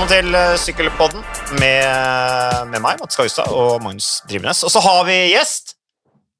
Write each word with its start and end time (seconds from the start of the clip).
Velkommen 0.00 0.24
til 0.24 0.34
eh, 0.34 0.54
Sykkelpodden 0.56 1.24
med, 1.60 2.68
med 2.72 2.80
meg, 2.80 2.96
Mats 3.02 3.18
Gaustad, 3.20 3.50
og 3.52 3.82
Magnus 3.84 4.22
Drivenes. 4.30 4.62
Og 4.64 4.72
så 4.72 4.80
har 4.80 5.02
vi 5.04 5.16
gjest. 5.34 5.74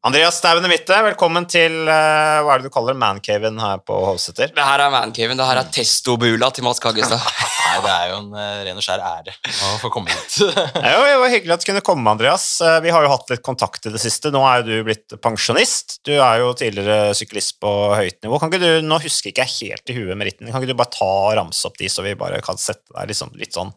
Andreas 0.00 0.38
Stauen 0.40 0.64
i 0.64 0.68
midten, 0.71 0.96
velkommen 1.04 1.44
til 1.44 1.74
uh, 1.84 2.40
hva 2.40 2.54
er 2.54 2.62
det 2.62 2.71
du 2.71 2.72
kaller 2.72 2.96
mancaven 2.96 3.58
her 3.60 3.82
på 3.85 3.99
Hovseter. 4.06 4.49
Det 4.56 4.64
her 4.64 4.80
er 4.80 4.94
mancaven. 4.94 5.37
Det 5.37 5.44
her 5.44 5.58
er 5.60 5.69
testobula 5.76 6.49
til 6.56 6.64
Mats 6.64 6.80
Kaggestad. 6.80 7.21
Nei, 7.67 7.74
det 7.85 7.90
er 7.92 8.06
jo 8.08 8.14
en 8.22 8.31
uh, 8.32 8.63
ren 8.64 8.81
og 8.81 8.86
skjær 8.86 9.03
ære 9.04 9.35
å 9.36 9.74
få 9.82 9.90
komme 9.92 10.08
hit. 10.08 10.38
Jo 10.94 11.03
det 11.04 11.18
var 11.21 11.35
hyggelig 11.35 11.53
at 11.53 11.67
du 11.67 11.68
kunne 11.68 11.82
komme, 11.85 12.14
Andreas. 12.17 12.46
Uh, 12.64 12.78
Vi 12.81 12.94
har 12.96 13.04
jo 13.04 13.10
hatt 13.13 13.28
litt 13.35 13.44
kontakt 13.44 13.90
i 13.90 13.92
det 13.92 14.00
siste. 14.00 14.32
Nå 14.32 14.40
er 14.49 14.63
jo 14.63 14.71
du 14.71 14.88
blitt 14.88 15.18
pensjonist. 15.21 15.99
Du 16.09 16.14
er 16.16 16.41
jo 16.46 16.55
tidligere 16.56 17.12
syklist 17.19 17.59
på 17.60 17.74
høyt 17.92 18.23
nivå. 18.24 18.41
Kan 18.41 18.48
ikke 18.48 18.62
du, 18.64 18.88
Nå 18.88 19.02
husker 19.04 19.34
ikke 19.34 19.45
jeg 19.51 19.68
helt 19.74 19.92
i 19.92 19.98
huet 19.98 20.16
meritten. 20.16 20.48
Kan 20.48 20.64
ikke 20.64 20.73
du 20.73 20.80
bare 20.80 20.96
ta 20.96 21.10
og 21.26 21.34
ramse 21.42 21.68
opp 21.68 21.76
de, 21.76 21.92
så 21.92 22.06
vi 22.09 22.16
bare 22.16 22.40
kan 22.46 22.56
sette 22.56 22.88
deg 22.88 23.12
liksom, 23.12 23.37
litt 23.37 23.52
sånn 23.52 23.76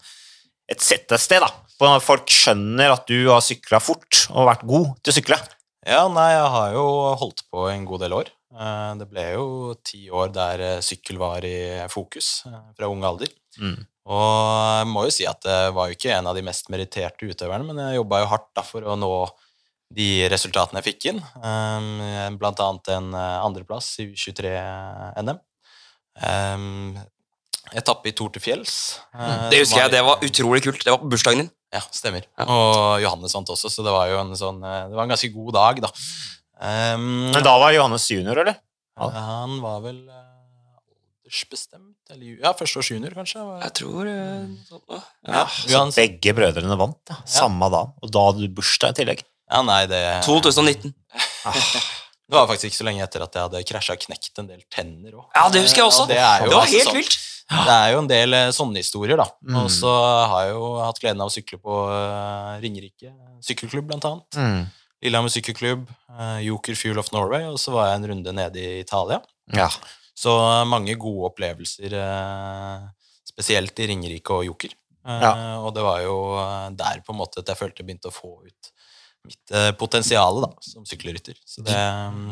et 0.71 0.79
settested, 0.79 1.43
da? 1.43 1.99
Folk 1.99 2.31
skjønner 2.31 2.93
at 2.93 3.03
du 3.11 3.27
har 3.27 3.43
sykla 3.43 3.83
fort 3.83 4.23
og 4.31 4.47
vært 4.47 4.63
god 4.63 4.93
til 5.03 5.11
å 5.11 5.15
sykle. 5.17 5.39
Ja, 5.85 6.01
nei, 6.11 6.29
jeg 6.33 6.49
har 6.55 6.73
jo 6.75 6.85
holdt 7.19 7.43
på 7.51 7.67
en 7.71 7.85
god 7.87 8.03
del 8.05 8.15
år. 8.19 8.31
Eh, 8.53 8.91
Det 8.99 9.07
ble 9.09 9.25
jo 9.33 9.45
ti 9.85 10.05
år 10.13 10.31
der 10.33 10.61
eh, 10.61 10.81
sykkel 10.85 11.17
var 11.21 11.45
i 11.45 11.55
fokus 11.91 12.43
eh, 12.49 12.59
fra 12.77 12.89
ung 12.91 13.03
alder. 13.07 13.31
Mm. 13.59 13.79
Og 14.13 14.27
jeg 14.79 14.89
må 14.91 15.05
jo 15.07 15.13
si 15.15 15.25
at 15.29 15.39
det 15.45 15.59
var 15.75 15.87
jo 15.87 15.95
ikke 15.95 16.11
en 16.17 16.27
av 16.27 16.35
de 16.35 16.43
mest 16.43 16.67
meritterte 16.73 17.29
utøverne, 17.29 17.63
men 17.69 17.79
jeg 17.85 18.01
jobba 18.01 18.19
jo 18.23 18.29
hardt 18.33 18.49
da 18.57 18.65
for 18.67 18.83
å 18.83 18.97
nå 18.99 19.11
de 19.93 20.07
resultatene 20.31 20.81
jeg 20.81 20.89
fikk 20.91 21.09
inn. 21.13 21.21
Eh, 21.21 22.29
Blant 22.39 22.61
annet 22.65 22.93
en 22.97 23.09
andreplass 23.15 23.93
i 24.03 24.09
U23-NM. 24.11 25.39
Etappe 27.73 28.09
i 28.11 28.13
Tour 28.13 28.29
til 28.35 28.41
fjells. 28.43 28.73
Eh, 29.15 29.49
Det 29.49 29.59
husker 29.63 29.81
jeg. 29.85 29.91
Det 29.95 30.03
var 30.05 30.21
utrolig 30.21 30.61
kult. 30.63 30.83
Det 30.83 30.91
var 30.93 30.99
på 31.01 31.09
bursdagen 31.09 31.43
din. 31.43 31.51
Ja, 31.73 31.81
stemmer. 31.91 32.21
Ja. 32.37 32.45
Og 32.45 33.01
Johannes 33.01 33.33
vant 33.33 33.49
også, 33.49 33.71
så 33.73 33.81
det 33.85 33.91
var 33.95 34.07
jo 34.11 34.19
en 34.21 34.35
sånn 34.37 34.59
eh, 34.63 34.83
Det 34.91 34.93
var 34.99 35.03
en 35.07 35.13
ganske 35.15 35.31
god 35.33 35.53
dag, 35.57 35.81
da. 35.87 35.89
Um, 36.63 37.31
Men 37.33 37.43
da 37.43 37.55
var 37.59 37.73
Johannes 37.73 38.05
junior, 38.11 38.37
eller? 38.43 38.59
Ja. 38.99 39.09
Han 39.09 39.57
var 39.63 39.81
vel 39.81 39.97
eh, 40.05 40.29
aldersbestemt, 41.23 41.97
eller 42.13 42.37
Ja, 42.43 42.53
førsteårs 42.53 42.91
junior, 42.93 43.15
kanskje. 43.17 43.41
Jeg 43.63 43.73
tror 43.79 44.11
sånn 44.69 44.83
da. 44.87 44.99
Ja, 45.25 45.33
Ja. 45.33 45.45
Så 45.89 45.95
begge 45.97 46.33
brødrene 46.37 46.77
vant, 46.77 46.99
da. 47.09 47.17
samme 47.25 47.69
da. 47.73 47.83
Og 48.03 48.11
da 48.13 48.27
hadde 48.29 48.45
du 48.45 48.53
bursdag 48.53 48.93
i 48.93 49.01
tillegg. 49.01 49.23
ja, 49.51 49.61
nei, 49.65 49.85
det 49.87 50.03
2019. 50.25 50.93
Det 52.23 52.39
var 52.39 52.47
faktisk 52.47 52.69
ikke 52.71 52.77
så 52.79 52.85
lenge 52.87 53.03
etter 53.03 53.21
at 53.25 53.33
jeg 53.35 53.43
hadde 53.43 53.59
krasja 53.67 53.93
og 53.93 53.99
knekt 53.99 54.39
en 54.39 54.47
del 54.47 54.61
tenner 54.71 55.11
òg. 55.19 55.25
Ja, 55.35 55.49
det 55.53 55.59
husker 55.65 55.83
jeg 55.83 55.89
også. 55.91 56.05
Det, 56.07 56.15
er 56.17 56.39
jo 56.45 56.47
Det 56.49 56.55
var 56.55 56.69
helt 56.71 56.87
sånn- 56.87 56.95
vilt. 56.95 57.17
Det 57.53 57.73
er 57.73 57.89
jo 57.93 58.01
en 58.01 58.09
del 58.09 58.35
eh, 58.37 58.51
sånne 58.55 58.81
historier, 58.81 59.19
da. 59.19 59.27
Mm. 59.45 59.57
Og 59.61 59.69
så 59.73 59.91
har 59.91 60.47
jeg 60.47 60.55
jo 60.55 60.69
hatt 60.81 61.01
gleden 61.01 61.23
av 61.23 61.31
å 61.31 61.33
sykle 61.33 61.59
på 61.61 61.79
eh, 61.93 62.53
Ringerike 62.63 63.11
sykkelklubb, 63.43 63.89
blant 63.91 64.07
annet. 64.09 64.39
Mm. 64.39 64.89
Lillehammer 65.03 65.33
sykkelklubb, 65.33 65.87
eh, 66.13 66.39
Joker 66.47 66.79
Fuel 66.79 67.01
of 67.01 67.11
Norway, 67.15 67.45
og 67.49 67.59
så 67.61 67.75
var 67.75 67.89
jeg 67.89 67.99
en 67.99 68.09
runde 68.13 68.35
nede 68.39 68.61
i 68.61 68.79
Italia. 68.83 69.19
Ja. 69.55 69.69
Så 70.17 70.33
mange 70.69 70.95
gode 71.01 71.31
opplevelser, 71.31 71.95
spesielt 73.27 73.79
i 73.81 73.87
Ringerike 73.89 74.35
og 74.35 74.45
Joker. 74.45 74.75
Ja. 75.03 75.33
Og 75.65 75.73
det 75.75 75.83
var 75.83 76.03
jo 76.05 76.13
der 76.77 77.01
på 77.03 77.11
en 77.11 77.17
måte 77.19 77.41
at 77.41 77.49
jeg 77.49 77.59
følte 77.59 77.81
jeg 77.81 77.89
begynte 77.89 78.11
å 78.11 78.15
få 78.15 78.37
ut 78.45 78.69
mitt 79.25 79.55
potensial 79.79 80.45
som 80.63 80.85
sykkelrytter. 80.87 81.35
Så, 81.43 81.65
det, 81.65 81.75
mm, 81.75 82.29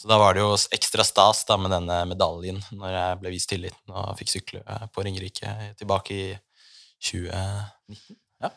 så 0.00 0.08
da 0.08 0.16
var 0.20 0.32
det 0.36 0.40
jo 0.40 0.54
ekstra 0.72 1.04
stas 1.04 1.42
da, 1.48 1.58
med 1.60 1.70
denne 1.74 1.98
medaljen 2.08 2.60
når 2.72 2.94
jeg 2.96 3.18
ble 3.20 3.32
vist 3.34 3.50
tilliten 3.52 3.92
og 3.92 4.14
fikk 4.20 4.30
sykle 4.32 4.62
eh, 4.64 4.86
på 4.94 5.04
Ringerike 5.04 5.50
tilbake 5.80 6.16
i 6.16 6.28
2019. 7.04 8.16
Ja, 8.40 8.50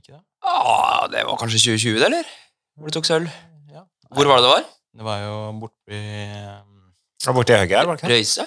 ikke 0.00 0.12
det? 0.16 0.22
Ah, 0.46 1.06
det 1.12 1.22
var 1.28 1.38
kanskje 1.40 1.62
2020, 1.62 1.98
det, 2.00 2.06
eller? 2.10 2.28
Hvor 2.76 2.90
du 2.90 2.96
tok 2.98 3.08
sølv? 3.08 3.30
Ja. 3.72 3.82
Hvor 4.14 4.28
var 4.30 4.40
det 4.42 4.46
det 4.48 4.52
var? 4.54 4.66
Det 4.96 5.04
var 5.06 5.18
jo 5.22 5.34
borti 5.62 5.98
ja, 6.00 7.32
borti 7.36 7.56
høyre 7.56 7.66
her, 7.72 7.86
var 7.88 7.98
det 7.98 8.02
ikke? 8.04 8.12
Røyse? 8.14 8.46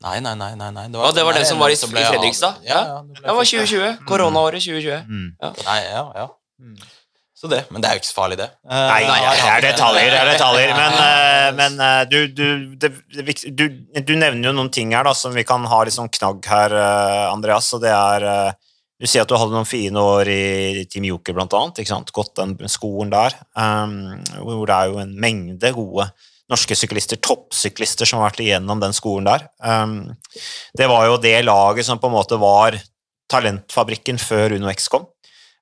Nei, 0.00 0.16
nei, 0.24 0.32
nei. 0.40 0.54
nei, 0.56 0.70
nei. 0.72 0.86
Ja, 0.96 1.10
det 1.12 1.24
var 1.26 1.36
det 1.36 1.42
som 1.48 1.58
var 1.60 1.68
i- 1.72 1.76
som 1.76 1.90
ble 1.92 2.00
i 2.00 2.08
Fredrikstad? 2.08 2.62
Ja, 2.64 2.78
ja, 2.88 2.94
det, 3.04 3.18
ble 3.18 3.20
Det 3.20 3.34
var 3.36 3.42
først- 3.42 3.56
2020. 3.68 4.06
Koronaåret 4.08 4.62
2020. 4.64 5.02
Mm. 5.04 5.26
Nei, 5.66 5.80
ja, 5.90 6.04
ja. 6.16 6.28
Så 7.40 7.48
det, 7.48 7.62
Men 7.72 7.80
det 7.80 7.88
er 7.88 7.96
jo 7.96 8.02
ikke 8.02 8.10
så 8.10 8.16
farlig, 8.18 8.36
det. 8.36 8.50
Uh, 8.68 8.76
Nei, 8.76 9.00
nei, 9.08 9.20
det 9.24 9.44
er 9.48 9.62
detaljer, 9.64 10.10
det 10.12 10.18
er 10.18 10.28
detaljer. 10.34 10.72
Men, 10.80 10.96
uh, 11.00 11.46
men 11.56 11.78
uh, 11.80 12.02
du, 12.04 12.18
du, 12.36 12.74
det, 12.76 12.90
du, 13.56 13.64
du 13.96 14.12
nevner 14.18 14.50
jo 14.50 14.52
noen 14.58 14.68
ting 14.72 14.92
her 14.92 15.06
da, 15.08 15.14
som 15.16 15.32
vi 15.32 15.46
kan 15.48 15.64
ha 15.70 15.78
litt 15.86 15.96
sånn 15.96 16.10
knagg 16.12 16.44
her, 16.50 16.74
eh, 16.76 17.22
Andreas. 17.30 17.70
Og 17.76 17.80
det 17.80 17.94
er 17.94 18.26
eh, 18.28 18.58
Du 19.00 19.08
sier 19.08 19.24
at 19.24 19.30
du 19.32 19.38
hadde 19.40 19.56
noen 19.56 19.68
fine 19.68 19.96
år 19.96 20.28
i 20.28 20.84
Team 20.92 21.06
Joker, 21.08 21.32
blant 21.38 21.56
annet. 21.56 21.80
Ikke 21.80 21.94
sant? 21.94 22.12
Gått 22.12 22.34
den 22.36 22.52
skolen 22.68 23.08
der. 23.14 23.32
Um, 23.56 24.20
hvor 24.44 24.68
det 24.68 24.76
er 24.76 24.92
jo 24.92 25.00
en 25.00 25.16
mengde 25.24 25.72
gode 25.72 26.10
norske 26.50 26.76
syklister, 26.76 27.16
toppsyklister, 27.24 28.04
som 28.04 28.20
har 28.20 28.28
vært 28.28 28.44
igjennom 28.44 28.82
den 28.82 28.92
skolen 28.92 29.30
der. 29.30 29.48
Um, 29.64 30.12
det 30.76 30.90
var 30.92 31.08
jo 31.08 31.16
det 31.22 31.38
laget 31.46 31.88
som 31.88 32.02
på 32.02 32.10
en 32.10 32.18
måte 32.18 32.36
var 32.42 32.76
talentfabrikken 33.32 34.20
før 34.20 34.58
UnoX 34.58 34.90
kom. 34.92 35.08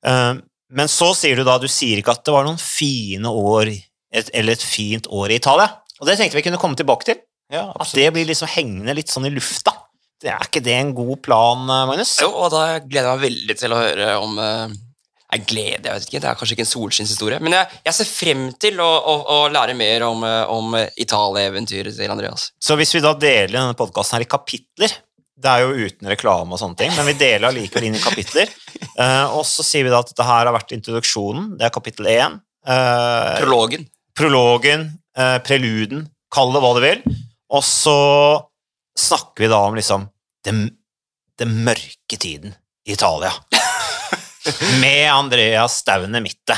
Um, 0.03 0.43
men 0.71 0.91
så 0.93 1.13
sier 1.17 1.39
du 1.39 1.47
da, 1.49 1.57
du 1.61 1.69
sier 1.71 2.01
ikke 2.01 2.13
at 2.17 2.25
det 2.27 2.35
var 2.35 2.47
noen 2.47 2.61
fine 2.61 3.31
år, 3.31 3.71
et, 4.13 4.31
eller 4.37 4.57
et 4.57 4.65
fint 4.65 5.09
år 5.09 5.33
i 5.33 5.39
Italia. 5.41 5.71
Og 5.99 6.09
det 6.09 6.19
tenkte 6.19 6.39
vi 6.39 6.45
kunne 6.47 6.61
komme 6.61 6.79
tilbake 6.79 7.09
til. 7.09 7.23
Ja, 7.53 7.71
At 7.81 7.95
det 7.97 8.11
blir 8.13 8.29
liksom 8.29 8.51
hengende 8.53 8.93
litt 8.97 9.09
sånn 9.09 9.27
i 9.29 9.33
lufta. 9.33 9.73
Det 10.21 10.29
er 10.33 10.45
ikke 10.45 10.61
det 10.65 10.75
en 10.75 10.93
god 10.97 11.23
plan, 11.25 11.63
eh, 11.65 11.87
Magnus? 11.89 12.17
Jo, 12.21 12.29
og 12.35 12.53
da 12.53 12.81
gleder 12.83 13.07
jeg 13.07 13.17
meg 13.17 13.25
veldig 13.25 13.57
til 13.61 13.73
å 13.73 13.81
høre 13.81 14.09
om 14.21 14.39
eh, 14.43 14.77
Jeg 15.29 15.45
gleder, 15.47 15.87
jeg 15.87 15.95
vet 15.95 16.07
ikke, 16.09 16.21
Det 16.25 16.29
er 16.29 16.39
kanskje 16.41 16.57
ikke 16.57 16.65
en 16.65 16.71
solskinnshistorie, 16.73 17.39
men 17.45 17.55
jeg, 17.55 17.79
jeg 17.87 17.97
ser 17.99 18.09
frem 18.11 18.43
til 18.61 18.81
å, 18.81 18.89
å, 18.89 19.15
å 19.35 19.39
lære 19.53 19.77
mer 19.79 20.05
om, 20.09 20.25
eh, 20.27 20.53
om 20.53 20.75
Italia-eventyret 20.97 21.97
til 21.97 22.13
Andreas. 22.13 22.49
Så 22.61 22.77
hvis 22.81 22.93
vi 22.97 23.05
da 23.05 23.15
deler 23.15 23.55
denne 23.55 23.79
podkasten 23.79 24.25
i 24.25 24.29
kapitler 24.29 24.97
Det 25.39 25.51
er 25.53 25.63
jo 25.63 25.87
uten 25.87 26.09
reklame 26.11 26.57
og 26.57 26.59
sånne 26.59 26.79
ting, 26.81 26.91
men 26.97 27.07
vi 27.07 27.15
deler 27.21 27.49
allikevel 27.53 27.85
inn 27.87 27.95
i 27.99 28.03
kapitler. 28.03 28.51
Uh, 28.99 29.37
og 29.39 29.45
så 29.47 29.63
sier 29.63 29.87
vi 29.87 29.93
da 29.93 30.01
at 30.03 30.11
dette 30.11 30.25
her 30.27 30.49
har 30.49 30.55
vært 30.57 30.75
introduksjonen. 30.75 31.53
Det 31.61 31.69
er 31.69 31.75
kapittel 31.75 32.09
én. 32.11 32.41
Uh, 32.67 33.37
Prologen. 33.39 33.85
prologen, 34.19 34.89
uh, 35.19 35.37
preluden, 35.47 36.09
kall 36.35 36.51
det 36.57 36.63
hva 36.65 36.73
du 36.75 36.81
vil. 36.83 37.05
Og 37.55 37.63
så 37.65 37.95
snakker 38.99 39.47
vi 39.47 39.51
da 39.53 39.61
om 39.69 39.79
liksom 39.79 40.09
den, 40.49 40.65
den 41.39 41.55
mørke 41.69 42.19
tiden 42.19 42.57
i 42.89 42.97
Italia. 42.99 43.31
Med 44.83 45.05
Andreas 45.13 45.79
Staune 45.85 46.21
Mitte. 46.25 46.57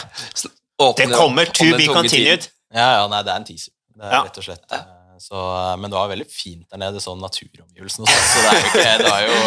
Det 0.96 1.10
kommer 1.12 1.52
to 1.52 1.68
be 1.76 1.84
continued. 1.90 2.48
Ja, 2.72 2.88
ja, 2.96 3.04
nei, 3.12 3.20
det 3.26 3.32
er 3.34 3.42
en 3.42 3.46
teaser. 3.48 3.72
Det 3.92 4.06
er 4.08 4.16
Ja. 4.16 4.22
rett 4.24 4.40
og 4.40 4.46
slett. 4.46 4.64
Eh, 5.20 5.26
Så, 5.26 5.42
men 5.80 5.90
det 5.92 5.98
var 5.98 6.08
veldig 6.10 6.26
fint 6.32 6.64
der 6.72 6.80
nede, 6.82 7.02
sånn 7.04 7.20
naturomgivelsene 7.22 8.06
og 8.06 8.10
sånn. 8.10 8.30
Så 8.30 8.40
det 8.40 8.50
er 8.50 8.56
jo, 8.56 8.70
ikke, 8.70 8.96
det 9.04 9.12
er 9.12 9.26
jo, 9.28 9.42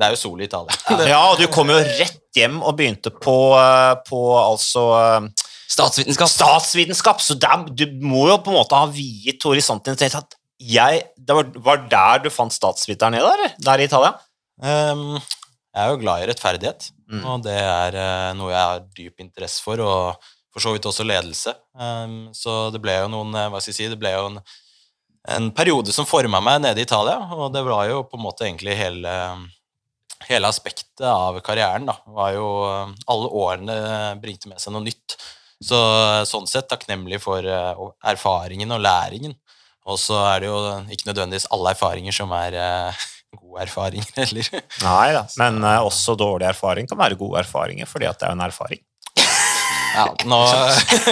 det 0.00 0.06
er 0.08 0.14
jo 0.16 0.20
sol 0.24 0.40
i 0.40 0.48
Italia. 0.48 0.78
Ja, 1.12 1.20
og 1.32 1.38
du 1.42 1.46
kom 1.52 1.70
jo 1.74 1.78
rett 1.84 2.18
hjem 2.38 2.58
og 2.62 2.76
begynte 2.78 3.12
på, 3.14 3.36
eh, 3.60 3.94
på 4.08 4.22
altså 4.40 4.84
eh, 5.02 5.46
Statsvitenskap. 5.68 6.30
statsvitenskap, 6.32 7.20
så 7.22 7.34
der, 7.38 7.66
du 7.76 7.84
må 8.00 8.24
jo 8.30 8.38
på 8.40 8.50
en 8.50 8.56
måte 8.56 8.78
ha 8.80 8.86
viet 8.90 9.44
horisonten 9.44 9.98
til 10.00 10.14
at 10.16 10.32
jeg, 10.58 11.02
det 11.14 11.34
var, 11.36 11.50
var 11.62 11.82
der 11.92 12.22
du 12.24 12.30
fant 12.34 12.50
statsviteren 12.56 13.14
nede, 13.14 13.28
eller? 13.30 13.52
Der 13.62 13.78
i 13.78 13.84
Italia? 13.86 14.14
Um, 14.58 15.20
jeg 15.20 15.84
er 15.84 15.92
jo 15.92 16.00
glad 16.02 16.24
i 16.24 16.30
rettferdighet, 16.32 16.88
Mm. 17.08 17.22
og 17.24 17.40
det 17.40 17.54
er 17.56 17.94
uh, 17.96 18.34
noe 18.36 18.50
jeg 18.52 18.60
har 18.68 18.80
dyp 18.92 19.22
interesse 19.24 19.62
for, 19.64 19.80
og 19.80 20.26
for 20.52 20.60
så 20.60 20.74
vidt 20.74 20.84
også 20.90 21.06
ledelse. 21.08 21.54
Um, 21.72 22.26
så 22.36 22.56
det 22.74 22.82
ble 22.84 22.98
jo 22.98 23.06
noen, 23.08 23.30
eh, 23.32 23.46
hva 23.48 23.62
skal 23.64 23.72
jeg 23.72 23.76
si, 23.78 23.86
det 23.88 23.96
ble 24.02 24.10
jo 24.12 24.26
en, 24.28 24.36
en 25.28 25.50
periode 25.56 25.92
som 25.94 26.06
forma 26.08 26.40
meg 26.44 26.62
nede 26.64 26.82
i 26.82 26.86
Italia, 26.86 27.18
og 27.34 27.52
det 27.54 27.64
var 27.66 27.88
jo 27.90 28.04
på 28.08 28.18
en 28.18 28.24
måte 28.24 28.46
egentlig 28.46 28.76
hele, 28.78 29.14
hele 30.28 30.50
aspektet 30.50 31.06
av 31.08 31.40
karrieren. 31.44 31.88
da, 31.90 31.98
var 32.14 32.32
jo 32.36 32.46
eh, 32.68 32.94
Alle 33.14 33.32
årene 33.42 33.76
bringte 34.22 34.52
med 34.52 34.62
seg 34.62 34.74
noe 34.74 34.86
nytt. 34.86 35.18
Så 35.58 35.78
sånn 36.30 36.46
sett 36.46 36.68
takknemlig 36.70 37.18
for 37.24 37.42
eh, 37.42 37.84
erfaringen 38.06 38.72
og 38.74 38.82
læringen. 38.84 39.34
Og 39.88 39.96
så 40.00 40.18
er 40.34 40.42
det 40.42 40.50
jo 40.50 40.58
ikke 40.92 41.08
nødvendigvis 41.08 41.48
alle 41.54 41.72
erfaringer 41.72 42.14
som 42.14 42.32
er 42.36 42.56
eh, 42.60 43.06
gode 43.40 43.64
erfaringer 43.64 44.12
heller. 44.20 44.50
Nei 44.84 45.08
da, 45.16 45.24
men 45.40 45.62
eh, 45.64 45.80
også 45.84 46.16
dårlig 46.18 46.50
erfaring 46.50 46.88
kan 46.90 47.00
være 47.00 47.18
gode 47.20 47.42
erfaringer, 47.42 47.88
fordi 47.90 48.08
at 48.10 48.20
det 48.20 48.28
er 48.28 48.36
en 48.36 48.46
erfaring. 48.46 48.82
Ja, 49.96 50.04
nå, 50.28 50.38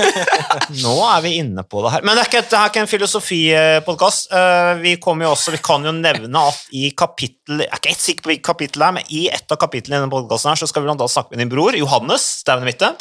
Nå 0.85 0.95
er 1.09 1.25
vi 1.25 1.33
inne 1.41 1.65
på 1.67 1.83
det 1.85 1.95
her. 1.95 2.05
Men 2.07 2.17
det 2.17 2.25
er 2.25 2.31
ikke, 2.31 2.45
det 2.47 2.59
er 2.59 2.71
ikke 2.71 2.83
en 2.85 2.91
filosofipodkast. 2.91 4.31
Vi, 4.83 4.95
kommer 5.03 5.27
jo 5.27 5.33
også, 5.35 5.55
vi 5.55 5.63
kan 5.65 5.87
jo 5.87 5.95
nevne 5.97 6.43
at 6.53 6.61
i 6.77 6.91
kapittel 6.99 7.65
Jeg 7.65 7.71
er 7.71 7.81
ikke 7.81 7.95
helt 7.95 8.05
sikker 8.05 8.27
på 8.27 8.33
hvilket 8.33 8.49
kapittel 8.51 8.85
det 8.85 8.89
er, 8.89 8.97
men 8.99 9.13
i 9.17 9.27
et 9.33 9.55
av 9.57 9.61
kapitlene 9.63 9.99
i 9.99 10.05
denne 10.05 10.13
podkasten 10.13 10.53
her, 10.53 10.61
så 10.61 10.69
skal 10.71 10.85
vi 10.85 10.91
blant 10.91 11.03
annet 11.03 11.17
snakke 11.17 11.35
med 11.35 11.45
din 11.45 11.53
bror 11.53 11.79
Johannes 11.79 12.29
Staune 12.43 12.69
Mitte. 12.69 12.93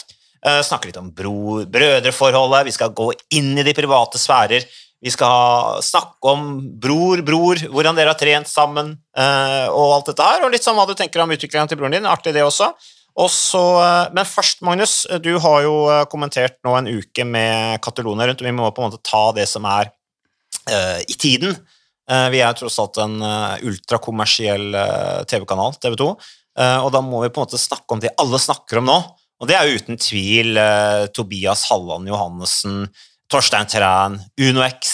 Eh, 0.46 0.62
Snakke 0.66 0.90
litt 0.90 1.00
om 1.02 1.12
bro, 1.16 1.62
brødreforholdet. 1.72 2.66
Vi 2.68 2.74
skal 2.76 2.94
gå 2.96 3.12
inn 3.38 3.54
i 3.58 3.66
de 3.66 3.74
private 3.78 4.22
sfærer. 4.22 4.66
Vi 5.06 5.12
skal 5.14 5.82
snakke 5.86 6.32
om 6.32 6.46
bror, 6.82 7.22
bror, 7.26 7.62
hvordan 7.70 7.98
dere 7.98 8.14
har 8.14 8.20
trent 8.20 8.50
sammen, 8.50 8.96
eh, 9.18 9.66
og 9.70 9.98
alt 9.98 10.12
dette 10.12 10.26
her, 10.26 10.46
og 10.46 10.54
litt 10.54 10.66
sånn 10.66 10.78
hva 10.78 10.88
du 10.90 10.96
tenker 10.98 11.22
om 11.22 11.34
utviklingen 11.34 11.70
til 11.70 11.78
broren 11.82 11.98
din. 11.98 12.10
Artig, 12.10 12.34
det 12.34 12.46
også. 12.46 12.72
Og 13.16 13.30
så, 13.32 13.64
eh, 13.80 14.14
men 14.16 14.28
først, 14.28 14.64
Magnus, 14.68 15.06
du 15.24 15.38
har 15.40 15.62
jo 15.64 15.76
eh, 15.88 16.04
kommentert 16.12 16.58
nå 16.68 16.74
en 16.76 16.90
uke 16.90 17.24
med 17.24 17.80
Catalonia 17.86 18.28
rundt, 18.28 18.44
og 18.44 18.50
vi 18.50 18.56
må 18.56 18.68
på 18.76 18.84
en 18.84 18.90
måte 18.90 19.04
ta 19.08 19.30
det 19.38 19.48
som 19.48 19.68
er 19.70 19.94
uh, 20.70 21.00
i 21.08 21.16
tiden. 21.20 21.56
Uh, 22.06 22.28
vi 22.30 22.42
er 22.46 22.54
tross 22.58 22.78
alt 22.82 23.00
en 23.02 23.18
uh, 23.24 23.58
ultrakommersiell 23.66 24.76
TV-kanal, 25.30 25.78
TV 25.82 25.98
2, 25.98 26.10
eh, 26.62 26.80
og 26.84 26.92
da 26.94 27.02
må 27.02 27.24
vi 27.24 27.32
på 27.34 27.42
en 27.42 27.48
måte 27.48 27.62
snakke 27.62 27.96
om 27.96 28.02
det 28.04 28.14
alle 28.22 28.42
snakker 28.42 28.82
om 28.82 28.90
nå. 28.92 28.98
Og 29.42 29.50
det 29.50 29.58
er 29.58 29.68
jo 29.68 29.82
uten 29.82 29.98
tvil 30.00 30.56
Tobias 31.12 31.66
Halland 31.68 32.08
Johannessen, 32.08 32.86
Torstein 33.28 33.68
Træn, 33.68 34.16
UnoX 34.40 34.94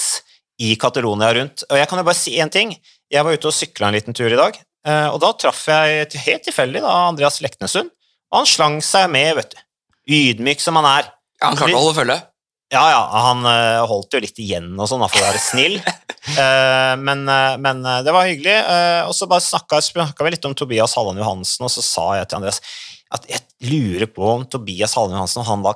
i 0.58 0.72
Catalonia 0.82 1.30
rundt. 1.38 1.62
Og 1.68 1.78
jeg 1.78 1.90
kan 1.92 2.02
jo 2.02 2.06
bare 2.08 2.18
si 2.18 2.34
én 2.42 2.50
ting. 2.50 2.74
Jeg 3.14 3.28
var 3.28 3.38
ute 3.38 3.52
og 3.52 3.54
sykla 3.54 3.92
en 3.92 3.98
liten 4.00 4.18
tur 4.18 4.34
i 4.34 4.40
dag, 4.40 4.58
og 5.14 5.20
da 5.22 5.30
traff 5.38 5.68
jeg 5.70 6.10
helt 6.26 6.46
tilfeldig 6.48 6.82
da 6.82 6.96
Andreas 7.12 7.38
Leknesund, 7.44 7.94
og 8.32 8.42
han 8.42 8.50
slang 8.50 8.80
seg 8.86 9.10
med, 9.12 9.36
vet 9.38 9.54
du. 9.54 9.64
Ydmyk 10.12 10.64
som 10.64 10.80
han 10.80 10.88
er. 10.90 11.10
Ja, 11.38 11.50
han 11.50 11.60
klarte 11.60 11.76
å 11.76 11.82
holde 11.84 11.98
følge. 12.00 12.18
Ja, 12.72 12.86
ja, 12.88 13.02
han 13.28 13.44
uh, 13.44 13.84
holdt 13.90 14.16
jo 14.16 14.22
litt 14.24 14.38
igjen 14.40 14.70
og 14.80 14.88
sånn, 14.88 15.04
for 15.04 15.20
å 15.20 15.28
være 15.28 15.42
snill. 15.44 15.76
uh, 15.84 16.96
men, 17.08 17.26
uh, 17.28 17.60
men 17.60 17.84
det 18.06 18.16
var 18.16 18.30
hyggelig. 18.30 18.56
og 19.10 19.14
så 19.18 19.28
bare 19.28 19.44
snakka, 19.44 19.82
vi 20.24 20.34
litt 20.34 20.48
om 20.48 20.56
Tobias 20.56 20.96
Halland 20.96 21.20
Johansen, 21.20 21.68
og 21.68 21.74
så 21.74 21.84
sa 21.84 22.08
jeg 22.20 22.32
til 22.32 22.40
Andreas 22.40 22.64
at 23.12 23.26
jeg 23.28 23.44
lurer 23.68 24.08
på 24.08 24.24
om 24.24 24.46
Tobias 24.48 24.96
Halland 24.96 25.18
Johansen 25.18 25.44
han 25.44 25.66
da 25.66 25.76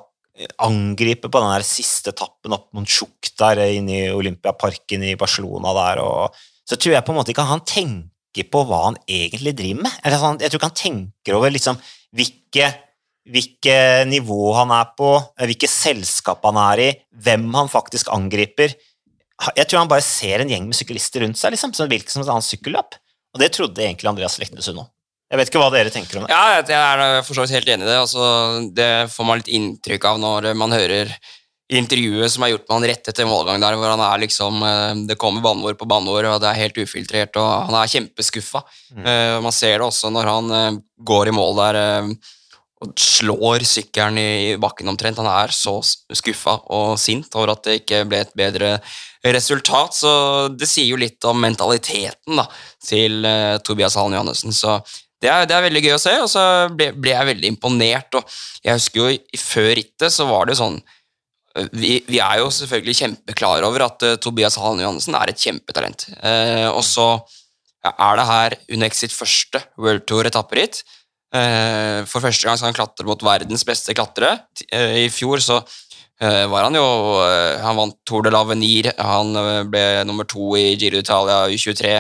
angriper 0.63 1.31
på 1.31 1.41
den 1.43 1.51
der 1.51 1.65
siste 1.67 2.11
etappen 2.11 2.55
opp 2.55 2.69
mot 2.75 2.87
Sjuk 2.91 3.29
der 3.39 3.59
inne 3.65 3.95
i 3.95 4.15
Olympiaparken 4.15 5.03
i 5.07 5.15
Barcelona 5.19 5.71
der, 5.75 6.03
og 6.03 6.35
så 6.65 6.77
tror 6.79 6.95
jeg 6.95 7.05
på 7.05 7.13
en 7.13 7.19
måte 7.19 7.33
ikke 7.33 7.45
han 7.47 7.63
tenker 7.67 8.47
på 8.51 8.63
hva 8.67 8.81
han 8.89 8.97
egentlig 9.07 9.53
driver 9.55 9.85
med. 9.85 9.99
Eller 10.03 10.19
sånn, 10.19 10.39
jeg 10.43 10.51
tror 10.51 10.59
ikke 10.59 10.71
han 10.71 10.79
tenker 10.79 11.37
over 11.37 11.53
liksom 11.53 11.79
hvilke 12.15 12.73
hvilke 13.25 14.05
nivå 14.05 14.53
han 14.53 14.71
er 14.75 14.91
på, 14.97 15.15
eh, 15.39 15.47
hvilke 15.49 15.69
selskap 15.69 16.43
han 16.45 16.59
er 16.61 16.81
i, 16.83 16.89
hvem 17.25 17.47
han 17.57 17.71
faktisk 17.71 18.11
angriper. 18.13 18.75
Jeg 19.57 19.67
tror 19.67 19.81
han 19.81 19.91
bare 19.91 20.05
ser 20.05 20.39
en 20.41 20.51
gjeng 20.51 20.67
med 20.69 20.77
syklister 20.77 21.25
rundt 21.25 21.39
seg, 21.39 21.51
liksom, 21.55 21.73
som 21.73 21.89
virker 21.89 22.13
som 22.13 22.21
et 22.21 22.29
annet 22.29 22.47
sykkelløp. 22.47 22.95
Og 23.35 23.41
det 23.41 23.51
trodde 23.51 23.83
egentlig 23.83 24.07
Andreas 24.07 24.37
Leknesund 24.39 24.79
òg. 24.79 24.91
Jeg 25.31 25.39
vet 25.39 25.49
ikke 25.49 25.59
hva 25.59 25.71
dere 25.73 25.91
tenker 25.91 26.19
om 26.19 26.23
det. 26.23 26.31
Ja, 26.31 26.61
jeg 26.61 26.77
er 26.77 27.23
for 27.25 27.33
så 27.33 27.43
vidt 27.43 27.55
helt 27.57 27.67
enig 27.73 27.83
i 27.83 27.89
det. 27.89 27.97
Altså, 27.97 28.25
det 28.77 29.09
får 29.11 29.25
man 29.25 29.41
litt 29.41 29.49
inntrykk 29.49 30.05
av 30.05 30.21
når 30.21 30.53
man 30.55 30.71
hører 30.71 31.09
intervjuet 31.73 32.29
som 32.29 32.45
er 32.45 32.53
gjort 32.53 32.67
med 32.67 32.75
han 32.75 32.87
rett 32.91 33.09
etter 33.09 33.27
målgang 33.29 33.63
der, 33.63 33.77
hvor 33.79 33.89
han 33.89 34.03
er 34.05 34.21
liksom 34.21 34.61
eh, 34.61 35.01
Det 35.09 35.17
kommer 35.21 35.41
banneord 35.41 35.79
på 35.79 35.87
banneord, 35.89 36.29
og 36.29 36.39
det 36.43 36.51
er 36.51 36.61
helt 36.61 36.77
ufiltrert, 36.77 37.37
og 37.41 37.69
han 37.71 37.79
er 37.79 37.91
kjempeskuffa. 37.95 38.61
Mm. 38.93 39.43
Man 39.45 39.55
ser 39.55 39.79
det 39.79 39.87
også 39.87 40.13
når 40.13 40.31
han 40.31 40.55
eh, 40.59 40.79
går 41.11 41.31
i 41.31 41.35
mål 41.35 41.61
der 41.63 41.81
eh, 41.81 42.33
og 42.83 42.91
slår 42.99 43.63
sykkelen 43.65 44.17
i 44.19 44.55
bakken 44.61 44.89
omtrent. 44.91 45.19
Han 45.21 45.29
er 45.31 45.53
så 45.55 45.77
skuffa 45.81 46.57
og 46.75 46.99
sint 46.99 47.31
over 47.37 47.53
at 47.53 47.63
det 47.65 47.79
ikke 47.81 48.03
ble 48.09 48.21
et 48.25 48.35
bedre 48.37 48.75
resultat, 49.33 49.95
så 49.95 50.11
det 50.53 50.67
sier 50.69 50.91
jo 50.91 50.99
litt 51.01 51.23
om 51.25 51.39
mentaliteten 51.41 52.41
da, 52.41 52.45
til 52.83 53.25
eh, 53.25 53.55
Tobias 53.65 53.97
Hallen 53.97 54.17
Johannessen. 54.17 54.53
Så 54.53 54.77
det 55.23 55.31
er, 55.31 55.47
det 55.49 55.55
er 55.55 55.65
veldig 55.65 55.81
gøy 55.85 55.95
å 55.95 56.01
se, 56.01 56.13
og 56.21 56.29
så 56.29 56.43
ble, 56.75 56.91
ble 56.93 57.15
jeg 57.15 57.29
veldig 57.31 57.53
imponert. 57.53 58.19
og 58.19 58.35
Jeg 58.65 58.77
husker 58.77 59.01
jo 59.01 59.39
før 59.41 59.71
rittet 59.79 60.13
så 60.13 60.27
var 60.29 60.45
det 60.45 60.55
jo 60.55 60.61
sånn 60.65 60.77
eh, 60.77 60.94
vi, 61.71 61.97
vi 62.07 62.19
er 62.19 62.41
jo 62.41 62.51
selvfølgelig 62.51 62.97
kjempeklar 62.99 63.63
over 63.67 63.85
at 63.87 64.03
uh, 64.05 64.17
Tobias 64.21 64.57
Hallen 64.59 64.83
Johannessen 64.83 65.15
er 65.17 65.31
et 65.31 65.39
kjempetalent. 65.41 66.07
Uh, 66.19 66.69
og 66.73 66.83
så 66.87 67.07
er 67.85 68.19
det 68.19 68.27
her 68.29 68.57
Unex 68.75 69.01
sitt 69.03 69.15
første 69.15 69.61
World 69.79 70.05
Tour-etapperitt. 70.09 70.83
Uh, 71.35 72.03
for 72.07 72.23
første 72.23 72.47
gang 72.47 72.59
skal 72.59 72.71
han 72.71 72.77
klatre 72.77 73.07
mot 73.07 73.23
verdens 73.23 73.65
beste 73.67 73.95
klatrere. 73.95 74.39
Eh, 74.71 75.05
I 75.05 75.09
fjor 75.13 75.43
så 75.43 75.61
eh, 76.21 76.45
var 76.51 76.67
han 76.67 76.77
jo 76.77 76.85
eh, 77.23 77.61
Han 77.63 77.79
vant 77.79 77.97
Tour 78.07 78.25
de 78.25 78.31
l'Avenir, 78.33 78.91
han 78.99 79.35
eh, 79.35 79.63
ble 79.67 79.85
nummer 80.07 80.27
to 80.27 80.55
i 80.59 80.75
Giro 80.79 80.99
d'Italia 80.99 81.45
U23 81.51 81.97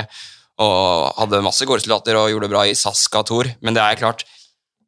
og 0.63 1.17
hadde 1.17 1.43
masse 1.43 1.65
gåresultater 1.67 2.15
og 2.15 2.29
gjorde 2.31 2.47
det 2.47 2.53
bra 2.53 2.61
i 2.63 2.77
Saska 2.79 3.25
Tour, 3.27 3.49
men 3.59 3.75
det 3.75 3.81
er 3.83 3.97
klart 3.99 4.23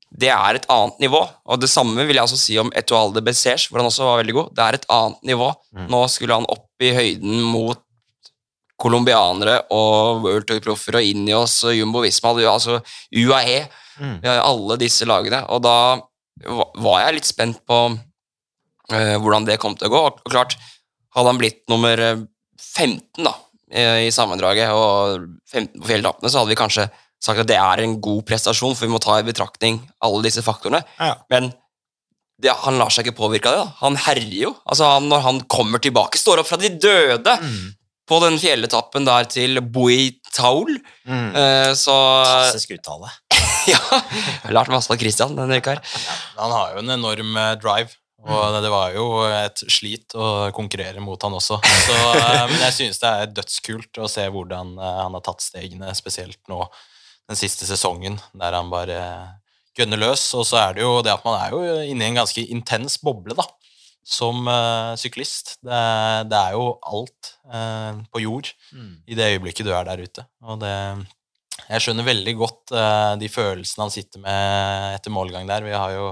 det 0.10 0.30
er 0.32 0.56
et 0.56 0.68
annet 0.72 1.02
nivå, 1.04 1.20
og 1.46 1.60
det 1.60 1.70
samme 1.70 2.06
vil 2.08 2.16
jeg 2.16 2.24
også 2.24 2.40
si 2.40 2.56
om 2.62 2.70
Etoile 2.80 3.14
de 3.18 3.22
Bessers, 3.26 3.68
hvor 3.68 3.82
han 3.82 3.90
også 3.90 4.06
var 4.08 4.22
veldig 4.22 4.36
god. 4.38 4.54
Det 4.56 4.64
er 4.64 4.78
et 4.78 4.88
annet 4.94 5.28
nivå. 5.28 5.50
Mm. 5.76 5.90
Nå 5.92 6.00
skulle 6.10 6.38
han 6.38 6.48
opp 6.50 6.86
i 6.86 6.94
høyden 6.96 7.42
mot 7.44 7.82
colombianere 8.78 9.60
og 9.74 10.24
World 10.24 10.48
Tour-proffer 10.48 11.00
og 11.00 11.06
Inios 11.10 11.58
og 11.66 11.76
Jumbo 11.76 12.04
Visma, 12.06 12.36
altså 12.48 12.80
UAE, 13.12 13.68
Mm. 13.98 14.20
alle 14.22 14.76
disse 14.78 15.08
lagene. 15.10 15.40
Og 15.50 15.62
da 15.66 15.98
var 16.78 17.00
jeg 17.02 17.16
litt 17.16 17.26
spent 17.26 17.64
på 17.66 17.78
uh, 18.94 19.16
hvordan 19.18 19.48
det 19.48 19.58
kom 19.58 19.74
til 19.74 19.90
å 19.90 19.94
gå. 19.96 20.02
Og 20.12 20.30
klart, 20.30 20.54
hadde 21.16 21.32
han 21.32 21.40
blitt 21.42 21.64
nummer 21.72 21.98
eh, 21.98 22.20
15 22.62 23.26
da, 23.26 23.34
eh, 23.72 24.04
i 24.06 24.12
sammendraget, 24.14 24.70
og 24.70 25.26
15 25.50 25.82
på 25.82 25.90
fjelletappene, 25.90 26.30
så 26.30 26.44
hadde 26.44 26.54
vi 26.54 26.60
kanskje 26.60 26.86
sagt 27.24 27.42
at 27.44 27.50
det 27.50 27.58
er 27.58 27.82
en 27.84 27.96
god 28.04 28.26
prestasjon, 28.30 28.76
for 28.78 28.86
vi 28.88 28.94
må 28.94 29.00
ta 29.04 29.18
i 29.20 29.26
betraktning 29.28 29.80
alle 30.06 30.22
disse 30.28 30.44
faktorene. 30.46 30.84
Ja. 31.02 31.16
Men 31.34 31.52
det, 32.38 32.52
han 32.64 32.78
lar 32.78 32.92
seg 32.94 33.08
ikke 33.08 33.18
påvirke 33.18 33.50
av 33.50 33.56
det. 33.56 33.64
da. 33.66 33.74
Han 33.82 33.96
herjer 34.06 34.42
jo. 34.44 34.52
Altså, 34.70 34.86
han, 34.98 35.08
når 35.10 35.24
han 35.26 35.40
kommer 35.50 35.82
tilbake, 35.82 36.20
står 36.22 36.44
opp 36.44 36.52
fra 36.52 36.60
de 36.62 36.70
døde 36.78 37.34
Mm. 37.42 37.72
på 38.08 38.20
den 38.24 38.38
fjelletappen 38.40 39.04
der 39.08 39.26
til 39.28 39.58
Boitaul. 39.62 40.78
Mm. 41.10 41.32
Uh, 41.34 41.72
så 41.76 41.96
Fantastisk 42.24 42.76
uttale. 42.78 43.10
ja, 43.74 43.80
lært 44.54 44.70
masse 44.72 44.94
av 44.94 45.00
Christian 45.02 45.34
denne 45.36 45.58
uka 45.60 45.74
Ja, 45.76 45.82
Han 46.38 46.54
har 46.54 46.76
jo 46.76 46.84
en 46.86 46.94
enorm 46.94 47.34
eh, 47.36 47.56
drive, 47.60 47.98
og 48.24 48.56
det 48.64 48.70
var 48.72 48.94
jo 48.96 49.08
et 49.28 49.60
slit 49.72 50.16
å 50.16 50.48
konkurrere 50.56 51.02
mot 51.04 51.22
han 51.26 51.36
også. 51.36 51.58
Så, 51.64 51.98
eh, 52.22 52.46
men 52.48 52.62
jeg 52.64 52.76
synes 52.78 53.02
det 53.02 53.12
er 53.12 53.34
dødskult 53.42 54.00
å 54.00 54.08
se 54.12 54.24
hvordan 54.32 54.78
han 54.80 55.18
har 55.18 55.26
tatt 55.26 55.44
stegene, 55.44 55.92
spesielt 55.98 56.40
nå 56.48 56.62
den 57.28 57.40
siste 57.40 57.68
sesongen, 57.68 58.18
der 58.38 58.56
han 58.56 58.72
bare 58.72 59.02
gønner 59.78 60.00
løs. 60.02 60.30
Og 60.38 60.46
så 60.48 60.60
er 60.62 60.78
det 60.78 60.86
jo 60.86 60.98
det 61.06 61.14
at 61.14 61.26
man 61.28 61.40
er 61.42 61.54
jo 61.54 61.62
inne 61.92 62.06
i 62.08 62.12
en 62.12 62.22
ganske 62.22 62.44
intens 62.54 62.98
boble, 63.04 63.36
da, 63.38 63.46
som 64.08 64.48
uh, 64.48 64.96
syklist. 65.00 65.58
Det, 65.66 65.82
det 66.32 66.40
er 66.40 66.56
jo 66.56 66.72
alt 66.88 67.36
uh, 67.52 68.00
på 68.14 68.24
jord 68.24 68.54
Mm. 68.68 68.98
i 69.08 69.16
det 69.16 69.30
øyeblikket 69.34 69.66
du 69.66 69.72
er 69.72 69.86
der 69.88 70.02
ute. 70.04 70.24
Og 70.44 70.60
det, 70.60 70.72
jeg 71.68 71.84
skjønner 71.84 72.08
veldig 72.08 72.34
godt 72.40 72.74
uh, 72.76 73.14
de 73.20 73.30
følelsene 73.32 73.86
han 73.86 73.94
sitter 73.94 74.24
med 74.24 74.98
etter 74.98 75.14
målgang 75.14 75.48
der. 75.48 75.64
Vi 75.64 75.72
har 75.76 75.94
jo, 75.96 76.10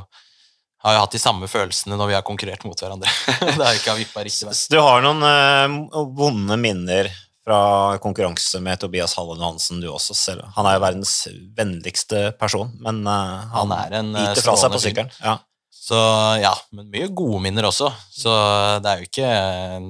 har 0.85 0.95
jo 0.95 1.01
hatt 1.03 1.15
de 1.15 1.21
samme 1.21 1.49
følelsene 1.51 1.99
når 1.99 2.11
vi 2.11 2.15
har 2.17 2.25
konkurrert 2.27 2.63
mot 2.67 2.79
hverandre. 2.79 3.11
det 3.57 3.59
har 3.59 3.75
ikke 3.75 3.97
vippa 3.99 4.23
riktig 4.23 4.47
vei. 4.47 4.55
Du 4.71 4.79
har 4.83 5.03
noen 5.03 5.87
vonde 6.15 6.59
minner 6.59 7.11
fra 7.45 7.97
konkurranse 8.01 8.59
med 8.59 8.79
Tobias 8.81 9.13
Hallen 9.19 9.41
Johansen, 9.41 9.81
du 9.81 9.89
også. 9.91 10.15
Selv. 10.17 10.47
Han 10.55 10.65
er 10.65 10.77
jo 10.77 10.85
verdens 10.85 11.13
vennligste 11.57 12.31
person, 12.39 12.71
men 12.81 13.03
uh, 13.05 13.45
han, 13.53 13.69
Han 13.69 13.75
er 13.77 13.99
en, 13.99 14.15
eh, 14.15 14.31
biter 14.31 14.47
fra 14.47 14.55
seg 14.57 14.73
på 14.73 14.81
sykkelen. 14.81 15.11
Ja. 15.21 15.37
Så 15.85 15.99
ja, 16.41 16.55
men 16.73 16.89
mye 16.89 17.11
gode 17.13 17.43
minner 17.45 17.67
også. 17.69 17.91
Så 18.09 18.33
det 18.81 18.89
er 18.89 19.03
jo 19.03 19.09
ikke, 19.11 19.29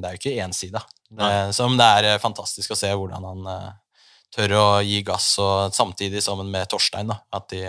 det 0.01 0.09
er 0.09 0.17
jo 0.17 0.19
ikke 0.19 0.35
ensida. 0.43 0.83
Det, 1.15 1.31
som 1.55 1.77
det 1.79 1.87
er 1.99 2.09
eh, 2.09 2.19
fantastisk 2.19 2.73
å 2.75 2.79
se 2.79 2.91
hvordan 2.91 3.23
han 3.29 3.47
uh, 3.47 3.69
tør 4.35 4.57
å 4.59 4.65
gi 4.83 4.99
gass, 5.07 5.29
og 5.39 5.71
samtidig 5.75 6.23
sammen 6.25 6.51
med 6.51 6.67
Torstein, 6.71 7.07
da, 7.13 7.21
at 7.37 7.47
de, 7.53 7.63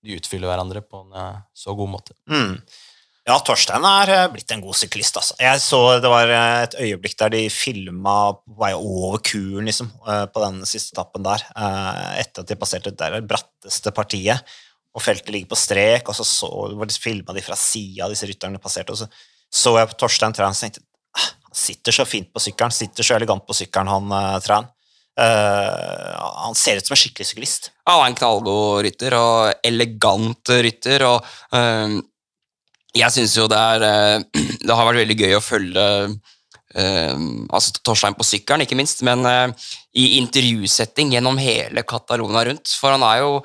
de 0.00 0.16
utfyller 0.16 0.48
hverandre 0.48 0.80
på 0.86 1.04
en 1.04 1.12
uh, 1.12 1.42
så 1.52 1.76
god 1.76 1.92
måte. 1.98 2.16
Mm. 2.32 2.56
Ja, 3.26 3.40
Torstein 3.42 3.82
er 3.82 4.12
eh, 4.14 4.26
blitt 4.30 4.52
en 4.54 4.62
god 4.62 4.76
syklist. 4.78 5.16
Altså. 5.18 5.34
Jeg 5.42 5.62
så 5.64 5.80
Det 6.02 6.10
var 6.12 6.30
eh, 6.30 6.60
et 6.68 6.76
øyeblikk 6.84 7.16
der 7.18 7.32
de 7.34 7.42
filma 7.50 8.16
vei 8.60 8.70
over 8.76 9.18
kuren 9.26 9.66
liksom, 9.66 9.90
eh, 10.06 10.26
på 10.30 10.44
den 10.44 10.60
siste 10.68 10.94
etappen 10.94 11.26
der, 11.26 11.42
etter 12.22 12.44
at 12.44 12.52
de 12.52 12.58
passerte 12.60 12.92
det 12.94 13.00
der 13.00 13.26
bratteste 13.26 13.90
partiet, 13.96 14.54
og 14.96 15.02
feltet 15.02 15.34
ligger 15.34 15.50
på 15.50 15.58
strek, 15.58 16.06
og 16.08 16.14
så, 16.16 16.24
så 16.24 17.00
filma 17.02 17.34
de 17.34 17.42
fra 17.44 17.58
sida, 17.58 18.06
disse 18.08 18.28
rytterne 18.30 18.62
passerte, 18.62 18.94
og 18.94 19.02
så 19.02 19.10
så 19.52 19.76
jeg 19.78 19.90
på 19.92 19.98
Torstein 20.00 20.34
Træn 20.34 20.52
og 20.52 20.58
tenkte 20.58 20.82
"Ah, 21.16 21.28
han 21.46 21.54
sitter 21.56 21.94
så 21.94 22.04
fint 22.08 22.32
på 22.32 22.42
sykkelen, 22.42 22.74
sitter 22.74 23.06
så 23.06 23.14
elegant 23.16 23.46
på 23.46 23.54
sykkelen, 23.56 23.88
han 23.88 24.10
uh, 24.12 24.40
Træn. 24.42 24.66
Uh, 25.16 26.42
han 26.44 26.56
ser 26.58 26.76
ut 26.76 26.86
som 26.88 26.92
en 26.96 27.00
skikkelig 27.00 27.28
syklist. 27.30 27.70
Ja, 27.86 27.94
Han 27.94 28.02
er 28.02 28.10
en 28.10 28.18
knallgod 28.18 28.82
rytter, 28.84 29.16
og 29.16 29.54
elegant 29.64 30.50
rytter, 30.50 31.04
og 31.06 31.24
øhm, 31.56 32.02
jeg 32.96 33.14
syns 33.14 33.36
jo 33.36 33.46
det 33.50 33.58
er 33.58 33.84
øh, 33.86 34.24
Det 34.66 34.74
har 34.74 34.88
vært 34.88 35.02
veldig 35.02 35.18
gøy 35.20 35.36
å 35.36 35.44
følge 35.44 35.84
øhm, 36.76 37.46
altså 37.54 37.76
Torstein 37.86 38.16
på 38.18 38.26
sykkelen, 38.26 38.64
ikke 38.64 38.78
minst, 38.78 39.04
men 39.06 39.22
uh, 39.22 39.68
i 39.96 40.16
intervjusetting 40.18 41.12
gjennom 41.14 41.38
hele 41.40 41.84
Catalonia 41.86 42.42
rundt, 42.48 42.72
for 42.74 42.96
han 42.96 43.04
er 43.06 43.22
jo 43.22 43.36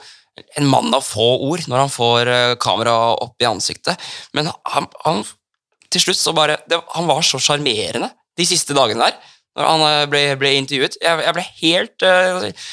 en 0.57 0.67
mann 0.67 0.89
av 0.95 1.05
få 1.05 1.27
ord 1.45 1.67
når 1.69 1.83
han 1.83 1.93
får 1.93 2.31
uh, 2.31 2.55
kamera 2.63 2.95
opp 3.13 3.43
i 3.43 3.47
ansiktet, 3.47 4.09
men 4.35 4.49
han, 4.49 4.89
han 5.05 5.21
til 5.91 6.05
slutt 6.05 6.21
så 6.21 6.33
bare 6.35 6.57
det, 6.71 6.79
Han 6.95 7.09
var 7.09 7.23
så 7.25 7.39
sjarmerende 7.41 8.11
de 8.39 8.47
siste 8.47 8.75
dagene 8.77 9.09
der. 9.09 9.17
når 9.57 9.67
han 9.67 9.81
uh, 9.83 10.09
ble, 10.11 10.21
ble 10.39 10.53
intervjuet. 10.57 10.97
Jeg, 11.01 11.23
jeg 11.25 11.35
ble 11.37 11.47
helt 11.61 12.07
eh, 12.07 12.69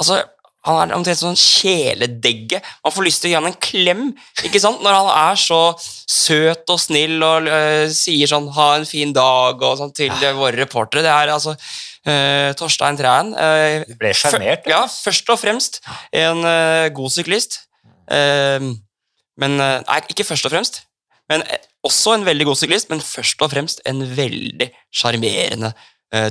Altså, 0.00 0.22
han 0.66 0.90
er 0.90 0.96
omtrent 0.96 1.20
sånn 1.20 1.38
kjæledegge. 1.38 2.58
Man 2.84 2.92
får 2.92 3.06
lyst 3.06 3.22
til 3.22 3.30
å 3.30 3.32
gi 3.32 3.36
han 3.38 3.48
en 3.48 3.56
klem 3.64 4.02
ikke 4.44 4.60
sant? 4.60 4.82
når 4.84 4.98
han 4.98 5.08
er 5.14 5.38
så 5.40 5.60
søt 5.80 6.72
og 6.72 6.80
snill 6.82 7.16
og 7.24 7.48
uh, 7.48 7.86
sier 7.94 8.28
sånn 8.28 8.50
'ha 8.52 8.68
en 8.76 8.84
fin 8.88 9.14
dag' 9.16 9.64
og 9.64 9.78
sånn 9.80 9.94
til 9.96 10.12
eh, 10.12 10.36
våre 10.36 10.60
reportere. 10.60 11.06
Det 11.06 11.14
er 11.14 11.32
altså 11.32 11.54
uh, 11.56 12.50
Torstein 12.60 13.00
Træen. 13.00 13.32
Uh, 13.32 13.88
Du 13.88 13.96
ble 13.96 14.12
sjarmert. 14.12 14.68
Ja, 14.68 14.84
først 14.84 15.32
og 15.32 15.40
fremst 15.40 15.80
en 16.12 16.44
god 16.92 17.10
syklist. 17.14 17.62
Men 18.10 19.56
Nei, 19.56 19.98
ikke 20.12 20.26
først 20.26 20.44
og 20.44 20.52
fremst. 20.52 20.82
Men 21.30 21.44
Også 21.86 22.12
en 22.12 22.26
veldig 22.26 22.44
god 22.44 22.58
syklist, 22.60 22.90
men 22.90 23.00
først 23.00 23.40
og 23.40 23.52
fremst 23.54 23.80
en 23.88 24.02
veldig 24.04 24.66
sjarmerende 24.92 25.72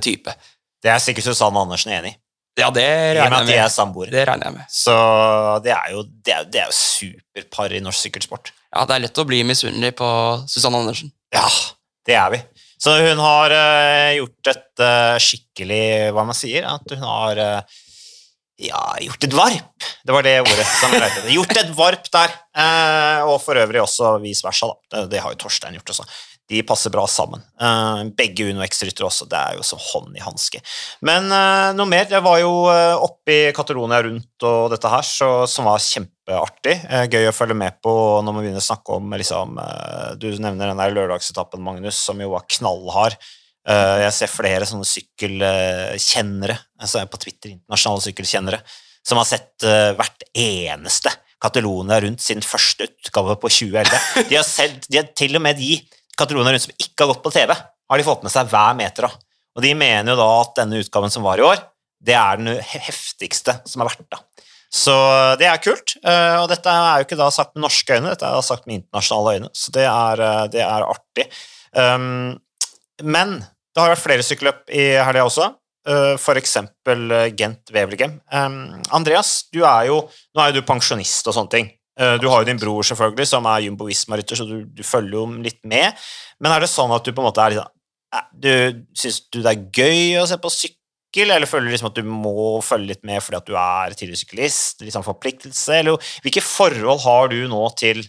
type. 0.03 0.36
Det 0.83 0.91
er 0.91 1.00
sikkert 1.01 1.25
Susanne 1.25 1.57
Andersen 1.63 1.95
enig 1.95 2.12
i, 2.12 2.17
Ja, 2.58 2.70
det 2.74 2.86
regner 3.15 3.46
jeg 3.48 3.62
er 3.62 3.89
med. 3.91 4.12
Det 4.12 4.24
regner 4.27 4.50
jeg 4.50 4.56
med. 4.58 4.72
Så 4.74 4.96
det 5.63 5.74
er 5.75 5.91
jo, 5.94 6.06
det 6.25 6.34
er, 6.36 6.48
det 6.50 6.63
er 6.63 6.72
jo 6.72 6.77
superpar 6.77 7.75
i 7.75 7.82
norsk 7.84 8.08
sykkelsport. 8.08 8.53
Ja, 8.74 8.86
Det 8.86 8.96
er 8.96 9.06
lett 9.08 9.22
å 9.22 9.27
bli 9.27 9.44
misunnelig 9.48 9.94
på 10.00 10.10
Susanne 10.50 10.82
Andersen. 10.82 11.13
Ja, 11.34 11.46
det 12.08 12.18
er 12.20 12.34
vi. 12.34 12.41
Så 12.79 12.96
hun 12.96 13.20
har 13.20 13.53
uh, 13.53 14.10
gjort 14.15 14.50
et 14.53 14.84
uh, 14.84 15.15
skikkelig 15.20 15.84
Hva 16.15 16.24
man 16.27 16.38
sier? 16.38 16.63
At 16.70 16.94
hun 16.94 17.03
har 17.03 17.41
uh, 17.44 17.79
ja, 18.60 18.84
gjort 19.03 19.25
et 19.27 19.36
varp. 19.36 19.89
Det 20.03 20.15
var 20.15 20.25
det 20.27 20.38
ordet 20.44 20.68
som 20.68 20.91
jeg 20.91 21.03
lette 21.03 21.22
etter. 21.22 21.34
Gjort 21.36 21.60
et 21.62 21.70
varp 21.75 22.10
der. 22.12 22.34
Og 23.24 23.38
for 23.39 23.56
øvrig 23.56 23.79
også 23.79 24.18
vice 24.20 24.44
versa, 24.44 24.68
da. 24.68 24.79
Det, 24.91 25.03
det 25.13 25.22
har 25.24 25.32
jo 25.32 25.39
Torstein 25.46 25.77
gjort 25.77 25.94
også. 25.94 26.03
De 26.50 26.63
passer 26.65 26.89
bra 26.89 27.03
sammen. 27.10 27.44
Eh, 27.62 28.03
begge 28.18 28.48
Uno 28.50 28.63
X-ryttere 28.65 29.06
også. 29.06 29.27
Det 29.29 29.38
er 29.38 29.58
jo 29.60 29.65
som 29.65 29.82
hånd 29.82 30.15
i 30.18 30.24
hanske. 30.24 30.62
Men 31.06 31.29
eh, 31.29 31.70
noe 31.77 31.89
mer. 31.89 32.08
Jeg 32.10 32.25
var 32.25 32.39
jo 32.41 32.53
oppe 33.06 33.36
i 33.36 33.51
Catalonia 33.56 34.01
rundt 34.06 34.48
og 34.50 34.72
dette 34.74 34.89
her, 34.89 35.06
så, 35.06 35.29
som 35.51 35.70
var 35.70 35.84
kjempeartig. 35.84 36.75
Eh, 36.89 37.06
gøy 37.12 37.29
å 37.29 37.36
følge 37.36 37.58
med 37.60 37.77
på 37.86 37.94
når 38.25 38.34
man 38.34 38.41
begynner 38.41 38.63
å 38.63 38.70
snakke 38.70 38.98
om 38.98 39.13
liksom, 39.13 39.60
eh, 39.62 40.15
Du 40.22 40.29
nevner 40.32 40.72
den 40.72 40.82
der 40.82 40.96
lørdagsetappen, 40.98 41.62
Magnus, 41.62 42.01
som 42.01 42.22
jo 42.24 42.34
var 42.34 42.48
knallhard. 42.50 43.20
Eh, 43.70 43.96
jeg 44.06 44.15
ser 44.15 44.32
flere 44.32 44.68
sånne 44.68 44.88
sykkelkjennere 44.88 46.56
altså 46.79 47.03
på 47.12 47.20
Twitter, 47.22 47.53
internasjonale 47.53 48.06
sykkelkjennere, 48.08 48.62
som 49.06 49.20
har 49.20 49.27
sett 49.27 49.68
eh, 49.68 49.91
hvert 49.98 50.25
eneste 50.34 51.13
Catalonia 51.39 52.00
rundt 52.03 52.24
sin 52.24 52.41
første 52.44 52.88
utgave 52.89 53.36
på 53.39 53.51
2011. 53.51 54.25
De 54.29 54.38
har, 54.39 54.48
sett, 54.48 54.88
de 54.89 55.00
har 55.00 55.10
til 55.15 55.38
og 55.38 55.44
med 55.46 55.60
de 55.60 55.77
Catalonia 56.19 56.53
rundt 56.53 56.67
som 56.67 56.75
ikke 56.75 57.05
har 57.05 57.13
gått 57.13 57.25
på 57.25 57.33
TV, 57.33 57.55
har 57.55 58.01
de 58.01 58.07
fått 58.07 58.25
med 58.25 58.33
seg 58.33 58.51
hver 58.51 58.77
meter 58.77 59.07
av. 59.07 59.17
Og 59.57 59.65
de 59.65 59.73
mener 59.77 60.13
jo 60.13 60.19
da 60.19 60.29
at 60.41 60.55
denne 60.61 60.79
utgaven 60.83 61.13
som 61.13 61.25
var 61.25 61.41
i 61.41 61.45
år, 61.47 61.61
det 61.99 62.15
er 62.15 62.39
den 62.39 62.59
heftigste 62.63 63.57
som 63.67 63.83
har 63.83 63.91
vært 63.91 64.05
da. 64.11 64.21
Så 64.69 64.93
det 65.41 65.47
er 65.49 65.61
kult, 65.63 65.95
eh, 66.05 66.35
og 66.38 66.45
dette 66.51 66.69
er 66.69 67.01
jo 67.01 67.07
ikke 67.07 67.17
da 67.17 67.31
sagt 67.33 67.55
med 67.55 67.65
norske 67.65 67.95
øyne, 67.95 68.11
dette 68.11 68.27
er 68.27 68.38
da 68.38 68.43
sagt 68.45 68.67
med 68.69 68.83
internasjonale 68.83 69.39
øyne, 69.39 69.49
så 69.57 69.73
det 69.73 69.88
er, 69.89 70.21
eh, 70.21 70.43
det 70.53 70.61
er 70.61 70.85
artig. 70.85 71.25
Um, 71.73 72.38
men 73.01 73.39
det 73.39 73.81
har 73.81 73.95
vært 73.95 74.03
flere 74.03 74.25
sykkelløp 74.25 74.69
i 74.69 74.85
helga 74.99 75.25
også, 75.25 75.49
eh, 75.89 76.13
eh, 76.13 77.33
Gent 77.33 77.73
Wevelgem. 77.73 78.21
Um, 78.31 78.81
Andreas, 78.91 79.49
du 79.51 79.63
er 79.63 79.88
jo, 79.88 80.09
nå 80.35 80.41
er 80.41 80.53
jo 80.53 80.61
du 80.61 80.67
pensjonist 80.67 81.27
og 81.27 81.33
sånne 81.33 81.49
ting. 81.49 81.71
Eh, 82.00 82.15
Du 82.22 82.29
har 82.32 82.41
jo 82.41 82.48
din 82.48 82.60
bror 82.62 82.86
selvfølgelig, 82.88 83.27
som 83.27 83.46
er 83.51 83.65
Jumbo 83.65 83.88
Visma-rytter, 83.89 84.39
så 84.39 84.48
du, 84.48 84.63
du 84.65 84.84
følger 84.88 85.18
jo 85.20 85.25
litt 85.44 85.60
med. 85.68 85.98
Men 86.39 86.56
er 86.56 86.63
det 86.63 86.72
sånn 86.72 86.94
at 86.96 87.03
du 87.06 87.12
på 87.12 87.22
en 87.24 87.27
måte 87.29 87.44
er 87.44 87.56
litt 87.56 87.63
sånn 87.63 87.75
Du 88.41 88.51
Syns 88.98 89.20
du 89.29 89.41
det 89.44 89.51
er 89.51 89.65
gøy 89.75 90.22
å 90.22 90.27
se 90.29 90.38
på 90.41 90.50
sykkel, 90.53 91.29
eller 91.36 91.50
føler 91.50 91.68
du 91.68 91.74
liksom 91.75 91.89
at 91.91 92.00
du 92.00 92.08
må 92.08 92.62
følge 92.65 92.94
litt 92.94 93.03
med 93.06 93.22
fordi 93.25 93.38
at 93.38 93.50
du 93.50 93.56
er 93.60 93.94
tidligere 93.98 94.24
syklist? 94.24 94.82
Litt 94.82 94.96
sånn 94.96 95.06
forpliktelse? 95.06 95.75
Eller 95.82 96.12
hvilke 96.24 96.41
forhold 96.46 97.03
har 97.06 97.29
du 97.34 97.39
nå 97.51 97.62
til, 97.77 98.01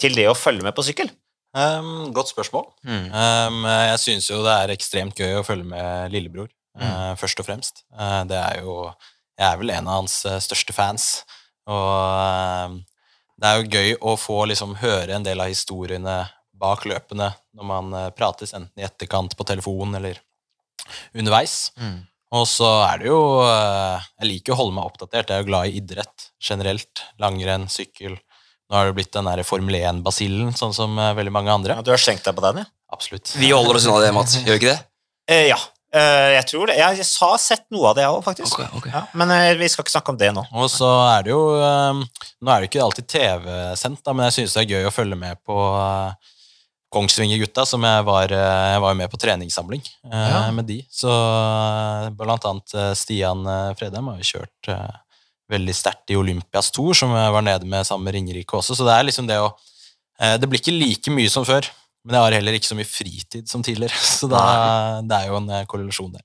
til 0.00 0.16
det 0.18 0.26
å 0.30 0.36
følge 0.38 0.64
med 0.66 0.74
på 0.74 0.86
sykkel? 0.88 1.10
Um, 1.56 2.10
godt 2.14 2.28
spørsmål. 2.32 2.66
Um, 2.86 3.62
jeg 3.66 4.00
syns 4.02 4.28
jo 4.30 4.42
det 4.44 4.52
er 4.54 4.72
ekstremt 4.74 5.18
gøy 5.18 5.38
å 5.40 5.46
følge 5.46 5.64
med 5.66 6.12
lillebror, 6.12 6.50
eh, 6.78 7.14
først 7.18 7.40
og 7.40 7.46
fremst. 7.48 7.82
Uh, 7.96 8.22
det 8.28 8.36
er 8.36 8.60
jo 8.62 8.74
Jeg 9.38 9.46
er 9.52 9.58
vel 9.60 9.70
en 9.70 9.86
av 9.86 10.00
hans 10.00 10.14
største 10.42 10.74
fans, 10.74 11.04
og 11.70 12.72
um, 12.74 12.78
det 13.38 13.48
er 13.48 13.60
jo 13.60 13.78
gøy 13.78 13.96
å 14.02 14.16
få 14.18 14.42
liksom 14.50 14.76
høre 14.82 15.14
en 15.14 15.26
del 15.26 15.40
av 15.40 15.50
historiene 15.52 16.20
bak 16.58 16.84
løpene 16.90 17.30
når 17.54 17.66
man 17.70 17.92
eh, 17.94 18.10
prates, 18.16 18.54
enten 18.56 18.82
i 18.82 18.86
etterkant 18.86 19.36
på 19.38 19.46
telefon 19.46 19.94
eller 19.98 20.18
underveis. 21.14 21.70
Og 22.34 22.44
så 22.48 22.68
er 22.84 23.00
det 23.00 23.08
jo 23.08 23.20
eh, 23.40 24.08
Jeg 24.20 24.30
liker 24.32 24.54
å 24.54 24.58
holde 24.62 24.76
meg 24.76 24.88
oppdatert. 24.90 25.30
Jeg 25.30 25.38
er 25.38 25.44
jo 25.44 25.48
glad 25.48 25.68
i 25.68 25.78
idrett 25.80 26.26
generelt. 26.44 27.04
Langrenn, 27.22 27.68
sykkel. 27.72 28.18
Nå 28.68 28.76
har 28.76 28.90
det 28.90 28.98
blitt 28.98 29.14
den 29.14 29.28
der 29.30 29.40
Formel 29.48 29.78
1-basillen, 29.78 30.52
sånn 30.56 30.74
som 30.76 30.98
eh, 31.00 31.14
veldig 31.16 31.32
mange 31.32 31.54
andre. 31.54 31.78
Ja, 31.78 31.84
du 31.86 31.94
har 31.94 32.02
skjenkt 32.02 32.26
deg 32.28 32.36
på 32.36 32.44
den, 32.44 32.64
ja? 32.64 32.72
Absolutt. 32.92 33.32
Vi 33.40 33.52
holder 33.52 33.78
oss 33.78 33.86
unna 33.88 34.02
det, 34.04 34.12
Mats. 34.16 34.36
Gjør 34.42 34.56
vi 34.56 34.60
ikke 34.60 34.74
det? 34.74 34.80
Eh, 35.28 35.46
ja, 35.48 35.58
jeg 35.94 36.44
tror 36.50 36.66
det. 36.68 36.74
Jeg, 36.76 37.04
har 37.22 37.38
sett 37.40 37.64
noe 37.72 37.88
av 37.90 37.94
det, 37.96 38.02
jeg 38.04 38.12
òg, 38.12 38.24
faktisk. 38.26 38.58
Okay, 38.58 38.68
okay. 38.76 38.92
Ja, 38.92 39.04
men 39.16 39.30
eh, 39.32 39.54
vi 39.56 39.68
skal 39.72 39.86
ikke 39.86 39.94
snakke 39.94 40.12
om 40.12 40.18
det 40.20 40.28
nå. 40.36 40.42
Og 40.52 40.68
så 40.72 40.88
er 41.14 41.22
det 41.24 41.32
jo 41.32 41.42
eh, 41.56 42.02
Nå 42.44 42.52
er 42.52 42.60
det 42.60 42.68
ikke 42.68 42.82
alltid 42.84 43.08
TV-sendt, 43.08 44.02
men 44.12 44.26
jeg 44.28 44.36
synes 44.40 44.56
det 44.58 44.64
er 44.66 44.74
gøy 44.76 44.88
å 44.90 44.92
følge 44.92 45.16
med 45.18 45.40
på 45.48 45.56
eh, 45.56 46.34
Kongsvinger-gutta, 46.92 47.66
som 47.68 47.82
jeg 47.84 48.04
var, 48.08 48.32
eh, 48.32 48.68
jeg 48.74 48.80
var 48.84 48.94
med 48.96 49.10
på 49.12 49.18
treningssamling 49.20 49.82
eh, 50.12 50.28
Ja. 50.28 50.44
med 50.56 50.64
de. 50.68 50.78
Så 50.92 51.08
eh, 51.12 52.08
blant 52.16 52.46
annet 52.48 52.74
eh, 52.76 52.92
Stian 52.96 53.44
eh, 53.48 53.72
Fredheim 53.80 54.08
har 54.12 54.20
jo 54.22 54.28
kjørt 54.34 54.70
eh, 54.72 54.94
veldig 55.52 55.74
sterkt 55.76 56.12
i 56.12 56.16
Olympias 56.20 56.70
Tour, 56.72 56.92
som 56.96 57.12
jeg 57.16 57.32
var 57.34 57.44
nede 57.44 57.68
med 57.68 57.84
sammen 57.88 58.04
med 58.08 58.16
Ringerike 58.16 58.56
også. 58.60 58.76
Så 58.76 58.84
det 58.88 58.94
er 58.96 59.08
liksom 59.08 59.28
det 59.28 59.36
å 59.40 59.50
eh, 60.20 60.36
Det 60.40 60.48
blir 60.48 60.60
ikke 60.60 60.76
like 60.78 61.12
mye 61.12 61.32
som 61.32 61.44
før, 61.48 61.68
men 62.08 62.16
jeg 62.16 62.24
har 62.24 62.36
heller 62.38 62.56
ikke 62.56 62.70
så 62.70 62.76
mye 62.78 62.88
fritid 62.88 63.50
som 63.52 63.60
tidligere. 63.66 63.92
Så 64.18 64.28
da, 64.32 64.40
det 65.04 65.18
er 65.20 65.28
jo 65.28 65.36
en 65.42 65.50
eh, 65.52 65.66
korrelasjon 65.68 66.14
der. 66.16 66.24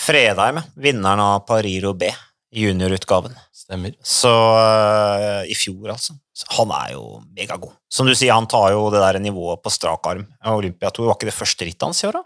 Fredheim, 0.00 0.62
vinneren 0.80 1.20
av 1.20 1.42
Pariro 1.44 1.92
B, 1.98 2.08
juniorutgaven. 2.56 3.34
Stemmer. 3.54 3.92
Så 4.02 4.30
uh, 4.32 5.42
I 5.46 5.54
fjor, 5.54 5.92
altså. 5.92 6.16
Han 6.56 6.72
er 6.74 6.94
jo 6.96 7.04
megagod. 7.36 7.74
Som 7.92 8.08
du 8.08 8.14
sier, 8.16 8.32
han 8.32 8.48
tar 8.50 8.72
jo 8.74 8.86
det 8.90 9.02
der 9.02 9.18
nivået 9.22 9.60
på 9.62 9.70
strak 9.74 10.08
arm. 10.08 10.24
Olympiator 10.48 11.04
var 11.06 11.18
ikke 11.18 11.28
det 11.28 11.36
første 11.36 11.68
rittet 11.68 11.84
hans 11.86 12.00
i 12.02 12.08
år, 12.08 12.16
da? 12.18 12.24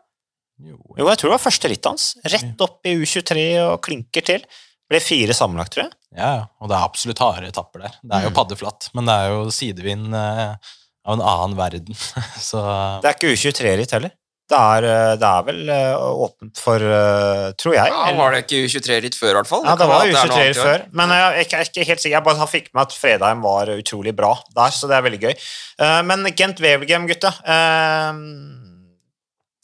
Jo, 0.70 0.78
Jo, 0.94 1.08
jeg 1.10 1.18
tror 1.18 1.28
det 1.32 1.34
var 1.34 1.42
første 1.42 1.70
rittet 1.72 1.90
hans. 1.90 2.06
Rett 2.30 2.62
opp 2.64 2.86
i 2.86 2.94
U23 3.02 3.42
og 3.66 3.80
klinker 3.84 4.24
til. 4.30 4.46
Ble 4.88 5.00
fire 5.02 5.34
sammenlagt, 5.34 5.74
tror 5.74 5.88
jeg. 5.88 5.96
Ja, 6.14 6.30
ja, 6.38 6.46
og 6.62 6.70
det 6.70 6.76
er 6.78 6.86
absolutt 6.86 7.20
harde 7.24 7.50
etapper 7.50 7.82
der. 7.88 7.98
Det 8.04 8.14
er 8.20 8.26
jo 8.28 8.30
Mm. 8.30 8.36
paddeflatt, 8.38 8.88
men 8.94 9.08
det 9.10 9.14
er 9.18 9.32
jo 9.34 9.44
sidevind 9.50 10.14
eh, 10.14 10.72
av 11.04 11.18
en 11.18 11.24
annen 11.24 11.56
verden. 11.58 11.94
Så 12.50 12.60
Det 13.02 13.10
er 13.10 13.16
ikke 13.18 13.32
U23-ritt 13.36 13.92
heller. 13.96 14.12
Det 14.44 14.58
er, 14.60 14.84
eh, 14.84 15.10
det 15.16 15.24
er 15.28 15.44
vel 15.46 15.60
eh, 15.72 16.02
åpent 16.24 16.58
for, 16.60 16.76
eh, 16.76 17.46
tror 17.56 17.74
jeg. 17.78 17.88
Ja, 17.94 18.10
Var 18.18 18.34
det 18.34 18.42
ikke 18.44 18.58
U23-ritt 18.66 19.16
før, 19.16 19.30
i 19.30 19.36
hvert 19.38 19.48
fall? 19.48 19.62
Ja, 19.64 19.72
det 19.80 19.86
var 19.88 20.02
være 20.04 20.10
at 20.10 20.24
er 20.24 20.28
noe 20.28 20.36
U23 20.36 20.42
annet 20.44 20.58
før, 20.60 20.82
men 21.00 21.14
jeg 21.14 21.46
ikke, 21.46 21.56
jeg 21.56 21.64
er 21.64 21.70
ikke 21.70 21.86
helt 21.90 22.02
sikker. 22.02 22.16
Jeg 22.18 22.26
bare 22.28 22.48
fikk 22.52 22.68
med 22.74 22.82
at 22.84 22.96
Fredheim 22.98 23.40
var 23.46 23.72
utrolig 23.72 24.12
bra 24.18 24.34
der, 24.58 24.74
så 24.76 24.90
det 24.90 24.98
er 24.98 25.06
veldig 25.06 25.22
gøy. 25.24 25.32
Eh, 25.80 26.02
Men 26.10 26.28
Gent 26.36 26.60
Wevelgem, 26.60 27.08
gutta. 27.08 27.32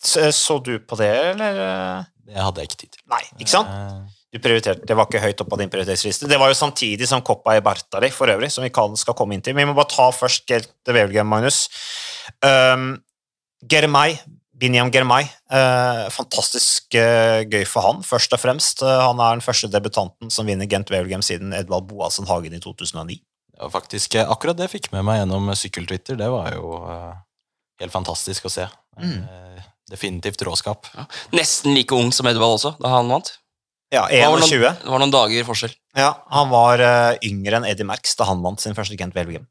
så- 0.03 0.33
Så 0.33 0.59
du 0.65 0.79
på 0.81 0.97
det, 0.97 1.13
eller? 1.37 2.07
det 2.27 2.37
hadde 2.41 2.61
jeg 2.61 2.69
ikke 2.71 2.81
tid 2.81 2.93
til. 2.97 3.03
Nei, 3.11 3.23
ikke 3.39 3.51
sant? 3.53 3.69
Du 4.31 4.39
prioriterte, 4.39 4.87
Det 4.87 4.95
var 4.95 5.09
ikke 5.09 5.23
høyt 5.25 5.41
opp 5.43 5.49
på 5.51 5.59
din 5.59 5.71
prioritetsliste. 5.71 6.29
Det 6.31 6.39
var 6.39 6.53
jo 6.53 6.59
samtidig 6.59 7.09
som 7.11 7.23
Coppa 7.27 7.57
i 7.59 7.63
Bartali, 7.65 8.13
for 8.15 8.31
øvrig, 8.31 8.51
som 8.55 8.63
vi 8.63 8.71
kan, 8.71 8.95
skal 8.97 9.17
komme 9.19 9.35
inn 9.35 9.43
til. 9.43 9.57
Men 9.57 9.67
vi 9.67 9.73
må 9.73 9.79
bare 9.81 9.91
ta 9.91 10.07
først 10.15 10.47
Gent 10.47 10.71
Wevelgem, 10.87 11.27
Magnus. 11.27 11.65
Um, 12.47 12.93
Germay, 13.67 14.15
Binyam 14.55 14.93
Germay. 14.95 15.27
Uh, 15.51 16.07
fantastisk 16.15 16.95
uh, 16.95 17.43
gøy 17.43 17.67
for 17.67 17.83
han, 17.89 18.05
først 18.07 18.37
og 18.37 18.43
fremst. 18.45 18.85
Uh, 18.87 19.01
han 19.03 19.19
er 19.19 19.35
den 19.35 19.43
første 19.43 19.73
debutanten 19.73 20.31
som 20.31 20.47
vinner 20.47 20.71
Gent 20.71 20.95
Wevelgem 20.95 21.27
siden 21.27 21.57
Edvald 21.57 21.91
Boasen 21.91 22.31
Hagen 22.31 22.55
i 22.55 22.63
2009. 22.63 23.19
Ja, 23.59 23.67
faktisk 23.73 24.15
akkurat 24.23 24.63
det 24.63 24.71
fikk 24.71 24.93
med 24.95 25.09
meg 25.11 25.25
gjennom 25.25 25.51
sykkeltwitter. 25.59 26.21
Det 26.21 26.31
var 26.31 26.55
jo 26.55 26.79
helt 27.83 27.93
fantastisk 27.93 28.47
å 28.47 28.55
se. 28.55 28.71
Mm. 29.01 29.27
Definitivt 29.91 30.47
råskap. 30.47 30.87
Nesten 31.35 31.75
like 31.75 31.97
ung 31.99 32.15
som 32.15 32.31
Edvald 32.31 32.61
også, 32.61 32.77
da 32.79 32.95
han 32.95 33.11
vant. 33.11 33.40
Ja, 33.91 34.05
Det 34.07 34.23
var 34.23 34.39
21. 34.39 34.61
noen, 34.63 34.77
det 34.83 34.93
var 34.93 35.03
noen 35.03 35.15
dager 35.15 35.47
forskjell. 35.49 35.73
Ja, 35.99 36.13
han 36.31 36.51
var 36.53 36.83
uh, 36.83 37.17
yngre 37.27 37.59
enn 37.59 37.67
Eddie 37.67 37.87
Max 37.89 38.15
da 38.19 38.29
han 38.29 38.43
vant 38.45 38.63
sin 38.63 38.77
første 38.77 38.99
Gent 38.99 39.17
Wevelgem. 39.17 39.49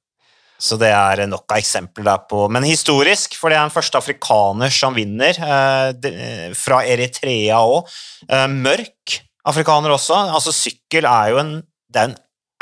Så 0.60 0.76
det 0.80 0.90
er 0.92 1.24
nok 1.28 1.48
av 1.52 1.60
eksempler 1.62 2.04
der 2.08 2.24
på 2.28 2.46
Men 2.52 2.66
historisk, 2.68 3.38
for 3.40 3.52
det 3.52 3.60
er 3.60 3.68
den 3.68 3.76
første 3.76 4.00
afrikaner 4.00 4.72
som 4.74 4.96
vinner, 4.96 5.36
Uh, 5.40 5.92
eh, 6.08 6.50
fra 6.56 6.82
Eritrea 6.88 7.60
òg. 7.64 7.88
Uh, 8.32 8.48
mørk 8.52 9.20
afrikaner 9.48 9.96
også. 9.96 10.18
Altså, 10.36 10.56
sykkel 10.56 11.08
er 11.08 11.34
jo 11.34 11.44
en 11.44 11.54
Det 11.90 12.02
er 12.02 12.12
en 12.12 12.20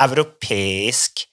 europeisk 0.08 1.26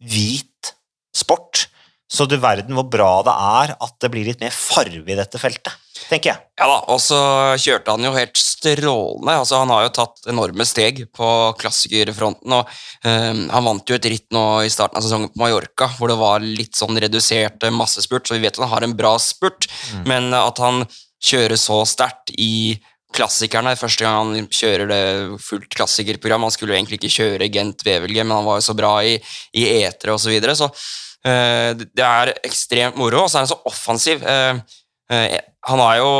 hvit 0.00 0.72
sport 1.14 1.66
så 2.12 2.26
du 2.28 2.36
verden 2.40 2.76
hvor 2.76 2.88
bra 2.92 3.12
det 3.24 3.32
er 3.32 3.74
at 3.80 3.94
det 4.04 4.10
blir 4.12 4.28
litt 4.28 4.42
mer 4.42 4.52
farve 4.52 5.00
i 5.08 5.16
dette 5.16 5.40
feltet, 5.40 5.72
tenker 6.08 6.32
jeg. 6.32 6.42
Ja 6.60 6.68
da, 6.68 6.78
og 6.92 7.00
så 7.02 7.18
kjørte 7.60 7.94
han 7.94 8.06
jo 8.06 8.12
helt 8.14 8.38
strålende. 8.38 9.34
altså 9.40 9.62
Han 9.62 9.72
har 9.74 9.86
jo 9.86 9.94
tatt 9.96 10.28
enorme 10.30 10.66
steg 10.68 11.04
på 11.16 11.28
klassikerfronten. 11.60 12.54
og 12.54 12.70
um, 13.04 13.42
Han 13.52 13.68
vant 13.68 13.90
jo 13.90 13.98
et 13.98 14.10
ritt 14.12 14.28
nå 14.34 14.44
i 14.66 14.70
starten 14.72 15.00
av 15.00 15.06
sesongen 15.06 15.32
på 15.32 15.42
Mallorca, 15.42 15.90
hvor 15.98 16.12
det 16.12 16.18
var 16.20 16.44
litt 16.44 16.78
sånn 16.78 17.00
redusert 17.02 17.64
eh, 17.64 17.74
massespurt, 17.74 18.28
så 18.28 18.38
vi 18.38 18.44
vet 18.46 18.58
at 18.58 18.64
han 18.64 18.74
har 18.74 18.86
en 18.86 18.96
bra 18.96 19.16
spurt, 19.22 19.68
men 20.08 20.30
at 20.36 20.60
han 20.62 20.84
kjører 21.22 21.58
så 21.60 21.82
sterkt 21.88 22.32
i 22.38 22.78
klassikerne. 23.16 23.74
Første 23.78 24.04
gang 24.04 24.32
han 24.32 24.50
kjører 24.52 24.90
det 24.90 25.02
fullt 25.42 25.70
klassikerprogram. 25.72 26.46
Han 26.46 26.54
skulle 26.54 26.74
jo 26.74 26.80
egentlig 26.80 27.00
ikke 27.00 27.16
kjøre 27.16 27.50
Gent 27.52 27.84
VVLG, 27.86 28.22
men 28.24 28.36
han 28.38 28.48
var 28.48 28.60
jo 28.60 28.66
så 28.70 28.76
bra 28.78 28.94
i, 29.06 29.16
i 29.58 29.66
etere 29.82 30.16
osv. 30.16 30.26
Så, 30.26 30.32
videre, 30.32 30.56
så 30.58 30.70
uh, 30.70 31.72
det 31.82 32.06
er 32.06 32.34
ekstremt 32.40 32.98
moro, 33.00 33.24
og 33.24 33.30
så 33.30 33.40
er 33.40 33.46
han 33.46 33.52
så 33.52 33.60
offensiv. 33.68 34.24
Eh, 34.24 34.78
han 35.12 35.80
har 35.82 35.96
jo, 36.00 36.10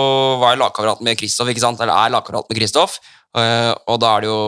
var 0.43 0.55
jo 0.55 0.63
lagkamerat 0.63 1.03
med 1.05 1.19
Kristoff, 1.19 1.49
eller 1.49 1.93
er 1.95 2.15
lagkamerat 2.15 2.51
med 2.51 2.59
Kristoff, 2.59 2.99
eh, 3.39 3.73
og 3.89 4.01
da 4.03 4.15
er 4.15 4.25
det 4.25 4.31
jo 4.31 4.43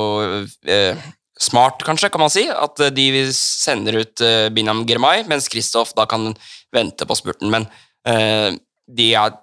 eh, 0.68 1.04
smart, 1.40 1.82
kanskje, 1.86 2.10
kan 2.12 2.22
man 2.22 2.32
si, 2.32 2.44
at 2.48 2.82
de 2.94 3.08
sender 3.34 4.02
ut 4.02 4.22
eh, 4.24 4.50
Binam 4.54 4.84
Girmay, 4.88 5.24
mens 5.30 5.48
Kristoff 5.50 5.94
da 5.96 6.06
kan 6.10 6.32
vente 6.74 7.06
på 7.08 7.16
spurten. 7.18 7.50
Men 7.52 7.66
eh, 8.08 8.54
de 8.86 9.10
er, 9.18 9.34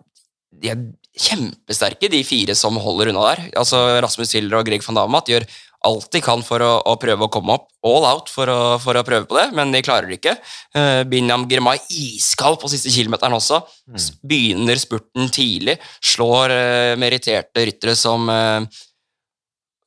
de 0.61 0.73
er 0.73 0.85
kjempesterke, 1.21 2.09
de 2.11 2.21
fire 2.23 2.55
som 2.55 2.79
holder 2.79 3.11
unna 3.11 3.25
der. 3.31 3.43
Altså 3.59 3.81
Rasmus 4.03 4.31
Hiller 4.37 4.61
og 4.61 4.67
Greg 4.67 4.85
van 4.85 5.01
Damat 5.01 5.31
gjør 5.31 5.47
alt 5.87 6.11
de 6.13 6.21
kan 6.23 6.43
for 6.45 6.61
å, 6.61 6.71
å 6.91 6.93
prøve 7.01 7.25
å 7.25 7.31
komme 7.31 7.55
opp 7.57 7.67
all 7.87 8.05
out 8.05 8.29
for 8.29 8.49
å, 8.51 8.59
for 8.81 8.97
å, 8.97 9.03
prøve 9.05 9.25
på 9.29 9.37
det, 9.37 9.47
men 9.57 9.73
de 9.73 9.81
klarer 9.85 10.09
det 10.09 10.19
ikke. 10.19 10.35
Uh, 10.77 11.01
Binyam 11.09 11.47
Girmay 11.49 11.81
iskald 11.97 12.59
på 12.61 12.69
siste 12.71 12.93
kilometeren 12.93 13.37
også. 13.37 13.61
Mm. 13.89 14.01
Begynner 14.29 14.81
spurten 14.81 15.31
tidlig. 15.33 15.79
Slår 16.13 16.53
uh, 16.53 16.93
meritterte 17.01 17.65
ryttere 17.65 17.97
som 17.97 18.29
uh, 18.29 18.61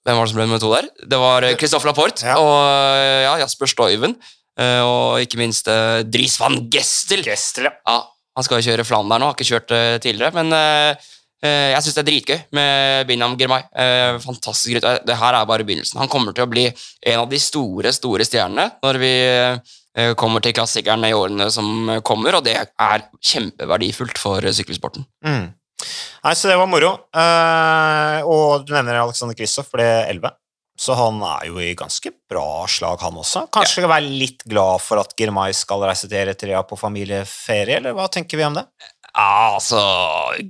Hvem 0.04 0.18
var 0.18 0.26
det 0.26 0.32
som 0.34 0.36
ble 0.36 0.44
nummer 0.44 0.60
to 0.60 0.72
der? 0.74 0.88
Det 1.08 1.16
var 1.16 1.46
Christoffer 1.56 1.88
Laporte 1.88 2.26
ja. 2.28 2.34
og 2.36 2.58
ja, 3.24 3.38
Jasper 3.40 3.70
Stoiven. 3.70 4.18
og 4.60 5.22
ikke 5.24 5.38
minst 5.40 5.70
Dries 6.12 6.34
van 6.36 6.58
Gestel. 6.68 7.22
Gestel 7.24 7.70
ja. 7.70 7.94
Han 8.36 8.44
skal 8.44 8.60
jo 8.60 8.66
kjøre 8.66 8.84
Flandern 8.84 9.24
nå, 9.24 9.30
har 9.30 9.38
ikke 9.38 9.48
kjørt 9.48 9.72
tidligere, 10.04 10.36
men 10.36 10.52
Eh, 10.52 11.12
jeg 11.44 11.84
syns 11.84 11.96
det 11.96 12.02
er 12.02 12.08
dritgøy 12.08 12.38
med 12.56 13.08
Binam 13.08 13.34
Girmay. 13.40 13.64
Eh, 13.76 14.18
fantastisk 14.22 14.76
gutt. 14.76 14.86
Det 15.06 15.16
her 15.20 15.38
er 15.38 15.48
bare 15.48 15.66
begynnelsen. 15.66 16.00
Han 16.00 16.10
kommer 16.12 16.36
til 16.36 16.46
å 16.46 16.50
bli 16.50 16.66
en 16.70 17.24
av 17.24 17.28
de 17.30 17.40
store, 17.42 17.92
store 17.92 18.26
stjernene 18.26 18.70
når 18.84 19.00
vi 19.02 19.12
eh, 19.24 20.14
kommer 20.20 20.44
til 20.44 20.54
klassikerne 20.56 21.10
i 21.10 21.16
årene 21.16 21.50
som 21.54 21.98
kommer, 22.06 22.38
og 22.38 22.46
det 22.46 22.56
er 22.62 23.04
kjempeverdifullt 23.20 24.20
for 24.20 24.46
sykkelsporten. 24.56 25.06
Mm. 25.26 25.52
Nei, 26.24 26.32
Så 26.32 26.48
det 26.48 26.56
var 26.56 26.70
moro. 26.70 26.94
og 27.12 28.64
du 28.64 28.72
nevner 28.72 29.02
Alexander 29.02 29.36
Kristoff 29.36 29.68
ble 29.74 29.84
11. 30.08 30.32
Så 30.80 30.94
han 30.98 31.20
er 31.22 31.46
jo 31.46 31.60
i 31.62 31.74
ganske 31.78 32.10
bra 32.30 32.64
slag, 32.66 32.98
han 33.04 33.18
også. 33.20 33.44
Kanskje 33.54 33.84
ja. 33.84 33.90
være 33.92 34.10
litt 34.10 34.42
glad 34.50 34.82
for 34.82 34.98
at 34.98 35.14
Girmay 35.18 35.54
skal 35.54 35.84
reise 35.86 36.08
til 36.10 36.18
Eritrea 36.18 36.64
på 36.66 36.78
familieferie, 36.78 37.78
eller 37.78 37.94
hva 37.94 38.08
tenker 38.10 38.40
vi 38.40 38.46
om 38.46 38.56
det? 38.58 38.64
Ja, 39.14 39.54
altså 39.54 39.80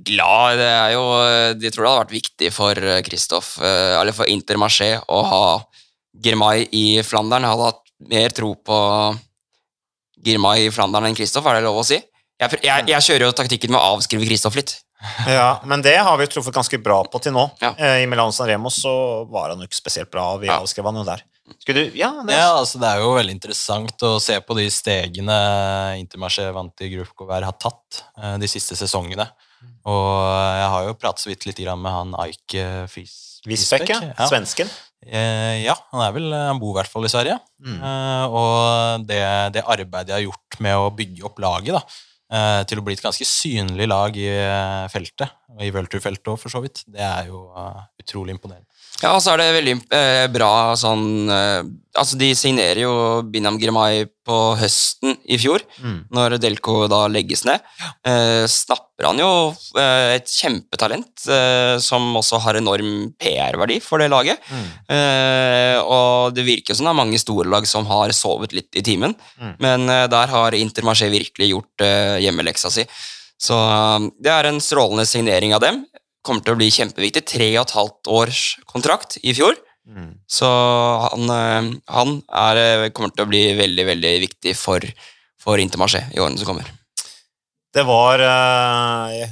Glad 0.07 0.57
Det 0.57 0.69
er 0.71 0.93
jo 0.95 1.03
De 1.61 1.69
tror 1.69 1.85
det 1.85 1.89
hadde 1.91 1.99
vært 1.99 2.15
viktig 2.15 2.49
for 2.55 2.87
Kristoff, 3.05 3.55
eh, 3.61 3.93
eller 3.99 4.15
for 4.15 4.25
Intermarché, 4.31 4.95
å 5.05 5.19
ha 5.29 5.43
Girmay 6.25 6.65
i 6.73 6.85
Flandern. 7.05 7.45
Jeg 7.45 7.53
hadde 7.53 7.69
hatt 7.69 7.93
mer 8.09 8.33
tro 8.33 8.53
på 8.55 8.79
Girmay 10.25 10.65
i 10.65 10.73
Flandern 10.73 11.05
enn 11.09 11.17
Kristoff, 11.17 11.45
er 11.45 11.59
det 11.59 11.67
lov 11.67 11.83
å 11.83 11.85
si? 11.85 11.99
Jeg, 12.41 12.59
jeg, 12.65 12.87
jeg 12.89 13.05
kjører 13.07 13.29
jo 13.29 13.35
taktikken 13.37 13.71
med 13.71 13.79
å 13.79 13.95
avskrive 13.95 14.27
Kristoff 14.27 14.57
litt. 14.57 14.77
Ja, 15.27 15.61
men 15.65 15.83
det 15.85 15.97
har 15.97 16.17
vi 16.17 16.27
truffet 16.27 16.55
ganske 16.55 16.79
bra 16.81 17.01
på 17.11 17.19
til 17.21 17.35
nå. 17.35 17.45
Ja. 17.61 17.73
Eh, 17.77 18.03
I 18.03 18.07
Milano 18.09 18.33
San 18.35 18.49
Remo 18.49 18.71
så 18.73 19.25
var 19.29 19.51
han 19.51 19.61
jo 19.61 19.69
ikke 19.69 19.77
spesielt 19.77 20.11
bra, 20.11 20.31
og 20.35 20.43
vi 20.43 20.49
ja. 20.49 20.57
avskrev 20.61 20.87
han 20.89 21.01
jo 21.01 21.05
der. 21.07 21.21
Du, 21.45 21.77
ja, 21.97 22.09
det... 22.25 22.33
ja, 22.33 22.47
altså 22.57 22.79
det 22.81 22.89
er 22.89 23.03
jo 23.03 23.11
veldig 23.13 23.35
interessant 23.35 24.05
å 24.05 24.15
se 24.21 24.37
på 24.41 24.55
de 24.57 24.65
stegene 24.73 25.35
Intermarché 25.99 26.47
vant 26.53 26.81
i 26.81 26.89
Gruppe 26.95 27.27
har 27.29 27.45
tatt 27.61 28.01
eh, 28.17 28.37
de 28.41 28.49
siste 28.49 28.77
sesongene. 28.79 29.27
Og 29.85 30.09
jeg 30.25 30.71
har 30.73 30.87
jo 30.87 30.97
pratet 30.97 31.21
så 31.21 31.29
vidt 31.29 31.45
litt 31.45 31.61
med 31.77 31.93
han 31.93 32.17
Aik 32.21 32.57
Visbekk, 33.45 33.91
ja. 33.93 34.25
Svensken. 34.25 34.69
Eh, 35.05 35.61
ja, 35.67 35.75
han 35.91 36.01
er 36.01 36.15
vel, 36.15 36.33
han 36.33 36.61
bor 36.61 36.73
i 36.73 36.79
hvert 36.79 36.89
fall 36.89 37.05
i 37.05 37.13
Sverige. 37.13 37.37
Mm. 37.61 37.77
og 38.29 39.05
det, 39.09 39.21
det, 39.53 39.63
arbeidet 39.63 40.11
jeg 40.11 40.17
har 40.17 40.27
gjort 40.27 40.59
med 40.65 40.81
å 40.81 40.91
bygge 40.97 41.25
opp 41.29 41.39
laget, 41.41 41.77
da, 41.77 41.81
Eh, 41.81 42.14
til 42.67 42.81
å 42.81 42.85
bli 42.85 42.95
et 42.97 43.03
ganske 43.03 43.27
synlig 43.27 43.87
lag 43.91 44.15
i 44.19 44.29
eh, 44.29 44.85
feltet, 44.93 45.35
og 45.55 45.63
i 45.65 45.71
Welter-feltet 45.75 46.31
òg, 46.33 46.39
for 46.41 46.53
så 46.53 46.61
vidt. 46.63 46.83
Det 46.91 47.03
er 47.03 47.29
jo 47.29 47.47
uh, 47.55 47.83
utrolig 48.01 48.35
imponerende. 48.35 48.67
Ja, 49.01 49.11
og 49.11 49.21
så 49.23 49.33
er 49.33 49.41
det 49.41 49.55
veldig 49.57 49.75
eh, 49.95 50.25
bra 50.31 50.51
sånn 50.79 51.31
eh, 51.31 51.63
Altså, 51.95 52.17
de 52.19 52.27
signerer 52.35 52.81
jo 52.83 52.91
Binam 53.31 53.57
Girmay 53.61 54.03
på 54.25 54.37
høsten 54.59 55.15
i 55.31 55.37
fjor, 55.39 55.63
mm. 55.79 55.97
når 56.15 56.37
Delco 56.43 56.85
da 56.91 57.05
legges 57.11 57.45
ned. 57.47 57.63
Eh, 58.07 58.43
snapper 58.51 59.07
han 59.07 59.21
jo 59.21 59.29
eh, 59.79 60.15
et 60.17 60.31
kjempetalent 60.31 61.27
eh, 61.31 61.75
som 61.83 62.09
også 62.19 62.41
har 62.43 62.59
enorm 62.59 63.11
PR-verdi 63.21 63.79
for 63.83 64.03
det 64.03 64.09
laget. 64.11 64.43
Mm. 64.51 64.67
Eh, 64.97 65.79
og 65.81 66.35
det 66.35 66.47
virker 66.47 66.75
som 66.75 66.89
det 66.89 66.93
er 66.93 67.01
mange 67.01 67.21
store 67.21 67.49
lag 67.51 67.67
som 67.69 67.87
har 67.89 68.13
sovet 68.17 68.55
litt 68.57 68.75
i 68.75 68.83
timen, 68.85 69.15
mm. 69.39 69.57
men 69.63 69.87
der 70.11 70.31
har 70.31 70.57
Intermarché 70.57 71.09
virkelig 71.13 71.53
gjort 71.53 71.85
hjemmeleksa 72.21 72.73
si. 72.73 72.85
Så 73.41 73.55
det 74.23 74.31
er 74.31 74.47
en 74.49 74.63
strålende 74.63 75.07
signering 75.07 75.55
av 75.55 75.63
dem 75.63 75.83
kommer 76.25 76.41
til 76.41 76.55
å 76.55 76.59
bli 76.59 76.71
kjempeviktig. 76.73 77.23
Tre 77.29 77.49
og 77.59 77.67
et 77.67 77.75
halvt 77.77 78.11
års 78.11 78.41
kontrakt 78.69 79.19
i 79.21 79.35
fjor. 79.37 79.57
Mm. 79.85 80.13
Så 80.27 80.47
han, 81.11 81.29
eh, 81.29 81.73
han 81.93 82.15
er, 82.33 82.61
eh, 82.61 82.89
kommer 82.89 83.13
til 83.13 83.25
å 83.25 83.29
bli 83.29 83.43
veldig, 83.57 83.85
veldig 83.91 84.13
viktig 84.25 84.55
for, 84.57 84.81
for 85.39 85.61
Intermarché 85.61 86.05
i 86.13 86.21
årene 86.21 86.41
som 86.41 86.49
kommer. 86.49 86.71
Det 87.75 87.83
var, 87.85 88.19
eh, 88.23 89.27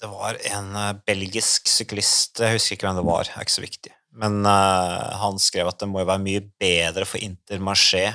det 0.00 0.08
var 0.10 0.38
en 0.54 0.72
belgisk 1.06 1.68
syklist, 1.68 2.40
jeg 2.40 2.56
husker 2.56 2.76
ikke 2.76 2.88
hvem 2.88 3.00
det 3.02 3.06
var, 3.06 3.28
er 3.28 3.44
ikke 3.44 3.58
så 3.58 3.66
viktig, 3.66 3.92
men 4.18 4.42
han 4.46 5.38
skrev 5.38 5.68
at 5.70 5.78
det 5.78 5.88
må 5.90 6.02
jo 6.02 6.08
være 6.08 6.24
mye 6.24 6.42
bedre 6.58 7.06
for 7.06 7.22
Intermarché 7.22 8.08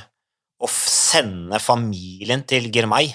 å 0.59 0.67
sende 0.71 1.59
familien 1.61 2.43
til 2.47 2.67
Girmay 2.73 3.13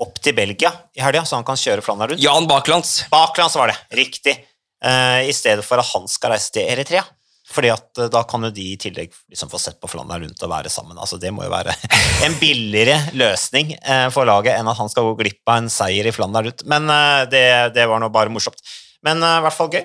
opp 0.00 0.20
til 0.24 0.34
Belgia 0.36 0.72
i 0.96 1.02
helga, 1.04 1.24
så 1.28 1.38
han 1.38 1.46
kan 1.46 1.58
kjøre 1.60 1.84
Flandern 1.84 2.14
rundt. 2.14 2.24
Jan 2.24 2.48
Baklands. 2.48 3.04
Baklands 3.12 3.56
var 3.60 3.72
det, 3.72 3.78
riktig. 3.96 4.36
Uh, 4.80 5.20
I 5.28 5.32
stedet 5.36 5.64
for 5.66 5.80
at 5.80 5.90
han 5.92 6.08
skal 6.08 6.34
reise 6.34 6.52
til 6.54 6.64
Eritrea. 6.64 7.04
Fordi 7.50 7.72
at 7.72 8.00
uh, 8.00 8.08
da 8.12 8.22
kan 8.28 8.46
jo 8.46 8.52
de 8.54 8.66
i 8.72 8.78
tillegg 8.80 9.14
liksom 9.32 9.50
få 9.52 9.60
sett 9.62 9.80
på 9.82 9.90
Flandern 9.90 10.24
rundt 10.24 10.44
og 10.46 10.52
være 10.52 10.72
sammen. 10.72 10.98
Altså 10.98 11.18
Det 11.20 11.32
må 11.34 11.44
jo 11.46 11.52
være 11.52 11.74
en 12.26 12.36
billigere 12.40 12.98
løsning 13.18 13.74
uh, 13.78 14.08
for 14.14 14.28
laget 14.28 14.56
enn 14.56 14.70
at 14.70 14.78
han 14.78 14.92
skal 14.92 15.10
gå 15.10 15.16
glipp 15.22 15.42
av 15.50 15.62
en 15.62 15.72
seier 15.72 16.08
i 16.08 16.14
Flandern 16.14 16.50
rundt. 16.50 16.66
Men 16.70 16.90
det, 17.32 17.46
det, 17.76 17.88
var 17.90 18.02
nå 18.02 18.10
bare 18.14 18.32
morsomt. 18.32 18.60
Men 19.06 19.22
i 19.24 19.36
hvert 19.44 19.56
fall 19.56 19.72
gøy. 19.72 19.84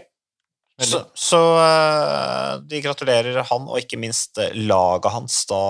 Så, 0.83 0.99
så 1.15 1.39
de 2.67 2.81
gratulerer 2.83 3.37
han, 3.47 3.67
og 3.71 3.79
ikke 3.79 3.95
minst 3.95 4.41
laget 4.59 5.13
hans, 5.13 5.37
da 5.47 5.61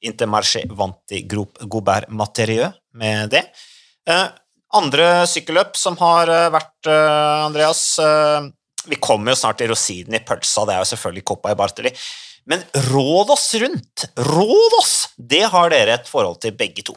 Intermarché 0.00 0.64
vant 0.72 1.12
i 1.12 1.22
Groupe 1.28 1.66
Gobert 1.68 2.08
Materieux 2.08 2.72
med 2.96 3.30
det. 3.34 3.42
Eh, 4.08 4.28
andre 4.76 5.08
sykkelløp 5.28 5.76
som 5.76 5.98
har 6.00 6.30
eh, 6.30 6.48
vært, 6.54 6.78
eh, 6.88 7.44
Andreas 7.44 7.82
Vi 8.90 8.98
kommer 9.02 9.34
jo 9.34 9.40
snart 9.40 9.60
til 9.60 9.70
rosinen 9.70 10.18
i 10.18 10.22
pølsa, 10.26 10.66
det 10.66 10.74
er 10.76 10.82
jo 10.82 10.90
selvfølgelig 10.92 11.26
Coppa 11.30 11.54
i 11.54 11.58
Bartoli. 11.58 11.94
Men 12.50 12.64
råd 12.90 13.30
oss 13.36 13.46
rundt! 13.62 14.08
Råd 14.26 14.76
oss! 14.80 14.94
Det 15.16 15.44
har 15.52 15.70
dere 15.72 16.00
et 16.00 16.10
forhold 16.10 16.40
til, 16.42 16.56
begge 16.58 16.84
to. 16.86 16.96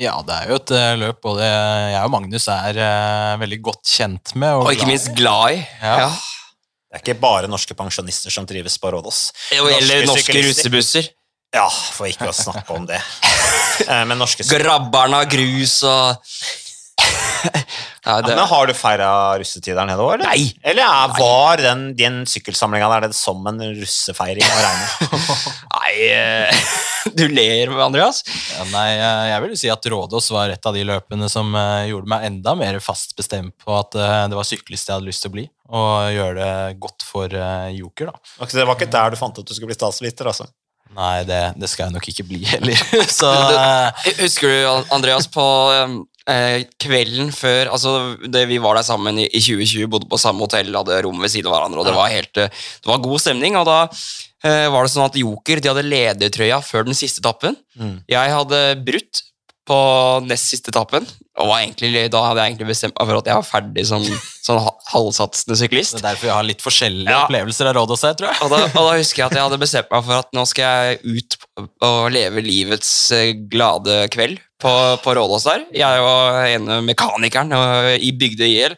Ja, 0.00 0.14
det 0.24 0.32
er 0.32 0.52
jo 0.52 0.56
et 0.56 0.70
løp 0.96 1.18
både 1.26 1.44
jeg 1.44 2.00
og 2.06 2.12
Magnus 2.14 2.46
er 2.48 2.78
uh, 2.80 3.40
veldig 3.42 3.58
godt 3.66 3.82
kjent 3.84 4.32
med. 4.32 4.54
Og, 4.56 4.68
og 4.68 4.76
ikke 4.76 4.88
minst 4.88 5.10
glad 5.16 5.58
i. 5.58 5.64
Ja. 5.82 5.96
ja. 6.06 6.12
Det 6.90 6.98
er 6.98 7.02
ikke 7.04 7.20
bare 7.22 7.50
norske 7.50 7.76
pensjonister 7.78 8.32
som 8.34 8.46
trives 8.48 8.78
på 8.80 8.90
Rådås. 8.90 9.18
Eller 9.54 10.06
norske, 10.08 10.32
rusebusser. 10.32 10.48
russebusser. 10.48 11.10
Ja, 11.54 11.66
for 11.70 12.06
ikke 12.06 12.30
å 12.30 12.34
snakke 12.34 12.76
om 12.78 12.88
det. 12.90 13.00
Eh, 13.80 14.02
men 14.04 14.18
norske 14.20 14.44
Grabbarna 14.44 15.22
grus 15.24 15.78
og 15.88 16.18
ja, 18.04 18.20
det... 18.22 18.34
men 18.34 18.46
Har 18.50 18.68
du 18.68 18.74
feira 18.76 19.08
russetid 19.40 19.76
der 19.76 19.88
nede 19.88 20.04
òg, 20.04 20.14
eller? 20.16 20.30
Nei. 20.30 20.50
Eller 20.62 20.84
ja, 20.84 21.06
var 21.16 21.62
den, 21.62 21.90
den 21.98 22.20
sykkelsamlinga 22.28 22.90
der 22.92 23.16
som 23.16 23.44
en 23.50 23.60
russefeiring 23.80 24.46
å 24.46 24.60
regne? 24.64 25.10
nei, 25.76 25.92
eh, 26.12 26.62
du 27.18 27.26
ler, 27.32 27.74
Andreas. 27.82 28.22
Ja, 28.56 28.68
nei, 28.72 28.86
jeg 29.32 29.44
vil 29.44 29.54
jo 29.54 29.60
si 29.64 29.72
at 29.72 29.90
Rådås 29.94 30.30
var 30.34 30.54
et 30.54 30.70
av 30.70 30.76
de 30.76 30.86
løpene 30.88 31.30
som 31.32 31.52
eh, 31.58 31.90
gjorde 31.90 32.12
meg 32.14 32.28
enda 32.30 32.56
mer 32.58 32.80
fast 32.84 33.16
bestemt 33.18 33.56
på 33.64 33.76
at 33.78 33.94
det 33.94 34.38
var 34.38 34.48
syklist 34.48 34.88
jeg 34.88 34.98
hadde 34.98 35.08
lyst 35.10 35.24
til 35.24 35.32
å 35.32 35.36
bli, 35.36 35.46
og 35.70 36.10
gjøre 36.14 36.34
det 36.40 36.80
godt 36.82 37.06
for 37.06 37.36
Joker, 37.74 38.10
da. 38.10 38.34
Okay, 38.40 38.56
det 38.58 38.66
var 38.66 38.78
ikke 38.78 38.92
der 38.92 39.14
du 39.14 39.20
fant 39.20 39.38
ut 39.38 39.46
du 39.46 39.54
skulle 39.54 39.72
bli 39.72 39.78
statsviter, 39.78 40.30
altså? 40.30 40.48
Nei, 40.96 41.22
det, 41.22 41.38
det 41.60 41.68
skal 41.70 41.86
jeg 41.86 41.94
nok 41.94 42.08
ikke 42.10 42.26
bli 42.26 42.40
heller. 42.50 42.80
Så 43.20 43.30
eh, 43.30 44.06
Husker 44.24 44.50
du, 44.50 44.86
Andreas, 44.94 45.28
på 45.30 45.44
eh, 46.30 46.64
kvelden 46.80 47.32
før 47.34 47.72
altså 47.74 47.94
det, 48.22 48.46
Vi 48.50 48.60
var 48.62 48.78
der 48.78 48.86
sammen 48.86 49.18
i, 49.20 49.26
i 49.28 49.42
2020, 49.42 49.88
bodde 49.90 50.10
på 50.10 50.20
samme 50.20 50.46
hotell, 50.46 50.72
hadde 50.74 51.00
rom 51.06 51.20
ved 51.22 51.32
siden 51.32 51.50
av 51.50 51.56
hverandre, 51.56 51.82
og 51.82 51.88
det 51.88 51.96
var, 51.96 52.12
helt, 52.12 52.40
eh, 52.40 52.52
det 52.84 52.92
var 52.92 53.02
god 53.04 53.22
stemning. 53.22 53.58
og 53.60 53.66
da 53.68 53.80
eh, 53.86 54.68
var 54.72 54.86
det 54.86 54.92
sånn 54.94 55.08
at 55.08 55.18
Joker 55.20 55.60
de 55.60 55.72
hadde 55.72 55.88
ledertrøya 55.88 56.60
før 56.64 56.88
den 56.88 56.98
siste 56.98 57.22
etappen. 57.24 57.58
Mm. 57.76 57.98
Jeg 58.10 58.36
hadde 58.36 58.62
brutt 58.86 59.24
på 59.70 59.76
nest 60.26 60.50
siste 60.50 60.72
etappen, 60.74 61.06
og 61.40 61.46
var 61.48 61.62
egentlig, 61.62 62.02
da 62.12 62.20
hadde 62.26 62.42
jeg 62.42 62.52
egentlig 62.52 62.68
bestemt 62.72 62.96
meg 62.98 63.06
for 63.08 63.20
at 63.22 63.28
jeg 63.30 63.38
var 63.38 63.46
ferdig 63.46 63.84
som 63.88 64.02
sånn 64.42 64.58
halvsatsende 64.90 65.56
syklist. 65.60 65.94
det 65.94 66.02
er 66.02 66.08
derfor 66.10 66.26
vi 66.26 66.32
har 66.34 66.46
litt 66.48 66.64
forskjellige 66.64 67.08
Ja. 67.14 67.22
opplevelser 67.28 67.70
av 67.70 67.76
Rådås 67.78 68.02
her, 68.08 68.16
tror 68.18 68.32
jeg. 68.32 68.42
Og 68.44 68.50
da, 68.52 68.58
og 68.66 68.88
da 68.90 68.96
husker 68.98 69.22
jeg 69.22 69.30
at 69.30 69.36
jeg 69.38 69.46
hadde 69.46 69.60
bestemt 69.62 69.90
meg 69.94 70.04
for 70.10 70.18
at 70.24 70.34
nå 70.36 70.44
skal 70.50 70.64
jeg 70.66 71.00
ut 71.22 71.38
og 71.86 72.10
leve 72.12 72.42
livets 72.44 72.90
eh, 73.16 73.30
glade 73.52 74.00
kveld 74.12 74.40
på, 74.60 74.72
på 75.04 75.14
Rådås 75.16 75.46
der. 75.48 75.64
Jeg 75.72 76.02
og 76.04 76.40
ene 76.50 76.80
mekanikeren 76.84 77.54
og 77.56 77.94
i 78.02 78.10
Bygde 78.12 78.50
IL. 78.50 78.76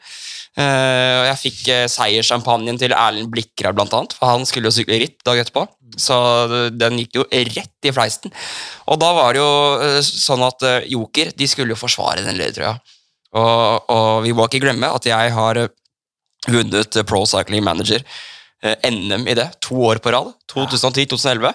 Eh, 0.53 1.15
og 1.23 1.27
jeg 1.31 1.39
fikk 1.41 1.61
uh, 1.73 1.85
seierssjampanjen 1.89 2.77
til 2.81 2.93
Erlend 2.93 3.31
Blikra, 3.33 3.71
blant 3.73 3.95
annet, 3.97 4.17
for 4.19 4.29
han 4.29 4.45
skulle 4.49 4.69
jo 4.69 4.77
sykle 4.77 4.99
ritt 5.01 5.23
dag 5.25 5.41
etterpå. 5.41 5.65
Så 6.01 6.17
den 6.73 6.99
gikk 7.03 7.19
jo 7.21 7.25
rett 7.29 7.89
i 7.89 7.93
fleisten. 7.93 8.33
Og 8.89 8.99
da 9.01 9.11
var 9.17 9.35
det 9.35 9.43
jo 9.43 9.53
eh, 9.85 9.99
sånn 10.05 10.45
at 10.47 10.65
eh, 10.65 10.87
Joker 10.93 11.33
de 11.37 11.49
skulle 11.51 11.75
jo 11.75 11.81
forsvare 11.81 12.25
den 12.25 12.39
ledertrøya. 12.39 12.79
Og, 13.37 13.91
og 13.93 14.23
vi 14.25 14.33
må 14.37 14.47
ikke 14.49 14.63
glemme 14.65 14.89
at 14.93 15.09
jeg 15.09 15.33
har 15.37 15.61
eh, 15.61 15.73
vunnet 16.49 16.97
eh, 16.97 17.05
Pro 17.09 17.23
Cycling 17.29 17.65
Manager 17.65 18.01
eh, 18.65 18.89
NM 18.89 19.29
i 19.29 19.37
det 19.37 19.51
to 19.65 19.77
år 19.89 20.01
på 20.05 20.15
rad. 20.17 20.33
2010-2011. 20.53 21.53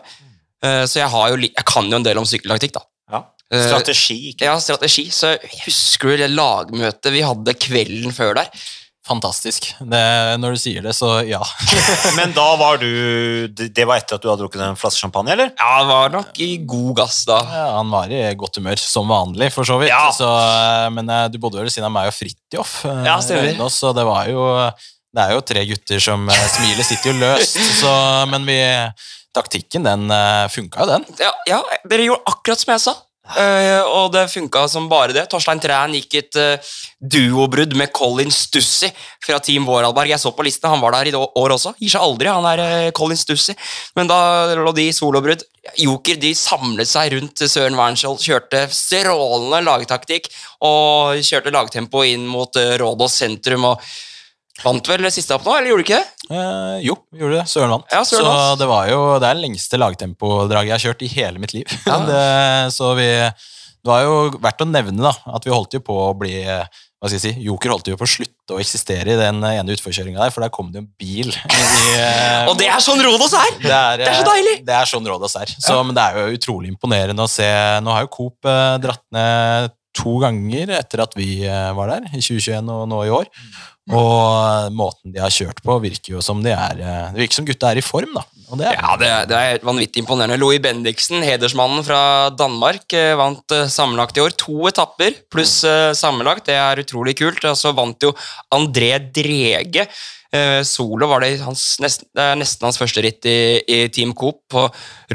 Eh, 0.62 0.83
Så 0.86 1.01
jeg, 1.01 1.10
har 1.13 1.33
jo, 1.33 1.41
jeg 1.41 1.67
kan 1.73 1.89
jo 1.89 1.97
en 1.99 2.05
del 2.05 2.21
om 2.21 2.29
sykkeltaktikk, 2.29 2.77
da. 2.77 2.86
Ja. 3.13 3.23
Eh, 3.53 3.67
Strategi. 3.71 4.19
Ikke? 4.36 4.45
Jeg 4.45 4.53
har 4.53 4.62
strategi, 4.62 5.07
så 5.13 5.33
husker 5.65 6.13
du 6.13 6.21
det 6.25 6.33
lagmøtet 6.33 7.13
vi 7.13 7.25
hadde 7.25 7.57
kvelden 7.57 8.13
før 8.13 8.38
der? 8.43 8.53
Fantastisk. 9.07 9.69
Det, 9.79 10.01
når 10.41 10.55
du 10.57 10.59
sier 10.59 10.83
det, 10.83 10.91
så 10.97 11.13
ja. 11.27 11.39
Men 12.17 12.33
da 12.35 12.45
var 12.59 12.77
du 12.81 13.47
Det 13.47 13.85
var 13.87 14.01
etter 14.01 14.17
at 14.17 14.23
du 14.23 14.27
hadde 14.27 14.41
drukket 14.43 14.63
en 14.65 14.75
flaske 14.79 14.99
champagne, 14.99 15.31
eller? 15.31 15.53
Ja, 15.55 15.69
han 15.79 15.87
var 15.87 16.11
nok 16.17 16.41
i 16.43 16.49
god 16.67 16.97
gass 16.99 17.21
da. 17.29 17.37
Ja, 17.47 17.65
Han 17.77 17.91
var 17.93 18.11
i 18.11 18.21
godt 18.39 18.59
humør, 18.59 18.75
som 18.81 19.07
vanlig, 19.11 19.49
for 19.55 19.67
så 19.67 19.79
vidt. 19.79 19.93
Ja. 19.93 20.09
Så, 20.15 20.27
eh, 20.27 20.89
men 20.93 21.07
eh, 21.13 21.25
du 21.31 21.39
bodde 21.39 21.61
jo 21.61 21.65
ved 21.67 21.73
siden 21.73 21.87
av 21.87 21.95
meg 21.95 22.11
og 22.11 22.15
Fridtjof. 22.17 22.77
eh, 22.91 23.03
Ja. 23.07 23.17
Rønås, 23.23 23.79
Så 23.79 23.93
det 23.95 24.03
var 24.07 24.27
jo 24.31 24.43
Det 25.15 25.23
er 25.23 25.31
jo 25.37 25.41
tre 25.41 25.63
gutter 25.71 26.03
som 26.03 26.27
smiler, 26.27 26.51
Smilet 26.57 26.85
sitter 26.91 27.13
jo 27.13 27.19
løst, 27.23 27.57
så 27.79 27.93
Men 28.29 28.45
vi 28.45 28.59
Taktikken, 29.37 29.83
den 29.85 30.09
funka 30.49 30.81
jo, 30.81 30.85
den. 30.89 31.03
Ja, 31.21 31.29
ja, 31.45 31.59
dere 31.85 32.07
gjorde 32.07 32.25
akkurat 32.31 32.57
som 32.63 32.71
jeg 32.73 32.81
sa. 32.81 32.93
Eh, 33.35 33.83
og 33.83 34.13
det 34.13 34.27
funka 34.31 34.63
som 34.71 34.87
bare 34.91 35.15
det. 35.15 35.25
Torstein 35.31 35.59
Træn 35.59 35.95
gikk 35.97 36.15
et 36.21 36.39
uh, 36.39 36.69
duobrudd 36.99 37.75
med 37.75 37.91
Colin 37.95 38.31
Stussi 38.31 38.87
fra 39.25 39.41
Team 39.43 39.67
Våralberg. 39.67 40.13
Jeg 40.13 40.23
så 40.23 40.31
på 40.31 40.45
listen, 40.47 40.69
han 40.71 40.81
var 40.83 40.95
der 40.95 41.11
i 41.11 41.15
år 41.17 41.55
også. 41.57 41.73
Gir 41.81 41.91
seg 41.91 42.05
aldri, 42.05 42.31
han 42.31 42.47
er 42.53 42.63
uh, 42.63 42.91
Colin 42.95 43.19
Stussi. 43.19 43.57
Men 43.99 44.07
da 44.07 44.19
lå 44.55 44.71
de 44.77 44.87
i 44.87 44.95
solobrudd. 44.95 45.43
Joker 45.83 46.19
de 46.21 46.31
samlet 46.37 46.87
seg 46.87 47.11
rundt 47.17 47.43
Søren 47.43 47.75
Wernskjold, 47.75 48.23
kjørte 48.23 48.63
strålende 48.71 49.59
lagtaktikk 49.67 50.29
og 50.63 51.19
kjørte 51.27 51.51
lagtempo 51.51 52.05
inn 52.07 52.23
mot 52.31 52.55
uh, 52.55 52.77
Rådås 52.79 53.19
sentrum. 53.25 53.73
og 53.73 53.83
Vant 54.65 54.89
vel 54.89 55.09
siste 55.13 55.35
opp 55.35 55.45
nå, 55.45 55.53
eller 55.57 55.71
gjorde 55.71 55.83
du 55.83 55.87
ikke 55.87 55.99
det? 56.01 56.31
Eh, 56.33 56.79
jo, 56.87 56.97
gjorde 57.13 57.41
det. 57.41 57.45
Søren 57.51 57.75
vant. 57.75 57.85
Ja, 57.93 58.01
Søren 58.07 58.25
så 58.25 58.31
vant. 58.33 58.61
det 58.61 58.69
var 58.71 58.89
jo 58.89 58.99
det 59.21 59.29
er 59.29 59.39
lengste 59.43 59.79
lagtempodraget 59.81 60.71
jeg 60.71 60.75
har 60.75 60.85
kjørt 60.87 61.05
i 61.05 61.13
hele 61.13 61.43
mitt 61.43 61.53
liv. 61.55 61.77
Ja. 61.85 61.99
det, 62.09 62.25
så 62.75 62.91
vi 62.97 63.07
Det 63.07 63.91
var 63.91 64.03
jo 64.03 64.17
verdt 64.41 64.65
å 64.65 64.69
nevne 64.69 65.05
da, 65.05 65.13
at 65.37 65.45
vi 65.45 65.53
holdt 65.53 65.77
jo 65.77 65.83
på 65.85 66.01
å 66.09 66.11
bli 66.17 66.35
hva 66.97 67.11
skal 67.11 67.19
jeg 67.19 67.21
si, 67.27 67.45
Joker 67.45 67.69
holdt 67.75 67.89
jo 67.91 67.97
på 67.99 68.07
å 68.07 68.09
slutte 68.09 68.55
å 68.55 68.57
eksistere 68.57 69.13
i 69.13 69.17
den 69.19 69.37
ene 69.45 69.73
utforkjøringa 69.75 70.17
der, 70.17 70.31
for 70.33 70.41
der 70.41 70.49
kom 70.53 70.71
det 70.73 70.79
jo 70.79 70.85
en 70.87 70.93
bil. 70.97 71.29
I, 71.53 71.91
eh, 71.93 72.47
Og 72.49 72.55
det 72.57 72.71
er 72.73 72.81
sånn 72.81 73.03
Rådås 73.05 73.35
er! 73.37 73.51
det 73.61 73.69
er, 73.69 74.01
Det 74.01 74.07
er 74.09 74.17
så 74.17 74.25
deilig! 74.25 74.55
Det 74.65 74.73
er 74.79 74.89
sånn 74.89 75.09
Rådås 75.13 75.37
er. 75.37 75.53
Så, 75.61 75.77
Men 75.85 75.93
det 75.93 76.05
er 76.07 76.17
jo 76.17 76.39
utrolig 76.39 76.71
imponerende 76.73 77.21
å 77.21 77.29
se. 77.29 77.45
Nå 77.85 77.93
har 77.93 78.07
jo 78.07 78.09
Coop 78.17 78.49
eh, 78.49 78.79
dratt 78.81 79.03
ned 79.13 79.76
to 79.97 80.17
ganger 80.23 80.73
etter 80.77 81.03
at 81.03 81.17
vi 81.17 81.41
eh, 81.47 81.71
var 81.77 81.91
der, 81.91 82.07
i 82.12 82.21
2021 82.21 82.71
og 82.73 82.88
nå 82.91 83.01
i 83.07 83.13
år. 83.13 83.29
Og 83.88 84.17
eh, 84.19 84.69
måten 84.75 85.13
de 85.15 85.23
har 85.23 85.33
kjørt 85.33 85.62
på, 85.65 85.77
virker 85.83 86.17
jo 86.17 86.23
som 86.23 86.43
de 86.43 86.53
er 86.53 86.81
eh, 86.81 87.13
Det 87.13 87.23
virker 87.23 87.39
som 87.39 87.47
gutta 87.47 87.71
er 87.71 87.81
i 87.81 87.86
form, 87.86 88.17
da. 88.17 88.25
Og 88.47 88.60
det 88.60 88.67
er, 88.69 88.77
Ja, 88.79 88.95
det, 88.99 89.10
det 89.31 89.38
er 89.38 89.65
vanvittig 89.67 90.03
imponerende. 90.03 90.38
Louis 90.39 90.62
Bendiksen, 90.63 91.23
hedersmannen 91.25 91.83
fra 91.83 92.01
Danmark, 92.31 92.86
eh, 92.95 93.13
vant 93.19 93.55
eh, 93.55 93.67
sammenlagt 93.71 94.17
i 94.17 94.23
år. 94.23 94.36
To 94.39 94.69
etapper 94.69 95.17
pluss 95.33 95.60
eh, 95.67 95.91
sammenlagt. 95.97 96.47
Det 96.47 96.55
er 96.55 96.83
utrolig 96.83 97.17
kult. 97.19 97.43
Og 97.43 97.57
så 97.60 97.73
vant 97.75 98.07
jo 98.07 98.13
André 98.55 98.93
Drege. 99.12 99.88
Eh, 100.36 100.62
solo 100.67 101.07
var 101.07 101.23
det 101.23 101.38
hans, 101.39 101.77
nesten, 101.79 102.07
nesten 102.39 102.67
hans 102.67 102.79
første 102.79 103.03
ritt 103.03 103.27
i, 103.27 103.38
i 103.63 103.77
Team 103.95 104.12
Coop 104.15 104.41
på 104.51 104.65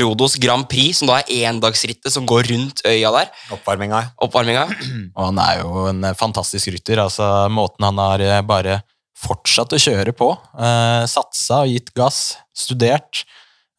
Rodos 0.01 0.39
Grand 0.41 0.65
Prix, 0.71 1.01
som 1.03 1.11
da 1.11 1.19
er 1.21 1.51
endagsrittet 1.51 2.13
som 2.15 2.25
går 2.29 2.49
rundt 2.53 2.81
øya 2.89 3.11
der. 3.17 3.33
Oppvarminga. 3.53 4.07
Oppvarminga. 4.25 4.65
Og 5.13 5.27
han 5.31 5.43
er 5.45 5.61
jo 5.61 5.87
en 5.91 6.09
fantastisk 6.17 6.73
rytter. 6.73 7.05
altså 7.05 7.29
Måten 7.53 7.89
han 7.89 8.01
har 8.01 8.25
eh, 8.29 8.41
bare 8.45 8.81
fortsatt 9.23 9.75
å 9.77 9.81
kjøre 9.81 10.15
på. 10.17 10.33
Eh, 10.59 11.05
satsa 11.11 11.63
og 11.65 11.73
gitt 11.73 11.93
gass. 11.97 12.39
Studert. 12.57 13.25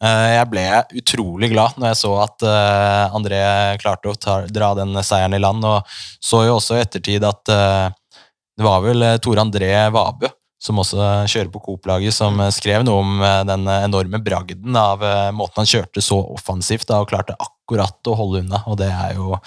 Eh, 0.03 0.29
jeg 0.35 0.47
ble 0.51 0.63
utrolig 0.99 1.49
glad 1.53 1.77
når 1.79 1.93
jeg 1.93 1.99
så 2.01 2.13
at 2.25 2.45
eh, 2.47 3.15
André 3.15 3.41
klarte 3.79 4.11
å 4.11 4.19
ta, 4.19 4.41
dra 4.51 4.73
den 4.75 4.97
seieren 5.05 5.37
i 5.37 5.41
land, 5.41 5.63
og 5.63 5.87
så 6.23 6.43
jo 6.47 6.57
også 6.57 6.77
i 6.77 6.83
ettertid 6.83 7.23
at 7.27 7.51
eh, 7.53 7.91
det 8.57 8.65
var 8.65 8.83
vel 8.83 9.05
eh, 9.05 9.19
Tore 9.23 9.45
André 9.45 9.71
Vabø 9.93 10.31
som 10.63 10.77
også 10.79 11.27
kjører 11.27 11.49
på 11.51 11.59
Coop-laget, 11.65 12.15
som 12.15 12.39
eh, 12.39 12.51
skrev 12.55 12.85
noe 12.87 13.03
om 13.03 13.23
den 13.47 13.67
enorme 13.67 14.19
bragden 14.23 14.75
av 14.79 15.03
måten 15.35 15.61
han 15.61 15.71
kjørte 15.71 16.03
så 16.03 16.19
offensivt 16.35 16.87
da, 16.91 17.01
og 17.03 17.11
klarte 17.11 17.35
akkurat 17.39 18.11
å 18.11 18.17
holde 18.19 18.43
unna. 18.43 18.63
Og 18.71 18.79
det 18.79 18.91
er 18.91 19.15
jo 19.19 19.37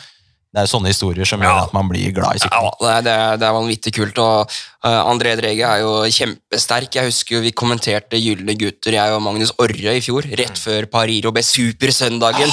det 0.56 0.62
er 0.64 0.70
sånne 0.70 0.88
historier 0.88 1.28
som 1.28 1.42
gjør 1.44 1.58
at 1.66 1.72
man 1.76 1.84
blir 1.90 2.14
glad 2.16 2.38
i 2.38 2.40
Ja, 2.40 2.46
sykling. 2.48 2.78
det 2.80 2.88
er, 2.94 3.02
det, 3.04 3.12
er, 3.26 3.36
det 3.42 3.46
er 3.50 3.56
vanvittig 3.58 3.92
kult. 3.92 4.18
og 4.24 4.54
uh, 4.86 5.02
André 5.12 5.34
Drege 5.36 5.68
er 5.68 5.82
jo 5.82 5.90
kjempesterk. 6.16 6.96
Jeg 6.96 7.10
husker 7.10 7.36
jo 7.36 7.42
vi 7.44 7.52
kommenterte 7.52 8.16
Gylne 8.16 8.56
gutter, 8.56 8.96
jeg 8.96 9.12
og 9.12 9.20
Magnus 9.26 9.52
Orre 9.60 9.98
i 9.98 10.00
fjor, 10.00 10.24
rett 10.40 10.56
før 10.56 10.88
Pariro 10.88 11.34
ble 11.36 11.44
supersøndagen. 11.44 12.48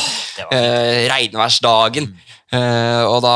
eh, 0.52 1.08
regnværsdagen. 1.14 2.12
Eh, 2.54 3.04
og 3.08 3.22
da 3.26 3.36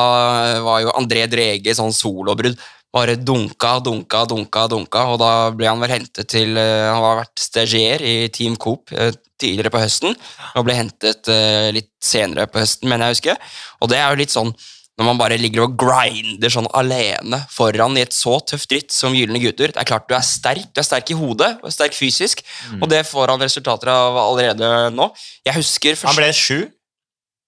var 0.67 0.81
jo 0.83 0.91
André 0.99 1.23
Drege 1.31 1.73
sånn 1.73 1.95
solobrudd. 1.95 2.59
Bare 2.95 3.17
dunka, 3.19 3.77
dunka, 3.83 4.23
dunka, 4.29 4.63
dunka, 4.71 5.03
og 5.11 5.19
da 5.19 5.31
ble 5.51 5.67
han 5.67 5.81
vel 5.83 5.91
hentet 5.91 6.29
til 6.31 6.55
eh, 6.57 6.87
Han 6.87 7.03
har 7.03 7.19
vært 7.19 7.43
stagier 7.43 8.01
i 8.01 8.15
Team 8.33 8.55
Coop 8.55 8.93
eh, 8.95 9.11
tidligere 9.37 9.73
på 9.73 9.81
høsten, 9.83 10.15
og 10.55 10.65
ble 10.65 10.77
hentet 10.77 11.27
eh, 11.29 11.67
litt 11.75 11.91
senere 12.03 12.47
på 12.49 12.63
høsten, 12.63 12.87
mener 12.89 13.11
jeg 13.11 13.17
å 13.17 13.17
huske. 13.17 13.37
Og 13.83 13.91
det 13.91 13.99
er 13.99 14.09
jo 14.09 14.21
litt 14.23 14.33
sånn 14.33 14.55
når 14.97 15.05
man 15.05 15.19
bare 15.19 15.35
ligger 15.37 15.67
og 15.67 15.75
grinder 15.77 16.49
sånn 16.49 16.65
alene 16.73 17.43
foran 17.53 17.99
i 17.99 18.01
et 18.01 18.15
så 18.17 18.39
tøft 18.49 18.71
ritt 18.73 18.95
som 18.95 19.13
Gylne 19.13 19.37
gutter. 19.43 19.69
Det 19.69 19.83
er 19.83 19.89
klart 19.91 20.07
du 20.09 20.15
er 20.17 20.25
sterk, 20.25 20.71
du 20.73 20.81
er 20.81 20.87
sterk 20.87 21.11
i 21.13 21.17
hodet 21.19 21.51
og 21.61 21.73
sterk 21.75 21.93
fysisk, 21.93 22.41
og 22.79 22.87
det 22.89 23.03
får 23.05 23.35
han 23.35 23.43
resultater 23.43 23.91
av 23.93 24.17
allerede 24.23 24.71
nå. 24.95 25.11
Jeg 25.45 25.59
husker 25.59 25.99
først... 25.99 26.09
Han 26.09 26.17
ble 26.17 26.31
sju 26.33 26.65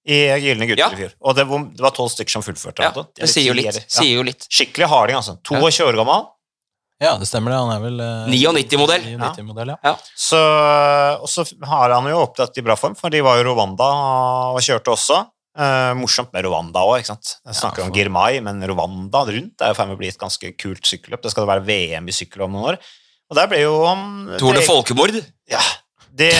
i 0.10 0.18
Gylne 0.42 0.66
gutter 0.70 0.82
Ja. 0.82 0.90
i 0.96 1.00
fjor. 1.04 1.14
Og 1.22 1.38
det, 1.38 1.46
var- 1.50 1.68
det 1.78 1.86
var 1.86 1.94
tolv 1.96 2.10
stykker 2.14 2.34
som 2.38 2.46
fullførte. 2.46 2.82
ja, 2.88 2.92
det, 2.96 3.06
Det 3.22 3.30
sier 3.30 3.50
jo 3.52 3.56
litt. 3.60 3.70
ja. 3.78 3.86
Sier 3.88 4.16
jo 4.18 4.24
litt. 4.26 4.48
Skikkelig 4.50 4.90
harding, 4.90 5.20
altså. 5.22 5.38
22 5.46 5.86
år 5.92 6.00
gammel. 6.02 6.28
Ja, 7.00 7.14
det 7.16 7.30
stemmer 7.30 7.54
det. 7.54 7.60
Han 7.64 7.70
er 7.78 7.84
vel 7.86 8.00
eh, 8.04 8.26
99-modell. 8.34 9.06
99-modell, 9.22 9.70
ja. 9.72 9.78
Ja. 9.86 9.94
Så, 10.20 10.40
og 11.24 11.30
så 11.32 11.46
har 11.70 11.94
han 11.96 12.10
jo 12.12 12.18
opptatt 12.26 12.58
i 12.60 12.64
bra 12.66 12.76
form, 12.76 12.96
for 13.00 13.14
de 13.14 13.22
var 13.24 13.38
jo 13.40 13.46
i 13.46 13.48
Rwanda 13.48 13.88
og 14.56 14.60
kjørte 14.66 14.92
også. 14.98 15.22
Eh, 15.60 15.94
morsomt 16.00 16.34
med 16.36 16.44
Rwanda 16.46 16.84
òg. 16.88 17.00
Jeg 17.00 17.56
snakker 17.56 17.84
Ja, 17.84 17.88
om 17.88 17.94
Girmai, 17.96 18.34
Girmay, 18.36 18.42
men 18.44 18.68
Rwanda 18.70 19.24
rundt 19.28 19.62
er 19.64 19.72
jo 19.72 19.78
i 19.78 19.80
ferd 19.80 19.88
med 19.90 19.96
å 19.98 20.02
bli 20.02 20.12
et 20.12 20.20
ganske 20.20 20.52
kult 20.60 20.84
sykkelløp. 20.88 21.22
Det 21.24 21.32
skal 21.32 21.48
være 21.50 21.64
VM 21.68 22.08
i 22.12 22.16
sykkel 22.16 22.44
om 22.46 22.52
noen 22.58 22.74
år. 22.74 22.78
Og 23.30 23.38
der 23.38 23.48
ble 23.52 23.60
jo 23.62 23.74
han 23.86 24.04
det 24.36 24.42
er 24.42 24.66
folkemord. 24.66 25.16
Ja, 25.50 25.62
det, 26.20 26.32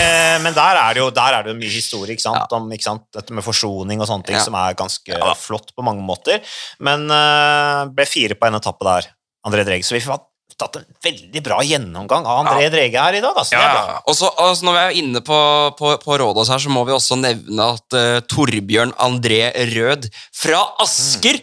men 0.44 0.54
der 0.56 0.80
er 0.84 0.96
det 0.98 1.02
jo 1.04 1.10
der 1.16 1.40
er 1.40 1.48
det 1.50 1.56
mye 1.58 1.72
historie, 1.72 2.14
ikke 2.16 2.26
sant? 2.28 2.52
Om 2.56 2.68
ikke 2.76 2.86
sant? 2.90 3.06
dette 3.16 3.34
med 3.36 3.46
forsoning 3.46 4.02
og 4.04 4.10
sånne 4.10 4.28
ting, 4.28 4.38
Ja. 4.38 4.44
som 4.46 4.56
er 4.60 4.76
ganske 4.78 5.16
Ja. 5.16 5.34
flott 5.40 5.72
på 5.76 5.86
mange 5.86 6.04
måter. 6.06 6.42
Men 6.80 7.08
uh, 7.12 7.86
ble 7.90 8.06
fire 8.10 8.36
på 8.36 8.48
en 8.50 8.60
etappe 8.60 8.84
der, 8.86 9.08
André 9.48 9.64
Drege. 9.68 9.84
Så 9.88 9.96
vi 9.96 10.04
har 10.06 10.20
tatt 10.60 10.76
en 10.76 10.86
veldig 11.06 11.42
bra 11.46 11.62
gjennomgang 11.64 12.26
av 12.28 12.42
André 12.44 12.66
Drege 12.74 13.00
her 13.00 13.16
i 13.16 13.22
dag. 13.24 13.38
Altså. 13.38 13.56
Ja, 13.56 14.02
og 14.04 14.16
så 14.18 14.28
altså, 14.36 14.66
Når 14.68 14.74
vi 14.76 14.82
er 14.82 14.98
inne 15.00 15.22
på, 15.24 15.38
på, 15.80 15.94
på 16.04 16.18
Rådås 16.20 16.50
her, 16.52 16.60
så 16.60 16.70
må 16.74 16.84
vi 16.88 16.92
også 16.92 17.16
nevne 17.22 17.70
at 17.78 17.96
uh, 17.96 18.20
Torbjørn 18.28 18.92
André 19.00 19.46
Rød 19.72 20.10
fra 20.36 20.60
Asker 20.84 21.40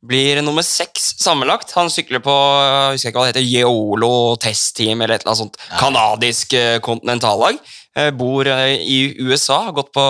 Blir 0.00 0.38
nummer 0.40 0.64
seks 0.64 1.10
sammenlagt. 1.20 1.74
Han 1.76 1.90
sykler 1.92 2.22
på 2.24 2.32
jeg 2.32 2.94
husker 2.96 3.10
ikke 3.10 3.20
hva 3.20 3.24
det 3.28 3.34
heter, 3.34 3.48
Yeolo 3.52 4.12
Test 4.40 4.72
Team 4.78 5.02
eller 5.02 5.18
et 5.18 5.26
eller 5.26 5.34
annet 5.34 5.42
sånt 5.42 5.58
kanadisk 5.76 6.54
eh, 6.56 6.78
kontinentallag. 6.84 7.58
Eh, 7.98 8.08
Bor 8.16 8.48
eh, 8.48 8.80
i 8.80 9.00
USA, 9.20 9.58
har 9.66 9.76
gått 9.76 9.90
på 9.92 10.04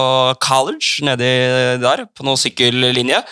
college 0.45 1.09
nedi 1.09 1.33
der, 1.83 2.05
på 2.15 2.27
noen 2.27 2.39
sykkellinje. 2.39 3.25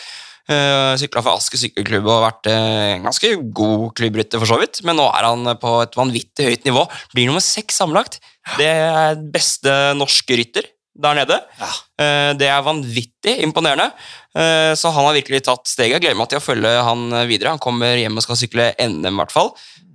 Sykla 0.49 1.21
for 1.21 1.37
Asker 1.37 1.61
sykkelklubb 1.61 2.07
og 2.09 2.23
vært 2.25 2.47
en 2.49 3.03
ganske 3.05 3.35
god 3.53 3.91
klubbrytter, 4.01 4.41
for 4.41 4.49
så 4.49 4.57
vidt. 4.57 4.81
Men 4.89 4.97
nå 4.97 5.05
er 5.13 5.27
han 5.29 5.51
på 5.61 5.75
et 5.83 5.99
vanvittig 5.99 6.47
høyt 6.47 6.65
nivå. 6.65 6.87
Blir 7.13 7.29
nummer 7.29 7.45
seks 7.45 7.77
sammenlagt. 7.83 8.17
Det 8.57 8.71
er 8.73 9.21
beste 9.37 9.75
norske 10.01 10.41
rytter 10.41 10.71
der 10.99 11.19
nede. 11.21 11.39
Ja. 11.61 11.71
Eh, 12.03 12.31
det 12.39 12.49
er 12.51 12.67
vanvittig 12.67 13.37
imponerende. 13.47 13.93
Eh, 14.35 14.73
så 14.79 14.91
han 14.95 15.07
har 15.07 15.17
virkelig 15.17 15.45
tatt 15.47 15.71
steget. 15.71 15.97
Jeg 15.99 16.07
gleder 16.07 16.19
meg 16.19 16.31
til 16.33 16.41
å 16.41 16.45
følge 16.45 16.73
han 16.87 17.09
videre. 17.31 17.55
Han 17.55 17.63
kommer 17.63 17.99
hjem 17.99 18.19
og 18.19 18.27
skal 18.27 18.41
sykle 18.41 18.71
NM, 18.83 19.13
i 19.13 19.21
hvert 19.23 19.35
fall. 19.35 19.53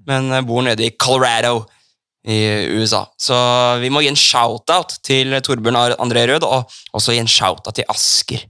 Men 0.08 0.32
eh, 0.32 0.46
bor 0.48 0.64
nede 0.66 0.88
i 0.88 0.94
Colorado 0.96 1.66
i 2.24 2.40
USA. 2.80 3.04
Så 3.20 3.36
vi 3.84 3.92
må 3.92 4.04
gi 4.04 4.12
en 4.14 4.20
shout-out 4.20 4.98
til 5.04 5.36
Torbjørn 5.44 5.98
André 6.00 6.24
Rød, 6.30 6.46
og 6.48 6.72
også 6.96 7.16
gi 7.16 7.20
en 7.24 7.32
shout-out 7.32 7.76
til 7.76 7.88
Asker. 7.92 8.46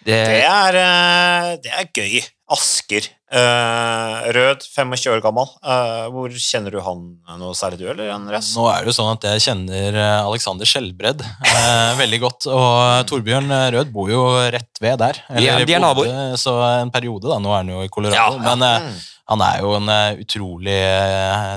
Det, 0.00 0.16
Det 0.16 0.42
er, 0.42 0.80
eh, 0.80 1.56
det 1.62 1.72
er 1.76 1.90
gøy. 1.94 2.20
Asker. 2.50 3.06
Eh, 3.30 4.30
rød, 4.34 4.64
25 4.74 5.12
år 5.14 5.20
gammel. 5.24 5.48
Uh, 5.62 6.06
hvor 6.14 6.32
kjenner 6.34 6.74
du 6.74 6.80
han 6.84 7.04
noe 7.40 7.54
særlig, 7.56 7.78
du, 7.82 7.86
eller, 7.92 8.10
Andreas? 8.14 8.50
Nå 8.56 8.66
er 8.72 8.82
det 8.82 8.90
jo 8.92 8.96
sånn 8.98 9.12
at 9.14 9.26
jeg 9.30 9.44
kjenner 9.46 9.98
eh, 10.00 10.16
Alexander 10.26 10.68
Skjelbred 10.68 11.22
uh, 11.22 11.92
veldig 12.00 12.20
godt, 12.24 12.48
og 12.50 13.06
Torbjørn 13.10 13.52
Rød 13.76 13.92
bor 13.94 14.10
jo 14.12 14.24
rett 14.54 14.82
ved 14.82 14.98
der. 15.02 15.22
De 15.36 15.46
er- 15.48 15.64
de 15.66 15.76
er 15.78 15.84
naboer. 15.84 16.36
Så 16.40 16.56
en 16.82 16.90
periode, 16.94 17.28
da. 17.30 17.38
Nå 17.42 17.52
er 17.54 17.62
han 17.62 17.72
jo 17.74 17.82
i 17.86 17.88
Colorado. 17.92 18.16
Ja, 18.16 18.28
ja. 18.34 18.56
Men 18.56 18.66
Mm. 18.80 18.98
han 19.30 19.42
er 19.46 19.60
jo 19.62 19.74
en 19.78 19.88
utrolig 20.24 20.80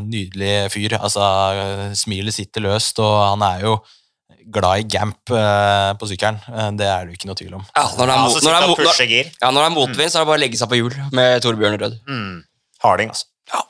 nydelig 0.05 0.53
fyr. 0.73 0.97
Altså, 0.99 1.25
smilet 1.97 2.35
sitter 2.35 2.61
løst, 2.67 2.99
og 3.01 3.15
han 3.31 3.41
er 3.47 3.63
jo 3.65 3.77
glad 4.51 4.79
i 4.83 4.87
gamp 4.89 5.31
uh, 5.31 5.93
på 5.99 6.09
sykkelen. 6.09 6.39
Eh, 6.49 6.71
det 6.79 6.87
er 6.89 7.05
det 7.05 7.13
jo 7.13 7.19
ikke 7.19 7.29
noe 7.29 7.39
tvil 7.39 7.53
om. 7.59 7.63
ja, 7.75 7.83
når, 7.97 8.09
det 8.09 8.13
er 8.13 8.17
Ja, 8.17 8.23
mot, 8.23 8.33
så 8.33 8.43
når, 8.43 8.51
det 8.51 8.57
er 8.57 8.67
mot, 8.71 8.81
når, 8.83 9.31
ja, 9.43 9.51
når 9.51 9.59
det 9.61 9.67
er 9.69 9.75
motvind, 9.77 10.11
så 10.11 10.19
er 10.19 10.25
det 10.25 10.29
bare 10.31 10.39
å 10.39 10.43
legge 10.43 10.59
seg 10.59 10.69
på 10.71 10.79
hjul 10.81 10.97
med 11.15 11.43
Torbjørn 11.45 11.79
Rød. 11.81 11.95
Mm. 12.09 12.35
Harding, 12.83 13.13
altså. 13.13 13.25
Ja. 13.53 13.61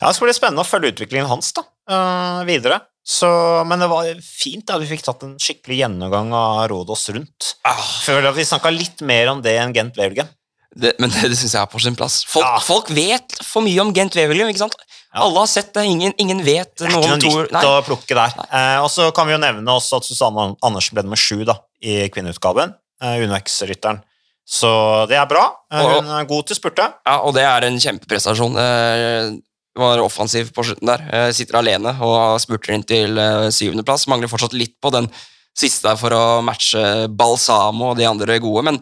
ja, 0.00 0.06
Det 0.08 0.14
skal 0.16 0.28
bli 0.30 0.36
spennende 0.38 0.64
å 0.64 0.68
følge 0.68 0.92
utviklingen 0.94 1.28
hans 1.30 1.52
da, 1.56 1.64
uh, 1.92 2.40
videre. 2.48 2.80
Så, 3.04 3.28
men 3.68 3.82
det 3.84 3.90
var 3.92 4.06
fint 4.24 4.70
at 4.72 4.80
vi 4.80 4.88
fikk 4.88 5.02
tatt 5.04 5.26
en 5.26 5.34
skikkelig 5.36 5.82
gjennomgang 5.82 6.30
av 6.32 6.62
Rådås 6.72 7.02
rundt. 7.12 7.50
Ah, 7.68 7.82
Føler 8.06 8.30
at 8.30 8.38
vi 8.38 8.46
snakka 8.48 8.72
litt 8.72 9.04
mer 9.04 9.28
om 9.34 9.42
det 9.44 9.58
enn 9.60 9.74
Gent 9.76 9.98
Wevelgem. 10.00 10.30
det, 10.74 10.94
men 10.98 11.12
det, 11.12 11.28
det 11.28 11.36
syns 11.36 11.52
jeg 11.52 11.60
er 11.60 11.68
på 11.70 11.82
sin 11.84 11.94
plass. 11.98 12.22
Folk, 12.24 12.46
Ja. 12.48 12.62
folk 12.64 12.88
vet 12.96 13.36
for 13.44 13.60
mye 13.66 13.78
om 13.84 13.92
Gent 13.94 14.16
Wevelgem. 14.16 14.48
ikke 14.48 14.64
sant? 14.64 14.78
Alle 15.14 15.44
har 15.44 15.50
sett 15.50 15.70
det. 15.76 15.84
Ingen, 15.86 16.14
ingen 16.18 16.40
vet 16.44 16.72
Det 16.78 16.88
er 16.88 16.90
ikke 16.90 16.98
om 16.98 17.22
noe 17.22 17.44
nytt 17.46 17.68
å 17.68 17.74
plukke 17.86 18.16
der. 18.18 18.34
Eh, 18.48 18.78
og 18.82 18.90
så 18.90 19.10
kan 19.14 19.28
vi 19.28 19.36
jo 19.36 19.40
nevne 19.42 19.76
også 19.78 20.00
at 20.00 20.08
Susanne 20.08 20.48
Andersen 20.64 20.96
ble 20.96 21.04
nummer 21.06 21.20
sju 21.20 21.44
da, 21.46 21.60
i 21.84 22.08
kvinneutgaven. 22.12 22.74
Eh, 23.02 23.22
Uno-X-rytteren. 23.24 24.02
Så 24.44 24.70
det 25.08 25.16
er 25.16 25.28
bra. 25.30 25.46
Eh, 25.72 25.86
hun 25.86 26.10
er 26.18 26.26
god 26.28 26.48
til 26.50 26.58
spurte. 26.58 26.88
Ja, 27.06 27.20
og 27.22 27.36
det 27.36 27.46
er 27.46 27.68
en 27.68 27.78
kjempeprestasjon. 27.80 28.58
Eh, 28.60 29.34
var 29.78 30.02
offensiv 30.02 30.50
på 30.54 30.64
slutten 30.66 30.90
der. 30.90 31.06
Eh, 31.10 31.30
sitter 31.34 31.58
alene 31.58 31.94
og 32.04 32.36
spurter 32.42 32.74
inn 32.76 32.84
til 32.86 33.18
eh, 33.18 33.48
syvendeplass. 33.54 34.06
Mangler 34.10 34.30
fortsatt 34.30 34.54
litt 34.54 34.76
på 34.82 34.92
den 34.94 35.08
siste 35.54 35.86
der 35.86 35.98
for 35.98 36.14
å 36.14 36.24
matche 36.44 37.06
Balsamo 37.14 37.92
og 37.92 37.98
de 37.98 38.08
andre 38.08 38.38
gode. 38.42 38.64
Men 38.66 38.80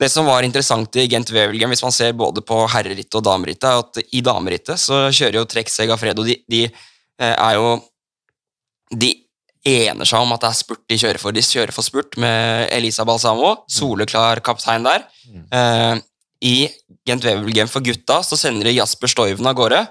det 0.00 0.10
som 0.12 0.28
var 0.28 0.44
interessant 0.44 0.96
i 0.96 1.06
Gent 1.10 1.32
Wevelgem, 1.32 1.72
hvis 1.72 1.84
man 1.84 1.94
ser 1.94 2.16
både 2.16 2.44
på 2.46 2.62
herrerittet 2.72 3.18
og 3.18 3.24
damerittet, 3.26 3.66
er 3.68 3.80
at 3.82 4.14
i 4.16 4.22
damerittet 4.24 4.80
så 4.80 5.06
kjører 5.08 5.40
jo 5.40 5.48
Trek 5.48 5.72
Segafredo 5.72 6.24
De, 6.26 6.38
de 6.48 6.62
eh, 6.68 7.34
er 7.34 7.56
jo 7.58 7.74
De 8.90 9.10
ener 9.70 10.08
seg 10.08 10.24
om 10.24 10.32
at 10.32 10.40
det 10.40 10.48
er 10.48 10.56
spurt 10.56 10.84
de 10.88 10.96
kjører 11.00 11.20
for. 11.20 11.36
De 11.36 11.44
kjører 11.44 11.74
for 11.76 11.84
spurt 11.84 12.16
med 12.20 12.70
Elisa 12.72 13.04
Balsamo, 13.04 13.58
soleklar 13.68 14.40
kaptein 14.44 14.86
der. 14.88 15.04
Eh, 15.52 16.00
I 16.48 16.54
Gent 17.06 17.26
Wevelgem 17.28 17.68
for 17.68 17.84
gutta 17.84 18.22
så 18.24 18.38
sender 18.40 18.70
de 18.70 18.78
Jasper 18.78 19.12
Stoiven 19.12 19.48
av 19.50 19.58
gårde. 19.58 19.82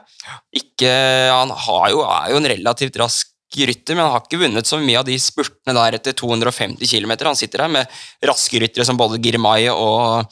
Ikke, 0.57 0.89
han 1.29 1.53
jo, 1.93 2.01
er 2.01 2.33
jo 2.33 2.41
en 2.41 2.49
relativt 2.49 2.97
rask 3.01 3.29
rytter, 3.57 3.95
men 3.95 4.05
han 4.05 4.11
har 4.13 4.21
ikke 4.25 4.39
vunnet 4.43 4.67
så 4.69 4.77
mye 4.81 4.99
av 4.99 5.05
de 5.07 5.15
spurtene 5.19 5.73
der 5.73 5.97
etter 5.97 6.13
250 6.13 6.85
km. 6.85 7.15
Han 7.25 7.35
sitter 7.39 7.65
her 7.65 7.69
med 7.73 7.87
raske 8.25 8.59
ryttere 8.61 8.85
som 8.85 8.97
både 8.99 9.17
Girmay 9.23 9.69
og, 9.73 10.25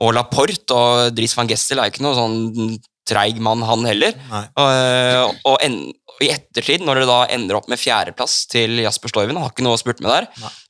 og 0.00 0.14
Laporte, 0.14 0.70
og 0.76 1.10
Dries 1.16 1.34
van 1.36 1.48
Gestel 1.50 1.78
er 1.82 1.90
ikke 1.90 2.04
noe 2.06 2.14
sånn 2.14 2.78
treig 3.10 3.40
mann, 3.42 3.62
han 3.66 3.82
heller. 3.88 4.14
Og, 4.54 5.34
og, 5.50 5.56
en, 5.66 5.78
og 6.14 6.22
i 6.22 6.28
ettertid, 6.30 6.84
når 6.86 7.00
det 7.02 7.06
da 7.10 7.18
ender 7.34 7.56
opp 7.58 7.66
med 7.72 7.80
fjerdeplass 7.80 8.44
til 8.52 8.78
Jasper 8.84 9.10
Stoiven, 9.10 9.34
han 9.34 9.48
har 9.48 9.50
ikke 9.54 9.64
noe 9.66 9.74
å 9.74 9.80
spurte 9.80 10.04
med 10.04 10.12
der, 10.12 10.28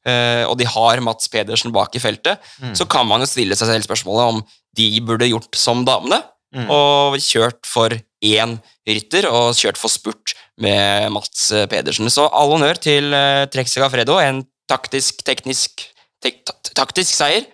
eh, 0.08 0.44
og 0.48 0.56
de 0.56 0.64
har 0.70 1.02
Mats 1.04 1.28
Pedersen 1.28 1.74
bak 1.74 1.94
i 1.98 2.00
feltet, 2.00 2.40
Mm. 2.62 2.72
så 2.78 2.88
kan 2.88 3.06
man 3.06 3.20
jo 3.20 3.26
stille 3.28 3.56
seg 3.58 3.68
selv 3.68 3.84
spørsmålet 3.84 4.32
om 4.32 4.40
de 4.78 4.88
burde 5.04 5.28
gjort 5.28 5.54
som 5.58 5.84
damene, 5.84 6.22
Mm. 6.54 6.66
og 6.70 7.14
kjørt 7.22 7.60
for 7.68 7.90
én 8.24 8.56
rytter, 8.88 9.28
og 9.30 9.52
kjørt 9.54 9.76
for 9.78 9.88
spurt 9.92 10.32
med 10.62 11.10
Mats 11.14 11.50
eh, 11.56 11.66
Pedersen. 11.70 12.10
Så 12.12 12.26
all 12.28 12.52
honnør 12.54 12.80
til 12.80 13.10
uh, 13.14 13.46
Trek 13.52 13.70
Segafredo, 13.70 14.18
en 14.22 14.42
taktisk, 14.70 15.24
teknisk 15.26 15.84
tek, 16.22 16.42
taktisk 16.76 17.16
seier. 17.16 17.48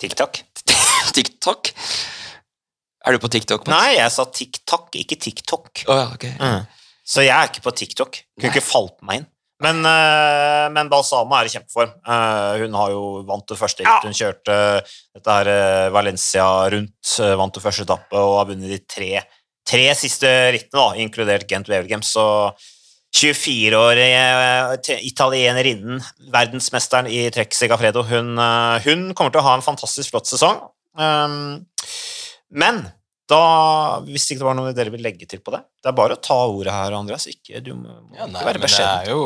TikTok. 0.00 0.42
TikTok. 1.16 1.72
Er 3.06 3.14
du 3.14 3.22
på 3.22 3.30
TikTok? 3.32 3.66
Mats? 3.66 3.72
Nei, 3.76 3.96
jeg 3.98 4.12
sa 4.14 4.26
TikTok, 4.40 4.90
ikke 5.02 5.18
TikTok. 5.22 5.86
Oh, 5.86 6.02
ja, 6.02 6.10
ok. 6.14 6.28
Mm. 6.40 6.84
Så 7.06 7.22
jeg 7.22 7.36
er 7.36 7.50
ikke 7.50 7.64
på 7.68 7.74
TikTok. 7.82 8.20
Kunne 8.34 8.54
ikke 8.54 8.66
falt 8.66 8.98
meg 9.06 9.22
inn. 9.22 9.32
Men, 9.64 9.78
eh, 9.88 10.66
men 10.72 10.90
Balsama 10.92 11.40
er 11.40 11.48
i 11.48 11.52
kjempeform. 11.54 11.94
Eh, 12.04 12.58
hun 12.60 12.74
har 12.76 12.90
jo 12.92 13.04
vant 13.28 13.46
det 13.48 13.56
første 13.56 13.84
ritt. 13.86 14.04
Hun 14.04 14.16
kjørte 14.16 14.56
dette 14.84 15.36
her 15.38 15.48
eh, 15.52 15.88
Valencia 15.94 16.44
rundt, 16.74 17.12
eh, 17.24 17.36
vant 17.40 17.56
det 17.56 17.62
første 17.64 17.86
etappe 17.86 18.20
og 18.20 18.36
har 18.40 18.50
vunnet 18.50 18.74
de 18.74 18.80
tre, 18.84 19.22
tre 19.66 19.88
siste 19.98 20.30
rittene, 20.54 20.78
da, 20.78 20.88
inkludert 21.02 21.48
Gent 21.50 21.68
Wevelgem. 21.72 22.02
Så 22.06 22.24
24-årige 23.16 24.98
italienerinnen, 25.06 26.02
verdensmesteren 26.32 27.08
i 27.10 27.24
trekk 27.34 27.54
Segafredo, 27.56 28.02
hun, 28.08 28.34
eh, 28.38 28.78
hun 28.86 29.08
kommer 29.16 29.32
til 29.34 29.40
å 29.42 29.46
ha 29.48 29.54
en 29.56 29.64
fantastisk 29.64 30.12
flott 30.12 30.28
sesong. 30.30 30.60
Um, 30.96 31.66
men 32.50 32.86
da, 33.28 34.00
hvis 34.06 34.28
ikke 34.30 34.40
det 34.40 34.46
var 34.46 34.54
noe 34.56 34.72
dere 34.76 34.92
vil 34.94 35.02
legge 35.04 35.26
til 35.28 35.40
på 35.44 35.50
det 35.52 35.58
Det 35.82 35.90
er 35.90 35.96
bare 35.98 36.14
å 36.14 36.20
ta 36.22 36.36
ordet 36.46 36.72
her, 36.72 36.94
Andreas. 36.96 37.26
Ikke, 37.28 37.60
du 37.60 37.72
må, 37.74 37.90
Ja, 38.14 38.24
nei, 38.30 38.38
ikke 38.38 38.46
være 38.46 38.60
men 38.60 38.64
beskjeden. 38.64 39.08
jo, 39.10 39.24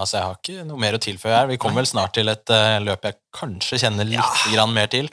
altså 0.00 0.16
Jeg 0.16 0.24
har 0.24 0.38
ikke 0.40 0.64
noe 0.66 0.80
mer 0.82 0.96
å 0.96 1.02
tilføye 1.04 1.36
her. 1.36 1.46
Vi 1.52 1.58
kommer 1.62 1.82
vel 1.82 1.90
snart 1.92 2.14
til 2.16 2.32
et 2.32 2.50
eh, 2.56 2.78
løp 2.82 3.04
jeg 3.06 3.18
kanskje 3.36 3.78
kjenner 3.84 4.08
litt 4.08 4.18
Ja. 4.18 4.54
grann 4.54 4.72
mer 4.74 4.88
til. 4.90 5.10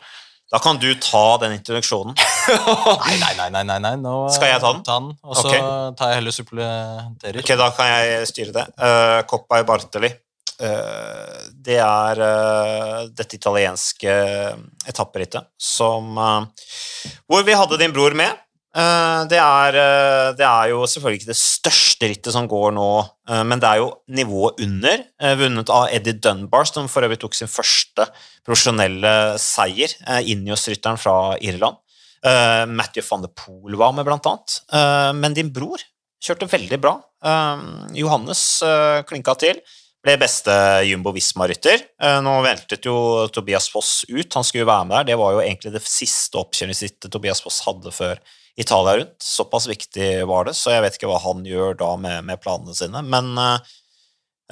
Da 0.50 0.58
kan 0.58 0.80
du 0.82 0.88
ta 0.98 1.38
den 1.44 1.54
introduksjonen. 1.60 2.16
Nei, 2.18 3.18
nei, 3.24 3.34
nei, 3.38 3.50
nei, 3.54 3.64
nei, 3.68 3.78
nei. 3.84 3.92
Nå, 4.02 4.14
Skal 4.34 4.56
jeg 4.56 4.64
ta 4.64 4.72
den? 4.74 4.82
Ta 4.88 4.96
den, 4.98 5.12
og 5.22 5.38
så 5.38 5.46
okay. 5.46 5.62
tar 6.00 6.14
jeg 6.14 6.22
heller 6.24 6.34
suppleterer. 6.34 7.38
Ok, 7.44 7.52
da 7.60 7.70
kan 7.78 7.92
jeg 7.92 8.32
styre 8.32 8.56
det. 8.56 8.66
Uh, 8.82 9.20
Coppa 9.30 9.62
i 9.62 9.68
Bartoli. 9.68 10.10
Uh, 10.60 11.38
det 11.54 11.78
er 11.86 12.20
uh, 12.26 13.04
dette 13.16 13.38
italienske 13.38 14.16
etapperittet 14.90 15.48
som 15.56 16.18
uh, 16.20 16.42
Hvor 17.30 17.46
vi 17.48 17.56
hadde 17.56 17.80
din 17.80 17.94
bror 17.96 18.18
med. 18.18 18.42
Eh, 18.70 19.22
det, 19.26 19.40
er, 19.42 19.76
eh, 19.82 20.28
det 20.38 20.46
er 20.46 20.70
jo 20.70 20.84
selvfølgelig 20.86 21.24
ikke 21.24 21.32
det 21.32 21.40
største 21.40 22.10
rittet 22.12 22.36
som 22.36 22.46
går 22.50 22.76
nå, 22.78 22.90
eh, 23.26 23.42
men 23.42 23.62
det 23.62 23.66
er 23.66 23.80
jo 23.82 23.90
nivået 24.14 24.62
under. 24.62 25.06
vunnet 25.40 25.72
av 25.74 25.90
Eddie 25.90 26.20
Dunbar, 26.22 26.68
som 26.70 26.88
for 26.88 27.06
øvrig 27.06 27.20
tok 27.20 27.34
sin 27.36 27.50
første 27.50 28.06
profesjonelle 28.46 29.38
seier. 29.42 29.92
Ineos-rytteren 30.22 31.00
fra 31.02 31.36
Irland. 31.42 31.82
Matthew 32.70 33.04
van 33.08 33.24
de 33.24 33.30
Poel 33.32 33.78
var 33.80 33.94
med, 33.96 34.06
blant 34.08 34.26
annet. 34.28 34.56
Men 35.16 35.36
din 35.36 35.52
bror 35.56 35.80
kjørte 36.24 36.50
veldig 36.52 36.80
bra. 36.80 36.96
Johannes 37.96 38.42
klinka 39.08 39.36
til. 39.40 39.62
Ble 40.04 40.16
beste 40.20 40.52
Jumbo 40.88 41.14
Visma-rytter. 41.16 41.84
Nå 42.24 42.36
ventet 42.44 42.88
jo 42.88 43.28
Tobias 43.32 43.70
Foss 43.72 44.06
ut. 44.10 44.34
Han 44.34 44.44
skulle 44.48 44.64
jo 44.64 44.72
være 44.72 44.88
med 44.88 44.98
der. 44.98 45.12
Det 45.12 45.20
var 45.20 45.36
jo 45.36 45.44
egentlig 45.44 45.76
det 45.76 45.84
siste 45.84 46.40
oppkjøringsrittet 46.40 47.12
Tobias 47.12 47.44
Foss 47.44 47.62
hadde 47.68 47.92
før 47.96 48.20
Italia 48.60 48.98
rundt. 49.00 49.18
Såpass 49.24 49.68
viktig 49.70 50.10
var 50.28 50.50
det, 50.50 50.56
så 50.58 50.74
jeg 50.74 50.84
vet 50.84 50.98
ikke 50.98 51.10
hva 51.12 51.22
han 51.24 51.46
gjør 51.48 51.78
da 51.80 51.94
med, 52.02 52.26
med 52.28 52.42
planene 52.44 52.76
sine. 52.76 53.02
Men 53.08 53.32
eh, 53.40 53.72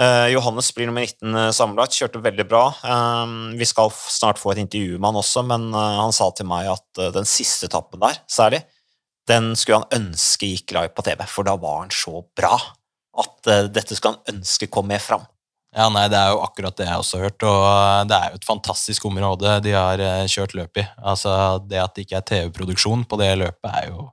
eh, 0.04 0.28
Johannes 0.34 0.72
blir 0.76 0.90
nummer 0.90 1.04
19 1.04 1.52
sammenlagt, 1.56 1.98
kjørte 1.98 2.24
veldig 2.24 2.48
bra. 2.48 2.64
Eh, 2.88 3.36
vi 3.60 3.68
skal 3.68 3.92
snart 3.92 4.40
få 4.42 4.54
et 4.54 4.64
intervju 4.64 4.98
med 4.98 5.12
han 5.12 5.22
også, 5.24 5.44
men 5.52 5.70
eh, 5.74 6.00
han 6.00 6.16
sa 6.16 6.32
til 6.32 6.50
meg 6.50 6.72
at 6.78 7.04
eh, 7.04 7.14
den 7.16 7.28
siste 7.28 7.68
etappen 7.70 8.04
der, 8.04 8.22
særlig, 8.32 8.64
den 9.28 9.52
skulle 9.60 9.84
han 9.84 10.00
ønske 10.00 10.48
gikk 10.54 10.72
live 10.78 10.96
på 10.96 11.04
TV, 11.04 11.26
for 11.28 11.48
da 11.48 11.58
var 11.60 11.82
han 11.84 11.92
så 11.92 12.22
bra 12.38 12.56
at 13.18 13.50
eh, 13.52 13.66
dette 13.74 13.98
skulle 13.98 14.16
han 14.16 14.38
ønske 14.38 14.70
kom 14.72 14.88
mer 14.88 15.04
fram. 15.04 15.28
Ja, 15.78 15.88
nei, 15.94 16.08
Det 16.10 16.18
er 16.18 16.34
jo 16.34 16.42
akkurat 16.42 16.78
det 16.80 16.88
jeg 16.88 16.98
også 16.98 17.20
har 17.20 17.30
hørt. 17.30 17.44
og 17.46 18.10
Det 18.10 18.18
er 18.18 18.34
jo 18.34 18.42
et 18.42 18.50
fantastisk 18.50 19.06
område 19.06 19.60
de 19.62 19.76
har 19.78 20.02
eh, 20.02 20.26
kjørt 20.26 20.58
løp 20.58 20.82
i. 20.82 20.86
Altså, 20.98 21.32
Det 21.62 21.82
at 21.84 21.94
det 21.96 22.08
ikke 22.08 22.18
er 22.18 22.30
TV-produksjon 22.32 23.06
på 23.06 23.20
det 23.22 23.32
løpet, 23.38 23.72
er 23.72 23.92
jo 23.92 24.10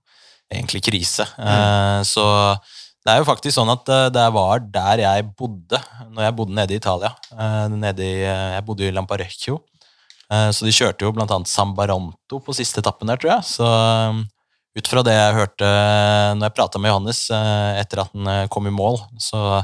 egentlig 0.53 0.85
krise. 0.85 1.24
Mm. 1.40 2.05
så 2.05 2.24
det 3.05 3.12
er 3.12 3.20
jo 3.20 3.27
faktisk 3.29 3.53
sånn 3.59 3.72
at 3.72 3.90
eh, 3.92 4.11
det 4.12 4.24
var 4.33 4.62
der 4.64 5.03
jeg 5.03 5.24
bodde 5.37 5.81
når 6.09 6.24
jeg 6.24 6.37
bodde 6.38 6.57
nede 6.57 6.72
i 6.72 6.79
Italia. 6.81 7.11
Eh, 7.37 7.64
nede 7.72 8.05
i, 8.05 8.22
eh, 8.24 8.53
jeg 8.57 8.64
bodde 8.64 8.87
i 8.87 8.92
Lamparecchio. 8.96 9.59
Eh, 10.33 10.48
så 10.57 10.64
de 10.64 10.72
kjørte 10.72 11.05
jo 11.05 11.12
blant 11.12 11.33
annet 11.35 11.50
Sambaranto 11.50 12.40
på 12.40 12.57
siste 12.57 12.81
etappen 12.81 13.12
der, 13.12 13.20
tror 13.20 13.35
jeg. 13.35 13.48
Så 13.50 13.68
eh, 13.68 14.22
ut 14.81 14.88
fra 14.88 15.05
det 15.07 15.18
jeg 15.18 15.37
hørte 15.37 15.68
når 16.38 16.48
jeg 16.48 16.57
prata 16.57 16.81
med 16.81 16.94
Johannes 16.94 17.20
eh, 17.29 17.83
etter 17.83 18.07
at 18.07 18.14
han 18.16 18.33
eh, 18.33 18.46
kom 18.53 18.72
i 18.72 18.74
mål, 18.74 18.96
så 19.20 19.61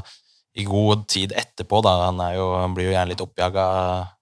i 0.55 0.63
god 0.67 1.05
tid 1.07 1.31
etterpå, 1.37 1.79
da, 1.85 1.93
han, 2.09 2.19
er 2.25 2.33
jo, 2.35 2.47
han 2.59 2.73
blir 2.75 2.85
jo 2.89 2.95
gjerne 2.95 3.11
litt 3.13 3.21
oppjaga 3.23 3.65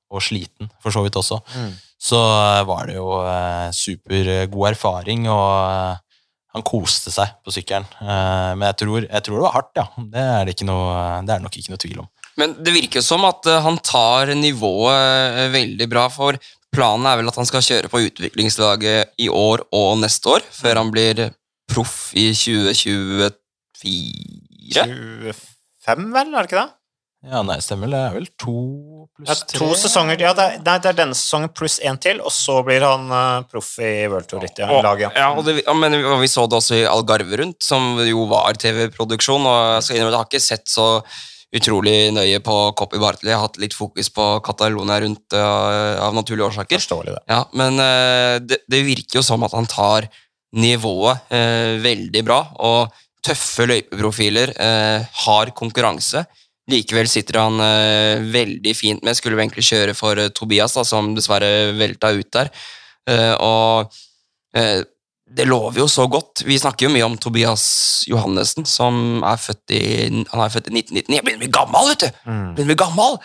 og 0.10 0.22
sliten, 0.26 0.70
for 0.82 0.90
så 0.94 1.02
vidt 1.06 1.18
også, 1.18 1.38
Mm. 1.56 1.74
så 2.02 2.18
eh, 2.18 2.64
var 2.70 2.86
det 2.90 2.96
jo 2.98 3.08
eh, 3.26 3.70
supergod 3.76 4.70
erfaring, 4.72 5.28
og 5.30 5.50
eh, 5.70 5.98
han 6.56 6.64
koste 6.66 7.12
seg 7.14 7.28
på 7.46 7.52
sykkelen. 7.54 7.86
Eh, 8.02 8.52
men 8.58 8.66
jeg 8.72 8.78
tror, 8.82 9.00
jeg 9.06 9.22
tror 9.26 9.36
det 9.38 9.44
var 9.46 9.54
hardt, 9.58 9.74
ja. 9.78 9.86
Det 9.98 10.24
er 10.24 10.46
det, 10.46 10.54
ikke 10.58 10.66
noe, 10.70 10.94
det 11.28 11.34
er 11.36 11.44
nok 11.44 11.58
ikke 11.62 11.74
noe 11.76 11.82
tvil 11.86 12.00
om. 12.06 12.10
Men 12.40 12.54
det 12.64 12.72
virker 12.74 13.02
jo 13.02 13.06
som 13.06 13.26
at 13.28 13.46
eh, 13.52 13.62
han 13.66 13.78
tar 13.86 14.34
nivået 14.38 15.50
veldig 15.54 15.88
bra, 15.92 16.08
for 16.14 16.38
planen 16.74 17.06
er 17.10 17.18
vel 17.22 17.30
at 17.30 17.38
han 17.42 17.46
skal 17.50 17.62
kjøre 17.66 17.90
på 17.90 18.02
utviklingslaget 18.08 19.14
i 19.22 19.28
år 19.34 19.66
og 19.74 19.98
neste 20.02 20.30
år, 20.38 20.42
før 20.54 20.76
han 20.84 20.90
blir 20.94 21.26
proff 21.70 22.14
i 22.18 22.30
2024. 22.34 23.30
25, 25.96 26.12
vel? 26.14 26.36
Er 26.36 26.46
det 26.46 26.50
ikke 26.52 26.62
det? 26.64 26.70
Ja, 27.30 27.42
nei, 27.44 27.58
stemmer. 27.60 27.90
Det 27.92 28.00
er 28.00 28.14
vel 28.16 28.28
to 28.40 28.54
pluss 29.18 29.42
tre? 29.44 29.58
to 29.60 29.66
sesonger. 29.76 30.22
Ja, 30.24 30.30
det 30.38 30.44
er, 30.46 30.60
nei, 30.64 30.76
det 30.80 30.92
er 30.94 30.98
denne 31.02 31.18
sesongen 31.20 31.50
pluss 31.52 31.76
én 31.84 31.98
til, 32.00 32.22
og 32.24 32.32
så 32.32 32.62
blir 32.64 32.86
han 32.88 33.10
uh, 33.12 33.42
proff 33.52 33.74
i 33.84 33.90
World 34.08 34.30
Tour 34.32 34.40
Ritt, 34.46 34.62
ja, 34.62 34.70
Og, 34.72 34.80
laget. 34.86 35.18
ja, 35.20 35.26
og 35.36 35.44
det, 35.44 35.58
men 35.76 35.98
vi- 35.98 36.06
og 36.08 36.22
vi 36.22 36.30
så 36.32 36.46
det 36.48 36.56
også 36.62 36.78
i 36.80 36.86
Algarve 36.88 37.42
rundt, 37.42 37.60
som 37.66 37.98
jo 38.08 38.24
var 38.32 38.56
TV-produksjon. 38.56 39.44
og 39.52 39.60
Jeg 39.76 39.84
skal 39.90 39.98
innrømme, 40.00 40.16
jeg 40.16 40.24
har 40.24 40.30
ikke 40.32 40.46
sett 40.48 40.72
så 40.72 40.88
utrolig 41.60 41.98
nøye 42.14 42.40
på 42.46 42.56
Copy 42.78 43.00
Bartley. 43.02 43.32
Jeg 43.34 43.36
har 43.40 43.48
hatt 43.50 43.60
litt 43.60 43.74
fokus 43.76 44.08
på 44.16 44.30
Catalonia 44.46 45.02
rundt 45.04 45.34
uh, 45.36 46.00
av 46.06 46.16
naturlige 46.16 46.48
årsaker. 46.54 46.80
Forståelig, 46.80 47.18
det. 47.18 47.24
Ja, 47.36 47.44
men 47.58 47.82
uh, 47.84 48.40
det, 48.40 48.62
det 48.70 48.84
virker 48.88 49.20
jo 49.20 49.26
som 49.28 49.44
at 49.44 49.52
han 49.58 49.68
tar 49.68 50.08
nivået 50.56 51.28
eh, 51.30 51.76
veldig 51.84 52.22
bra, 52.26 52.40
og 52.66 52.90
tøffe 53.26 53.68
løypeprofiler, 53.70 54.54
eh, 54.56 55.08
har 55.26 55.52
konkurranse. 55.58 56.26
Likevel 56.70 57.10
sitter 57.10 57.40
han 57.42 57.60
eh, 57.64 58.22
veldig 58.32 58.76
fint 58.78 59.04
med. 59.06 59.18
Skulle 59.18 59.38
vi 59.38 59.46
egentlig 59.46 59.66
kjøre 59.70 59.96
for 59.98 60.20
eh, 60.22 60.32
Tobias, 60.36 60.78
da, 60.78 60.86
som 60.88 61.14
dessverre 61.18 61.74
velta 61.78 62.14
ut 62.16 62.30
der. 62.36 62.52
Eh, 63.10 63.34
og 63.36 64.00
eh, 64.58 64.86
det 65.30 65.46
lover 65.46 65.84
jo 65.84 65.88
så 65.92 66.08
godt. 66.10 66.44
Vi 66.46 66.58
snakker 66.60 66.88
jo 66.88 66.94
mye 66.94 67.06
om 67.06 67.18
Tobias 67.22 67.66
Johannessen, 68.10 68.66
som 68.70 69.22
er 69.26 69.42
født 69.42 69.76
i, 69.78 69.84
han 70.10 70.42
er 70.42 70.54
født 70.54 70.72
i 70.72 70.80
1999. 70.80 71.18
Jeg 71.20 71.26
begynner 71.26 71.42
å 71.42 71.46
bli 71.46 71.54
gammel, 71.60 71.92
vet 71.92 72.06
du! 72.06 72.24
Mm. 72.26 72.48
Begynner 72.58 72.66
å 72.66 72.72
bli 72.74 72.80
gammel! 72.86 73.20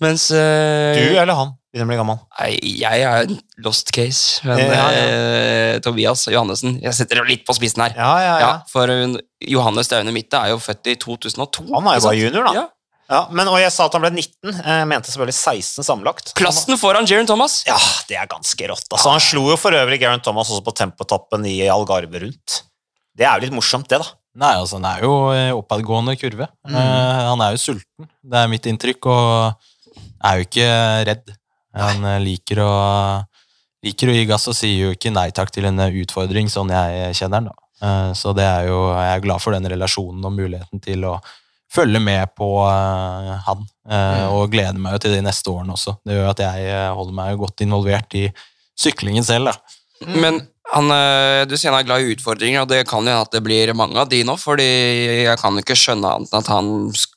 Mens 0.00 0.30
eh, 0.32 0.96
Du 0.96 1.18
eller 1.20 1.36
han 1.36 1.52
begynner 1.70 1.86
å 1.86 1.90
bli 1.92 1.98
gammel? 2.00 2.18
Nei, 2.40 2.50
jeg 2.80 3.04
er 3.06 3.28
en 3.28 3.36
lost 3.62 3.92
case, 3.94 4.40
men 4.48 4.58
Ja, 4.64 4.86
ja. 4.90 5.04
eh, 5.04 5.76
Tobias 5.84 6.24
Johannessen 6.32 6.78
Jeg 6.82 6.96
setter 6.96 7.20
det 7.20 7.28
litt 7.28 7.44
på 7.46 7.54
spissen 7.58 7.84
her. 7.84 7.94
Ja, 7.98 8.10
ja, 8.18 8.26
Ja, 8.26 8.36
ja. 8.42 8.52
For 8.72 8.90
hun, 8.90 9.18
Johannes 9.46 9.92
Daune 9.92 10.14
Mitte 10.16 10.40
er 10.40 10.54
jo 10.54 10.60
født 10.62 10.90
i 10.90 10.96
2002. 11.00 11.68
Han 11.76 11.90
er 11.92 12.00
jo 12.00 12.06
bare 12.08 12.20
junior, 12.20 12.48
da. 12.48 12.54
Ja. 12.62 12.66
Ja, 13.10 13.24
men, 13.34 13.48
og 13.50 13.56
jeg 13.58 13.72
sa 13.74 13.88
at 13.88 13.94
han 13.96 14.04
ble 14.04 14.12
19. 14.14 14.52
Jeg 14.62 14.86
mente 14.86 15.10
selvfølgelig 15.10 15.34
16 15.34 15.82
sammenlagt. 15.86 16.28
Plassen 16.38 16.76
foran 16.78 17.08
Jaren 17.10 17.26
Thomas. 17.26 17.56
Ja, 17.66 17.74
det 18.06 18.14
er 18.20 18.28
ganske 18.30 18.68
rått. 18.70 18.86
Altså, 18.86 19.10
han 19.10 19.22
slo 19.24 19.48
jo 19.50 19.56
for 19.58 19.74
øvrig 19.74 19.98
Geraint 19.98 20.22
Thomas 20.22 20.46
også 20.52 20.62
på 20.62 20.74
tempotoppen 20.78 21.42
i 21.50 21.56
Algarve 21.66 22.22
rundt. 22.22 22.60
Det 23.18 23.26
er 23.26 23.34
jo 23.40 23.48
litt 23.48 23.56
morsomt, 23.56 23.88
det, 23.90 23.98
da. 23.98 24.12
Nei, 24.38 24.52
altså, 24.60 24.78
han 24.78 24.86
er 24.92 25.02
jo 25.02 25.10
eh, 25.34 25.50
oppadgående 25.58 26.14
kurve. 26.20 26.46
Mm. 26.68 26.76
Uh, 26.78 27.18
han 27.32 27.42
er 27.48 27.56
jo 27.56 27.62
sulten, 27.64 28.06
det 28.30 28.44
er 28.44 28.52
mitt 28.52 28.70
inntrykk, 28.70 29.10
og 29.10 29.66
er 30.24 30.38
jo 30.40 30.46
ikke 30.48 30.68
redd. 31.08 31.32
Han 31.76 32.04
eh, 32.04 32.20
liker 32.24 32.60
å, 32.64 32.70
liker 33.86 34.10
å 34.10 34.14
gi 34.16 34.26
gass 34.28 34.48
og 34.50 34.56
sier 34.58 34.86
jo 34.88 34.94
ikke 34.96 35.12
nei 35.14 35.28
takk 35.34 35.52
til 35.54 35.68
en 35.70 35.78
eh, 35.80 36.00
utfordring, 36.02 36.50
sånn 36.52 36.72
jeg 36.74 37.14
kjenner 37.20 37.40
han. 37.40 37.50
da. 37.50 37.68
Eh, 37.80 38.12
så 38.18 38.34
det 38.36 38.44
er 38.44 38.68
jo, 38.68 38.80
jeg 38.92 39.12
er 39.16 39.22
glad 39.24 39.40
for 39.44 39.56
den 39.56 39.68
relasjonen 39.70 40.26
og 40.26 40.34
muligheten 40.36 40.82
til 40.84 41.06
å 41.08 41.16
følge 41.70 42.00
med 42.02 42.32
på 42.34 42.48
han, 42.66 43.66
eh, 43.88 43.98
Mm. 44.20 44.32
og 44.34 44.50
gleder 44.52 44.78
meg 44.78 44.92
jo 44.96 44.98
til 45.04 45.12
de 45.16 45.20
neste 45.22 45.50
årene 45.50 45.74
også. 45.74 45.96
Det 46.06 46.14
gjør 46.14 46.30
at 46.30 46.40
jeg 46.44 46.94
holder 46.94 47.14
meg 47.16 47.38
godt 47.38 47.62
involvert 47.64 48.14
i 48.18 48.24
syklingen 48.78 49.24
selv. 49.26 49.50
da. 49.50 50.10
Men 50.14 50.40
han, 50.72 50.88
du 51.50 51.56
sier 51.58 51.72
han 51.72 51.80
er 51.80 51.86
glad 51.88 52.02
i 52.04 52.12
utfordringer, 52.14 52.62
og 52.62 52.68
det 52.70 52.84
kan 52.86 53.02
jo 53.02 53.10
hende 53.10 53.22
at 53.26 53.32
det 53.34 53.42
blir 53.42 53.72
mange 53.74 53.98
av 53.98 54.08
de 54.10 54.20
nå, 54.26 54.36
fordi 54.38 54.66
jeg 55.26 55.38
kan 55.42 55.58
jo 55.58 55.64
ikke 55.64 55.78
skjønne 55.78 56.12
annet 56.14 56.30
enn 56.30 56.38
at 56.44 56.50
han 56.52 56.70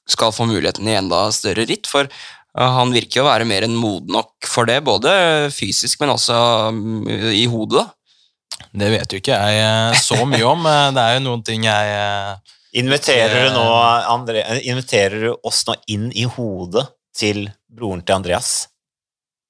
skal 0.10 0.34
få 0.34 0.48
muligheten 0.50 0.90
i 0.90 0.96
enda 0.98 1.28
større 1.36 1.66
ritt, 1.70 1.86
for 1.90 2.10
han 2.54 2.92
virker 2.94 3.20
jo 3.22 3.26
å 3.26 3.30
være 3.32 3.48
mer 3.50 3.66
enn 3.66 3.74
moden 3.80 4.14
nok 4.14 4.46
for 4.46 4.70
det, 4.70 4.80
både 4.86 5.12
fysisk, 5.54 6.00
men 6.04 6.12
også 6.14 6.38
mm, 6.76 7.08
i 7.34 7.46
hodet. 7.50 7.82
da. 7.82 8.68
Det 8.74 8.90
vet 8.94 9.14
jo 9.16 9.22
ikke 9.22 9.38
jeg 9.40 9.62
eh, 9.64 9.96
så 10.02 10.20
mye 10.30 10.46
om. 10.46 10.66
eh, 10.70 10.92
Det 10.94 11.02
er 11.08 11.16
jo 11.18 11.24
noen 11.26 11.42
ting 11.46 11.66
jeg 11.66 11.96
eh, 11.98 12.54
Inviterer 12.82 13.48
du 13.50 13.54
nå 13.54 13.64
André, 14.10 14.42
inviterer 14.66 15.28
du 15.28 15.32
oss 15.46 15.60
nå 15.68 15.76
inn 15.94 16.08
i 16.18 16.24
hodet 16.26 16.88
til 17.18 17.44
broren 17.70 18.02
til 18.06 18.16
Andreas? 18.16 18.54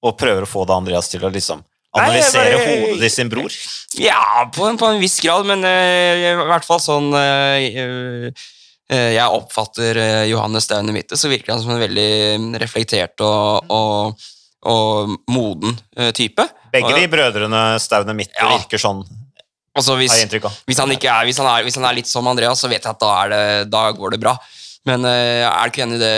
Og 0.03 0.17
prøver 0.19 0.43
å 0.43 0.49
få 0.49 0.65
da 0.67 0.75
Andreas 0.79 1.07
til 1.11 1.23
å 1.23 1.31
liksom 1.31 1.61
Nei, 1.63 2.01
analysere 2.07 2.57
bare- 2.57 2.71
hodet 2.81 2.99
til 3.05 3.13
sin 3.13 3.29
bror? 3.31 3.55
Ja, 3.99 4.47
på 4.51 4.65
en, 4.67 4.79
på 4.81 4.89
en 4.91 4.99
viss 5.03 5.19
grad, 5.23 5.45
men 5.47 5.63
uh, 5.63 6.15
i 6.19 6.33
hvert 6.49 6.65
fall 6.67 6.81
sånn 6.83 7.11
uh, 7.15 8.31
Jeg 8.91 9.31
oppfatter 9.31 9.97
eh, 9.97 10.23
Johannes 10.27 10.67
Staune 10.67 10.93
Mitte, 10.95 11.17
så 11.17 11.31
virker 11.31 11.53
han 11.53 11.61
som 11.63 11.71
en 11.73 11.81
veldig 11.81 12.09
mm, 12.43 12.49
reflektert 12.61 13.23
og, 13.23 13.71
og, 13.71 14.25
og 14.69 15.13
moden 15.31 15.77
eh, 15.97 16.11
type. 16.15 16.45
Begge 16.73 16.91
de 16.97 17.07
brødrene 17.11 17.63
Staune 17.81 18.15
Mitte 18.17 18.35
Ja. 18.41 18.51
virker 18.57 18.81
sånn, 18.81 19.05
Altså 19.73 19.95
hvis, 19.97 20.13
hvis, 20.13 20.77
han 20.77 20.91
ikke 20.93 21.09
er, 21.09 21.25
hvis, 21.25 21.39
han 21.41 21.47
er, 21.49 21.63
hvis 21.65 21.79
han 21.79 21.87
er 21.89 21.95
litt 21.97 22.09
som 22.09 22.27
Andreas, 22.29 22.59
så 22.61 22.69
vet 22.69 22.83
jeg 22.83 22.93
at 22.93 22.99
da, 23.01 23.13
er 23.23 23.31
det, 23.31 23.71
da 23.73 23.87
går 23.97 24.13
det 24.13 24.19
bra. 24.21 24.35
Men 24.85 25.05
eh, 25.09 25.41
er 25.47 25.63
du 25.65 25.71
ikke 25.71 25.85
enig 25.87 25.97
i 25.97 26.03
det, 26.03 26.17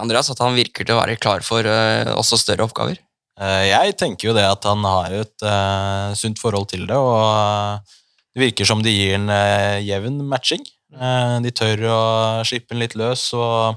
Andreas, 0.00 0.30
at 0.32 0.40
han 0.42 0.56
virker 0.56 0.86
til 0.86 0.96
å 0.96 0.98
være 0.98 1.18
klar 1.20 1.44
for 1.46 1.68
eh, 1.70 2.10
også 2.16 2.38
større 2.40 2.66
oppgaver? 2.66 2.98
Eh, 3.38 3.68
Jeg 3.70 3.94
tenker 4.00 4.30
jo 4.30 4.34
det 4.36 4.46
at 4.48 4.66
han 4.66 4.82
har 4.88 5.14
et 5.20 5.44
uh, 5.46 6.16
sunt 6.16 6.40
forhold 6.40 6.70
til 6.72 6.86
det, 6.88 6.96
og 6.96 7.20
eh, 7.20 7.98
det 8.34 8.44
virker 8.48 8.68
som 8.68 8.82
det 8.84 8.94
gir 8.96 9.18
en 9.20 9.30
uh, 9.30 9.76
jevn 9.84 10.22
matching. 10.26 10.64
Eh, 10.96 11.36
de 11.44 11.52
tør 11.52 11.84
å 11.90 12.00
slippe 12.46 12.72
den 12.72 12.82
litt 12.84 12.96
løs, 12.98 13.28
og, 13.36 13.76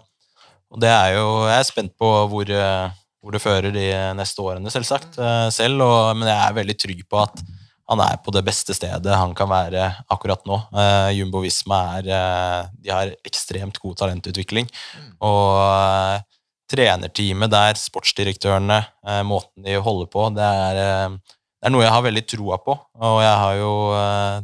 og 0.71 0.81
det 0.81 0.91
er 0.91 1.17
jo 1.17 1.27
Jeg 1.49 1.57
er 1.57 1.67
spent 1.67 1.95
på 1.99 2.09
hvor, 2.31 2.51
eh, 2.51 2.97
hvor 3.19 3.35
det 3.35 3.43
fører 3.43 3.75
de 3.75 3.87
neste 4.15 4.43
årene, 4.43 4.71
selvsagt, 4.71 5.19
eh, 5.19 5.47
selv, 5.53 5.83
og, 5.83 6.13
men 6.19 6.31
jeg 6.31 6.39
er 6.39 6.59
veldig 6.61 6.77
trygg 6.79 7.03
på 7.09 7.19
at 7.23 7.43
han 7.89 8.01
er 8.05 8.19
på 8.21 8.31
det 8.31 8.43
beste 8.45 8.75
stedet 8.77 9.15
han 9.17 9.31
kan 9.33 9.49
være 9.49 9.87
akkurat 10.13 10.43
nå. 10.45 10.59
Uh, 10.69 11.09
Jumbo 11.09 11.39
Visma 11.41 11.79
er 11.97 12.09
uh, 12.13 12.67
De 12.77 12.91
har 12.93 13.13
ekstremt 13.25 13.79
god 13.81 13.97
talentutvikling, 13.97 14.69
og 15.25 15.55
uh, 15.57 16.19
trenerteamet 16.69 17.49
der, 17.49 17.79
sportsdirektørene, 17.81 18.77
uh, 19.09 19.23
måten 19.25 19.65
de 19.65 19.79
holder 19.81 20.11
på, 20.13 20.27
det 20.37 20.45
er, 20.45 20.83
det 21.17 21.65
er 21.65 21.73
noe 21.73 21.81
jeg 21.87 21.95
har 21.95 22.05
veldig 22.05 22.23
troa 22.29 22.59
på. 22.61 22.77
Og 23.09 23.17
jeg 23.25 23.33
har 23.41 23.57
jo 23.57 23.73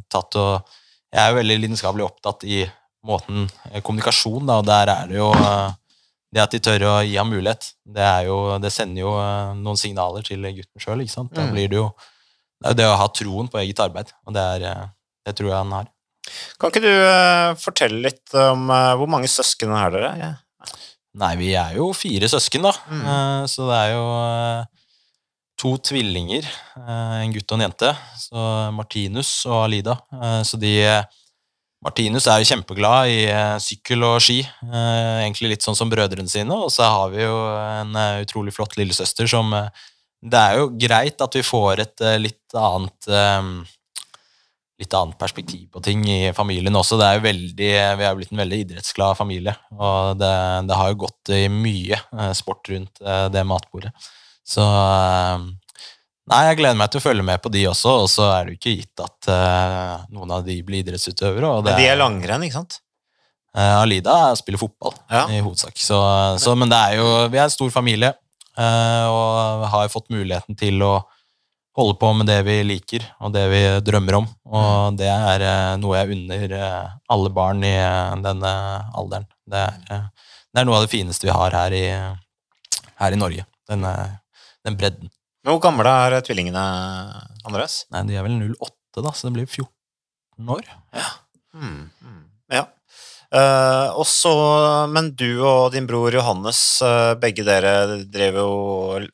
tatt 0.09 0.39
og 0.41 0.73
Jeg 1.15 1.21
er 1.23 1.31
jo 1.31 1.37
veldig 1.39 1.55
lidenskapelig 1.63 2.05
opptatt 2.09 2.43
i 2.43 2.65
måten 3.07 3.45
eh, 3.71 3.79
kommunikasjon, 3.85 4.43
da, 4.49 4.57
og 4.59 4.67
der 4.67 4.91
er 4.91 5.07
det 5.11 5.19
jo 5.21 5.29
eh, 5.31 5.69
det 6.35 6.41
at 6.43 6.51
de 6.51 6.59
tør 6.65 6.83
å 6.89 6.93
gi 7.07 7.15
ham 7.15 7.29
mulighet, 7.31 7.69
det, 7.87 8.03
er 8.03 8.25
jo, 8.27 8.37
det 8.59 8.71
sender 8.75 9.05
jo 9.05 9.13
eh, 9.21 9.53
noen 9.61 9.79
signaler 9.79 10.25
til 10.27 10.43
gutten 10.43 10.83
sjøl. 10.83 11.05
Da 11.07 11.45
Mm. 11.45 11.51
blir 11.55 11.69
det 11.71 11.79
jo 11.79 11.89
det 12.65 12.75
det 12.79 12.87
å 12.89 12.97
ha 12.99 13.07
troen 13.13 13.47
på 13.51 13.59
eget 13.61 13.79
arbeid, 13.83 14.11
og 14.25 14.33
det, 14.35 14.43
er, 14.57 14.89
det 15.27 15.35
tror 15.37 15.51
jeg 15.53 15.57
han 15.61 15.75
har. 15.77 15.91
Kan 16.59 16.71
ikke 16.73 16.81
du 16.81 17.59
fortelle 17.61 18.01
litt 18.07 18.33
om 18.33 18.65
hvor 18.97 19.07
mange 19.11 19.27
søsken 19.29 19.71
er 19.77 19.91
dere? 19.93 20.11
Ja. 20.17 20.31
Nei, 21.21 21.35
vi 21.39 21.51
er 21.55 21.75
jo 21.77 21.91
fire 21.95 22.27
søsken, 22.31 22.65
da. 22.65 22.71
Mm. 22.89 23.45
Så 23.51 23.67
det 23.69 23.75
er 23.77 23.91
jo 23.93 24.05
to 25.59 25.75
tvillinger, 25.79 26.45
eh, 26.77 27.19
en 27.23 27.33
gutt 27.33 27.51
og 27.51 27.59
en 27.59 27.67
jente. 27.67 27.91
Så 28.19 28.47
Martinus 28.75 29.29
og 29.47 29.65
Alida. 29.65 29.99
Eh, 30.13 30.41
Så 30.43 30.59
de 30.59 30.73
Martinus 31.85 32.25
er 32.27 32.41
jo 32.41 32.49
kjempeglad 32.49 33.11
i 33.11 33.25
eh, 33.29 33.57
sykkel 33.61 34.03
og 34.03 34.19
ski, 34.23 34.39
egentlig 34.65 35.53
litt 35.53 35.65
sånn 35.65 35.77
som 35.77 35.89
brødrene 35.89 36.29
sine. 36.29 36.51
Og 36.51 36.71
så 36.73 36.87
har 36.89 37.11
vi 37.13 37.21
jo 37.21 37.35
en 37.55 37.93
utrolig 38.23 38.53
flott 38.55 38.75
lillesøster 38.77 39.29
som 39.29 39.53
Det 40.25 40.39
er 40.39 40.57
jo 40.57 40.71
greit 40.73 41.21
at 41.21 41.35
vi 41.35 41.43
får 41.45 41.79
et 41.79 42.01
litt 42.17 42.55
annet 42.55 43.09
litt 44.75 44.93
annet 44.93 45.17
perspektiv 45.19 45.69
på 45.71 45.79
ting 45.83 46.01
i 46.09 46.33
familien 46.33 46.75
også. 46.75 46.97
Det 46.97 47.05
er 47.05 47.19
jo 47.19 47.27
veldig, 47.27 47.69
vi 47.99 48.03
er 48.03 48.15
blitt 48.17 48.31
en 48.33 48.41
veldig 48.41 48.59
idrettsglad 48.65 49.15
familie, 49.15 49.53
og 49.71 50.17
det, 50.17 50.33
det 50.67 50.75
har 50.75 50.89
jo 50.89 51.01
gått 51.05 51.29
i 51.31 51.45
mye 51.47 52.01
sport 52.33 52.67
rundt 52.73 52.99
det 53.31 53.45
matbordet. 53.45 53.93
Så 54.45 54.63
eh, 54.63 55.45
Nei, 56.25 56.39
jeg 56.47 56.57
gleder 56.57 56.77
meg 56.79 56.89
til 56.89 56.97
å 56.97 57.03
følge 57.03 57.23
med 57.25 57.41
på 57.43 57.51
de 57.53 57.67
også, 57.69 57.91
og 58.01 58.07
så 58.09 58.25
er 58.33 58.47
det 58.47 58.55
jo 58.55 58.57
ikke 58.57 58.71
gitt 58.79 59.01
at 59.03 59.27
uh, 59.29 60.05
noen 60.09 60.31
av 60.33 60.45
de 60.47 60.55
blir 60.65 60.81
idrettsutøvere. 60.81 61.51
Og 61.51 61.67
det 61.67 61.75
Men 61.75 61.83
de 61.83 61.89
er 61.91 61.99
langrenn, 61.99 62.45
ikke 62.47 62.57
sant? 62.63 62.79
Uh, 63.53 63.83
Alida 63.83 64.15
spiller 64.39 64.57
fotball 64.57 64.95
Ja. 65.13 65.27
i 65.29 65.37
hovedsak, 65.45 65.77
så, 65.77 65.99
så, 66.41 66.55
men 66.57 66.71
det 66.73 66.79
er 66.81 66.97
jo, 66.97 67.05
vi 67.29 67.37
er 67.37 67.45
en 67.45 67.53
stor 67.53 67.69
familie, 67.75 68.09
uh, 68.57 69.05
og 69.05 69.67
har 69.75 69.93
fått 69.93 70.09
muligheten 70.09 70.57
til 70.57 70.81
å 70.81 70.95
holde 71.77 71.99
på 72.01 72.09
med 72.17 72.31
det 72.31 72.39
vi 72.49 72.57
liker, 72.71 73.05
og 73.21 73.37
det 73.37 73.45
vi 73.53 73.63
drømmer 73.85 74.17
om, 74.23 74.27
og 74.49 74.97
det 74.97 75.11
er 75.11 75.45
noe 75.77 75.99
jeg 75.99 76.15
unner 76.15 76.59
alle 77.11 77.31
barn 77.35 77.61
i 77.67 77.75
denne 78.25 78.51
alderen. 78.95 79.27
Det 79.45 79.61
er, 79.61 80.05
det 80.49 80.61
er 80.63 80.65
noe 80.65 80.79
av 80.79 80.87
det 80.87 80.93
fineste 80.95 81.27
vi 81.27 81.35
har 81.35 81.53
her 81.53 81.75
i, 81.75 81.87
her 83.03 83.13
i 83.13 83.19
Norge, 83.19 83.43
denne, 83.69 83.91
den 84.65 84.77
bredden. 84.79 85.11
Hvor 85.45 85.61
gamle 85.61 85.85
er 85.85 86.17
tvillingene, 86.25 86.63
Andreas? 87.45 87.83
Nei, 87.93 88.01
de 88.09 88.17
er 88.17 88.25
vel 88.25 88.39
08 88.57 89.03
da, 89.05 89.11
så 89.13 89.27
det 89.27 89.35
blir 89.35 89.49
14 89.49 90.55
år. 90.55 90.69
Mm, 91.53 91.83
mm. 92.01 92.23
Ja. 92.55 92.65
Uh, 93.35 93.89
og 93.99 94.05
så, 94.09 94.31
men 94.91 95.11
du 95.17 95.43
og 95.43 95.73
din 95.73 95.87
bror 95.89 96.13
Johannes, 96.13 96.59
uh, 96.85 97.13
begge 97.19 97.45
dere 97.45 98.03
drev 98.09 98.39
jo 98.39 98.51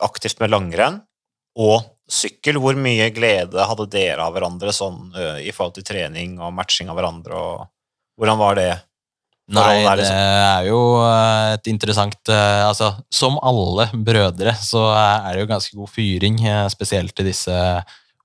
aktivt 0.03 0.39
med 0.43 0.53
langrenn 0.53 1.01
og 1.59 1.97
sykkel. 2.11 2.59
Hvor 2.61 2.79
mye 2.79 3.09
glede 3.15 3.67
hadde 3.67 3.89
dere 3.91 4.27
av 4.27 4.35
hverandre 4.35 4.75
sånn, 4.75 5.09
uh, 5.15 5.39
i 5.41 5.51
forhold 5.55 5.79
til 5.79 5.87
trening 5.87 6.37
og 6.39 6.53
matching 6.55 6.91
av 6.91 6.99
hverandre? 6.99 7.39
og 7.39 8.21
Hvordan 8.21 8.39
var 8.39 8.59
det? 8.59 8.71
Nei, 9.51 9.81
er 9.83 9.95
det 9.99 10.05
liksom- 10.05 10.17
er 10.17 10.67
jo 10.69 10.81
eh, 11.03 11.53
et 11.55 11.67
interessant 11.67 12.29
eh, 12.29 12.61
Altså, 12.67 12.91
som 13.11 13.37
alle 13.43 13.87
brødre 13.91 14.53
så 14.55 14.83
er 14.95 15.33
det 15.33 15.41
jo 15.41 15.49
ganske 15.51 15.75
god 15.75 15.89
fyring, 15.91 16.39
eh, 16.45 16.67
spesielt 16.69 17.19
i 17.19 17.27
disse 17.27 17.57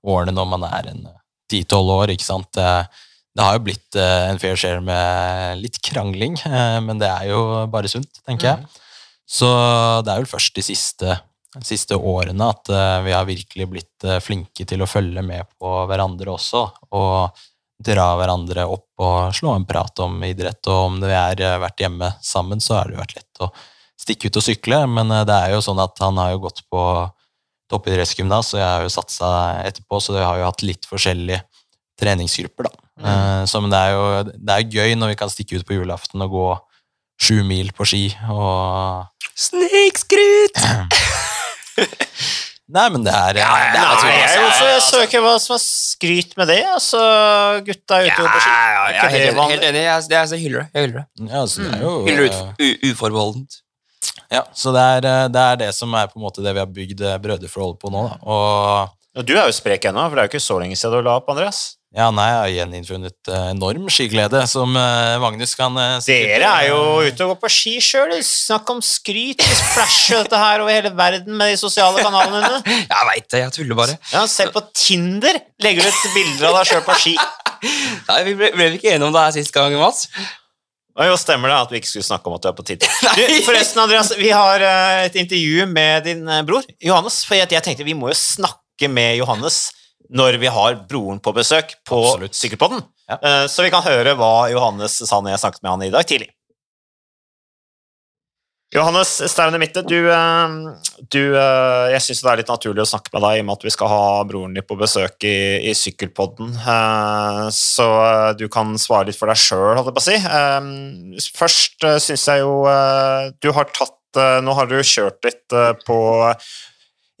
årene 0.05 0.33
når 0.33 0.47
man 0.47 0.63
er 0.63 0.89
en 0.93 1.07
ti-tolv 1.51 1.89
år, 1.91 2.13
ikke 2.15 2.23
sant. 2.27 2.51
Det, 2.53 2.87
det 3.35 3.43
har 3.43 3.57
jo 3.57 3.63
blitt 3.65 3.95
en 3.95 4.39
fair 4.39 4.55
share 4.55 4.81
med 4.81 5.61
litt 5.61 5.79
krangling, 5.81 6.35
men 6.83 6.99
det 6.99 7.07
er 7.07 7.29
jo 7.29 7.67
bare 7.71 7.87
sunt, 7.87 8.19
tenker 8.27 8.49
jeg. 8.49 8.65
Så 9.27 9.47
det 10.03 10.11
er 10.11 10.21
vel 10.21 10.27
først 10.31 10.53
de 10.55 10.63
siste, 10.65 11.19
siste 11.63 11.95
årene 11.95 12.49
at 12.51 12.71
vi 13.05 13.11
har 13.15 13.27
virkelig 13.27 13.67
blitt 13.71 14.07
flinke 14.23 14.65
til 14.67 14.83
å 14.83 14.89
følge 14.89 15.23
med 15.23 15.47
på 15.59 15.71
hverandre 15.87 16.35
også, 16.35 16.65
og 16.91 17.31
dra 17.77 18.07
hverandre 18.17 18.65
opp 18.65 19.03
og 19.03 19.35
slå 19.37 19.53
en 19.53 19.65
prat 19.69 19.99
om 20.01 20.17
idrett, 20.25 20.61
og 20.69 20.91
om 20.91 21.01
vi 21.03 21.13
har 21.13 21.41
eh, 21.41 21.59
vært 21.61 21.83
hjemme 21.83 22.11
sammen, 22.25 22.61
så 22.63 22.79
har 22.79 22.87
det 22.87 22.97
jo 22.97 23.03
vært 23.03 23.17
lett 23.19 23.43
å 23.45 23.51
stikke 23.97 24.29
ut 24.29 24.39
og 24.39 24.45
sykle, 24.45 24.81
men 24.89 25.13
eh, 25.13 25.25
det 25.29 25.37
er 25.37 25.53
jo 25.53 25.61
sånn 25.65 25.81
at 25.83 26.01
han 26.01 26.17
har 26.21 26.33
jo 26.33 26.43
gått 26.47 26.63
på 26.71 26.81
toppidrettsgymnas, 27.71 28.53
og 28.55 28.61
jeg 28.61 28.67
har 28.67 28.85
jo 28.85 28.93
satsa 28.93 29.29
etterpå, 29.67 30.01
så 30.01 30.15
vi 30.15 30.25
har 30.25 30.39
jo 30.39 30.47
hatt 30.47 30.65
litt 30.65 30.89
forskjellige 30.89 31.43
treningsgrupper, 31.99 32.69
da. 32.69 32.83
Mm. 32.97 33.45
Så 33.45 33.59
men 33.61 33.69
det 33.69 33.77
er 33.77 33.91
jo 33.93 34.05
det 34.25 34.53
er 34.55 34.71
gøy 34.73 34.95
når 34.97 35.11
vi 35.11 35.17
kan 35.19 35.29
stikke 35.29 35.59
ut 35.59 35.67
på 35.67 35.75
julaften 35.75 36.23
og 36.25 36.31
gå 36.33 36.47
sju 37.21 37.43
mil 37.45 37.69
på 37.77 37.85
ski, 37.85 38.03
og 38.33 39.05
Snikskryt! 39.37 40.57
Nei, 42.67 42.83
men 42.91 43.03
det 43.05 43.13
er, 43.15 43.37
det 43.37 43.43
er 43.45 43.69
Nei, 43.71 43.83
altså, 43.87 44.07
jeg, 44.11 44.39
hvorfor 44.43 44.65
jeg 44.67 44.75
altså, 44.75 44.97
søker 44.97 45.21
hva 45.23 45.35
som 45.39 45.53
er 45.55 45.61
skryt 45.63 46.33
med 46.35 46.49
det? 46.51 46.57
Altså, 46.67 47.03
gutta 47.63 47.99
er 48.01 48.09
ute 48.09 48.11
ja, 48.11 48.25
på 48.33 48.41
ski. 48.43 48.49
Ja, 48.51 48.65
ja, 48.73 48.81
jeg 48.91 48.97
er 48.97 49.13
helt, 49.13 49.39
helt 49.53 49.67
enig. 49.69 49.83
Jeg, 49.85 50.03
det 50.11 50.17
er, 50.19 50.33
jeg 50.33 50.41
hyller 50.41 50.65
det. 50.65 50.67
Jeg 50.73 50.83
hyller 50.87 50.97
det. 50.99 51.05
ja, 51.29 51.39
altså, 51.45 51.61
det 51.63 51.77
er 51.77 51.85
jo, 51.85 51.93
Hyller 52.09 52.25
eh, 52.25 52.35
ut, 52.35 52.59
u, 52.59 52.91
uforbeholdent. 52.91 53.57
Ja, 54.35 54.43
så 54.51 54.75
det 54.75 54.83
er, 54.97 55.07
eh, 55.07 55.29
det 55.31 55.45
er 55.45 55.61
det 55.63 55.71
som 55.79 55.95
er 55.95 56.11
på 56.11 56.19
en 56.19 56.25
måte 56.27 56.43
det 56.43 56.51
vi 56.57 56.63
har 56.65 56.75
bygd 56.81 57.05
eh, 57.07 57.15
brødreforholdet 57.23 57.79
på 57.85 57.93
nå. 57.95 58.03
Da. 58.09 58.19
Og 58.27 59.21
Og 59.21 59.25
Du 59.31 59.33
er 59.37 59.47
jo 59.47 59.55
sprek 59.55 59.87
ennå, 59.87 60.03
for 60.09 60.19
det 60.19 60.25
er 60.25 60.27
jo 60.27 60.33
ikke 60.35 60.43
så 60.49 60.59
lenge 60.59 60.75
siden 60.75 60.99
du 60.99 61.07
la 61.07 61.15
opp, 61.21 61.31
Andreas. 61.31 61.76
Ja, 61.95 62.09
nei, 62.11 62.25
jeg 62.27 62.37
har 62.37 62.49
gjeninnfunnet 62.51 63.29
eh, 63.31 63.43
enorm 63.53 63.85
skiglede, 63.91 64.41
som 64.51 64.73
eh, 64.75 65.13
Magnus 65.23 65.53
kan 65.55 65.77
eh, 65.79 65.93
Dere 66.03 66.49
er 66.49 66.65
jo 66.67 66.79
ute 67.07 67.23
og 67.23 67.31
går 67.31 67.37
på 67.45 67.51
ski 67.53 67.75
sjøl. 67.81 68.11
Snakk 68.27 68.67
om 68.73 68.81
skryt. 68.83 69.39
Vi 69.39 69.55
splæsjer 69.55 70.25
dette 70.25 70.41
her 70.41 70.65
over 70.65 70.75
hele 70.75 70.91
verden 70.97 71.37
med 71.39 71.53
de 71.53 71.61
sosiale 71.61 72.03
kanalene 72.03 72.41
dine. 72.43 72.75
Jeg 72.91 73.07
veit 73.07 73.29
det, 73.31 73.39
jeg 73.39 73.55
tuller 73.55 73.79
bare. 73.79 73.95
Ja, 74.11 74.25
Selv 74.27 74.51
på 74.57 74.65
Tinder 74.75 75.39
legger 75.63 75.87
du 75.87 75.93
ut 75.93 76.17
bilder 76.17 76.49
av 76.49 76.59
deg 76.59 76.73
sjøl 76.73 76.83
på 76.89 76.97
ski. 76.99 77.15
Nei, 78.09 78.19
Vi 78.27 78.35
ble, 78.35 78.51
ble 78.57 78.69
vi 78.73 78.81
ikke 78.81 78.91
enige 78.91 79.07
om 79.07 79.15
det 79.15 79.23
her 79.23 79.37
sist 79.39 79.55
gang, 79.55 79.79
Mats? 79.79 80.09
Jo, 80.97 81.15
stemmer 81.21 81.53
det 81.53 81.57
at 81.61 81.71
vi 81.71 81.79
ikke 81.79 81.91
skulle 81.93 82.09
snakke 82.09 82.27
om 82.27 82.35
at 82.35 82.43
du 82.43 82.51
er 82.51 82.59
på 82.59 82.67
Tinder. 82.67 82.99
Du, 83.15 83.23
forresten, 83.47 83.79
Andreas, 83.85 84.11
vi 84.19 84.35
har 84.35 84.67
et 85.07 85.15
intervju 85.23 85.71
med 85.71 86.11
din 86.11 86.27
bror 86.49 86.67
Johannes. 86.83 87.23
For 87.23 87.39
jeg 87.39 87.63
tenkte 87.63 87.87
vi 87.87 87.95
må 87.95 88.11
jo 88.11 88.19
snakke 88.19 88.91
med 88.91 89.21
Johannes 89.21 89.69
når 90.09 90.37
vi 90.41 90.47
har 90.51 90.79
broren 90.89 91.19
på 91.23 91.33
besøk 91.35 91.75
på 91.87 91.99
Absolutt. 92.03 92.35
Sykkelpodden. 92.37 92.83
Ja. 93.09 93.17
Eh, 93.21 93.45
Så 93.51 93.63
vi 93.63 93.71
kan 93.73 93.83
høre 93.85 94.15
hva 94.19 94.49
Johannes 94.51 94.99
sa 95.07 95.21
når 95.21 95.35
jeg 95.35 95.43
snakket 95.45 95.63
med 95.63 95.71
han 95.71 95.85
i 95.87 95.93
dag 95.93 96.07
tidlig. 96.07 96.29
Johannes 98.75 99.07
Staune 99.31 99.59
Mitte, 99.61 99.79
du, 99.87 100.09
eh, 100.11 100.55
du 101.07 101.21
eh, 101.39 101.85
Jeg 101.93 102.03
syns 102.03 102.19
det 102.19 102.31
er 102.33 102.39
litt 102.41 102.49
naturlig 102.51 102.83
å 102.83 102.89
snakke 102.89 103.13
med 103.13 103.23
deg 103.23 103.37
i 103.37 103.43
og 103.43 103.47
med 103.47 103.55
at 103.55 103.63
vi 103.63 103.71
skal 103.71 103.91
ha 103.93 104.01
broren 104.27 104.57
din 104.57 104.65
på 104.67 104.75
besøk 104.79 105.23
i, 105.23 105.37
i 105.71 105.75
Sykkelpodden. 105.77 106.51
Så 107.55 107.87
du 108.35 108.43
kan 108.51 108.75
svare 108.81 109.07
litt 109.07 109.19
for 109.19 109.31
deg 109.31 109.39
sjøl, 109.39 109.77
holdt 109.79 109.87
jeg 109.87 109.95
på 109.95 110.03
å 110.03 110.07
si. 111.21 111.31
Først 111.39 111.87
syns 112.03 112.27
jeg 112.27 112.43
jo 112.43 112.57
Du 113.39 113.53
har 113.55 113.71
tatt 113.71 113.93
Nå 114.43 114.53
har 114.57 114.67
du 114.67 114.75
kjørt 114.81 115.23
litt 115.27 115.55
på 115.87 115.97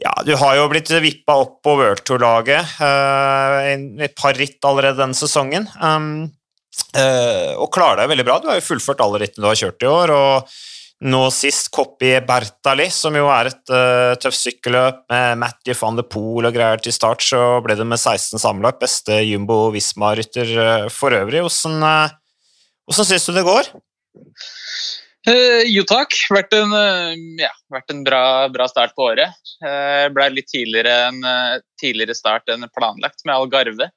ja, 0.03 0.13
Du 0.25 0.35
har 0.37 0.55
jo 0.59 0.67
blitt 0.71 0.89
vippa 1.01 1.35
opp 1.41 1.59
på 1.65 1.75
World 1.79 2.03
Tour-laget. 2.05 2.77
i 2.81 3.73
en- 3.73 3.99
et 4.01 4.15
par 4.15 4.33
ritt 4.33 4.59
allerede 4.63 4.97
denne 4.97 5.17
sesongen. 5.17 5.67
Um, 5.81 6.31
uh, 6.95 7.53
og 7.57 7.71
klarer 7.73 8.03
deg 8.03 8.09
veldig 8.13 8.25
bra. 8.25 8.39
Du 8.39 8.47
har 8.47 8.59
jo 8.59 8.67
fullført 8.67 9.01
alle 9.01 9.19
rittene 9.23 9.41
du 9.45 9.49
har 9.49 9.55
kjørt 9.55 9.81
i 9.81 9.91
år. 9.91 10.09
og 10.13 10.49
nå 11.05 11.27
sist 11.29 11.69
Coppi 11.69 12.15
Bertali, 12.25 12.87
som 12.89 13.13
jo 13.13 13.27
er 13.29 13.51
et 13.51 13.69
uh, 13.69 14.15
tøft 14.17 14.39
sykkelløp 14.39 15.03
med 15.11 15.37
Matthew 15.43 15.75
van 15.77 15.95
de 15.99 16.01
Poel 16.01 16.47
og 16.49 16.53
greier 16.55 16.81
til 16.81 16.91
start, 16.95 17.21
så 17.21 17.61
ble 17.61 17.75
det 17.77 17.85
med 17.85 17.99
16 18.01 18.39
sammenlagt. 18.41 18.79
Beste 18.81 19.19
Jumbo 19.21 19.71
Visma-rytter 19.75 20.53
uh, 20.57 20.89
for 20.89 21.13
øvrig. 21.13 21.43
Hvordan, 21.45 21.83
uh, 21.85 22.09
hvordan 22.89 23.09
syns 23.11 23.27
du 23.29 23.33
det 23.37 23.45
går? 23.45 23.69
Eh, 25.27 25.65
jo 25.67 25.83
takk. 25.87 26.13
Vært 26.31 26.53
en, 26.55 26.71
eh, 26.71 27.17
ja, 27.43 27.51
vært 27.73 27.91
en 27.91 28.03
bra, 28.05 28.47
bra 28.53 28.67
start 28.71 28.95
på 28.95 29.09
året. 29.09 29.35
Uh, 29.59 30.07
ble 30.13 30.29
litt 30.31 30.47
tidligere, 30.51 31.09
en, 31.09 31.59
tidligere 31.81 32.15
start 32.15 32.47
enn 32.53 32.63
planlagt 32.77 33.25
med 33.25 33.35
Algarve. 33.35 33.89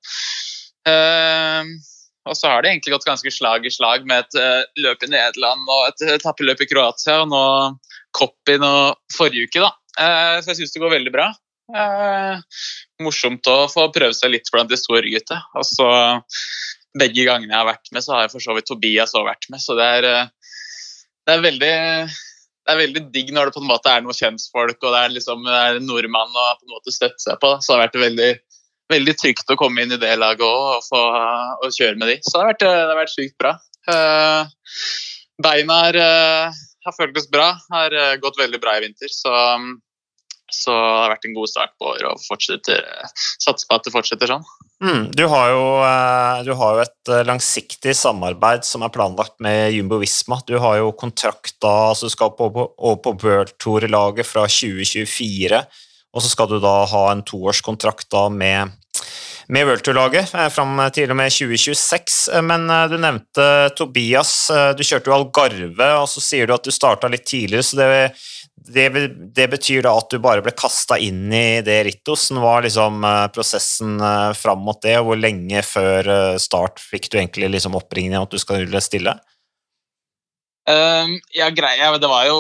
Og 2.30 2.36
så 2.36 2.50
har 2.50 2.62
det 2.62 2.70
egentlig 2.72 2.94
gått 2.94 3.06
ganske 3.08 3.30
slag 3.32 3.66
i 3.66 3.72
slag 3.72 4.06
med 4.08 4.24
et 4.24 4.72
løp 4.80 5.04
i 5.04 5.10
Nederland 5.10 5.68
og 5.68 5.86
et 5.88 6.04
etappeløp 6.16 6.60
i 6.62 6.68
Kroatia, 6.68 7.20
og 7.22 7.30
nå 7.30 7.44
Koppi 8.16 8.56
og 8.58 8.98
forrige 9.14 9.46
uke, 9.46 9.62
da. 9.62 9.70
Så 10.40 10.50
jeg 10.50 10.60
syns 10.60 10.74
det 10.74 10.82
går 10.82 10.94
veldig 10.96 11.12
bra. 11.14 11.28
Morsomt 13.02 13.46
å 13.50 13.68
få 13.70 13.86
prøve 13.94 14.16
seg 14.16 14.34
litt 14.34 14.50
blant 14.52 14.72
de 14.72 14.78
store 14.80 15.12
gutta. 15.12 15.40
Og 15.54 15.66
så 15.68 15.88
begge 16.98 17.24
gangene 17.28 17.52
jeg 17.52 17.60
har 17.60 17.70
vært 17.70 17.92
med, 17.94 18.04
så 18.04 18.16
har 18.16 18.26
jeg 18.26 18.34
for 18.34 18.46
så 18.46 18.56
vidt 18.56 18.70
Tobias 18.70 19.16
òg 19.16 19.28
vært 19.30 19.50
med, 19.52 19.62
så 19.62 19.78
det 19.78 19.90
er 20.00 20.10
det 21.26 21.36
er 21.36 21.44
veldig 21.44 21.74
det 22.70 22.74
er 22.74 22.80
veldig 22.84 23.02
digg 23.14 23.32
når 23.34 23.48
det 23.48 23.56
på 23.56 23.62
en 23.64 23.70
måte 23.70 23.90
er 23.90 24.04
noen 24.04 24.16
kjentfolk 24.16 24.78
og 24.84 24.94
det 24.94 25.00
er 25.00 25.12
liksom 25.14 25.42
det 25.46 25.56
er 25.56 25.78
en 25.80 25.88
nordmann 25.88 26.30
å 26.38 26.46
på 26.60 26.68
en 26.68 26.76
måte 26.76 26.94
støtte 26.94 27.22
seg 27.22 27.40
på. 27.42 27.50
da. 27.54 27.58
Så 27.58 27.72
det 27.72 27.76
har 27.76 27.84
vært 27.86 28.00
veldig, 28.04 28.30
veldig 28.94 29.14
trygt 29.18 29.50
å 29.50 29.58
komme 29.58 29.82
inn 29.82 29.96
i 29.96 30.00
det 30.00 30.12
laget 30.20 30.46
også, 30.46 31.00
og, 31.00 31.66
og 31.66 31.76
kjøre 31.76 31.98
med 31.98 32.12
de. 32.12 32.16
Så 32.22 32.36
det 32.36 32.42
har 32.42 32.50
vært, 32.52 32.64
det 32.66 32.92
har 32.92 33.00
vært 33.00 33.14
sykt 33.14 33.36
bra. 33.42 33.54
Uh, 33.90 34.42
beina 35.42 35.78
er, 35.88 35.98
uh, 35.98 36.62
har 36.86 36.96
føltes 36.98 37.30
bra. 37.32 37.52
Har 37.72 37.96
uh, 37.96 38.16
gått 38.22 38.38
veldig 38.38 38.60
bra 38.62 38.76
i 38.76 38.84
vinter. 38.84 39.10
Så, 39.10 39.34
så 40.52 40.76
det 40.76 40.98
har 41.00 41.14
vært 41.16 41.26
en 41.26 41.38
god 41.40 41.54
start 41.54 41.74
på 41.80 41.90
året 41.94 42.06
og 42.12 42.22
fortsetter, 42.28 42.86
satser 43.40 43.66
på 43.66 43.80
at 43.80 43.88
det 43.88 43.96
fortsetter 43.96 44.34
sånn. 44.36 44.46
Mm, 44.84 45.10
du, 45.12 45.26
har 45.28 45.50
jo, 45.50 45.64
eh, 45.84 46.44
du 46.44 46.54
har 46.56 46.76
jo 46.76 46.82
et 46.86 47.10
eh, 47.12 47.24
langsiktig 47.28 47.92
samarbeid 47.96 48.64
som 48.64 48.80
er 48.80 48.92
planlagt 48.94 49.36
med 49.44 49.74
Jumbo 49.76 49.98
Visma. 50.00 50.38
Du 50.48 50.56
har 50.56 50.78
jo 50.80 50.94
kontrakt 50.96 51.58
da, 51.60 51.90
altså 51.90 52.08
du 52.08 52.14
skal 52.14 52.32
på, 52.38 52.48
på, 52.54 52.64
på 53.04 53.12
World 53.20 53.52
Tour-laget 53.60 54.24
fra 54.24 54.46
2024, 54.48 55.60
og 56.16 56.24
så 56.24 56.32
skal 56.32 56.48
du 56.48 56.56
da 56.64 56.78
ha 56.88 57.02
en 57.12 57.20
toårskontrakt 57.28 58.08
da 58.16 58.24
med, 58.32 58.72
med 59.52 59.68
World 59.68 59.84
Tour-laget 59.84 60.32
eh, 60.32 60.48
fram 60.48 60.80
til 60.96 61.12
og 61.12 61.20
med 61.20 61.36
2026. 61.36 62.16
Eh, 62.32 62.46
Men 62.48 62.64
du 62.88 62.96
nevnte 62.96 63.50
Tobias, 63.76 64.32
du 64.48 64.80
kjørte 64.80 65.12
jo 65.12 65.18
Algarve, 65.18 65.92
og 66.00 66.08
så 66.08 66.24
sier 66.24 66.48
du 66.48 66.56
at 66.56 66.64
du 66.64 66.72
starta 66.72 67.12
litt 67.12 67.28
tidligere, 67.28 67.68
så 67.68 67.82
det, 67.82 67.92
det, 68.68 68.88
det, 69.34 69.46
betyr 69.50 69.82
da 69.86 69.94
at 69.96 70.12
du 70.12 70.20
bare 70.22 70.42
ble 70.44 70.52
kasta 70.56 70.98
inn 71.00 71.32
i 71.32 71.60
det 71.64 71.78
rittet. 71.86 72.06
Hvordan 72.10 72.42
var 72.42 72.64
liksom 72.66 73.04
eh, 73.06 73.26
prosessen 73.34 73.96
eh, 74.04 74.30
fram 74.36 74.62
mot 74.66 74.80
det, 74.84 74.98
og 75.00 75.10
hvor 75.10 75.20
lenge 75.20 75.62
før 75.66 76.10
eh, 76.14 76.38
start 76.42 76.82
fikk 76.82 77.10
du 77.10 77.18
egentlig 77.20 77.50
liksom 77.56 77.78
oppringning 77.78 78.18
om 78.18 78.28
at 78.28 78.34
du 78.34 78.40
skal 78.42 78.66
stille? 78.84 79.16
Um, 80.70 81.16
ja, 81.34 81.48
greia, 81.50 81.88
Det 81.98 82.06
var 82.06 82.26
jo 82.28 82.36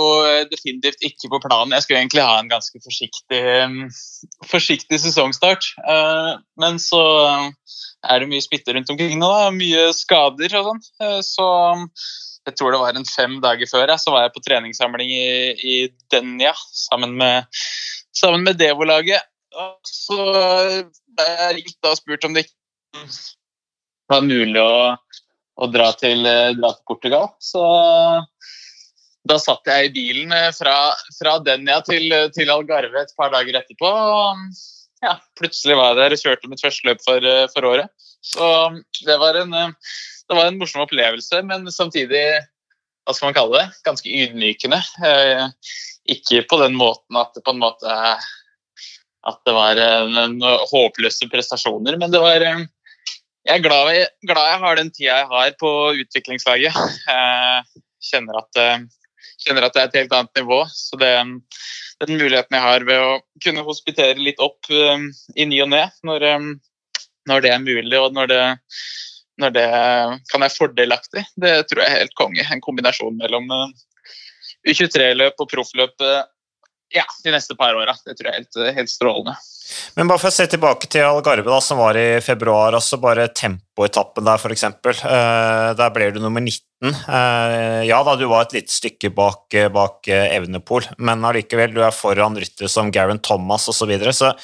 definitivt 0.52 1.00
ikke 1.02 1.32
på 1.32 1.40
planen. 1.42 1.72
Jeg 1.74 1.86
skulle 1.86 2.02
egentlig 2.02 2.22
ha 2.22 2.36
en 2.38 2.50
ganske 2.52 2.78
forsiktig, 2.84 3.40
um, 3.64 3.80
forsiktig 4.46 5.00
sesongstart. 5.02 5.72
Uh, 5.82 6.36
men 6.60 6.78
så 6.78 7.02
er 8.06 8.20
det 8.20 8.30
mye 8.30 8.44
smitte 8.44 8.76
rundt 8.76 8.92
omkring 8.92 9.18
nå. 9.18 9.32
da, 9.32 9.50
Mye 9.56 9.88
skader 9.96 10.54
og 10.60 10.68
sånn. 10.68 10.84
Uh, 11.02 11.18
så 11.26 11.48
jeg 12.48 12.56
tror 12.56 12.72
det 12.72 12.80
var 12.80 12.96
en 12.96 13.08
fem 13.08 13.36
dager 13.42 13.68
før, 13.68 13.92
så 14.00 14.14
var 14.14 14.24
jeg 14.24 14.34
på 14.34 14.42
treningssamling 14.46 15.10
i, 15.12 15.26
i 15.60 15.76
Denja 16.12 16.54
sammen 16.72 17.12
med, 17.20 17.60
sammen 18.16 18.46
med 18.46 18.58
Devo-laget. 18.60 19.26
Så 19.86 20.16
ble 20.16 21.26
jeg 21.28 21.56
ringt 21.58 21.90
og 21.90 21.98
spurt 21.98 22.26
om 22.26 22.36
det 22.36 22.46
ikke 22.46 23.04
var 24.10 24.26
mulig 24.26 24.62
å, 24.62 24.96
å 25.60 25.70
dra, 25.70 25.90
til, 26.00 26.24
dra, 26.24 26.72
til, 26.72 26.84
Portugal. 26.88 27.28
Så 27.42 27.62
da 29.28 29.36
satt 29.38 29.68
jeg 29.68 29.90
i 29.90 29.94
bilen 29.94 30.34
fra, 30.56 30.76
fra 31.18 31.36
Denja 31.44 31.80
til, 31.86 32.08
til, 32.34 32.50
Algarve 32.50 33.04
et 33.04 33.16
par 33.18 33.34
dager 33.34 33.60
etterpå. 33.60 33.90
Og 33.90 35.04
ja, 35.04 35.18
plutselig 35.38 35.76
var 35.76 35.92
jeg 35.92 36.00
der 36.00 36.16
og 36.16 36.24
kjørte 36.24 36.50
mitt 36.50 36.64
første 36.64 36.88
løp 36.88 37.04
for, 37.04 37.30
for 37.52 37.68
året. 37.74 37.92
Så 38.24 38.46
det 39.04 39.16
var 39.20 39.38
en 39.40 39.54
det 40.30 40.36
var 40.38 40.46
en 40.46 40.58
morsom 40.60 40.84
opplevelse, 40.84 41.42
men 41.42 41.66
samtidig 41.74 42.22
hva 43.02 43.14
skal 43.16 43.30
man 43.30 43.34
kalle 43.34 43.58
det, 43.58 43.78
ganske 43.86 44.10
ydmykende. 44.10 44.78
Eh, 45.06 45.46
ikke 46.14 46.44
på 46.50 46.60
den 46.62 46.76
måten 46.78 47.18
at 47.18 47.34
det 47.34 47.42
på 47.46 47.54
en 47.54 47.62
måte 47.62 47.96
at 49.30 49.40
det 49.44 49.52
var 49.52 49.76
en 49.80 50.38
håpløse 50.70 51.26
prestasjoner, 51.32 51.98
men 52.00 52.14
det 52.14 52.22
var 52.22 52.46
eh, 52.46 52.62
Jeg 53.48 53.58
er 53.58 53.64
glad 53.64 53.90
jeg, 53.96 54.06
glad 54.28 54.48
jeg 54.52 54.62
har 54.62 54.78
den 54.78 54.90
tida 54.94 55.18
jeg 55.18 55.28
har 55.32 55.52
på 55.58 55.68
utviklingslaget. 56.04 56.76
Kjenner 58.10 58.36
at, 58.42 58.58
kjenner 59.40 59.64
at 59.66 59.74
det 59.74 59.80
er 59.80 59.88
et 59.88 59.96
helt 60.02 60.12
annet 60.16 60.42
nivå. 60.42 60.58
Så 60.68 60.98
det, 61.00 61.10
den 62.04 62.20
muligheten 62.20 62.56
jeg 62.56 62.66
har 62.66 62.84
ved 62.84 63.00
å 63.00 63.14
kunne 63.42 63.64
hospitere 63.66 64.20
litt 64.20 64.40
opp 64.44 64.68
eh, 64.70 65.08
i 65.40 65.48
ny 65.48 65.62
og 65.64 65.72
ne 65.72 65.86
når, 66.06 66.28
når 67.32 67.46
det 67.46 67.54
er 67.56 67.64
mulig, 67.64 67.96
og 67.98 68.14
når 68.14 68.30
det 68.30 68.44
når 69.40 69.54
det 69.56 69.68
kan 70.30 70.44
være 70.44 70.56
fordelaktig, 70.56 71.24
det 71.40 71.54
tror 71.70 71.82
jeg 71.84 71.90
er 71.90 72.02
helt 72.04 72.18
konge. 72.18 72.44
En 72.44 72.64
kombinasjon 72.64 73.16
mellom 73.20 73.48
eh, 73.56 73.72
U23-løp 74.70 75.40
og 75.40 75.50
proffløp 75.50 76.06
eh, 76.06 76.20
ja, 76.90 77.04
de 77.24 77.32
neste 77.34 77.54
par 77.58 77.76
åra. 77.78 77.94
Det 78.04 78.16
tror 78.18 78.28
jeg 78.28 78.34
er 78.34 78.40
helt, 78.42 78.60
helt, 78.76 78.90
strålende. 78.90 79.36
Men 79.94 80.10
bare 80.10 80.18
for 80.18 80.32
å 80.32 80.34
se 80.34 80.48
tilbake 80.50 80.88
til 80.90 81.06
Algarve, 81.06 81.46
da, 81.46 81.60
som 81.62 81.78
var 81.78 81.98
i 81.98 82.18
februar. 82.24 82.74
altså 82.74 82.98
Bare 83.02 83.28
tempoetappen 83.30 84.26
der, 84.26 84.42
f.eks. 84.42 84.66
Uh, 85.04 85.70
der 85.78 85.94
ble 85.94 86.10
du 86.16 86.18
nummer 86.22 86.42
19. 86.42 86.66
Uh, 87.06 87.86
ja 87.86 88.00
da, 88.06 88.16
du 88.18 88.26
var 88.30 88.48
et 88.48 88.56
lite 88.58 88.74
stykke 88.74 89.12
bak, 89.14 89.54
bak 89.70 90.10
Evnepol, 90.10 90.88
men 90.98 91.22
allikevel, 91.28 91.76
du 91.76 91.84
er 91.86 91.94
foran 91.94 92.38
ryttere 92.40 92.72
som 92.72 92.90
Garen 92.90 93.22
Thomas 93.22 93.68
osv. 93.70 93.84
Så, 93.84 93.90
videre, 93.92 94.16
så 94.16 94.34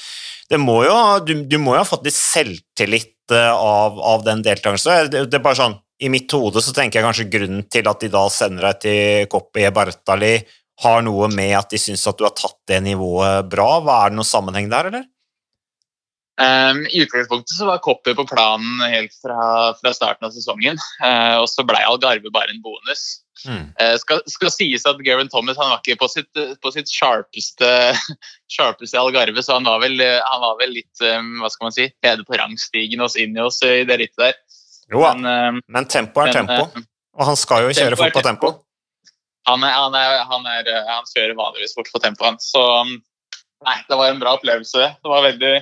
det 0.51 0.59
må 0.63 0.81
jo, 0.87 0.95
du, 1.27 1.33
du 1.49 1.57
må 1.59 1.75
jo 1.75 1.83
ha 1.83 1.89
fått 1.89 2.07
litt 2.07 2.17
selvtillit 2.17 3.35
av, 3.35 3.99
av 3.99 4.23
den 4.27 4.45
deltakelsen. 4.47 5.11
Det, 5.11 5.25
det, 5.27 5.41
er 5.41 5.45
bare 5.45 5.59
sånn, 5.59 5.75
I 6.03 6.11
mitt 6.13 6.31
hode 6.37 6.63
så 6.63 6.75
tenker 6.77 7.01
jeg 7.01 7.09
kanskje 7.09 7.31
grunnen 7.33 7.67
til 7.73 7.91
at 7.91 8.05
de 8.05 8.13
da 8.13 8.23
sender 8.31 8.71
deg 8.71 8.81
til 8.85 9.27
Koppi 9.33 9.67
Bartali, 9.75 10.37
har 10.85 11.05
noe 11.05 11.29
med 11.33 11.55
at 11.57 11.71
de 11.73 11.81
syns 11.81 12.05
at 12.07 12.19
du 12.19 12.27
har 12.27 12.35
tatt 12.37 12.59
det 12.69 12.83
nivået 12.85 13.49
bra. 13.49 13.79
Hva 13.81 14.03
Er 14.05 14.13
det 14.13 14.19
noen 14.19 14.29
sammenheng 14.29 14.69
der, 14.73 14.91
eller? 14.91 15.07
Um, 16.37 16.83
I 16.93 17.01
utgangspunktet 17.01 17.57
så 17.57 17.65
var 17.65 17.81
Koppi 17.81 18.13
på 18.15 18.27
planen 18.29 18.83
helt 18.93 19.15
fra, 19.23 19.73
fra 19.79 19.93
starten 19.97 20.29
av 20.29 20.35
sesongen. 20.37 20.77
Uh, 21.01 21.41
og 21.41 21.49
så 21.49 21.65
ble 21.65 21.81
Algarve 21.81 22.33
bare 22.33 22.53
en 22.53 22.61
bonus. 22.65 23.07
Mm. 23.45 23.69
Uh, 23.77 23.95
skal, 24.01 24.23
skal, 24.33 24.51
sies 24.55 24.87
at 24.89 25.01
Geraint 25.05 25.31
Thomas 25.33 25.59
han 25.61 25.69
var 25.69 25.83
ikke 25.83 25.99
på 26.01 26.09
sitt, 26.09 26.31
på 26.63 26.73
sitt 26.73 26.91
sharpeste, 26.91 27.71
sharpeste 28.57 29.01
Algarve, 29.01 29.45
så 29.45 29.59
han 29.59 29.69
var 29.69 29.83
vel, 29.85 30.01
han 30.01 30.45
var 30.45 30.59
vel 30.63 30.77
litt 30.79 31.05
um, 31.05 31.43
hva 31.43 31.51
skal 31.53 31.69
man 31.69 31.77
si, 31.77 31.89
nede 32.07 32.27
på 32.27 32.39
rangstigen 32.41 33.05
oss 33.05 33.19
inn 33.21 33.37
i 33.37 33.43
oss 33.45 33.61
i 33.67 33.83
det 33.89 34.01
rittet 34.03 34.23
der. 34.23 34.39
Jo, 34.93 35.03
men, 35.03 35.27
um, 35.27 35.65
men 35.75 35.91
tempo 35.91 36.23
er 36.23 36.33
men, 36.33 36.47
tempo, 36.47 36.87
og 37.17 37.29
han 37.31 37.39
skal 37.41 37.67
jo 37.67 37.75
kjøre 37.75 37.99
fort 37.99 38.17
på 38.17 38.25
tempo. 38.25 38.55
Han, 39.47 39.63
er, 39.63 39.77
han, 39.79 39.95
er, 39.95 40.23
han, 40.27 40.49
er, 40.51 40.71
han, 40.89 41.05
kjører 41.13 41.37
vanligvis 41.39 41.77
fort 41.77 41.91
på 41.93 42.01
tempoet. 42.03 42.43
Så 42.43 42.63
nei, 42.87 43.77
det 43.87 43.99
var 43.99 44.11
en 44.11 44.19
bra 44.19 44.33
opplevelse. 44.35 44.89
Det 44.99 45.13
var 45.13 45.23
veldig 45.23 45.53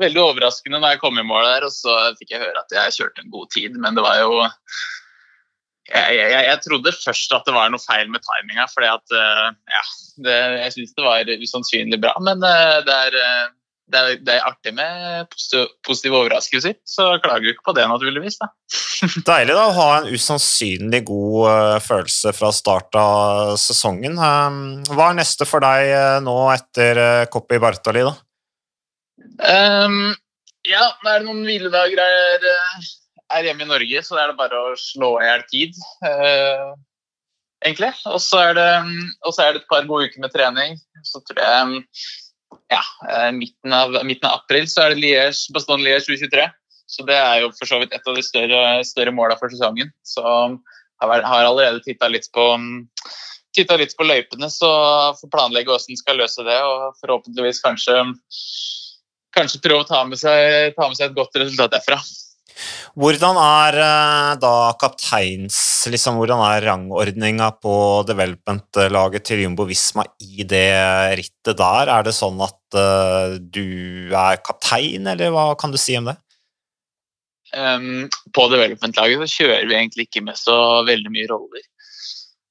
veldig 0.00 0.22
overraskende 0.22 0.80
da 0.80 0.94
jeg 0.94 1.02
kom 1.02 1.18
i 1.20 1.26
mål 1.26 1.44
der, 1.46 1.66
og 1.68 1.74
så 1.74 1.94
fikk 2.18 2.34
jeg 2.34 2.42
høre 2.42 2.62
at 2.62 2.74
jeg 2.74 2.96
kjørte 2.96 3.24
en 3.24 3.32
god 3.32 3.50
tid, 3.54 3.76
men 3.80 3.96
det 3.98 4.04
var 4.04 4.20
jo 4.22 4.32
jeg, 5.90 6.18
jeg, 6.18 6.42
jeg, 6.46 6.58
trodde 6.64 6.92
først 6.94 7.32
at 7.36 7.46
det 7.46 7.54
var 7.54 7.70
noe 7.72 7.82
feil 7.82 8.10
med 8.12 8.22
timinga, 8.24 8.66
for 8.70 8.86
uh, 8.86 9.48
ja, 9.50 9.86
det, 10.26 10.36
jeg 10.64 10.76
syns 10.76 10.92
det 10.96 11.06
var 11.06 11.32
usannsynlig 11.40 11.98
bra. 12.02 12.14
Men 12.22 12.44
uh, 12.44 12.78
det, 12.86 12.98
er, 13.08 13.16
uh, 13.18 13.50
det, 13.90 14.00
er, 14.00 14.22
det, 14.22 14.36
er, 14.36 14.46
artig 14.46 14.74
med 14.76 15.26
positive, 15.34 16.14
overraskelser, 16.22 16.78
så 16.86 17.10
klager 17.24 17.48
du 17.48 17.52
ikke 17.54 17.68
på 17.72 17.76
det, 17.78 17.88
naturligvis. 17.90 18.38
Da. 18.42 18.50
Deilig 19.32 19.58
da, 19.58 19.66
å 19.66 19.76
ha 19.80 19.90
en 19.98 20.08
usannsynlig 20.14 21.02
god 21.10 21.82
følelse 21.86 22.34
fra 22.38 22.54
start 22.54 22.98
av 23.00 23.54
sesongen. 23.60 24.18
Um, 24.18 24.64
hva 24.94 25.10
er 25.10 25.20
neste 25.22 25.48
for 25.48 25.64
deg 25.64 26.22
nå 26.26 26.40
etter 26.54 27.26
Coppi 27.34 27.58
Bartali? 27.62 28.06
da? 28.06 28.16
Um, 29.40 30.12
ja, 30.68 30.90
nå 31.00 31.08
er 31.10 31.22
det 31.22 31.26
noen 31.28 31.44
hviledager 31.46 32.00
her 32.02 32.48
eh, 32.52 32.88
er 33.36 33.48
hjemme 33.48 33.66
i 33.66 33.70
Norge, 33.70 34.02
så 34.06 34.18
er 34.20 34.30
det 34.30 34.38
bare 34.38 34.60
å 34.60 34.78
slå 34.78 35.14
i 35.20 35.26
hjel 35.26 35.44
tid. 35.50 35.82
Uh, 36.04 36.72
egentlig. 37.66 37.92
Og 38.10 38.20
så 38.24 38.42
er, 38.50 38.60
er, 38.60 38.88
det 39.20 39.62
et 39.62 39.70
par 39.70 39.86
gode 39.88 40.10
uker 40.10 40.24
med 40.24 40.34
trening. 40.34 40.78
Så 41.06 41.22
tror 41.26 41.42
jeg 41.44 41.84
ja, 42.70 42.82
eh, 43.08 43.30
midten 43.34 43.74
av, 43.74 43.94
midten 44.06 44.26
av 44.28 44.40
april 44.40 44.66
så 44.70 44.84
er 44.84 44.94
det 44.94 45.02
Liège, 45.02 45.50
Baston 45.54 45.82
Liège 45.82 46.06
2023. 46.08 46.46
Så 46.90 47.06
det 47.06 47.16
er 47.18 47.44
jo 47.44 47.52
for 47.54 47.70
så 47.70 47.78
vidt 47.82 47.94
et 47.94 48.06
av 48.06 48.16
de 48.16 48.22
større, 48.26 48.62
større 48.86 49.14
måla 49.14 49.36
for 49.38 49.52
sesongen. 49.52 49.92
Så 50.06 50.22
har, 50.24 51.22
har 51.22 51.46
allerede 51.46 51.82
titta 51.86 52.10
litt 52.10 52.26
på 52.34 52.46
titta 53.54 53.74
litt 53.78 53.96
på 53.98 54.06
løypene, 54.06 54.46
så 54.46 54.68
får 55.18 55.30
planlegge 55.32 55.72
hvordan 55.72 55.98
skal 55.98 56.20
løse 56.22 56.46
det. 56.46 56.58
Og 56.66 56.98
forhåpentligvis 57.02 57.62
kanskje 57.64 57.98
kanskje 59.36 59.62
prøve 59.62 59.84
å 59.84 59.88
ta 59.88 60.02
med 60.06 60.18
seg, 60.18 60.74
ta 60.76 60.88
med 60.88 60.98
seg 60.98 61.10
et 61.10 61.18
godt 61.18 61.38
resultat 61.38 61.74
derfra. 61.76 62.00
Hvordan 62.98 63.38
er 63.40 63.76
eh, 63.80 64.32
da 64.42 64.54
kapteins 64.80 65.58
liksom, 65.90 66.18
Hvordan 66.20 66.42
er 66.48 66.66
rangordninga 66.66 67.50
på 67.62 67.74
development-laget 68.08 69.26
til 69.28 69.44
Jumbo 69.44 69.66
Visma 69.68 70.04
i 70.20 70.44
det 70.48 70.72
rittet 71.20 71.58
der? 71.60 71.92
Er 71.92 72.06
det 72.06 72.16
sånn 72.16 72.40
at 72.44 72.58
uh, 72.76 73.38
du 73.40 74.10
er 74.10 74.42
kaptein, 74.44 75.06
eller 75.08 75.32
hva 75.34 75.52
kan 75.58 75.72
du 75.72 75.78
si 75.80 75.96
om 75.98 76.10
det? 76.10 76.16
Um, 77.56 78.06
på 78.36 78.46
development-laget 78.52 79.24
så 79.24 79.42
kjører 79.42 79.66
vi 79.66 79.78
egentlig 79.78 80.06
ikke 80.06 80.22
med 80.26 80.38
så 80.38 80.56
veldig 80.86 81.14
mye 81.14 81.30
roller. 81.30 81.64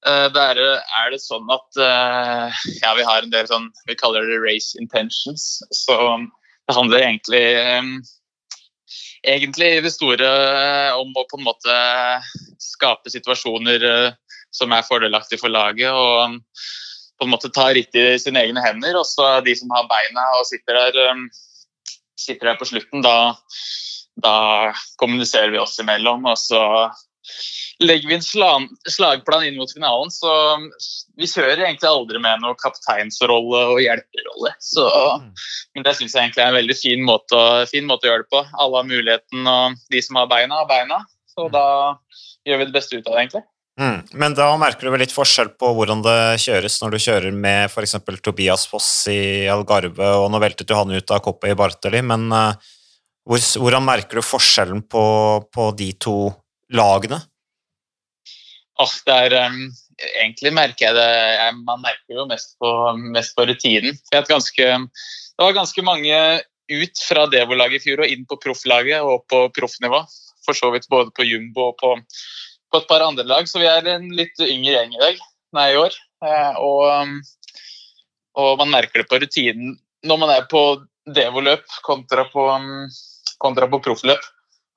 Uh, 0.07 0.28
det 0.32 0.45
er 0.64 1.12
det 1.12 1.22
sånn 1.24 1.47
at 1.51 1.80
uh, 1.80 2.62
ja, 2.80 2.95
vi 2.95 3.05
har 3.07 3.24
en 3.24 3.34
del 3.34 3.47
sånn 3.49 3.68
Vi 3.88 3.97
kaller 3.99 4.28
det 4.28 4.39
race 4.43 4.80
intentions. 4.80 5.60
Så 5.76 5.95
det 6.16 6.78
handler 6.78 7.03
egentlig 7.03 7.43
egentlig 9.24 9.72
det 9.86 9.94
store 9.94 10.30
om 10.98 11.14
å 11.16 11.28
på 11.30 11.40
en 11.40 11.48
måte 11.48 11.80
skape 12.62 13.12
situasjoner 13.14 13.88
eh, 13.90 14.20
som 14.56 14.72
er 14.74 14.88
fordelaktige 14.88 15.42
for 15.42 15.54
laget. 15.54 15.92
og 15.94 16.40
på 17.20 17.28
en 17.28 17.34
måte 17.34 17.52
ta 17.52 17.68
rittet 17.76 18.16
i 18.16 18.20
sine 18.22 18.46
egne 18.46 18.64
hender. 18.64 18.96
Og 18.96 19.06
så 19.08 19.40
de 19.44 19.56
som 19.60 19.72
har 19.76 19.90
beina 19.92 20.24
og 20.40 20.48
sitter 20.48 20.80
der, 20.80 21.26
sitter 22.16 22.52
der 22.52 22.60
på 22.60 22.68
slutten, 22.70 23.04
da, 23.04 23.34
da 24.24 24.36
kommuniserer 25.02 25.52
vi 25.52 25.60
oss 25.60 25.76
imellom. 25.84 26.30
Og 26.32 26.40
så 26.40 26.62
legger 27.80 28.10
vi 28.10 28.16
en 28.16 28.24
slag, 28.24 28.66
slagplan 28.90 29.46
inn 29.48 29.58
mot 29.60 29.72
finalen, 29.72 30.12
så 30.12 30.32
vi 31.20 31.28
kjører 31.28 31.64
egentlig 31.64 31.88
aldri 31.90 32.20
med 32.22 32.42
noe 32.44 32.58
kapteinsrolle 32.60 33.62
og 33.74 33.80
hjelperrolle. 33.84 34.52
Så, 34.64 34.88
men 35.76 35.86
det 35.86 35.96
syns 35.98 36.16
jeg 36.16 36.28
egentlig 36.28 36.44
er 36.44 36.52
en 36.52 36.60
veldig 36.60 36.78
fin 36.80 37.06
måte, 37.08 37.44
fin 37.72 37.88
måte, 37.88 38.08
å 38.08 38.12
gjøre 38.12 38.26
det 38.26 38.34
på. 38.36 38.44
Alle 38.66 38.82
har 38.82 38.90
muligheten, 38.90 39.48
og 39.48 39.80
de 39.94 40.04
som 40.04 40.20
har 40.20 40.28
beina, 40.32 40.60
har 40.60 40.68
beina. 40.70 41.00
Så 41.32 41.48
da 41.54 41.66
gjør 42.48 42.62
vi 42.62 42.68
det 42.68 42.76
beste 42.76 43.00
ut 43.00 43.08
av 43.08 43.16
det, 43.16 43.24
egentlig. 43.24 43.46
Mm. 43.80 44.00
Men 44.20 44.36
da 44.36 44.50
merker 44.60 44.88
du 44.88 44.92
vel 44.92 45.06
litt 45.06 45.16
forskjell 45.16 45.54
på 45.56 45.70
hvordan 45.78 46.02
det 46.04 46.20
kjøres 46.44 46.82
når 46.82 46.92
du 46.92 47.00
kjører 47.00 47.36
med 47.46 47.70
f.eks. 47.70 47.96
Tobias 48.20 48.68
Foss 48.68 48.90
i 49.12 49.48
Algarve, 49.48 50.10
og 50.20 50.28
nå 50.34 50.44
veltet 50.44 50.68
du 50.68 50.76
han 50.76 50.92
ut 50.92 51.16
av 51.16 51.24
koppet 51.24 51.54
i 51.54 51.58
Bartoli, 51.60 52.04
men 52.04 52.28
uh, 52.36 52.60
hvordan 53.24 53.86
merker 53.88 54.20
du 54.20 54.26
forskjellen 54.26 54.84
på, 54.84 55.04
på 55.48 55.72
de 55.80 55.94
to 55.96 56.18
lagene? 56.76 57.22
Åh, 58.80 58.96
det 59.08 59.16
er 59.26 59.36
um, 59.50 59.64
Egentlig 60.00 60.54
merker 60.56 60.88
jeg 60.88 60.96
det 60.96 61.08
jeg, 61.12 61.56
Man 61.68 61.82
merker 61.84 62.22
jo 62.22 62.28
mest 62.30 62.54
på, 62.62 62.70
mest 63.16 63.36
på 63.36 63.44
rutinen. 63.50 63.98
Ganske, 64.14 64.68
det 64.70 65.44
var 65.44 65.58
ganske 65.58 65.84
mange 65.84 66.20
ut 66.70 67.02
fra 67.08 67.26
Devo-laget 67.28 67.82
i 67.82 67.90
fjor 67.90 68.06
og 68.06 68.14
inn 68.14 68.28
på 68.30 68.38
profflaget 68.40 69.04
og 69.04 69.26
på 69.32 69.42
proffnivå. 69.58 70.04
For 70.46 70.58
så 70.58 70.72
vidt 70.74 70.88
både 70.92 71.12
på 71.16 71.26
jumbo 71.28 71.72
og 71.72 71.78
på, 71.82 71.92
på, 72.72 72.80
et 72.80 72.88
par 72.90 73.04
andre 73.06 73.26
lag. 73.28 73.50
Så 73.50 73.62
vi 73.62 73.68
er 73.68 73.90
en 73.96 74.08
litt 74.16 74.40
yngre 74.46 74.78
gjeng 74.78 74.96
i 74.96 75.04
dag, 75.04 75.20
nei, 75.58 75.68
i 75.74 75.80
år. 75.82 75.98
Eh, 76.24 76.62
og, 76.64 77.20
og, 78.40 78.52
man 78.62 78.72
merker 78.72 79.04
det 79.04 79.10
på 79.12 79.20
rutinen 79.22 79.78
når 80.08 80.20
man 80.22 80.32
er 80.32 80.48
på 80.52 80.64
Devo-løp 81.10 81.66
kontra 81.84 82.24
på, 82.32 82.46
kontra 83.42 83.68
på 83.68 83.82
proffløp. 83.84 84.24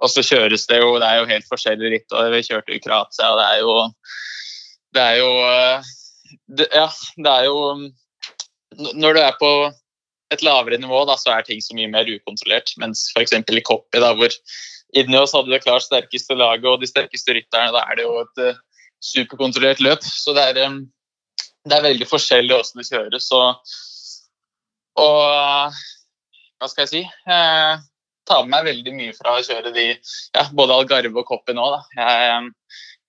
Og 0.02 0.10
så 0.10 0.24
kjøres 0.26 0.66
det 0.70 0.80
jo 0.82 0.96
Det 0.98 1.08
er 1.08 1.20
jo 1.20 1.30
helt 1.30 1.48
forskjellig 1.50 1.92
ritt. 1.94 2.14
og 2.14 2.32
Vi 2.34 2.42
kjørte 2.48 2.74
i 2.74 2.80
Kroatia, 2.82 3.30
og 3.32 3.38
det 3.40 3.46
er 3.46 3.60
jo 3.62 3.76
Det 4.94 5.04
er 5.04 5.20
jo 5.20 5.30
eh, 5.46 5.92
det, 6.58 6.68
Ja, 6.74 6.88
det 7.16 7.36
er 7.36 7.48
jo 7.48 7.56
Når 8.98 9.16
du 9.16 9.20
er 9.22 9.38
på 9.38 9.52
et 10.32 10.40
lavere 10.40 10.78
nivå, 10.80 11.02
da, 11.04 11.12
så 11.20 11.34
er 11.34 11.42
ting 11.44 11.58
så 11.60 11.74
mye 11.76 11.90
mer 11.92 12.08
ukontrollert. 12.08 12.70
Mens 12.80 13.02
f.eks. 13.12 13.34
i 13.36 13.60
Coppi, 13.68 14.00
da, 14.00 14.14
hvor 14.16 14.32
oss 14.32 15.34
hadde 15.36 15.52
det 15.52 15.58
klart 15.60 15.84
sterkeste 15.84 16.32
laget 16.40 16.64
og 16.70 16.80
de 16.80 16.88
sterkeste 16.88 17.34
rytterne, 17.36 17.68
da 17.74 17.82
er 17.84 17.98
det 17.98 18.06
jo 18.06 18.14
et 18.22 18.40
uh, 18.40 18.62
superkontrollert 19.04 19.84
løp. 19.84 20.00
Så 20.00 20.32
det 20.32 20.46
er, 20.54 20.62
um, 20.72 20.86
det 21.68 21.76
er 21.76 21.84
veldig 21.84 22.08
forskjellig 22.08 22.56
hvordan 22.56 22.80
det 22.80 22.88
kjøres. 22.88 23.28
Og, 23.36 23.76
og 25.04 25.76
hva 26.56 26.72
skal 26.72 26.86
jeg 26.86 26.94
si? 26.94 27.04
Tar 28.32 28.46
med 28.46 28.54
meg 28.54 28.68
veldig 28.70 28.92
mye 28.96 29.12
fra 29.12 29.34
å 29.36 29.42
kjøre 29.44 29.74
de 29.74 29.82
ja, 29.90 30.46
både 30.56 30.76
Algarve 30.78 31.20
og 31.20 31.26
Koppi 31.28 31.52
nå. 31.52 31.66
Jeg, 31.98 32.46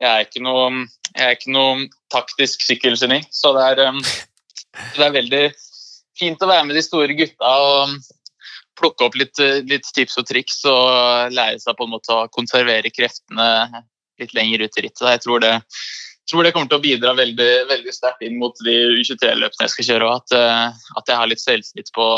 jeg, 0.03 0.09
er 0.09 0.25
ikke 0.25 0.41
noe, 0.43 0.81
jeg 1.15 1.85
taktisk 2.11 2.65
sykkelgeni, 2.67 3.21
så 3.31 3.53
det 3.55 3.69
er, 3.69 4.01
det 4.97 5.05
er 5.05 5.15
veldig 5.15 5.45
fint 6.19 6.43
å 6.43 6.49
være 6.49 6.67
med 6.67 6.75
de 6.75 6.83
store 6.83 7.15
gutta 7.15 7.53
og 7.69 7.95
plukke 8.79 9.07
opp 9.07 9.15
litt, 9.15 9.39
litt, 9.69 9.87
tips 9.95 10.19
og 10.19 10.27
triks 10.27 10.59
og 10.67 11.31
lære 11.31 11.61
seg 11.61 11.77
på 11.77 11.87
en 11.87 11.93
måte 11.93 12.15
å 12.15 12.27
konservere 12.33 12.91
kreftene 12.91 13.47
litt 14.19 14.35
lenger 14.35 14.65
ut 14.65 14.77
i 14.79 14.85
rittet. 14.89 15.07
Jeg 15.07 15.23
tror 15.23 15.43
det, 15.45 15.53
tror 16.29 16.43
det 16.43 16.51
kommer 16.55 16.71
til 16.71 16.81
å 16.81 16.83
bidra 16.83 17.15
veldig, 17.15 17.51
veldig 17.71 17.95
sterkt 17.95 18.27
inn 18.27 18.35
mot 18.41 18.59
de 18.65 18.75
U23-løpene 18.99 19.69
jeg 19.69 19.75
skal 19.77 19.89
kjøre. 19.93 20.11
At, 20.19 20.35
eh, 20.35 20.89
at 20.99 21.13
jeg 21.13 21.21
har 21.21 21.31
litt 21.31 21.43
selvtillit 21.43 21.95
på 21.95 22.09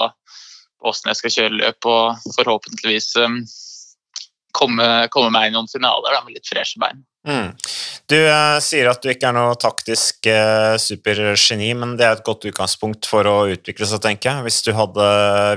åssen 0.89 1.11
jeg 1.11 1.19
skal 1.19 1.35
kjøre 1.37 1.59
løp 1.59 1.89
og 1.89 2.33
forhåpentligvis 2.37 3.11
um, 3.23 3.39
komme, 4.55 4.87
komme, 5.13 5.33
meg 5.35 5.49
i 5.49 5.55
noen 5.55 5.69
finaler 5.71 6.15
da, 6.15 6.23
med 6.25 6.37
litt 6.37 6.49
freshe 6.49 6.79
bein. 6.81 7.03
Mm. 7.25 7.55
Du 8.05 8.17
eh, 8.19 8.59
sier 8.61 8.87
at 8.91 9.01
du 9.01 9.09
ikke 9.09 9.31
er 9.31 9.35
noe 9.35 9.55
taktisk 9.57 10.27
eh, 10.29 10.75
supergeni, 10.81 11.71
men 11.77 11.95
det 11.97 12.05
er 12.05 12.19
et 12.19 12.27
godt 12.27 12.45
utgangspunkt 12.45 13.09
for 13.09 13.25
å 13.25 13.37
utvikle 13.55 13.89
seg, 13.89 14.03
tenker 14.03 14.31
jeg. 14.31 14.45
Hvis 14.45 14.61
du, 14.67 14.71
hadde, 14.77 15.09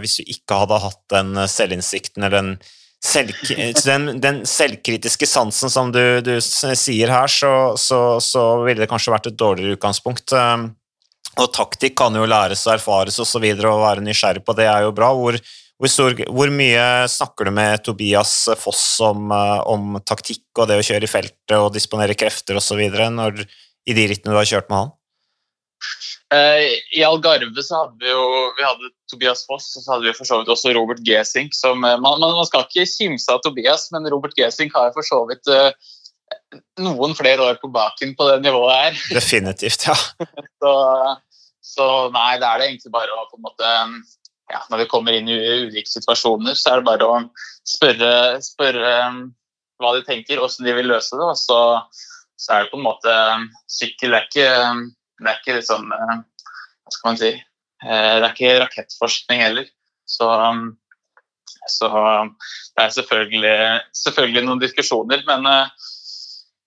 hvis 0.02 0.18
du 0.20 0.32
ikke 0.32 0.62
hadde 0.62 0.80
hatt 0.86 1.02
den 1.12 1.36
selvinnsikten 1.44 2.24
eller 2.24 2.38
den, 2.38 2.50
selv, 3.04 3.36
den, 3.90 4.10
den, 4.24 4.42
selvkritiske 4.48 5.28
sansen 5.28 5.72
som 5.72 5.92
du, 5.94 6.02
du 6.24 6.38
sier 6.40 7.12
her, 7.12 7.30
så, 7.30 7.52
så, 7.76 8.02
så, 8.24 8.48
ville 8.64 8.82
det 8.82 8.90
kanskje 8.90 9.14
vært 9.14 9.30
et 9.32 9.38
dårligere 9.38 9.78
utgangspunkt. 9.78 10.34
Og 11.38 11.52
taktikk 11.54 11.96
kan 12.00 12.16
jo 12.18 12.26
læres 12.26 12.66
og 12.66 12.74
erfares 12.74 13.18
osv., 13.22 13.46
og, 13.54 13.80
være 13.84 14.04
nysgjerrig 14.04 14.44
på 14.46 14.56
det 14.58 14.66
er 14.66 14.86
jo 14.86 14.94
bra. 14.96 15.12
Hvor, 15.14 15.38
hvor, 15.78 15.92
stor, 15.92 16.18
hvor 16.34 16.50
mye 16.50 16.84
snakker 17.10 17.48
du 17.48 17.54
med 17.54 17.84
Tobias 17.86 18.34
Foss 18.58 18.84
om, 19.06 19.30
eh, 19.34 19.58
om, 19.70 20.00
taktikk 20.02 20.44
og 20.58 20.70
det 20.70 20.80
å 20.80 20.86
kjøre 20.90 21.06
i 21.06 21.10
feltet 21.10 21.58
og 21.58 21.72
disponere 21.74 22.18
krefter 22.18 22.58
osv. 22.58 22.82
i 22.82 23.94
de 23.96 24.08
rittene 24.10 24.34
du 24.34 24.38
har 24.40 24.48
kjørt 24.50 24.70
med 24.72 24.82
han? 24.82 24.94
Uh, 26.28 26.60
I 26.98 27.04
Algarve 27.06 27.62
så 27.64 27.84
hadde 27.84 28.02
vi 28.02 28.10
jo 28.10 28.24
vi 28.58 28.64
hadde 28.66 28.90
Tobias 29.08 29.46
Foss 29.48 29.70
og 29.78 29.84
så 29.84 29.94
hadde 29.94 30.10
vi 30.10 30.16
for 30.18 30.28
så 30.28 30.40
vidt 30.40 30.50
også 30.52 30.74
Robert 30.76 31.00
Gesink. 31.06 31.54
Som, 31.56 31.86
uh, 31.86 31.94
man, 32.02 32.18
man, 32.20 32.42
skal 32.50 32.66
ikke 32.66 32.84
kimse 32.90 33.30
av 33.32 33.40
Tobias, 33.46 33.86
men 33.94 34.10
Robert 34.10 34.34
Gesink 34.36 34.74
har 34.76 34.90
for 34.96 35.06
så 35.06 35.22
vidt 35.30 35.48
noen 36.82 37.14
flere 37.16 37.44
år 37.44 37.58
på 37.62 37.70
baken 37.72 38.14
på 38.16 38.28
det 38.30 38.38
nivået 38.44 38.74
her. 38.76 39.00
Definitivt, 39.16 39.86
ja. 39.88 39.96
så, 40.62 40.72
så 41.68 41.86
nei, 42.14 42.38
da 42.40 42.54
er 42.54 42.62
det 42.62 42.70
egentlig 42.70 42.92
bare 42.94 43.14
å 43.14 43.26
på 43.28 43.38
en 43.38 43.44
måte 43.44 43.72
ja, 44.48 44.62
Når 44.70 44.80
vi 44.80 44.88
kommer 44.88 45.12
inn 45.12 45.28
i 45.28 45.36
ulike 45.36 45.90
situasjoner, 45.90 46.56
så 46.56 46.70
er 46.70 46.80
det 46.80 46.88
bare 46.88 47.08
å 47.08 47.16
spørre, 47.68 48.12
spørre 48.40 48.92
um, 49.10 49.18
hva 49.76 49.92
de 49.98 50.06
tenker, 50.06 50.40
hvordan 50.40 50.64
de 50.64 50.76
vil 50.78 50.88
løse 50.88 51.12
det. 51.12 51.26
Og 51.26 51.36
så, 51.36 51.58
så 52.40 52.54
er 52.54 52.64
det 52.64 52.72
på 52.72 52.80
en 52.80 52.86
måte 52.86 53.12
um, 53.12 53.44
Sykkel 53.68 54.16
er 54.16 54.24
ikke, 54.24 54.48
um, 54.64 54.86
det 55.20 55.34
er 55.34 55.42
ikke 55.42 55.58
liksom 55.58 55.92
Hva 55.92 56.94
skal 56.94 57.10
man 57.10 57.20
si 57.20 57.32
eh, 57.34 58.14
Det 58.16 58.24
er 58.24 58.32
ikke 58.32 58.56
rakettforskning 58.64 59.44
heller. 59.44 59.68
Så, 60.08 60.32
så 61.68 61.88
det 61.92 62.86
er 62.86 62.94
selvfølgelig, 62.96 63.56
selvfølgelig 64.06 64.46
noen 64.46 64.62
diskusjoner, 64.62 65.20
men 65.28 65.44
uh, 65.44 65.88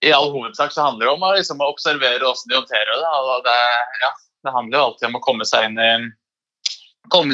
i 0.06 0.14
all 0.14 0.30
hovedsak 0.34 0.74
så 0.74 0.86
handler 0.86 1.08
det 1.08 1.14
om 1.16 1.26
å, 1.26 1.32
liksom, 1.38 1.62
observere 1.66 2.22
hvordan 2.22 2.50
de 2.52 2.58
håndterer 2.58 3.02
det. 3.02 3.16
Og 3.18 3.48
det, 3.50 3.62
ja, 4.04 4.12
det 4.44 4.54
handler 4.56 4.78
jo 4.78 4.86
alltid 4.86 5.08
om 5.10 5.18
å 5.20 5.24
komme 5.24 5.48
seg 5.48 5.70
inn 5.70 5.80
i, 5.82 5.92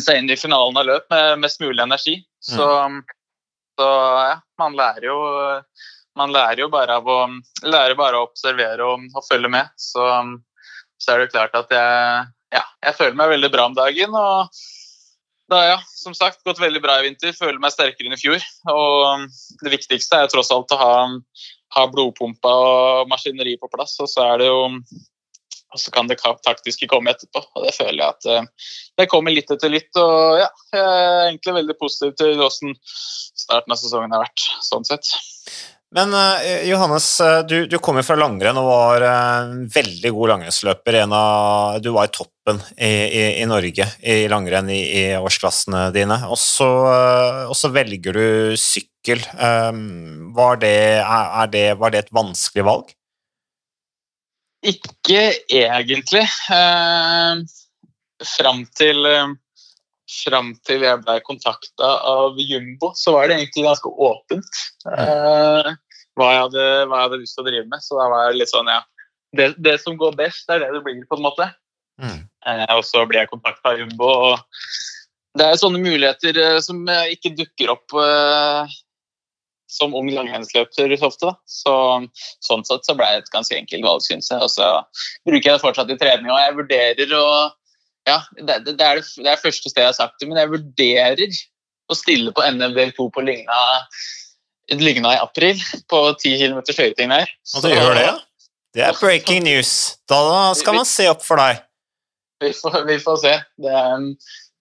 seg 0.01 0.21
inn 0.21 0.31
i 0.31 0.39
finalen 0.39 0.79
av 0.79 0.87
løp 0.87 1.11
med 1.13 1.43
mest 1.43 1.61
mulig 1.63 1.83
energi. 1.83 2.17
Så, 2.43 2.63
mm. 2.63 2.97
så 3.79 3.91
ja, 4.31 4.39
man 4.59 4.77
lærer 4.77 5.09
jo 5.09 5.19
man 6.17 6.33
lærer 6.33 6.63
jo 6.63 6.71
bare 6.73 6.97
av 6.97 7.05
å, 7.07 7.19
bare 7.61 8.17
å 8.17 8.25
observere 8.25 8.85
og, 8.85 9.05
og 9.13 9.25
følge 9.27 9.51
med. 9.53 9.69
Så, 9.77 10.01
så, 10.97 11.13
er 11.13 11.21
det 11.21 11.31
klart 11.33 11.55
at 11.57 11.73
jeg, 11.73 12.25
ja, 12.57 12.63
jeg 12.87 12.97
føler 12.97 13.19
meg 13.19 13.35
veldig 13.35 13.51
bra 13.53 13.67
om 13.69 13.77
dagen. 13.77 14.17
og 14.17 14.49
har 15.53 15.67
ja, 15.69 15.77
som 15.85 16.15
sagt, 16.17 16.43
gått 16.43 16.59
veldig 16.59 16.81
bra 16.83 16.97
i 16.99 17.05
vinter. 17.07 17.35
Føler 17.37 17.59
meg 17.61 17.75
sterkere 17.75 18.09
enn 18.09 18.17
i 18.17 18.19
fjor. 18.19 18.41
Og 18.73 19.27
det 19.63 19.75
viktigste 19.77 20.23
er 20.23 20.31
tross 20.31 20.51
alt 20.51 20.73
å 20.75 20.79
ha, 20.81 20.95
ha 21.77 21.85
blodpumpa 21.91 22.55
og 22.63 23.11
maskineri 23.11 23.55
på 23.61 23.69
plass. 23.71 23.95
Og 24.03 24.09
så 24.11 24.25
er 24.25 24.41
det 24.41 24.49
jo 24.49 24.65
og 25.73 25.81
så 25.81 25.91
kan 25.91 26.07
det 26.07 26.19
taktiske 26.21 26.87
komme 26.89 27.11
etterpå. 27.11 27.41
og 27.55 27.65
Det 27.67 27.73
føler 27.75 27.99
jeg 28.01 28.09
at 28.15 28.29
uh, 28.31 28.75
det 28.99 29.09
kommer 29.11 29.35
litt 29.35 29.51
etter 29.51 29.71
litt. 29.71 29.89
og 29.99 30.39
ja, 30.39 30.51
Jeg 30.73 30.83
er 30.83 31.23
egentlig 31.31 31.57
veldig 31.61 31.79
positiv 31.79 32.13
til 32.19 32.37
hvordan 32.39 32.77
starten 32.83 33.75
av 33.75 33.81
sesongen 33.81 34.15
har 34.15 34.23
vært. 34.23 34.47
sånn 34.67 34.87
sett. 34.87 35.11
Men 35.95 36.11
uh, 36.11 36.43
Johannes, 36.67 37.05
eh, 37.23 37.41
du, 37.47 37.55
du 37.71 37.77
kommer 37.79 38.03
fra 38.03 38.17
langrenn 38.19 38.57
og 38.59 38.65
var 38.67 39.05
en 39.07 39.53
uh, 39.63 39.69
veldig 39.71 40.11
god 40.17 40.33
langrennsløper. 40.33 40.97
du 41.79 41.89
var 41.95 42.09
i 42.09 42.11
toppen 42.11 42.59
i, 42.75 42.91
i, 42.91 43.23
i 43.41 43.45
Norge 43.47 43.87
i 44.03 44.17
langrenn 44.27 44.69
i, 44.69 44.81
i 44.99 45.05
årsklassene 45.15 45.87
dine. 45.95 46.19
Og 46.27 46.39
så, 46.39 47.71
velger 47.71 48.19
du 48.19 48.55
sykkel. 48.59 49.23
Var, 49.31 50.59
det, 50.59 50.77
er, 50.99 51.47
det, 51.51 51.65
var 51.79 51.91
det 51.91 52.03
et 52.03 52.15
vanskelig 52.15 52.67
valg? 52.67 52.91
Ikke 54.67 55.21
egentlig. 55.47 56.23
Eh, 56.53 57.43
fram 58.35 58.63
til 58.77 59.05
eh, 59.07 59.35
Fram 60.07 60.53
til 60.63 60.85
jeg 60.85 61.01
ble 61.03 61.17
kontakta 61.27 61.87
av 62.07 62.37
Jumbo, 62.39 62.93
så 62.95 63.11
var 63.11 63.27
det 63.27 63.41
egentlig 63.41 63.65
ganske 63.65 63.89
åpent 63.91 64.59
eh, 64.87 65.67
hva, 66.15 66.29
jeg 66.31 66.43
hadde, 66.45 66.63
hva, 66.87 67.01
jeg 67.01 67.03
hadde, 67.03 67.19
lyst 67.25 67.35
til 67.35 67.43
å 67.43 67.47
drive 67.49 67.65
med. 67.67 67.83
Så 67.83 67.97
da 67.99 68.05
var 68.13 68.29
jeg 68.29 68.37
litt 68.39 68.53
sånn, 68.53 68.71
ja 68.71 68.79
Det, 69.35 69.49
det 69.59 69.75
som 69.83 69.97
går 69.99 70.15
best, 70.15 70.45
det 70.47 70.55
er 70.55 70.63
det 70.63 70.77
det 70.77 70.83
blir, 70.85 71.01
på 71.11 71.19
en 71.19 71.25
måte. 71.25 71.49
Mm. 71.99 72.21
Eh, 72.23 72.71
og 72.77 72.85
så 72.87 73.03
ble 73.09 73.19
jeg 73.19 73.31
kontakta 73.33 73.73
av 73.73 73.81
Jumbo. 73.81 74.07
og 74.07 75.35
Det 75.37 75.49
er 75.49 75.59
sånne 75.59 75.83
muligheter 75.83 76.39
eh, 76.45 76.59
som 76.63 76.87
ikke 76.87 77.35
dukker 77.35 77.75
opp 77.75 77.99
eh, 77.99 78.77
som 79.67 79.95
ung 79.95 80.09
langrennsløper 80.13 80.95
ofte. 81.03 81.29
Da. 81.29 81.33
Så, 81.49 81.75
sånn 82.45 82.65
sett 82.67 82.87
så 82.87 82.95
ble 82.97 83.07
det 83.13 83.25
et 83.25 83.33
ganske 83.33 83.55
enkelt 83.57 83.85
valg, 83.85 84.03
syns 84.05 84.31
jeg. 84.31 84.41
Og 84.43 84.51
så 84.51 84.69
bruker 85.27 85.43
jeg 85.43 85.57
det 85.57 85.63
fortsatt 85.63 85.91
i 85.93 85.99
trening. 85.99 86.31
Og 86.31 86.41
jeg 86.41 86.57
vurderer 86.59 87.15
å 87.17 87.27
ja, 88.07 88.21
det, 88.39 88.61
det, 88.63 88.77
er 88.79 89.01
det, 89.01 89.07
det 89.19 89.31
er 89.33 89.41
første 89.41 89.67
sted 89.67 89.83
jeg 89.83 89.91
har 89.91 89.97
sagt 89.97 90.21
det, 90.21 90.29
men 90.29 90.39
jeg 90.39 90.51
vurderer 90.53 91.39
å 91.91 91.95
stille 91.95 92.31
på 92.35 92.43
NMB2 92.55 93.09
på 93.11 93.23
Lygna, 93.23 93.57
Lygna 94.79 95.15
i 95.15 95.19
april, 95.19 95.59
på 95.91 95.99
10 96.13 96.39
km 96.39 96.61
skøyting 96.69 97.11
der. 97.11 97.31
Og 97.55 97.65
du 97.65 97.71
gjør 97.71 97.93
det, 97.97 98.05
ja? 98.07 98.15
Det 98.77 98.83
er 98.85 98.99
breaking 98.99 99.43
news. 99.47 99.97
Da 100.07 100.53
skal 100.55 100.77
man 100.77 100.87
se 100.87 101.07
opp 101.11 101.23
for 101.25 101.39
deg. 101.41 101.63
Vi 102.43 102.51
får, 102.53 102.83
vi 102.85 102.97
får 103.01 103.21
se. 103.23 103.33
Det 103.63 103.75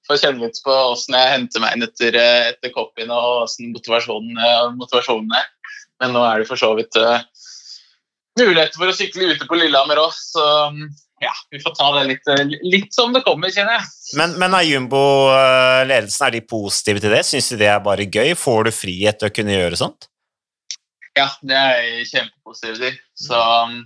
er, 0.06 0.12
få 0.12 0.18
kjenne 0.20 0.44
litt 0.44 0.60
på 0.64 0.74
åssen 0.92 1.16
jeg 1.18 1.32
henter 1.32 1.62
meg 1.62 1.76
inn 1.76 1.86
etter, 1.86 2.16
eh, 2.20 2.52
etter 2.52 2.72
koppen 2.74 3.10
og 3.10 3.46
åssen 3.46 3.72
motivasjonen, 3.74 4.38
eh, 4.38 4.70
motivasjonen, 4.78 5.32
er. 5.34 5.48
Men 6.02 6.14
nå 6.14 6.22
er 6.28 6.40
det 6.42 6.48
for 6.48 6.60
så 6.60 6.74
vidt 6.76 6.96
uh, 7.00 7.22
muligheter 8.36 8.76
for 8.76 8.92
å 8.92 8.94
sykle 8.96 9.30
ute 9.32 9.46
på 9.48 9.56
Lillehammer 9.56 9.96
òg, 10.02 10.12
så 10.12 10.44
mm, 10.74 10.90
ja, 11.24 11.32
vi 11.48 11.60
får 11.62 11.72
ta 11.78 11.86
det 11.96 12.02
litt, 12.10 12.28
litt 12.60 12.92
som 12.92 13.14
det 13.16 13.22
kommer, 13.24 13.48
kjenner 13.48 13.78
jeg. 13.78 13.86
Men, 14.20 14.34
men 14.36 14.56
er 14.58 14.66
Jumbo-ledelsen 14.68 16.26
er 16.26 16.34
de 16.36 16.42
positive 16.44 17.00
til 17.00 17.16
det? 17.16 17.22
Syns 17.24 17.48
de 17.54 17.62
det 17.62 17.70
er 17.72 17.80
bare 17.80 18.04
gøy? 18.04 18.34
Får 18.36 18.68
du 18.68 18.74
frihet 18.76 19.16
til 19.22 19.30
å 19.30 19.32
kunne 19.32 19.56
gjøre 19.56 19.80
sånt? 19.80 20.10
Ja, 21.16 21.30
det 21.40 21.56
er 21.56 22.04
kjempepositiv 22.04 22.76
til. 22.82 23.00
Så, 23.16 23.40
mm, 23.40 23.80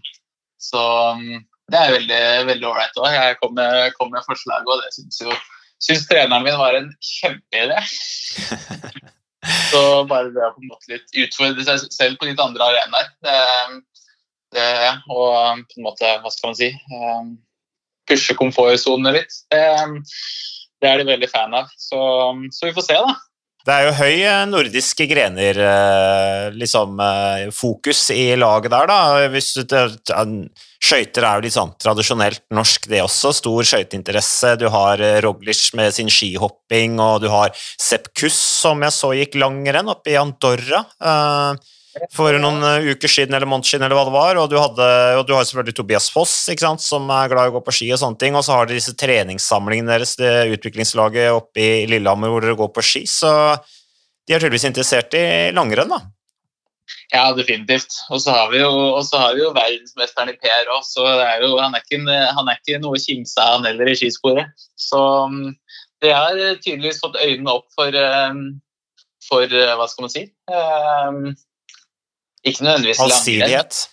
Så 0.58 0.82
um, 1.14 1.22
det 1.70 1.78
er 1.78 1.94
veldig 1.94 2.22
veldig 2.50 2.68
ålreit 2.72 2.98
òg. 2.98 3.14
Jeg 3.14 3.38
kom 3.38 3.54
med, 3.54 3.94
kom 3.94 4.10
med 4.10 4.26
forslag, 4.26 4.66
og 4.66 4.82
det 4.82 4.90
syns 4.98 5.22
jo 5.22 5.30
syns 5.80 6.06
treneren 6.08 6.44
min 6.44 6.58
var 6.60 6.76
en 6.78 6.90
kjempeidé. 7.04 7.78
Så 9.70 9.80
bare 10.08 10.32
det 10.34 10.42
å 10.44 10.52
på 10.52 10.60
en 10.60 10.72
måte 10.72 10.92
litt 10.92 11.14
utfordre 11.24 11.64
seg 11.64 11.86
selv 11.94 12.18
på 12.20 12.28
litt 12.28 12.42
andre 12.42 12.66
arenaer, 12.66 13.08
det, 13.24 13.36
det, 14.56 14.66
og 15.08 15.62
på 15.64 15.78
en 15.78 15.86
måte, 15.86 16.10
hva 16.20 16.32
skal 16.32 16.52
man 16.52 16.58
si 16.58 16.68
um, 16.92 17.32
Pushe 18.10 18.34
komfortsonene 18.34 19.14
litt, 19.14 19.34
det, 19.52 19.62
det, 20.82 20.88
er 20.88 20.98
de 20.98 21.06
veldig 21.06 21.28
fan 21.30 21.52
av. 21.54 21.68
Så, 21.78 22.00
så 22.50 22.66
vi 22.66 22.74
får 22.74 22.86
se, 22.88 22.96
da. 22.98 23.12
Det 23.60 23.74
er 23.74 23.86
jo 23.86 23.96
høy 23.98 24.14
eh, 24.24 24.46
nordiske 24.48 25.04
grener, 25.10 25.58
eh, 25.60 26.46
liksom, 26.56 26.94
eh, 27.04 27.50
fokus 27.52 28.06
i 28.14 28.32
laget 28.40 28.72
der, 28.72 28.88
da. 28.88 29.00
Hvis 29.32 29.52
Skøyter 30.80 31.26
er 31.28 31.36
jo 31.36 31.44
litt 31.44 31.52
sånn 31.52 31.74
tradisjonelt 31.76 32.40
norsk, 32.56 32.86
det 32.88 33.02
også. 33.04 33.34
Stor 33.36 33.66
skøyteinteresse. 33.68 34.54
Du 34.62 34.64
har 34.72 35.02
Roglic 35.20 35.60
med 35.76 35.92
sin 35.92 36.08
skihopping, 36.08 36.96
og 37.04 37.20
du 37.20 37.28
har 37.28 37.52
Sepp 37.76 38.08
Kuss, 38.16 38.38
som 38.62 38.80
jeg 38.86 38.96
så 38.96 39.12
gikk 39.18 39.36
langrenn 39.42 39.92
oppe 39.92 40.14
i 40.14 40.16
Andorra 40.16 40.80
for 42.14 42.36
noen 42.38 42.62
uker 42.92 43.10
siden 43.10 43.34
eller 43.34 43.48
måneder 43.50 43.72
siden, 43.72 43.84
eller 43.86 43.98
hva 43.98 44.06
det 44.06 44.14
var. 44.14 44.40
Og 44.42 44.50
du, 44.52 44.56
hadde, 44.60 44.86
og 45.18 45.24
du 45.26 45.34
har 45.34 45.46
selvfølgelig 45.46 45.76
Tobias 45.80 46.06
Foss, 46.12 46.36
sant, 46.46 46.84
som 46.84 47.10
er 47.14 47.32
glad 47.32 47.48
i 47.48 47.52
å 47.52 47.56
gå 47.58 47.64
på 47.66 47.74
ski 47.80 47.90
og 47.94 48.00
sånne 48.02 48.20
ting. 48.20 48.38
Og 48.38 48.46
så 48.46 48.54
har 48.54 48.68
dere 48.68 48.78
disse 48.78 48.96
treningssamlingene 48.98 49.90
deres, 49.94 50.14
det 50.20 50.32
utviklingslaget 50.56 51.34
oppe 51.34 51.64
i 51.64 51.90
Lillehammer 51.90 52.32
hvor 52.32 52.46
dere 52.46 52.58
går 52.58 52.72
på 52.76 52.86
ski. 52.86 53.04
Så 53.10 53.32
de 54.28 54.36
er 54.36 54.42
tydeligvis 54.42 54.68
interessert 54.70 55.14
i 55.18 55.26
langrenn, 55.56 55.90
da. 55.90 56.02
Ja, 57.10 57.24
definitivt. 57.34 57.96
Og 58.10 58.22
så 58.22 58.34
har 58.34 58.50
vi 58.52 58.60
jo, 58.62 58.70
har 59.18 59.34
vi 59.34 59.42
jo 59.42 59.50
verdensmesteren 59.54 60.30
i 60.30 60.38
PR 60.38 60.70
òg, 60.70 60.84
så 60.86 61.06
er 61.10 61.42
jo, 61.42 61.56
han, 61.58 61.74
er 61.74 61.82
ikke, 61.82 62.00
han, 62.06 62.50
er 62.50 62.60
ikke, 62.60 62.78
noe 62.82 63.00
kimse 63.02 63.42
av, 63.42 63.58
han 63.58 63.66
heller, 63.66 63.90
i 63.90 63.98
skisporet. 63.98 64.66
Så 64.78 65.00
de 66.00 66.12
har 66.14 66.38
tydeligvis 66.62 67.02
fått 67.02 67.18
øynene 67.18 67.56
opp 67.58 67.66
for, 67.74 67.90
mm, 67.94 68.60
for 69.26 69.50
hva 69.50 69.88
skal 69.90 70.06
man 70.06 70.12
si 70.12 70.22
mm, 70.50 71.34
ikke 72.46 72.64
nødvendigvis 72.64 73.00
Allsidighet? 73.04 73.86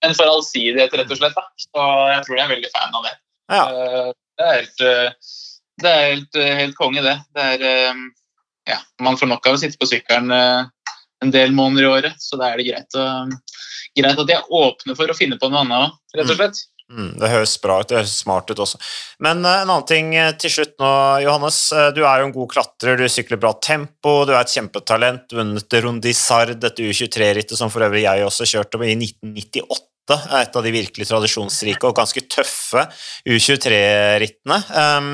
Men 0.00 0.16
for 0.16 0.30
allsidighet, 0.32 0.94
rett 0.96 1.12
og 1.12 1.20
slett. 1.20 1.36
Da. 1.36 1.44
Så 1.60 1.84
jeg 2.08 2.24
tror 2.26 2.38
jeg 2.38 2.44
er 2.44 2.52
veldig 2.54 2.72
fan 2.72 2.96
av 2.96 3.06
det. 3.06 3.14
Ja. 3.50 3.64
Eh, 3.66 4.10
det 4.40 4.46
er 4.46 4.56
helt, 4.56 4.82
eh, 4.86 5.30
det 5.82 5.92
er 5.92 6.04
helt, 6.06 6.40
eh, 6.40 6.52
helt 6.62 6.78
konge, 6.78 7.04
det. 7.04 7.16
det 7.36 7.46
er, 7.56 7.94
ja, 8.68 8.78
man 9.02 9.18
får 9.20 9.28
nok 9.28 9.46
av 9.48 9.58
å 9.58 9.60
sitte 9.60 9.80
på 9.80 9.88
sykkelen 9.88 10.30
en 10.30 11.32
del 11.34 11.52
måneder 11.52 11.84
i 11.84 11.90
året, 11.90 12.20
så 12.22 12.38
da 12.40 12.50
er 12.50 12.60
det 12.60 12.68
greit, 12.70 12.96
å, 12.96 13.06
greit 13.98 14.20
at 14.22 14.28
de 14.28 14.36
er 14.36 14.52
åpne 14.56 14.94
for 14.96 15.10
å 15.10 15.16
finne 15.16 15.36
på 15.40 15.50
noe 15.50 15.64
annet 15.64 15.88
òg, 15.88 15.96
rett 16.14 16.28
og 16.28 16.36
mm. 16.36 16.38
slett. 16.38 16.62
Mm, 16.90 17.12
det 17.20 17.28
høres 17.30 17.52
bra 17.62 17.76
ut, 17.78 17.86
det 17.86 18.00
høres 18.00 18.16
smart 18.24 18.50
ut 18.50 18.60
også. 18.64 18.78
Men 19.22 19.44
uh, 19.44 19.60
en 19.60 19.68
annen 19.68 19.86
ting 19.86 20.10
uh, 20.18 20.32
til 20.40 20.50
slutt 20.50 20.72
nå, 20.82 20.88
Johannes. 21.22 21.58
Uh, 21.70 21.90
du 21.94 22.00
er 22.02 22.18
jo 22.20 22.26
en 22.26 22.34
god 22.34 22.50
klatrer, 22.50 22.98
du 22.98 23.06
sykler 23.06 23.38
bra 23.38 23.52
tempo, 23.62 24.24
du 24.26 24.32
er 24.34 24.40
et 24.40 24.54
kjempetalent. 24.56 25.30
Vunnet 25.36 25.76
Rondisard, 25.84 26.56
dette 26.58 26.82
U23-rittet 26.82 27.54
som 27.58 27.70
for 27.70 27.86
øvrig 27.86 28.02
jeg 28.08 28.26
også 28.26 28.48
kjørte 28.56 28.82
i 28.82 28.96
1998. 28.96 29.86
Et 30.40 30.56
av 30.58 30.66
de 30.66 30.74
virkelig 30.74 31.06
tradisjonsrike 31.06 31.86
og 31.86 31.94
ganske 31.94 32.24
tøffe 32.26 32.82
U23-rittene. 33.30 34.58
Um, 34.74 35.12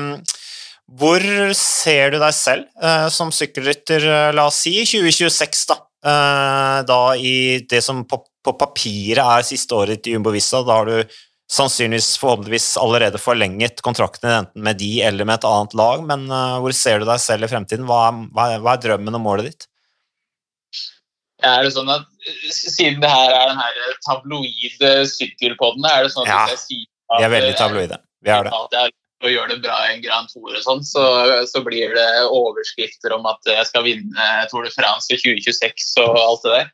hvor 0.97 1.21
ser 1.53 2.15
du 2.15 2.17
deg 2.17 2.33
selv 2.33 3.11
som 3.11 3.29
sykkelrytter, 3.35 4.31
la 4.33 4.45
oss 4.47 4.63
si, 4.63 4.71
i 4.79 4.87
2026, 4.87 5.65
da? 5.67 5.75
da 6.87 6.99
i 7.19 7.59
det 7.67 7.81
som 7.83 8.05
på, 8.07 8.21
på 8.23 8.53
papiret 8.55 9.19
er 9.19 9.43
siste 9.43 9.75
året 9.75 10.07
i 10.07 10.15
Jumbo 10.15 10.31
Vissa, 10.31 10.63
da 10.63 10.79
har 10.79 10.87
du 10.87 11.17
sannsynligvis 11.51 12.17
forhåpentligvis 12.19 12.67
allerede 12.81 13.19
forlenget 13.21 13.81
kontrakten 13.85 14.29
enten 14.29 14.63
med 14.63 14.79
de 14.81 14.91
eller 15.07 15.27
med 15.27 15.39
et 15.39 15.47
annet 15.47 15.73
lag, 15.79 16.03
men 16.09 16.27
uh, 16.31 16.59
hvor 16.63 16.75
ser 16.75 16.99
du 16.99 17.07
deg 17.07 17.23
selv 17.23 17.47
i 17.47 17.51
fremtiden? 17.51 17.87
Hva 17.87 18.01
er, 18.09 18.21
hva 18.35 18.47
er, 18.51 18.61
hva 18.65 18.75
er 18.75 18.83
drømmen 18.83 19.19
og 19.19 19.23
målet 19.23 19.51
ditt? 19.51 19.67
Ja, 21.43 21.59
er 21.59 21.67
det 21.67 21.73
sånn 21.75 21.89
at 21.93 22.07
Siden 22.49 22.97
det 22.99 23.09
her 23.11 23.29
er 23.31 23.51
den 23.51 23.59
her 23.61 23.97
tabloide 24.03 24.93
sykkelpodden, 25.07 25.85
er 25.87 26.03
det 26.03 26.11
sånn 26.11 26.25
at 26.25 26.33
ja, 26.33 26.39
hvis 26.49 26.55
jeg 26.57 26.63
sier 26.65 26.87
at 27.13 27.21
vi 27.21 27.27
er 27.27 27.31
veldig 27.31 27.53
tabloide. 27.55 27.99
Vi 28.25 28.31
er 28.33 28.47
det. 28.47 28.51
At 28.51 28.75
jeg 28.75 28.95
å 29.25 29.31
gjøre 29.31 29.55
det 29.55 29.63
bra 29.63 29.77
i 29.87 29.93
en 29.95 30.03
Grand 30.03 30.29
Tour 30.29 30.51
og 30.51 30.61
sånn, 30.61 30.83
så, 30.85 31.03
så, 31.49 31.61
blir 31.65 31.93
det 31.95 32.07
overskrifter 32.27 33.15
om 33.15 33.25
at 33.29 33.49
jeg 33.49 33.65
skal 33.69 33.85
vinne 33.87 34.27
Tour 34.51 34.67
de 34.67 34.73
France 34.73 35.09
i 35.13 35.17
2026 35.17 35.87
og 36.03 36.19
alt 36.21 36.45
det 36.45 36.53
der. 36.53 36.67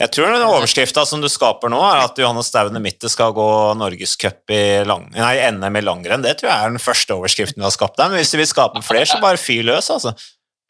Jeg 0.00 0.12
tror 0.14 0.32
den 0.32 0.44
overskrifta 0.46 1.04
som 1.08 1.22
du 1.22 1.28
skaper 1.32 1.70
nå, 1.72 1.78
er 1.88 2.04
at 2.04 2.18
Johannes 2.20 2.50
Staune 2.50 2.80
Mitte 2.82 3.10
skal 3.12 3.34
gå 3.36 3.48
norgescup 3.78 4.54
i 4.54 4.62
lang, 4.88 5.06
nei, 5.14 5.34
NM 5.54 5.78
i 5.80 5.84
langrenn. 5.84 6.24
Det 6.24 6.36
tror 6.40 6.50
jeg 6.50 6.56
er 6.56 6.74
den 6.74 6.82
første 6.82 7.16
overskriften 7.16 7.62
du 7.62 7.66
har 7.66 7.74
skapt 7.74 7.98
der. 8.00 8.10
Men 8.12 8.22
hvis 8.22 8.34
du 8.34 8.40
vil 8.40 8.50
skape 8.50 8.82
flere, 8.86 9.08
så 9.08 9.20
bare 9.22 9.40
fyr 9.40 9.64
løs, 9.66 9.90
altså. 9.94 10.14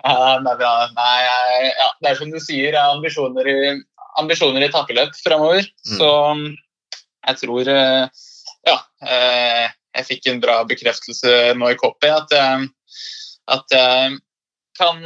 Ja. 0.05 0.37
Nei, 0.43 1.17
ja, 1.25 1.89
det 2.03 2.13
er 2.13 2.19
som 2.21 2.31
du 2.31 2.39
sier, 2.43 2.77
ambisjoner 2.79 3.49
i, 3.51 3.59
ambisjoner 4.21 4.67
i 4.67 4.71
takkeløp 4.73 5.17
framover. 5.25 5.67
Mm. 5.89 5.97
Så 5.99 6.13
jeg 7.27 7.43
tror 7.43 7.73
eh, 7.73 8.23
Ja. 8.67 8.79
Eh, 9.07 9.67
jeg 9.97 10.05
fikk 10.11 10.27
en 10.29 10.43
bra 10.43 10.59
bekreftelse 10.69 11.55
nå 11.57 11.71
i 11.73 11.77
Copy 11.81 12.11
at, 12.13 12.33
at 13.49 13.73
jeg 13.73 14.19
kan 14.77 14.99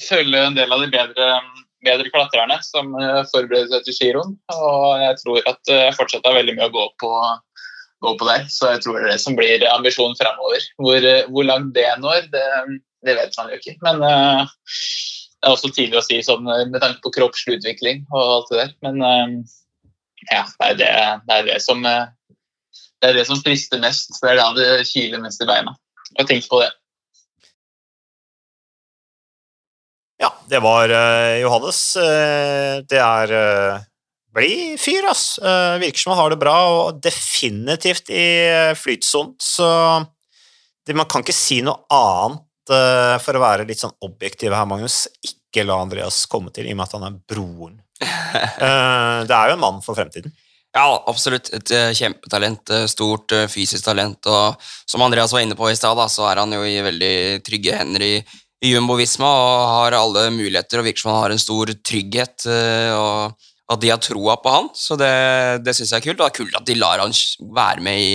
følge 0.00 0.40
en 0.40 0.56
del 0.56 0.72
av 0.72 0.80
de 0.80 0.88
bedre 0.92 1.26
bedre 1.86 2.10
klatrerne 2.12 2.58
som 2.66 2.94
eh, 2.98 3.20
forbereder 3.32 3.70
seg 3.70 3.86
til 3.86 3.98
giroen. 3.98 4.34
Og 4.54 5.02
jeg 5.02 5.18
tror 5.22 5.50
at 5.52 5.72
jeg 5.74 5.96
fortsatt 5.98 6.26
har 6.26 6.38
veldig 6.38 6.56
mye 6.56 6.68
å 6.70 6.74
gå 6.74 6.86
på, 7.02 7.12
gå 8.06 8.14
på 8.18 8.28
der. 8.28 8.48
Så 8.52 8.72
jeg 8.74 8.82
tror 8.84 8.98
det 8.98 9.04
er 9.04 9.14
det 9.14 9.22
som 9.22 9.38
blir 9.38 9.66
ambisjonen 9.70 10.18
fremover. 10.18 10.66
Hvor, 10.80 10.98
eh, 10.98 11.30
hvor 11.30 11.48
langt 11.48 11.74
det 11.76 11.88
når, 12.02 12.28
det, 12.34 12.44
det, 13.06 13.16
vet 13.20 13.40
man 13.40 13.52
jo 13.52 13.60
ikke. 13.60 13.76
Men 13.86 14.02
uh, 14.02 14.58
det 15.38 15.46
er 15.46 15.54
også 15.54 15.72
tidlig 15.74 16.00
å 16.00 16.06
si 16.06 16.20
sånn 16.26 16.46
med 16.48 16.80
tanke 16.82 17.02
på 17.04 17.14
kroppslig 17.20 17.60
utvikling 17.60 18.04
og 18.10 18.22
alt 18.22 18.52
det 18.52 18.62
der. 18.62 18.76
Men 18.88 19.02
uh, 19.04 19.58
ja, 20.32 20.44
det 20.58 20.72
er 20.72 20.80
det, 20.82 20.94
det, 21.28 21.36
er 21.36 21.50
det 21.52 21.60
som 21.64 21.84
det 21.86 23.12
er 23.12 23.14
det 23.14 23.28
som 23.28 23.38
frister 23.44 23.78
mest. 23.82 24.16
Det 24.18 24.32
er 24.32 24.40
da 24.40 24.50
det 24.56 24.88
kiler 24.90 25.22
mest 25.22 25.42
i 25.44 25.46
beina. 25.48 25.76
Og 26.18 26.26
tenk 26.26 26.48
på 26.50 26.58
det. 26.64 26.72
Det 30.48 30.60
var 30.64 30.90
uh, 30.90 31.36
Johannes. 31.42 31.80
Uh, 31.96 32.80
det 32.88 33.00
er 33.02 33.34
uh, 33.34 33.86
Bli 34.38 34.76
fyr, 34.78 35.06
ass. 35.08 35.40
virker 35.80 35.98
som 35.98 36.12
han 36.12 36.20
har 36.20 36.30
det 36.30 36.38
bra, 36.38 36.54
og 36.70 36.98
definitivt 37.02 38.10
i 38.12 38.26
flytsonen. 38.76 39.32
Så 39.42 39.66
det, 40.86 40.94
man 40.94 41.08
kan 41.10 41.24
ikke 41.24 41.34
si 41.34 41.56
noe 41.64 41.80
annet, 41.90 42.44
for 43.24 43.34
å 43.34 43.40
være 43.42 43.64
litt 43.66 43.80
sånn 43.80 43.96
objektiv 44.04 44.52
her, 44.54 44.68
Magnus. 44.68 45.06
Ikke 45.24 45.64
la 45.66 45.80
Andreas 45.80 46.20
komme 46.30 46.52
til, 46.54 46.68
i 46.68 46.76
og 46.76 46.78
med 46.78 46.84
at 46.84 46.94
han 46.94 47.08
er 47.08 47.16
broren. 47.32 47.80
det 49.32 49.34
er 49.40 49.50
jo 49.50 49.56
en 49.56 49.64
mann 49.64 49.80
for 49.82 49.98
fremtiden. 49.98 50.36
Ja, 50.76 50.86
absolutt. 51.08 51.48
Et 51.56 51.72
kjempetalent. 51.98 52.76
Stort 52.92 53.34
fysisk 53.50 53.88
talent. 53.88 54.28
Og 54.28 54.68
som 54.84 55.02
Andreas 55.02 55.34
var 55.34 55.42
inne 55.42 55.58
på 55.58 55.72
i 55.72 55.80
stad, 55.80 56.04
så 56.12 56.28
er 56.28 56.44
han 56.44 56.52
jo 56.54 56.62
i 56.68 56.78
veldig 56.84 57.16
trygge 57.48 57.80
hender 57.80 58.06
i 58.06 58.14
i 58.64 58.72
Jumbo-Visma 58.72 59.28
og 59.28 59.66
har 59.72 59.96
alle 59.98 60.24
muligheter 60.34 60.80
og 60.80 60.88
virker 60.88 61.04
som 61.04 61.12
han 61.12 61.22
har 61.22 61.34
en 61.34 61.42
stor 61.42 61.70
trygghet. 61.86 62.46
Eh, 62.50 62.94
og 62.96 63.46
at 63.68 63.82
de 63.82 63.90
har 63.92 64.00
troa 64.00 64.38
på 64.40 64.52
han, 64.52 64.70
så 64.72 64.96
det, 64.96 65.12
det 65.60 65.74
syns 65.76 65.92
jeg 65.92 66.00
er 66.00 66.06
kult. 66.06 66.18
Og 66.18 66.24
det 66.24 66.30
er 66.30 66.38
kult 66.40 66.56
at 66.56 66.66
de 66.68 66.78
lar 66.78 67.02
han 67.02 67.12
være 67.54 67.84
med 67.84 68.00
i, 68.00 68.14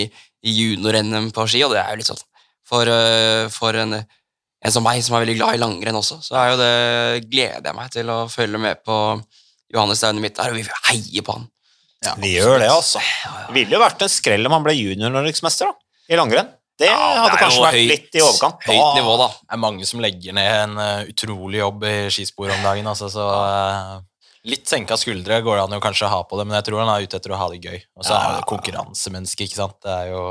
i 0.49 0.55
junior-NM 0.57 1.29
på 1.35 1.45
ski, 1.47 1.63
og 1.65 1.75
det 1.75 1.83
er 1.83 1.93
jo 1.93 2.01
litt 2.01 2.09
sånn 2.09 2.23
For, 2.67 2.89
eh, 2.89 3.45
for 3.53 3.77
en, 3.77 3.99
en, 3.99 4.73
som 4.73 4.85
meg, 4.85 5.03
som 5.05 5.17
er 5.17 5.25
veldig 5.27 5.37
glad 5.37 5.57
i 5.57 5.61
langrenn 5.61 5.99
også, 5.99 6.19
så 6.25 6.39
er 6.39 6.51
jo 6.51 6.59
det, 6.61 6.73
gleder 7.29 7.69
jeg 7.69 7.77
meg 7.77 7.93
til 7.93 8.09
å 8.09 8.19
følge 8.31 8.61
med 8.65 8.81
på 8.87 8.97
Johannes 9.73 10.01
Staune 10.01 10.23
mitt 10.23 10.37
der, 10.37 10.53
og 10.53 10.57
vi 10.57 10.65
heier 10.89 11.25
på 11.25 11.37
han. 11.37 11.47
Ja, 12.03 12.17
vi 12.19 12.33
gjør 12.33 12.57
det, 12.59 12.67
altså. 12.67 12.99
Det 13.47 13.55
ville 13.55 13.77
jo 13.77 13.83
vært 13.83 14.01
en 14.03 14.11
skrell 14.11 14.49
om 14.49 14.57
han 14.57 14.65
ble 14.65 14.75
junior-norgesmester 14.75 15.71
i 16.11 16.19
langrenn. 16.19 16.49
Det 16.83 16.89
ja, 16.89 17.03
hadde 17.21 17.35
det 17.35 17.39
kanskje 17.39 17.61
vært 17.63 17.77
høyt, 17.77 17.89
litt 17.91 18.17
i 18.17 18.23
overkant. 18.23 18.65
Høyt 18.67 18.97
nivå, 18.97 19.13
da. 19.21 19.27
Det 19.39 19.55
er 19.55 19.61
mange 19.63 19.85
som 19.87 20.01
legger 20.03 20.35
ned 20.35 20.49
en 20.57 20.73
uh, 20.81 21.11
utrolig 21.13 21.61
jobb 21.61 21.85
i 21.87 21.93
skispor 22.11 22.51
om 22.51 22.65
dagen. 22.65 22.89
Altså, 22.91 23.07
så 23.13 23.27
uh, 23.29 24.01
Litt 24.43 24.67
senka 24.67 24.97
skuldre 24.99 25.37
går 25.39 25.55
det 25.55 25.63
an 25.63 25.77
å 25.77 25.83
kanskje 25.83 26.09
ha 26.11 26.19
på 26.27 26.35
det, 26.35 26.43
men 26.49 26.57
jeg 26.57 26.67
tror 26.67 26.81
han 26.81 26.91
er 26.91 27.05
ute 27.05 27.15
etter 27.15 27.31
å 27.31 27.39
ha 27.39 27.47
det 27.53 27.61
gøy. 27.63 27.77
Og 27.95 28.03
så 28.03 28.11
ja. 28.11 28.19
er 28.19 28.35
det 28.35 28.49
konkurransemenneske, 28.49 29.47
ikke 29.47 29.61
sant. 29.61 29.77
Det 29.85 29.93
er 29.93 30.09
jo, 30.11 30.23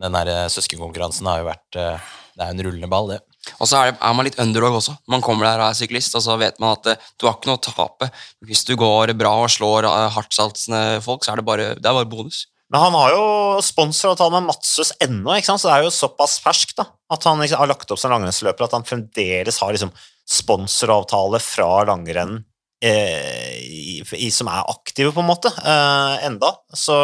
den 0.00 0.16
der 0.16 0.32
uh, 0.32 0.46
søskenkonkurransen 0.54 1.28
har 1.28 1.42
jo 1.42 1.50
vært 1.50 1.80
uh, 1.80 2.14
Det 2.32 2.46
er 2.46 2.54
en 2.54 2.64
rullende 2.64 2.88
ball, 2.94 3.12
det. 3.12 3.20
Og 3.58 3.68
så 3.68 3.82
er, 3.82 3.92
det, 3.92 3.98
er, 4.00 4.16
man 4.16 4.24
litt 4.24 4.40
underdog 4.40 4.78
også. 4.80 4.96
Man 5.12 5.26
kommer 5.26 5.50
der 5.50 5.60
og 5.60 5.66
er 5.68 5.76
syklist, 5.76 6.16
og 6.16 6.24
så 6.24 6.38
vet 6.40 6.56
man 6.64 6.78
at 6.78 7.04
du 7.20 7.28
har 7.28 7.36
ikke 7.36 7.52
noe 7.52 7.60
å 7.60 7.66
tape. 7.68 8.08
Hvis 8.48 8.64
du 8.64 8.72
går 8.80 9.12
bra 9.20 9.36
og 9.42 9.52
slår 9.52 9.90
hardtsatsende 10.16 11.02
folk, 11.04 11.26
så 11.26 11.34
er 11.34 11.42
det 11.42 11.48
bare, 11.52 11.68
det 11.76 11.84
er 11.90 12.00
bare 12.00 12.08
bonus. 12.08 12.46
Men 12.74 12.82
han 12.82 12.94
har 12.98 13.12
jo 13.14 13.26
sponsoravtale 13.62 14.34
med 14.34 14.48
Matsus 14.48 14.88
ennå, 15.04 15.36
så 15.46 15.54
det 15.62 15.74
er 15.76 15.84
jo 15.86 15.92
såpass 15.94 16.40
ferskt 16.42 16.80
at 16.82 17.28
han 17.28 17.38
liksom 17.38 17.60
har 17.60 17.70
lagt 17.70 17.94
opp 17.94 18.00
som 18.02 18.10
langrennsløper 18.10 18.66
at 18.66 18.74
han 18.74 18.86
fremdeles 18.88 19.60
har 19.62 19.70
liksom 19.76 19.92
sponsoravtale 20.26 21.38
fra 21.38 21.68
langrenn 21.86 22.40
eh, 22.82 24.02
som 24.34 24.50
er 24.50 24.66
aktive, 24.74 25.14
på 25.14 25.22
en 25.22 25.30
måte, 25.30 25.54
eh, 25.54 26.26
enda. 26.26 26.50
Så 26.74 26.98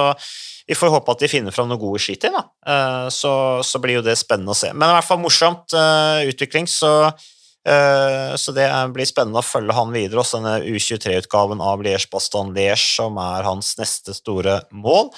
vi 0.67 0.75
får 0.75 0.91
håpe 0.97 1.15
at 1.15 1.23
de 1.23 1.31
finner 1.31 1.55
fram 1.55 1.71
noen 1.71 1.85
gode 1.87 2.03
skitid, 2.03 2.33
i, 2.33 2.35
da. 2.35 2.45
Eh, 2.67 3.09
så, 3.15 3.33
så, 3.63 3.79
blir 3.79 4.01
jo 4.01 4.07
det 4.11 4.19
spennende 4.19 4.51
å 4.51 4.59
se. 4.59 4.75
Men 4.75 4.91
i 4.91 4.99
hvert 4.99 5.07
fall 5.07 5.23
morsomt 5.23 5.71
eh, 5.71 6.27
utvikling, 6.35 6.67
så, 6.67 6.95
uh, 7.15 8.31
så 8.35 8.59
det 8.59 8.67
blir 8.91 9.07
spennende 9.07 9.39
å 9.39 9.47
følge 9.47 9.79
han 9.79 9.95
videre. 9.95 10.27
Også 10.27 10.43
denne 10.43 10.65
U23-utgaven 10.67 11.63
av 11.63 11.87
Liège-Baston-Liège, 11.87 12.97
som 12.99 13.23
er 13.23 13.47
hans 13.47 13.77
neste 13.79 14.19
store 14.19 14.65
mål. 14.75 15.15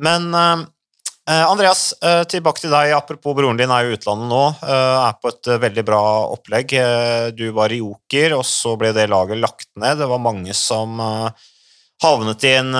Men 0.00 0.28
uh, 0.34 0.64
Andreas, 1.24 1.94
tilbake 2.28 2.60
til 2.64 2.74
deg. 2.74 2.92
Apropos 2.96 3.36
broren 3.38 3.56
din 3.56 3.72
er 3.72 3.86
i 3.88 3.94
utlandet 3.96 4.28
nå. 4.28 4.42
Er 4.60 5.14
på 5.22 5.30
et 5.32 5.48
veldig 5.62 5.84
bra 5.88 6.02
opplegg. 6.34 6.74
Du 7.32 7.46
var 7.56 7.72
i 7.72 7.80
Joker, 7.80 8.34
og 8.36 8.44
så 8.44 8.74
ble 8.80 8.90
det 8.92 9.06
laget 9.08 9.40
lagt 9.40 9.70
ned. 9.80 10.02
Det 10.02 10.10
var 10.10 10.20
mange 10.20 10.52
som 10.58 11.00
havnet 12.04 12.44
i 12.44 12.50
en 12.58 12.76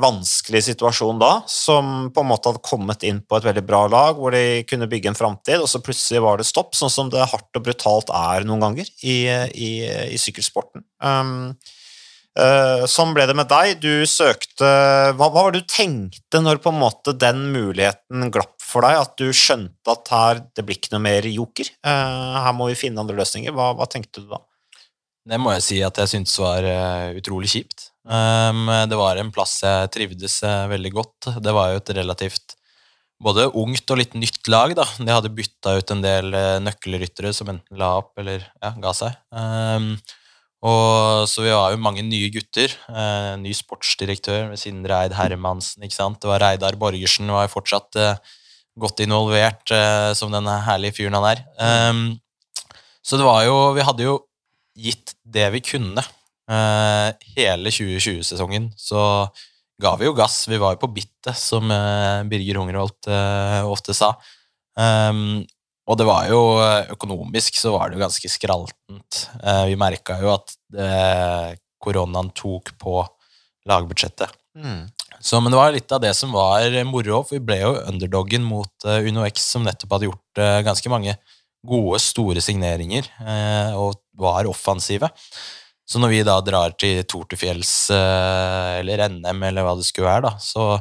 vanskelig 0.00 0.62
situasjon 0.70 1.20
da, 1.20 1.42
som 1.50 2.08
på 2.14 2.22
en 2.22 2.30
måte 2.30 2.48
hadde 2.48 2.64
kommet 2.64 3.04
inn 3.04 3.20
på 3.20 3.36
et 3.36 3.50
veldig 3.50 3.64
bra 3.68 3.82
lag, 3.90 4.16
hvor 4.16 4.32
de 4.32 4.62
kunne 4.70 4.88
bygge 4.88 5.12
en 5.12 5.18
framtid, 5.18 5.60
og 5.60 5.68
så 5.68 5.82
plutselig 5.84 6.22
var 6.24 6.40
det 6.40 6.48
stopp, 6.48 6.72
sånn 6.78 6.92
som 6.92 7.12
det 7.12 7.28
hardt 7.28 7.58
og 7.58 7.66
brutalt 7.66 8.12
er 8.16 8.48
noen 8.48 8.64
ganger 8.64 8.88
i, 9.02 9.18
i, 9.52 9.70
i 10.14 10.20
sykkelsporten. 10.20 10.86
Um, 11.04 11.52
sånn 12.88 13.12
ble 13.12 13.26
det 13.28 13.34
med 13.36 13.48
deg. 13.50 13.82
Du 13.82 14.06
søkte 14.08 14.64
hva, 14.64 15.26
hva, 15.28 15.42
var 15.42 15.52
det 15.52 15.62
du 15.62 15.68
tenkte 15.68 16.40
når 16.40 16.62
på 16.64 16.72
en 16.72 16.80
måte 16.80 17.12
den 17.12 17.44
muligheten 17.52 18.30
glapp 18.32 18.56
for 18.64 18.86
deg, 18.86 19.02
at 19.02 19.12
du 19.20 19.34
skjønte 19.36 19.92
at 19.92 20.12
her, 20.14 20.40
det 20.56 20.64
blir 20.64 20.78
ikke 20.78 20.94
noe 20.94 21.04
mer 21.04 21.28
joker? 21.28 21.68
Uh, 21.84 22.40
her 22.46 22.56
må 22.56 22.70
vi 22.70 22.78
finne 22.78 23.02
andre 23.02 23.18
løsninger. 23.18 23.52
Hva, 23.56 23.74
hva 23.76 23.88
tenkte 23.90 24.24
du 24.24 24.32
da? 24.32 24.40
Det 25.28 25.38
må 25.38 25.52
jeg 25.54 25.66
si 25.66 25.82
at 25.84 26.00
jeg 26.00 26.10
syntes 26.14 26.38
var 26.40 26.66
utrolig 27.14 27.52
kjipt. 27.52 27.90
Um, 28.08 28.64
det 28.90 28.96
var 28.98 29.20
en 29.20 29.30
plass 29.34 29.60
jeg 29.62 29.92
trivdes 29.94 30.40
veldig 30.72 30.92
godt. 30.96 31.30
Det 31.44 31.54
var 31.54 31.74
jo 31.74 31.82
et 31.82 31.94
relativt 32.00 32.56
både 33.22 33.46
ungt 33.54 33.92
og 33.92 34.00
litt 34.00 34.16
nytt 34.18 34.48
lag. 34.50 34.74
da. 34.74 34.88
De 34.98 35.12
hadde 35.12 35.34
bytta 35.36 35.76
ut 35.78 35.94
en 35.94 36.02
del 36.02 36.32
nøkkelryttere 36.64 37.30
som 37.36 37.52
enten 37.52 37.78
la 37.78 37.92
opp 38.00 38.18
eller 38.18 38.42
ja, 38.42 38.72
ga 38.82 38.96
seg. 38.96 39.20
Og 40.62 41.26
Så 41.26 41.42
vi 41.42 41.50
var 41.50 41.72
jo 41.72 41.82
mange 41.82 42.04
nye 42.06 42.30
gutter. 42.30 42.70
Eh, 42.88 43.34
ny 43.42 43.50
sportsdirektør 43.56 44.52
ved 44.52 44.60
Sindre 44.60 45.02
Eid 45.02 45.16
Hermansen. 45.18 45.82
ikke 45.82 45.98
sant? 45.98 46.20
Det 46.22 46.30
var 46.30 46.42
Reidar 46.42 46.78
Borgersen 46.78 47.30
var 47.30 47.48
jo 47.48 47.54
fortsatt 47.56 47.98
godt 48.78 49.02
involvert 49.04 49.68
som 50.16 50.32
den 50.32 50.46
herlige 50.46 50.96
fyren 50.96 51.18
han 51.18 51.26
er. 51.28 51.42
Um, 51.60 52.20
så 53.04 53.18
det 53.20 53.26
var 53.26 53.42
jo 53.44 53.74
Vi 53.76 53.84
hadde 53.84 54.06
jo 54.06 54.14
gitt 54.78 55.12
det 55.28 55.50
vi 55.52 55.60
kunne 55.60 56.00
Uh, 56.50 57.14
hele 57.36 57.70
2020-sesongen 57.70 58.72
så 58.74 59.00
ga 59.82 59.94
vi 59.98 60.08
jo 60.08 60.14
gass. 60.16 60.42
Vi 60.50 60.58
var 60.60 60.74
jo 60.74 60.82
på 60.82 60.90
bittet, 60.94 61.36
som 61.38 61.70
uh, 61.70 62.22
Birger 62.28 62.58
Hungerholt 62.60 63.08
uh, 63.10 63.62
ofte 63.70 63.94
sa. 63.96 64.12
Um, 64.74 65.42
og 65.88 65.98
det 65.98 66.06
var 66.06 66.28
jo 66.30 66.40
økonomisk 66.94 67.56
så 67.58 67.72
var 67.74 67.90
det 67.90 67.98
jo 67.98 68.04
ganske 68.04 68.30
skraltent. 68.30 69.22
vi 69.66 69.78
merka 69.80 70.18
jo 70.22 70.30
at 70.36 70.54
koronaen 71.82 72.30
tok 72.38 72.70
på 72.78 73.00
lagbudsjettet. 73.66 74.30
Mm. 74.54 74.86
Så, 75.18 75.40
men 75.40 75.50
det 75.50 75.58
var 75.58 75.74
litt 75.74 75.94
av 75.94 76.02
det 76.04 76.12
som 76.14 76.34
var 76.34 76.76
moro, 76.86 77.24
for 77.26 77.34
vi 77.34 77.42
ble 77.48 77.58
jo 77.64 77.72
underdoggen 77.82 78.46
mot 78.46 78.86
Uno 78.86 79.26
X, 79.26 79.48
som 79.56 79.66
nettopp 79.66 79.96
hadde 79.96 80.08
gjort 80.10 80.42
ganske 80.68 80.92
mange 80.92 81.16
gode, 81.66 81.98
store 82.02 82.42
signeringer 82.42 83.10
og 83.74 83.98
var 84.18 84.46
offensive. 84.50 85.10
Så 85.88 86.00
når 86.00 86.12
vi 86.12 86.22
da 86.26 86.38
drar 86.44 86.74
til 86.78 87.02
Tour 87.08 87.26
de 87.28 87.38
Fjells 87.38 87.90
eh, 87.92 88.80
eller 88.80 89.06
NM 89.12 89.42
eller 89.50 89.66
hva 89.66 89.76
det 89.76 89.86
skulle 89.86 90.08
være, 90.08 90.30
da, 90.30 90.34
så 90.40 90.76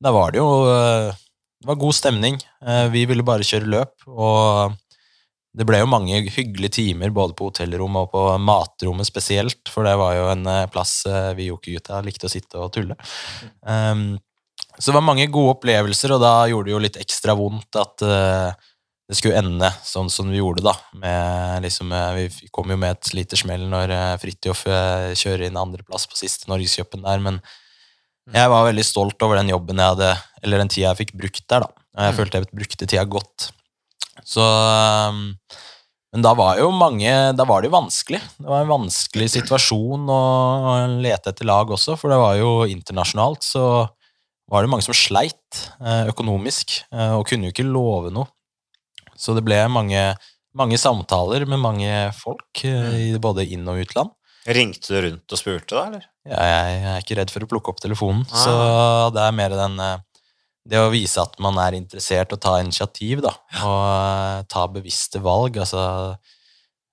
da 0.00 0.12
var 0.14 0.34
det 0.34 0.40
jo 0.40 0.48
eh, 0.68 1.20
det 1.60 1.68
var 1.68 1.80
god 1.80 1.96
stemning. 1.96 2.38
Eh, 2.64 2.86
vi 2.92 3.04
ville 3.10 3.26
bare 3.26 3.46
kjøre 3.46 3.68
løp, 3.70 4.06
og 4.08 4.76
det 5.56 5.66
ble 5.66 5.80
jo 5.82 5.90
mange 5.90 6.22
hyggelige 6.30 6.76
timer 6.78 7.12
både 7.14 7.34
på 7.36 7.50
hotellrommet 7.50 8.06
og 8.06 8.12
på 8.14 8.24
matrommet 8.42 9.08
spesielt, 9.08 9.62
for 9.68 9.86
det 9.86 9.96
var 9.98 10.14
jo 10.16 10.26
en 10.30 10.50
plass 10.70 11.00
vi 11.34 11.48
jokergutta 11.48 11.98
likte 12.06 12.28
å 12.28 12.32
sitte 12.32 12.60
og 12.62 12.70
tulle. 12.76 12.94
Um, 13.66 14.14
så 14.78 14.92
det 14.92 14.94
var 15.00 15.08
mange 15.08 15.26
gode 15.26 15.56
opplevelser, 15.56 16.14
og 16.14 16.22
da 16.22 16.34
gjorde 16.48 16.70
det 16.70 16.76
jo 16.76 16.82
litt 16.86 17.00
ekstra 17.02 17.34
vondt 17.36 17.80
at 17.80 18.06
det 19.10 19.16
skulle 19.18 19.40
ende 19.40 19.66
sånn 19.82 20.06
som 20.12 20.28
vi 20.30 20.38
gjorde, 20.38 20.62
da. 20.62 20.76
Med, 20.94 21.64
liksom, 21.64 21.90
eh, 21.90 22.12
vi 22.14 22.50
kom 22.54 22.70
jo 22.70 22.76
med 22.78 22.94
et 22.94 23.10
lite 23.18 23.38
smell 23.38 23.64
når 23.66 23.90
eh, 23.90 24.18
Fridtjof 24.22 24.62
eh, 24.70 25.10
kjører 25.18 25.48
inn 25.48 25.58
andreplass 25.58 26.06
på 26.06 26.18
siste 26.18 26.46
Norgescupen 26.50 27.02
der, 27.02 27.18
men 27.24 27.40
jeg 28.30 28.52
var 28.52 28.68
veldig 28.68 28.84
stolt 28.86 29.26
over 29.26 29.40
den 29.40 29.50
jobben 29.50 29.82
jeg 29.82 29.96
hadde, 29.96 30.12
eller 30.42 30.62
den 30.62 30.72
tida 30.72 30.90
jeg 30.90 31.00
fikk 31.04 31.14
brukt 31.20 31.46
der, 31.46 31.66
da. 31.66 31.86
Jeg 32.00 32.12
mm. 32.12 32.18
følte 32.18 32.40
jeg 32.40 32.50
brukte 32.54 32.86
tida 32.86 33.04
godt. 33.04 33.50
Så 34.26 34.44
Men 36.10 36.24
da 36.26 36.34
var 36.36 36.58
jo 36.58 36.68
mange 36.74 37.08
Da 37.38 37.46
var 37.48 37.62
det 37.62 37.70
jo 37.70 37.76
vanskelig. 37.76 38.18
Det 38.36 38.46
var 38.50 38.62
en 38.62 38.72
vanskelig 38.72 39.30
situasjon 39.32 40.10
å 40.10 40.20
lete 41.00 41.32
etter 41.32 41.48
lag 41.48 41.70
også, 41.70 41.96
for 41.98 42.12
det 42.12 42.18
var 42.20 42.36
jo 42.38 42.50
internasjonalt, 42.68 43.46
så 43.46 43.64
var 44.50 44.66
det 44.66 44.70
mange 44.72 44.82
som 44.82 44.96
sleit 44.96 45.60
økonomisk, 46.10 46.80
og 46.90 47.22
kunne 47.30 47.46
jo 47.46 47.54
ikke 47.54 47.68
love 47.70 48.10
noe. 48.10 48.26
Så 49.20 49.36
det 49.36 49.44
ble 49.44 49.58
mange, 49.72 50.00
mange 50.56 50.78
samtaler 50.80 51.44
med 51.48 51.60
mange 51.60 51.90
folk, 52.16 52.64
eh, 52.64 53.14
mm. 53.14 53.20
både 53.22 53.44
inn- 53.52 53.68
og 53.68 53.82
utland. 53.84 54.14
Ringte 54.48 54.94
du 54.94 55.02
rundt 55.04 55.34
og 55.34 55.38
spurte, 55.38 55.74
da? 55.76 55.82
eller? 55.90 56.06
Ja, 56.24 56.44
jeg 56.48 56.78
er 56.80 57.02
ikke 57.02 57.18
redd 57.18 57.32
for 57.32 57.44
å 57.44 57.50
plukke 57.50 57.74
opp 57.74 57.82
telefonen. 57.84 58.24
Ah. 58.30 58.44
Så 58.44 58.54
det 59.14 59.26
er 59.26 59.36
mer 59.36 59.56
den 59.58 59.76
eh, 59.84 59.98
Det 60.66 60.80
å 60.80 60.90
vise 60.92 61.22
at 61.22 61.38
man 61.42 61.56
er 61.62 61.78
interessert 61.78 62.34
og 62.34 62.40
ta 62.42 62.58
initiativ, 62.60 63.22
da. 63.24 63.32
Og 63.64 63.84
eh, 63.86 64.40
ta 64.50 64.66
bevisste 64.70 65.22
valg. 65.24 65.56
Altså 65.62 65.82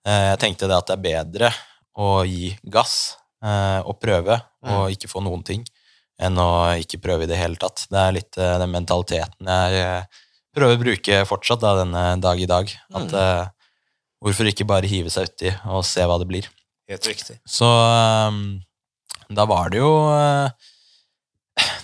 Jeg 0.08 0.40
tenkte 0.40 0.70
det 0.70 0.78
at 0.78 0.88
det 0.88 0.96
er 0.96 1.08
bedre 1.08 1.50
å 1.98 2.22
gi 2.24 2.54
gass 2.64 3.18
og 3.38 4.00
prøve 4.02 4.34
mm. 4.34 4.70
og 4.72 4.94
ikke 4.94 5.10
få 5.12 5.20
noen 5.22 5.44
ting, 5.46 5.62
enn 6.18 6.40
å 6.42 6.74
ikke 6.82 6.98
prøve 7.04 7.28
i 7.28 7.30
det 7.30 7.38
hele 7.38 7.60
tatt. 7.60 7.84
Det 7.92 8.00
er 8.02 8.16
litt 8.16 8.40
den 8.40 8.72
mentaliteten 8.74 9.52
jeg 9.52 10.08
prøver 10.58 10.74
å 10.74 10.82
bruke 10.82 11.20
fortsatt 11.30 11.62
da, 11.62 11.76
denne 11.84 12.06
dag 12.24 12.42
i 12.42 12.48
dag. 12.50 12.72
At 12.98 13.14
mm. 13.14 13.52
Hvorfor 14.24 14.50
ikke 14.50 14.66
bare 14.66 14.90
hive 14.90 15.12
seg 15.14 15.30
uti 15.30 15.52
og 15.70 15.86
se 15.86 16.06
hva 16.08 16.18
det 16.18 16.28
blir? 16.30 16.48
Helt 16.90 17.06
riktig. 17.10 17.38
Så 17.46 17.68
um, 17.68 18.58
da 19.30 19.46
var 19.50 19.70
det 19.74 19.82
jo 19.84 19.92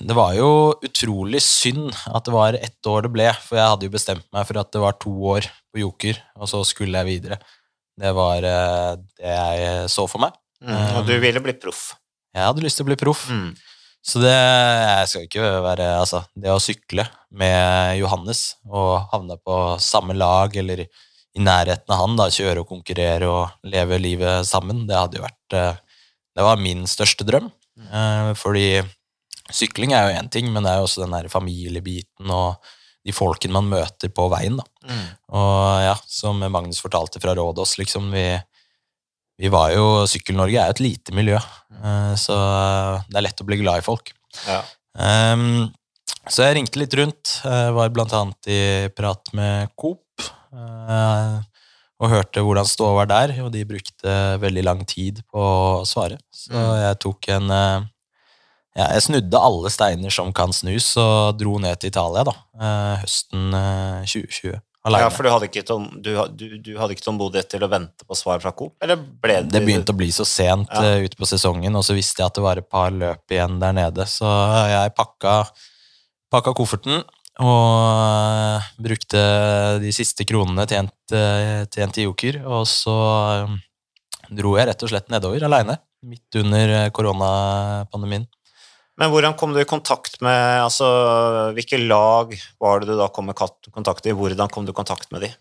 Det 0.04 0.16
var 0.18 0.36
jo 0.38 0.50
utrolig 0.86 1.42
synd 1.46 1.92
at 2.12 2.26
det 2.28 2.34
var 2.34 2.58
ett 2.58 2.90
år 2.90 3.06
det 3.06 3.14
ble, 3.14 3.28
for 3.42 3.58
jeg 3.58 3.72
hadde 3.74 3.88
jo 3.88 3.94
bestemt 3.94 4.26
meg 4.36 4.48
for 4.50 4.60
at 4.62 4.72
det 4.74 4.82
var 4.84 4.98
to 5.02 5.14
år 5.34 5.48
på 5.74 5.82
Joker, 5.82 6.20
og 6.38 6.50
så 6.52 6.62
skulle 6.68 7.02
jeg 7.02 7.10
videre. 7.10 7.40
Det 8.00 8.12
var 8.16 8.46
uh, 8.46 8.96
det 9.20 9.36
jeg 9.36 9.92
så 9.94 10.06
for 10.10 10.24
meg. 10.24 10.36
Mm, 10.64 10.98
og 10.98 11.08
du 11.08 11.14
ville 11.22 11.42
bli 11.44 11.56
proff? 11.60 11.92
Jeg 12.34 12.48
hadde 12.48 12.64
lyst 12.66 12.80
til 12.80 12.86
å 12.86 12.90
bli 12.90 12.98
proff. 13.00 13.28
Mm. 13.30 13.54
Så 14.04 14.20
det 14.20 14.34
jeg 14.34 15.10
skal 15.10 15.26
ikke 15.28 15.50
være 15.64 15.86
Altså, 16.02 16.24
det 16.36 16.52
å 16.52 16.60
sykle 16.60 17.06
med 17.32 17.96
Johannes 18.02 18.58
og 18.68 19.08
havne 19.14 19.38
på 19.40 19.60
samme 19.80 20.16
lag 20.18 20.56
eller 20.60 20.84
i 20.84 21.42
nærheten 21.42 21.94
av 21.94 22.02
han, 22.02 22.18
da, 22.20 22.28
kjøre 22.30 22.62
og 22.62 22.70
konkurrere 22.70 23.30
og 23.30 23.70
leve 23.72 23.98
livet 24.02 24.46
sammen, 24.46 24.84
det 24.90 25.00
hadde 25.00 25.18
jo 25.18 25.24
vært 25.24 25.56
eh, 25.58 25.80
Det 26.36 26.46
var 26.46 26.62
min 26.62 26.84
største 26.90 27.26
drøm. 27.26 27.48
Mm. 27.80 28.36
Fordi 28.38 28.68
sykling 29.52 29.94
er 29.96 30.08
jo 30.08 30.22
én 30.22 30.30
ting, 30.32 30.48
men 30.54 30.64
det 30.64 30.72
er 30.72 30.82
jo 30.82 30.88
også 30.88 31.04
den 31.04 31.16
der 31.16 31.30
familiebiten 31.32 32.32
og 32.32 32.64
de 33.04 33.12
folkene 33.16 33.56
man 33.58 33.68
møter 33.68 34.12
på 34.16 34.30
veien. 34.32 34.58
da. 34.60 34.66
Mm. 34.88 35.06
Og 35.36 35.84
ja, 35.84 35.96
som 36.08 36.40
Magnus 36.40 36.80
fortalte 36.84 37.20
fra 37.24 37.36
Rådås, 37.36 37.76
liksom, 37.82 38.10
vi, 38.16 38.28
vi 39.42 39.52
var 39.52 39.74
jo 39.76 40.06
Sykkel-Norge 40.08 40.60
er 40.60 40.72
jo 40.72 40.78
et 40.78 40.84
lite 40.86 41.16
miljø, 41.16 41.40
eh, 41.82 42.14
så 42.20 42.38
det 43.10 43.20
er 43.20 43.28
lett 43.28 43.44
å 43.44 43.48
bli 43.50 43.60
glad 43.60 43.84
i 43.84 43.86
folk. 43.86 44.14
Ja. 44.48 44.62
Um, 44.94 45.74
så 46.32 46.48
jeg 46.48 46.56
ringte 46.56 46.80
litt 46.80 46.94
rundt. 46.96 47.40
Jeg 47.44 47.74
var 47.76 47.92
blant 47.92 48.14
annet 48.16 48.48
i 48.48 48.62
prat 48.96 49.34
med 49.36 49.74
Coop. 49.76 50.00
Uh, 50.54 51.42
og 52.04 52.12
hørte 52.12 52.42
hvordan 52.44 52.68
ståa 52.68 52.96
var 52.98 53.10
der, 53.10 53.34
og 53.44 53.52
de 53.54 53.64
brukte 53.68 54.14
veldig 54.42 54.64
lang 54.64 54.82
tid 54.88 55.22
på 55.32 55.44
å 55.44 55.84
svare. 55.88 56.18
Så 56.32 56.56
mm. 56.56 56.80
jeg 56.84 57.00
tok 57.04 57.30
en 57.36 57.54
ja, 58.74 58.90
Jeg 58.96 59.06
snudde 59.08 59.40
alle 59.40 59.72
steiner 59.74 60.14
som 60.14 60.34
kan 60.36 60.54
snus, 60.56 60.94
og 60.98 61.40
dro 61.40 61.60
ned 61.62 61.82
til 61.82 61.94
Italia 61.94 62.26
da, 62.30 62.38
høsten 63.04 63.52
2020. 64.10 64.62
Alene. 64.84 65.06
Ja, 65.06 65.12
for 65.16 65.24
du 65.24 65.32
hadde 65.32 65.48
ikke, 65.48 65.64
tom, 65.64 65.86
du, 66.04 66.10
du, 66.36 66.58
du 66.60 66.74
hadde 66.76 66.92
ikke 66.92 67.06
tålmodighet 67.06 67.48
til 67.54 67.64
å 67.64 67.70
vente 67.72 68.04
på 68.04 68.18
svar 68.20 68.42
fra 68.44 68.52
Coop? 68.52 68.74
Eller 68.84 69.00
ble 69.00 69.38
det 69.46 69.54
Det 69.56 69.62
begynte 69.64 69.94
å 69.96 70.00
bli 70.00 70.10
så 70.12 70.26
sent 70.28 70.68
ja. 70.76 70.98
uh, 71.00 71.06
ute 71.06 71.16
på 71.16 71.30
sesongen, 71.30 71.78
og 71.80 71.86
så 71.88 71.96
visste 71.96 72.20
jeg 72.20 72.28
at 72.28 72.36
det 72.36 72.44
var 72.44 72.60
et 72.60 72.68
par 72.68 72.92
løp 72.92 73.32
igjen 73.32 73.62
der 73.62 73.78
nede, 73.78 74.08
så 74.12 74.28
jeg 74.68 74.92
pakka, 74.98 75.38
pakka 76.36 76.56
kofferten 76.58 77.00
og 77.40 77.48
uh, 77.48 78.68
brukte 78.84 79.22
de 79.82 79.96
siste 79.96 80.28
kronene 80.28 80.68
tjent, 80.68 80.94
uh, 81.16 81.64
tjent 81.72 82.04
i 82.04 82.06
Joker, 82.10 82.42
og 82.44 82.68
så 82.68 82.98
um, 83.48 83.56
dro 84.36 84.58
jeg 84.60 84.68
rett 84.68 84.84
og 84.84 84.92
slett 84.92 85.08
nedover 85.16 85.48
aleine, 85.48 85.80
midt 86.04 86.44
under 86.44 86.76
koronapandemien. 86.92 88.28
Men 89.04 89.12
hvordan 89.12 89.34
kom 89.36 89.52
du 89.52 89.60
i 89.60 89.68
kontakt 89.68 90.22
med 90.24 90.62
altså, 90.64 90.88
Hvilke 91.58 91.76
lag 91.82 92.32
var 92.64 92.80
det 92.80 92.94
du 92.94 92.96
da 92.96 93.10
kom 93.12 93.28
i 93.34 93.36
kontakt 93.36 94.08
i? 94.08 94.14
Hvordan 94.16 94.48
kom 94.54 94.64
du 94.64 94.72
i 94.72 94.78
kontakt 94.78 95.12
med 95.12 95.26
de? 95.26 95.32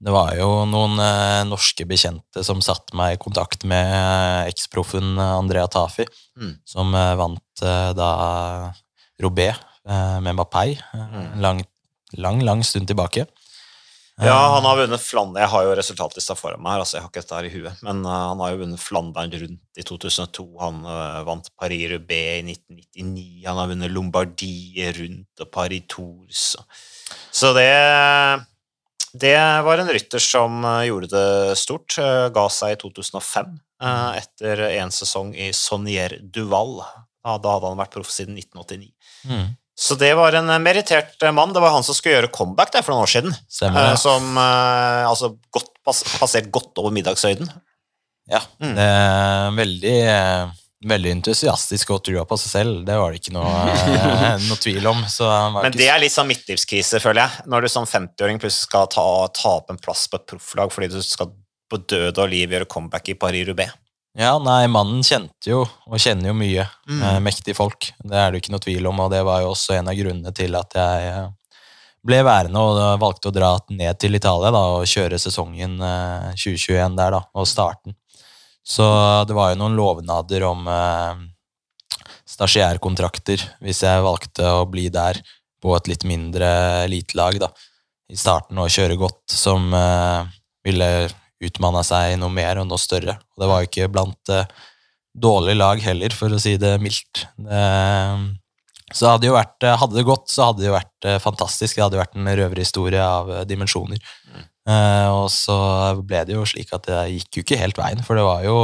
Det 0.00 0.12
var 0.14 0.32
jo 0.38 0.46
noen 0.64 0.96
eh, 1.04 1.42
norske 1.44 1.84
bekjente 1.84 2.40
som 2.46 2.62
satte 2.64 2.96
meg 2.96 3.18
i 3.18 3.20
kontakt 3.20 3.66
med 3.68 3.90
eh, 3.92 4.46
eksproffen 4.48 5.18
Andrea 5.20 5.68
Tafi, 5.68 6.08
Mm. 6.40 6.54
som 6.64 6.94
eh, 6.96 7.10
vant 7.20 7.60
eh, 7.68 7.90
da 7.92 8.08
Robé 9.20 9.50
eh, 9.50 10.16
med 10.24 10.38
Mapei 10.38 10.70
eh, 10.78 11.02
Mm. 11.04 11.26
en 11.34 11.44
lang, 11.44 11.60
lang, 12.16 12.40
lang 12.40 12.64
stund 12.64 12.88
tilbake. 12.88 13.26
Ja, 14.20 14.36
Eh, 14.36 14.52
han 14.54 14.64
har 14.64 14.76
vunnet 14.76 15.00
Flandern. 15.00 15.40
Jeg 15.42 15.50
har 15.52 15.64
jo 15.64 15.76
resultatlista 15.78 16.36
foran 16.36 16.62
meg 16.62 16.74
her, 16.74 16.82
altså 16.84 16.96
jeg 16.96 17.04
har 17.04 17.10
ikke 17.10 17.22
dette 17.22 17.38
her 17.38 17.48
i 17.48 17.52
huet. 17.54 17.82
Men 17.86 18.02
uh, 18.04 18.12
han 18.30 18.42
har 18.44 18.52
jo 18.52 18.60
vunnet 18.62 18.82
Flandern 18.82 19.34
rundt 19.42 19.80
i 19.80 19.86
2002. 19.86 20.46
Han 20.60 20.82
uh, 20.84 21.22
vant 21.28 21.50
Paris-Roubaix 21.60 22.42
i 22.42 22.54
1999. 22.54 23.26
Han 23.46 23.60
har 23.62 23.70
vunnet 23.72 23.94
Lombardie 23.94 24.92
rundt 24.98 25.44
og 25.44 25.50
Paris 25.54 25.88
Tours. 25.88 26.44
Så. 26.52 26.64
Så 27.32 27.52
det 27.56 27.70
Det 29.12 29.34
var 29.66 29.78
en 29.78 29.90
rytter 29.90 30.22
som 30.22 30.62
gjorde 30.86 31.08
det 31.10 31.58
stort. 31.58 31.96
Ga 32.30 32.44
seg 32.48 32.76
i 32.76 32.78
2005 32.78 33.56
eh, 33.82 34.20
etter 34.20 34.62
en 34.78 34.92
sesong 34.94 35.32
i 35.34 35.50
Sonnier 35.56 36.14
Duval. 36.22 36.78
Da 37.24 37.34
hadde 37.34 37.66
han 37.66 37.80
vært 37.80 37.96
proff 37.96 38.12
siden 38.14 38.38
1989. 38.38 38.92
mm, 39.26 39.48
Så 39.80 39.96
det 39.96 40.10
var 40.18 40.36
en 40.36 40.50
eh, 40.52 40.60
merittert 40.60 41.22
eh, 41.24 41.32
mann. 41.32 41.54
Det 41.56 41.62
var 41.64 41.72
han 41.72 41.84
som 41.86 41.96
skulle 41.96 42.18
gjøre 42.18 42.32
comeback 42.36 42.72
der 42.74 42.84
for 42.84 42.92
noen 42.92 43.06
år 43.06 43.12
siden. 43.14 43.36
stemmer 43.48 43.90
ja. 43.92 43.98
Som 44.00 44.34
eh, 44.36 45.04
altså 45.08 45.32
godt, 45.56 45.70
passert 46.20 46.50
godt 46.52 46.76
over 46.82 46.92
middagshøyden. 46.94 47.48
Ja, 48.30 48.42
Mm. 48.62 48.74
det 48.76 48.84
er 48.86 49.54
veldig, 49.56 49.94
veldig 50.86 51.10
entusiastisk 51.16 51.90
og 51.96 52.04
trua 52.06 52.22
på 52.28 52.36
seg 52.38 52.52
selv. 52.52 52.76
Det 52.86 52.94
var 53.00 53.10
det 53.10 53.18
ikke 53.22 53.32
noe, 53.34 53.50
noe 54.50 54.58
tvil 54.62 54.86
om. 54.86 55.00
Men 55.56 55.74
det 55.74 55.88
er 55.90 55.98
litt 56.04 56.14
sånn 56.14 56.28
midtlivskrise, 56.30 57.00
føler 57.02 57.24
jeg. 57.24 57.48
Når 57.50 57.66
du 57.66 57.70
som 57.72 57.88
50-åring 57.90 58.38
plutselig 58.38 58.68
skal 58.68 58.86
ta, 58.92 59.06
ta 59.34 59.56
opp 59.58 59.72
en 59.74 59.80
plass 59.82 60.04
på 60.12 60.20
et 60.20 60.28
profflag 60.30 60.70
fordi 60.76 60.92
du 60.92 61.00
skal 61.02 61.32
på 61.70 61.80
død 61.90 62.20
og 62.22 62.30
liv 62.30 62.52
gjøre 62.54 62.68
comeback 62.70 63.10
i 63.10 63.16
Paris-Roubaix. 63.18 63.74
Ja, 64.18 64.32
nei, 64.42 64.64
mannen 64.66 65.04
kjente 65.06 65.52
jo, 65.52 65.60
og 65.86 66.00
kjenner 66.02 66.32
jo 66.32 66.34
mye, 66.34 66.64
Mm. 66.88 67.02
eh, 67.02 67.18
mektige 67.20 67.54
folk. 67.54 67.92
Det 68.02 68.16
er 68.16 68.30
det 68.30 68.40
jo 68.40 68.42
ikke 68.42 68.52
noe 68.56 68.64
tvil 68.64 68.86
om, 68.90 69.00
og 69.00 69.10
det 69.12 69.22
var 69.24 69.42
jo 69.42 69.52
også 69.52 69.76
en 69.78 69.88
av 69.88 69.94
grunnene 69.94 70.32
til 70.34 70.56
at 70.58 70.74
jeg 70.74 71.12
eh, 71.12 71.28
ble 72.04 72.22
værende 72.24 72.58
og 72.58 73.00
valgte 73.00 73.28
å 73.30 73.32
dra 73.34 73.52
ned 73.70 73.98
til 74.00 74.14
Italia 74.18 74.50
da, 74.50 74.58
og 74.58 74.86
kjøre 74.88 75.18
sesongen 75.20 75.78
eh, 75.80 76.32
2021 76.34 76.96
der, 76.96 77.10
da, 77.12 77.22
og 77.34 77.46
starten. 77.46 77.94
Så 78.66 78.84
det 79.26 79.34
var 79.34 79.50
jo 79.52 79.60
noen 79.62 79.76
lovnader 79.78 80.42
om 80.48 80.66
eh, 80.68 81.14
stasjærkontrakter 82.26 83.42
hvis 83.62 83.82
jeg 83.86 84.04
valgte 84.04 84.46
å 84.60 84.66
bli 84.70 84.88
der 84.92 85.20
på 85.62 85.74
et 85.76 85.88
litt 85.90 86.04
mindre 86.08 86.84
elitelag 86.86 87.38
da, 87.42 87.50
i 88.10 88.16
starten 88.18 88.58
og 88.58 88.70
kjøre 88.72 88.96
godt, 88.98 89.22
som 89.30 89.70
eh, 89.76 90.24
ville 90.66 91.08
utmanna 91.40 91.82
seg 91.86 92.18
noe 92.20 92.32
mer 92.32 92.60
og 92.60 92.68
noe 92.68 92.80
større. 92.80 93.16
Og 93.34 93.42
det 93.42 93.48
var 93.50 93.62
jo 93.62 93.70
ikke 93.70 93.88
blant 93.92 94.32
eh, 94.32 94.50
dårlige 95.16 95.58
lag 95.58 95.82
heller, 95.82 96.14
for 96.14 96.32
å 96.32 96.40
si 96.42 96.56
det 96.60 96.76
mildt. 96.82 97.24
Det, 97.40 97.64
så 98.90 99.14
hadde, 99.14 99.32
vært, 99.34 99.58
eh, 99.64 99.76
hadde 99.78 99.98
det 99.98 100.06
gått, 100.08 100.28
så 100.32 100.50
hadde 100.50 100.64
det 100.64 100.70
jo 100.70 100.76
vært 100.76 101.08
eh, 101.08 101.18
fantastisk. 101.22 101.76
Det 101.76 101.84
hadde 101.84 101.98
jo 101.98 102.04
vært 102.04 102.16
en 102.18 102.30
røverhistorie 102.42 103.02
av 103.02 103.32
eh, 103.34 103.44
dimensjoner. 103.48 104.00
Eh, 104.68 105.08
og 105.10 105.28
så 105.32 105.58
ble 106.06 106.24
det 106.28 106.36
jo 106.36 106.46
slik 106.48 106.72
at 106.76 106.88
det 106.88 107.04
gikk 107.16 107.38
jo 107.38 107.44
ikke 107.46 107.60
helt 107.60 107.80
veien, 107.80 108.02
for 108.06 108.18
det 108.18 108.26
var 108.26 108.44
jo 108.46 108.56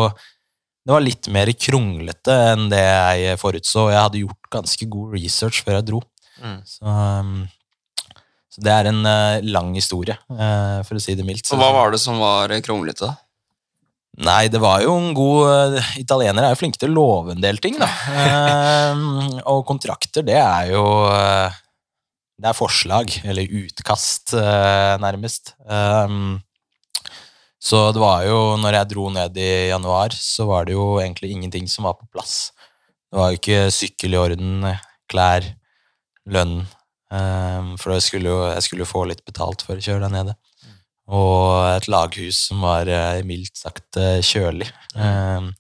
det 0.87 0.95
var 0.95 1.03
litt 1.03 1.27
mer 1.35 1.51
kronglete 1.59 2.35
enn 2.53 2.69
det 2.71 2.79
jeg 2.79 3.39
forutså. 3.43 3.89
Jeg 3.91 4.05
hadde 4.05 4.21
gjort 4.21 4.51
ganske 4.55 4.87
god 4.87 5.17
research 5.17 5.65
før 5.67 5.81
jeg 5.81 5.87
dro. 5.89 5.99
Mm. 6.39 6.61
Så, 6.63 6.87
um, 6.87 7.33
så 8.57 8.65
det 8.65 8.73
er 8.73 8.89
en 8.89 9.05
uh, 9.05 9.45
lang 9.45 9.75
historie, 9.77 10.17
uh, 10.33 10.81
for 10.89 10.97
å 10.97 11.03
si 11.03 11.13
det 11.19 11.27
mildt. 11.29 11.45
Så 11.45 11.61
hva 11.61 11.69
var 11.77 11.93
det 11.93 12.01
som 12.01 12.17
var 12.23 12.57
kronglete? 12.65 13.05
da? 13.05 13.19
Nei, 14.17 14.47
det 14.49 14.63
var 14.63 14.81
jo 14.81 14.95
en 14.97 15.11
god 15.17 15.77
uh, 15.77 15.91
Italienere 16.01 16.49
er 16.49 16.55
jo 16.55 16.61
flinke 16.63 16.81
til 16.81 16.95
å 16.95 16.97
love 16.97 17.35
en 17.35 17.43
del 17.45 17.61
ting, 17.61 17.77
da. 17.81 17.91
Eh, 18.17 19.01
og 19.51 19.65
kontrakter, 19.69 20.25
det 20.25 20.39
er 20.39 20.71
jo 20.73 20.83
eh, 21.11 21.55
Det 22.41 22.49
er 22.49 22.57
forslag, 22.57 23.13
eller 23.29 23.55
utkast, 23.61 24.33
eh, 24.37 24.95
nærmest. 25.03 25.55
Um, 25.65 26.39
så 27.61 27.91
det 27.93 28.01
var 28.03 28.25
jo, 28.29 28.39
når 28.61 28.79
jeg 28.79 28.91
dro 28.93 29.07
ned 29.13 29.39
i 29.41 29.51
januar, 29.71 30.15
så 30.17 30.47
var 30.49 30.69
det 30.69 30.77
jo 30.77 30.99
egentlig 31.01 31.33
ingenting 31.35 31.69
som 31.71 31.89
var 31.89 31.97
på 31.99 32.09
plass. 32.13 32.53
Det 33.09 33.21
var 33.21 33.33
jo 33.33 33.41
ikke 33.41 33.61
sykkel 33.75 34.17
i 34.17 34.21
orden, 34.21 34.69
klær, 35.11 35.49
lønn. 36.29 36.61
Eh, 37.13 37.73
for 37.81 37.97
jeg 37.97 38.07
skulle 38.09 38.33
jo 38.33 38.43
jeg 38.51 38.67
skulle 38.67 38.87
jo 38.87 38.93
få 38.93 39.05
litt 39.11 39.25
betalt 39.27 39.63
for 39.67 39.79
å 39.79 39.87
kjøre 39.87 40.07
der 40.07 40.15
nede 40.15 40.37
og 41.07 41.63
et 41.71 41.87
laghus 41.91 42.41
som 42.49 42.65
var 42.67 42.89
eh, 42.91 43.23
mildt 43.27 43.55
sagt 43.59 43.99
eh, 44.01 44.19
kjølig. 44.27 44.67
Um, 44.99 45.53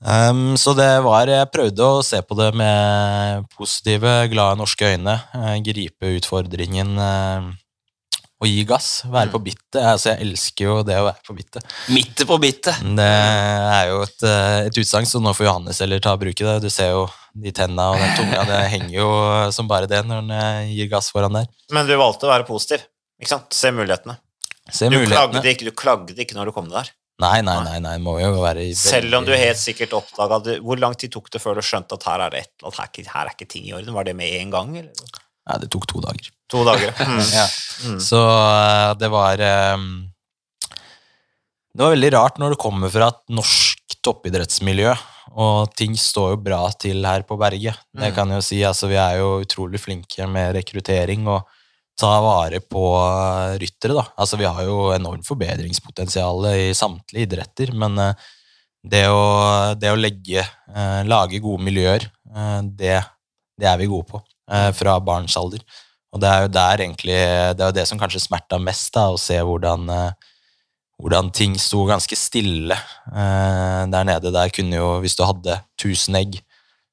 um, 0.00 0.56
så 0.56 0.72
det 0.76 0.88
var 1.04 1.28
Jeg 1.28 1.52
prøvde 1.52 1.84
å 1.84 2.04
se 2.04 2.22
på 2.24 2.38
det 2.38 2.48
med 2.56 3.44
positive, 3.56 4.28
glade 4.32 4.58
norske 4.60 4.94
øyne. 4.94 5.18
eh, 5.36 5.58
gripe 5.64 6.16
utfordringen 6.16 6.96
og 8.40 8.48
gi 8.50 8.64
gass. 8.68 8.88
Være 9.08 9.30
på 9.32 9.40
bittet. 9.46 9.78
Altså, 9.80 10.10
jeg 10.12 10.26
elsker 10.26 10.66
jo 10.68 10.74
det 10.84 10.96
å 11.00 11.06
være 11.06 11.22
på 11.26 11.36
bittet. 11.38 11.64
Midt 11.94 12.24
på 12.28 12.36
bittet. 12.42 12.80
Det 12.98 13.06
er 13.06 13.88
jo 13.92 14.02
et, 14.04 14.26
eh, 14.28 14.58
et 14.68 14.80
utsagn, 14.82 15.08
så 15.08 15.20
nå 15.24 15.32
får 15.36 15.46
Johannes 15.48 15.80
heller 15.80 16.02
ta 16.04 16.12
og 16.16 16.20
bruke 16.20 16.44
det. 16.44 16.58
Du 16.66 16.68
ser 16.72 16.90
jo 16.92 17.06
de 17.36 17.52
tenna 17.52 17.90
og 17.94 17.98
den 18.00 18.12
tunga, 18.18 18.44
det 18.48 18.60
henger 18.72 18.94
jo 18.98 19.08
som 19.52 19.68
bare 19.68 19.88
det 19.88 20.02
når 20.08 20.22
han 20.28 20.68
gir 20.72 20.88
gass 20.92 21.10
foran 21.12 21.32
der. 21.40 21.48
Men 21.72 21.88
du 21.88 21.96
valgte 21.96 22.28
å 22.28 22.32
være 22.34 22.46
positiv. 22.48 22.84
Ikke 23.20 23.32
sant? 23.32 23.48
Se 23.56 23.72
mulighetene. 23.72 24.18
Se 24.72 24.88
Du 24.90 24.96
mulighetene. 24.98 25.40
klagde, 25.40 25.50
ikke, 25.54 25.64
du 25.64 25.72
klagde 25.72 26.16
ikke 26.20 26.36
når 26.36 26.50
du 26.50 26.52
kom 26.52 26.68
der. 26.68 26.88
Nei, 27.18 27.40
nei, 27.40 27.56
nei, 27.64 27.78
nei, 27.80 27.94
må 28.04 28.18
jo 28.20 28.34
være 28.42 28.66
Selv 28.76 29.14
om 29.16 29.24
du 29.24 29.30
helt 29.32 29.56
sikkert 29.56 29.94
oppdaga. 29.96 30.36
Hvor 30.60 30.76
lang 30.78 30.92
tid 31.00 31.14
tok 31.14 31.30
det 31.32 31.40
før 31.40 31.56
du 31.56 31.62
skjønte 31.64 31.96
at 31.96 32.04
her 32.04 32.20
er 32.26 32.34
det 32.34 32.42
et 32.42 32.50
eller 32.60 32.68
annet, 32.68 32.76
her, 32.76 32.84
er 32.84 32.90
ikke- 32.92 33.12
her 33.14 33.24
er 33.24 33.32
ikke 33.32 33.48
ting 33.48 33.64
i 33.64 33.72
orden? 33.72 33.94
Var 33.96 34.04
det 34.04 34.14
med 34.16 34.34
en 34.42 34.50
gang? 34.52 34.76
Eller? 34.76 34.92
Ja, 35.48 35.56
det 35.62 35.70
tok 35.70 35.86
to 35.86 36.00
dager. 36.04 36.28
To 36.50 36.64
dager. 36.64 36.92
Mm. 36.92 37.22
Ja. 37.38 37.46
Mm. 37.84 37.98
Så 38.00 38.20
eh, 38.22 38.92
det 39.00 39.08
var 39.12 39.40
eh, 39.44 39.76
Det 41.76 41.82
var 41.84 41.92
veldig 41.92 42.12
rart 42.14 42.38
når 42.40 42.54
det 42.54 42.62
kommer 42.62 42.88
fra 42.92 43.10
et 43.12 43.20
norsk 43.36 43.98
toppidrettsmiljø, 44.06 44.94
og 45.36 45.74
ting 45.76 45.92
står 45.98 46.30
jo 46.32 46.38
bra 46.46 46.60
til 46.80 47.04
her 47.04 47.24
på 47.28 47.36
berget. 47.36 47.76
Det 47.92 48.12
Mm. 48.12 48.14
kan 48.16 48.28
jeg 48.32 48.38
jo 48.40 48.46
si. 48.46 48.62
Altså, 48.64 48.88
vi 48.88 48.96
er 48.96 49.18
jo 49.18 49.42
utrolig 49.42 49.80
flinke 49.82 50.26
med 50.30 50.54
rekruttering 50.56 51.26
og 51.28 51.44
ta 51.98 52.14
vare 52.24 52.60
på 52.60 52.84
eh, 53.02 53.58
ryttere, 53.60 53.96
da. 53.98 54.06
Altså, 54.16 54.38
vi 54.40 54.44
har 54.48 54.62
jo 54.64 54.92
enormt 54.94 55.26
forbedringspotensial 55.26 56.46
i 56.54 56.72
samtlige 56.72 57.26
idretter, 57.28 57.72
men 57.74 57.96
det 58.86 59.04
å, 59.10 59.74
det 59.74 59.90
å 59.90 59.98
legge, 59.98 60.44
lage 61.04 61.40
gode 61.42 61.64
miljøer, 61.66 62.04
det, 62.62 63.00
det 63.58 63.66
er 63.66 63.78
vi 63.80 63.88
gode 63.90 64.06
på 64.12 64.20
fra 64.78 65.00
barns 65.02 65.34
alder. 65.36 65.58
Og 66.16 66.22
det 66.22 66.30
er 66.32 66.46
jo 66.46 66.52
der 66.54 66.80
egentlig, 66.80 67.18
det 67.52 67.60
er 67.60 67.68
jo 67.68 67.76
det 67.76 67.84
som 67.90 68.00
kanskje 68.00 68.22
smerta 68.24 68.56
mest, 68.62 68.88
da, 68.94 69.10
å 69.12 69.20
se 69.20 69.36
hvordan, 69.36 69.84
eh, 69.92 70.30
hvordan 71.02 71.28
ting 71.36 71.58
sto 71.60 71.82
ganske 71.84 72.16
stille 72.16 72.72
eh, 72.72 73.82
der 73.92 74.08
nede. 74.08 74.32
Der 74.32 74.52
kunne 74.54 74.78
jo, 74.78 74.94
hvis 75.04 75.18
du 75.18 75.26
hadde 75.28 75.58
1000 75.76 76.16
egg, 76.22 76.38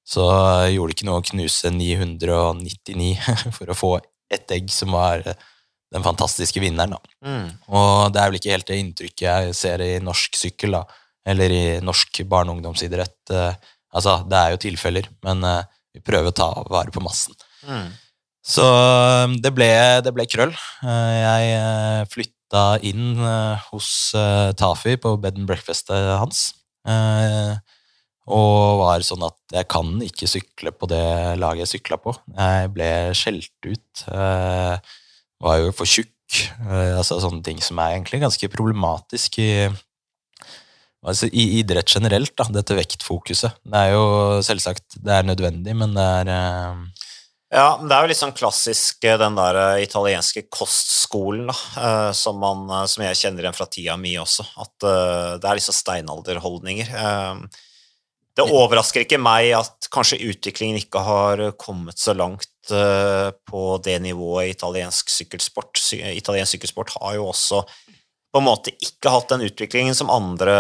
så 0.04 0.28
gjorde 0.68 0.92
det 0.92 0.98
ikke 0.98 1.08
noe 1.08 1.22
å 1.22 1.28
knuse 1.30 1.72
999 1.72 3.16
for 3.58 3.72
å 3.72 3.80
få 3.80 3.94
ett 4.34 4.52
egg 4.52 4.68
som 4.76 4.92
var 4.98 5.24
eh, 5.24 5.48
den 5.96 6.04
fantastiske 6.04 6.60
vinneren. 6.60 6.98
Da. 6.98 7.16
Mm. 7.24 7.48
Og 7.72 8.12
det 8.12 8.20
er 8.20 8.28
vel 8.28 8.42
ikke 8.42 8.54
helt 8.58 8.68
det 8.68 8.84
inntrykket 8.84 9.28
jeg 9.30 9.56
ser 9.56 9.88
i 9.88 9.92
norsk 10.04 10.36
sykkel, 10.36 10.82
da. 10.82 10.84
Eller 11.24 11.54
i 11.56 11.66
norsk 11.80 12.26
barne- 12.28 12.52
og 12.52 12.58
ungdomsidrett. 12.58 13.32
Altså, 13.32 14.18
det 14.28 14.36
er 14.40 14.52
jo 14.52 14.64
tilfeller, 14.66 15.06
men 15.24 15.46
vi 15.94 16.02
prøver 16.04 16.34
å 16.34 16.36
ta 16.36 16.50
vare 16.68 16.92
på 16.92 17.00
massen. 17.06 17.38
Mm. 17.70 17.94
Så 18.44 18.64
øh, 18.68 19.36
det 19.44 19.54
ble, 19.56 19.70
det 20.04 20.12
ble 20.16 20.26
krøll. 20.28 20.52
Eh, 20.84 21.18
Jeg 21.24 21.54
øh, 21.60 22.08
flytta 22.12 22.64
inn 22.86 23.14
øh, 23.24 23.62
hos 23.72 23.92
Tafi 24.60 24.98
på 25.00 25.16
bed 25.24 25.40
and 25.40 25.48
breakfastet 25.48 26.10
hans. 26.20 26.50
Eh, 26.88 27.54
Og 28.28 28.80
var 28.80 29.04
sånn 29.04 29.24
at 29.28 29.36
jeg 29.52 29.68
kan 29.72 29.96
ikke 30.04 30.28
sykle 30.32 30.72
på 30.76 30.88
det 30.92 31.04
laget 31.42 31.66
jeg 31.66 31.72
sykla 31.78 31.98
på. 32.04 32.14
Jeg 32.36 32.70
ble 32.76 32.90
skjelt 33.20 33.52
ut. 33.68 34.04
eh, 34.12 34.76
Var 35.44 35.58
jo 35.64 35.72
for 35.76 35.88
tjukk. 35.88 36.12
eh, 36.68 36.94
Altså 37.00 37.20
sånne 37.24 37.44
ting 37.44 37.60
som 37.64 37.80
er 37.84 37.96
egentlig 37.98 38.22
ganske 38.24 38.48
problematisk 38.52 39.40
i 39.44 39.50
Altså 41.04 41.28
I 41.36 41.60
idrett 41.60 41.92
generelt, 41.92 42.32
da, 42.40 42.46
dette 42.48 42.76
vektfokuset. 42.78 43.58
Det 43.68 43.76
er 43.76 43.90
jo 43.92 44.04
selvsagt 44.48 44.96
det 45.04 45.12
er 45.12 45.26
nødvendig, 45.28 45.74
men 45.76 45.92
det 45.98 46.06
er 46.22 46.30
eh, 46.32 46.78
Ja, 47.54 47.76
men 47.78 47.86
det 47.86 47.96
er 47.96 48.06
jo 48.06 48.10
litt 48.10 48.18
sånn 48.18 48.34
klassisk 48.34 49.06
eh, 49.06 49.18
den 49.22 49.36
der 49.38 49.58
eh, 49.62 49.84
italienske 49.86 50.48
kostskolen, 50.50 51.52
da, 51.52 51.58
eh, 51.78 52.10
som, 52.18 52.40
man, 52.42 52.66
som 52.90 53.04
jeg 53.06 53.20
kjenner 53.20 53.46
igjen 53.46 53.58
fra 53.58 53.68
tida 53.70 53.98
mi 54.00 54.16
også. 54.18 54.48
At 54.64 54.74
det 54.82 55.46
er 55.46 55.60
liksom 55.60 55.78
steinalderholdninger. 55.78 56.90
Det 58.34 58.46
overrasker 58.50 59.06
ikke 59.06 59.20
meg 59.22 59.52
at 59.54 59.86
kanskje 59.94 60.24
utviklingen 60.32 60.80
ikke 60.82 61.04
har 61.06 61.44
kommet 61.62 62.02
så 62.02 62.16
langt 62.18 62.50
på 62.66 63.64
det 63.86 64.00
nivået 64.02 64.48
i 64.48 64.54
italiensk 64.56 65.12
sykkelsport. 65.14 65.78
Italiensk 65.94 66.56
sykkelsport 66.56 66.96
har 66.96 67.20
jo 67.20 67.28
også 67.30 67.62
på 68.34 68.42
en 68.42 68.48
måte 68.48 68.74
ikke 68.82 69.12
hatt 69.14 69.30
den 69.30 69.46
utviklingen 69.46 69.94
som 69.94 70.10
andre, 70.10 70.56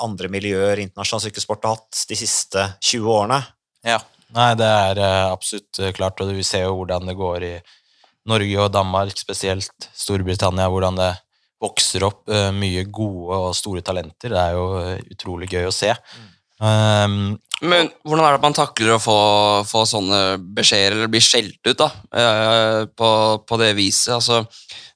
andre 0.00 0.30
miljøer 0.32 0.80
internasjonal 0.80 1.26
sykkelsport 1.26 1.68
har 1.68 1.76
hatt 1.76 2.06
de 2.08 2.16
siste 2.16 2.64
20 2.80 3.12
årene. 3.12 3.42
Ja. 3.84 4.00
Nei, 4.34 4.50
det 4.58 4.66
er 4.66 4.98
eh, 4.98 5.30
absolutt 5.30 5.80
eh, 5.80 5.92
klart, 5.94 6.20
og 6.22 6.34
vi 6.34 6.44
ser 6.46 6.66
jo 6.66 6.78
hvordan 6.80 7.06
det 7.06 7.16
går 7.18 7.46
i 7.46 7.54
Norge 8.30 8.60
og 8.64 8.72
Danmark, 8.74 9.14
spesielt 9.20 9.88
Storbritannia, 9.94 10.66
hvordan 10.72 10.98
det 10.98 11.12
vokser 11.62 12.06
opp 12.08 12.30
eh, 12.32 12.50
mye 12.56 12.86
gode 12.90 13.38
og 13.38 13.56
store 13.56 13.84
talenter. 13.86 14.34
Det 14.34 14.40
er 14.42 14.56
jo 14.56 14.66
utrolig 15.14 15.50
gøy 15.52 15.68
å 15.68 15.74
se. 15.74 15.92
Um, 16.58 17.34
Men 17.66 17.90
hvordan 18.06 18.24
er 18.24 18.34
det 18.34 18.38
at 18.38 18.44
man 18.46 18.56
takler 18.56 18.94
å 18.94 19.02
få, 19.02 19.18
få 19.68 19.84
sånne 19.86 20.20
beskjeder, 20.56 20.96
eller 20.96 21.12
bli 21.12 21.22
skjelt 21.22 21.60
ut, 21.66 21.78
da, 21.78 21.90
på, 22.90 23.10
på 23.46 23.58
det 23.60 23.72
viset? 23.78 24.14
Altså, 24.16 24.40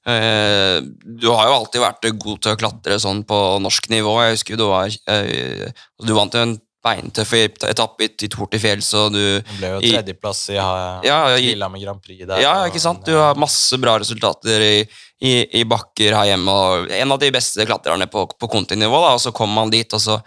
du 0.03 1.27
har 1.29 1.49
jo 1.49 1.57
alltid 1.59 1.83
vært 1.83 2.07
god 2.15 2.41
til 2.43 2.55
å 2.55 2.59
klatre 2.59 2.97
sånn 2.99 3.21
på 3.27 3.39
norsk 3.63 3.91
nivå. 3.91 4.15
Jeg 4.23 4.37
husker 4.39 4.59
du 4.59 4.65
var 4.71 4.89
eh, 5.11 5.69
Du 6.01 6.15
vant 6.17 6.39
en 6.39 6.55
beintøff 6.89 7.33
etappe 7.69 8.07
i 8.09 8.27
Tour 8.27 8.49
til 8.51 8.59
fjells, 8.63 8.89
og 8.97 9.13
du 9.13 9.19
det 9.21 9.43
ble 9.59 9.71
jo 9.75 9.79
tredjeplass 9.85 10.41
i, 10.51 10.57
Ja, 10.57 11.19
i- 11.37 11.51
Lillehammer 11.51 11.79
Grand 11.85 12.01
Prix 12.03 12.25
der. 12.25 12.41
Ja, 12.43 12.55
ikke 12.67 12.81
sant? 12.83 13.05
Du 13.05 13.13
har 13.15 13.37
masse 13.39 13.77
bra 13.79 13.95
resultater 14.01 14.65
i, 14.65 14.75
i, 15.21 15.33
i 15.61 15.63
bakker 15.69 16.15
her 16.17 16.31
hjemme, 16.33 16.51
og 16.51 16.91
en 16.95 17.15
av 17.15 17.19
de 17.21 17.31
beste 17.35 17.65
klatrerne 17.69 18.09
på, 18.11 18.25
på 18.39 18.49
kontinivå, 18.51 19.01
da, 19.05 19.13
og 19.15 19.21
så 19.23 19.31
kommer 19.35 19.61
man 19.63 19.73
dit, 19.73 19.93
og 19.93 20.01
så 20.03 20.19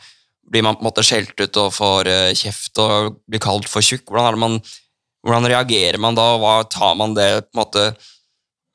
blir 0.52 0.64
man 0.66 0.74
på 0.76 0.82
en 0.84 0.88
måte 0.90 1.04
skjelt 1.06 1.38
ut 1.40 1.56
og 1.62 1.70
får 1.72 2.08
eh, 2.10 2.30
kjeft 2.36 2.76
og 2.82 3.20
blir 3.30 3.40
kalt 3.40 3.68
for 3.70 3.80
tjukk. 3.84 4.02
Hvordan, 4.10 4.26
er 4.26 4.36
det 4.36 4.42
man, 4.42 4.56
hvordan 5.24 5.46
reagerer 5.52 6.00
man 6.02 6.18
da, 6.18 6.26
og 6.34 6.42
hva 6.42 6.56
tar 6.68 6.96
man 6.98 7.14
det 7.16 7.28
på 7.48 7.54
en 7.56 7.62
måte 7.64 7.92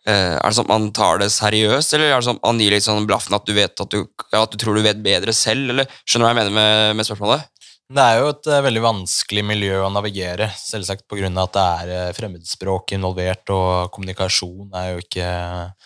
Uh, 0.07 0.38
Er 0.39 0.47
det 0.47 0.55
sånn 0.55 0.69
at 0.69 0.71
man 0.71 0.85
tar 0.95 1.17
det 1.19 1.25
seriøst, 1.35 1.91
eller 1.97 2.13
er 2.13 2.21
det 2.21 2.23
sånn 2.29 2.38
at 2.39 2.45
man 2.47 2.61
gir 2.63 2.71
litt 2.71 2.85
sånn 2.85 3.03
blaffen 3.09 3.35
at 3.35 3.43
du, 3.43 3.51
vet 3.57 3.81
at 3.83 3.89
du, 3.91 4.05
ja, 4.31 4.39
at 4.45 4.53
du 4.53 4.55
tror 4.61 4.77
du 4.77 4.85
vet 4.85 5.01
bedre 5.03 5.33
selv, 5.35 5.73
eller 5.73 5.89
skjønner 6.07 6.23
du 6.23 6.27
hva 6.29 6.31
jeg 6.31 6.38
mener 6.38 6.53
med, 6.55 6.95
med 6.95 7.07
spørsmålet? 7.09 7.43
Det 7.88 8.03
er 8.03 8.17
jo 8.19 8.31
et 8.33 8.47
eh, 8.51 8.63
veldig 8.65 8.81
vanskelig 8.83 9.43
miljø 9.47 9.77
å 9.85 9.91
navigere, 9.91 10.49
selvsagt 10.59 11.05
pga. 11.07 11.29
at 11.31 11.53
det 11.55 11.61
er 11.63 11.91
eh, 11.95 12.15
fremmedspråk 12.17 12.91
involvert, 12.97 13.47
og 13.55 13.93
kommunikasjon 13.95 14.75
er 14.75 14.89
jo 14.91 15.03
ikke 15.05 15.27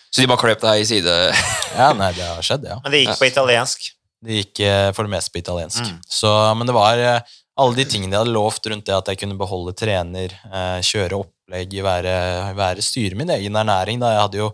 Så 0.08 0.24
de 0.24 0.26
bare 0.30 0.42
kløp 0.42 0.64
deg 0.64 0.82
i 0.82 0.88
side? 0.88 1.14
Ja, 1.78 1.92
nei, 1.94 2.10
det 2.16 2.26
har 2.26 2.42
skjedd, 2.42 2.66
ja. 2.66 2.80
Men 2.82 2.94
det 2.94 3.04
gikk 3.04 3.20
på 3.20 3.30
italiensk. 3.30 3.86
Det 4.22 4.40
gikk 4.40 4.64
eh, 4.66 4.88
for 4.96 5.06
det 5.06 5.14
meste 5.14 5.30
på 5.30 5.42
italiensk. 5.44 5.86
Mm. 5.86 6.02
Så, 6.18 6.34
men 6.58 6.66
det 6.66 6.74
var 6.76 7.04
alle 7.06 7.78
de 7.78 7.86
tingene 7.86 8.10
de 8.10 8.18
hadde 8.18 8.34
lovt 8.34 8.66
rundt 8.66 8.88
det 8.88 8.98
at 8.98 9.12
jeg 9.12 9.22
kunne 9.22 9.38
beholde 9.38 9.76
trener, 9.76 10.34
kjøre 10.82 11.18
opplegg, 11.20 11.74
være, 11.84 12.14
være 12.58 12.82
styre 12.82 13.18
min 13.18 13.30
egen 13.36 13.58
ernæring. 13.60 14.02
Da. 14.02 14.14
Jeg 14.16 14.24
hadde 14.24 14.40
jo 14.40 14.52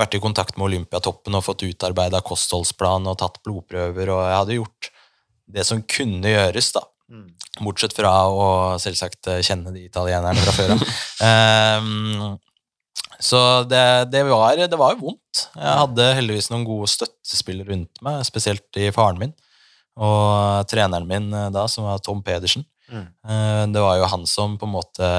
vært 0.00 0.16
i 0.18 0.22
kontakt 0.22 0.58
med 0.58 0.68
Olympiatoppen 0.68 1.36
og 1.38 1.46
fått 1.46 1.64
utarbeida 1.64 2.20
kostholdsplan 2.26 3.08
og 3.08 3.20
tatt 3.22 3.38
blodprøver, 3.46 4.12
og 4.12 4.24
jeg 4.26 4.40
hadde 4.42 4.58
gjort 4.58 4.90
det 5.54 5.64
som 5.68 5.82
kunne 5.82 6.30
gjøres, 6.32 6.70
da. 6.76 6.84
Mm. 7.10 7.26
Bortsett 7.66 7.94
fra 7.96 8.12
å 8.30 8.44
selvsagt 8.80 9.26
eh, 9.32 9.40
kjenne 9.42 9.72
de 9.74 9.82
italienerne 9.88 10.38
fra 10.44 10.54
før 10.54 10.74
av. 10.76 10.84
um, 11.82 12.38
så 13.30 13.40
det, 13.68 13.82
det, 14.12 14.22
var, 14.30 14.56
det 14.62 14.78
var 14.78 14.94
jo 14.94 15.08
vondt. 15.08 15.44
Jeg 15.56 15.78
hadde 15.82 16.06
heldigvis 16.20 16.50
noen 16.52 16.66
gode 16.68 16.88
støttespillere 16.92 17.72
rundt 17.72 18.02
meg, 18.06 18.22
spesielt 18.28 18.80
i 18.80 18.92
faren 18.94 19.18
min. 19.20 19.34
Og 20.00 20.68
treneren 20.70 21.08
min 21.08 21.28
eh, 21.34 21.50
da, 21.54 21.66
som 21.68 21.88
var 21.88 21.98
Tom 22.04 22.22
Pedersen. 22.24 22.64
Mm. 22.90 23.06
Eh, 23.26 23.64
Det 23.74 23.82
var 23.84 23.98
jo 24.00 24.10
han 24.14 24.26
som 24.30 24.56
på 24.58 24.68
en 24.68 24.76
måte 24.78 25.10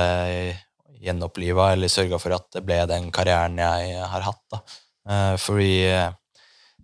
gjenoppliva 1.01 1.71
eller 1.73 1.89
sørga 1.91 2.19
for 2.21 2.36
at 2.36 2.47
det 2.55 2.63
ble 2.65 2.77
den 2.89 3.09
karrieren 3.13 3.59
jeg 3.59 4.01
har 4.13 4.25
hatt. 4.25 4.41
da. 4.53 4.61
Eh, 5.09 5.36
Fordi 5.41 5.71
eh, 5.89 6.09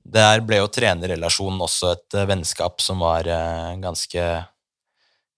der 0.07 0.43
ble 0.47 0.61
jo 0.61 0.69
trenerrelasjonen 0.71 1.63
også 1.65 1.91
et 1.95 2.15
eh, 2.15 2.27
vennskap 2.29 2.79
som 2.83 3.03
var 3.03 3.27
eh, 3.27 3.73
ganske 3.83 4.27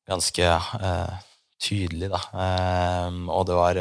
ganske 0.10 0.46
eh, 0.50 1.18
tydelig, 1.62 2.10
da. 2.10 2.22
Eh, 2.46 3.20
og 3.30 3.46
det 3.50 3.58
var 3.58 3.80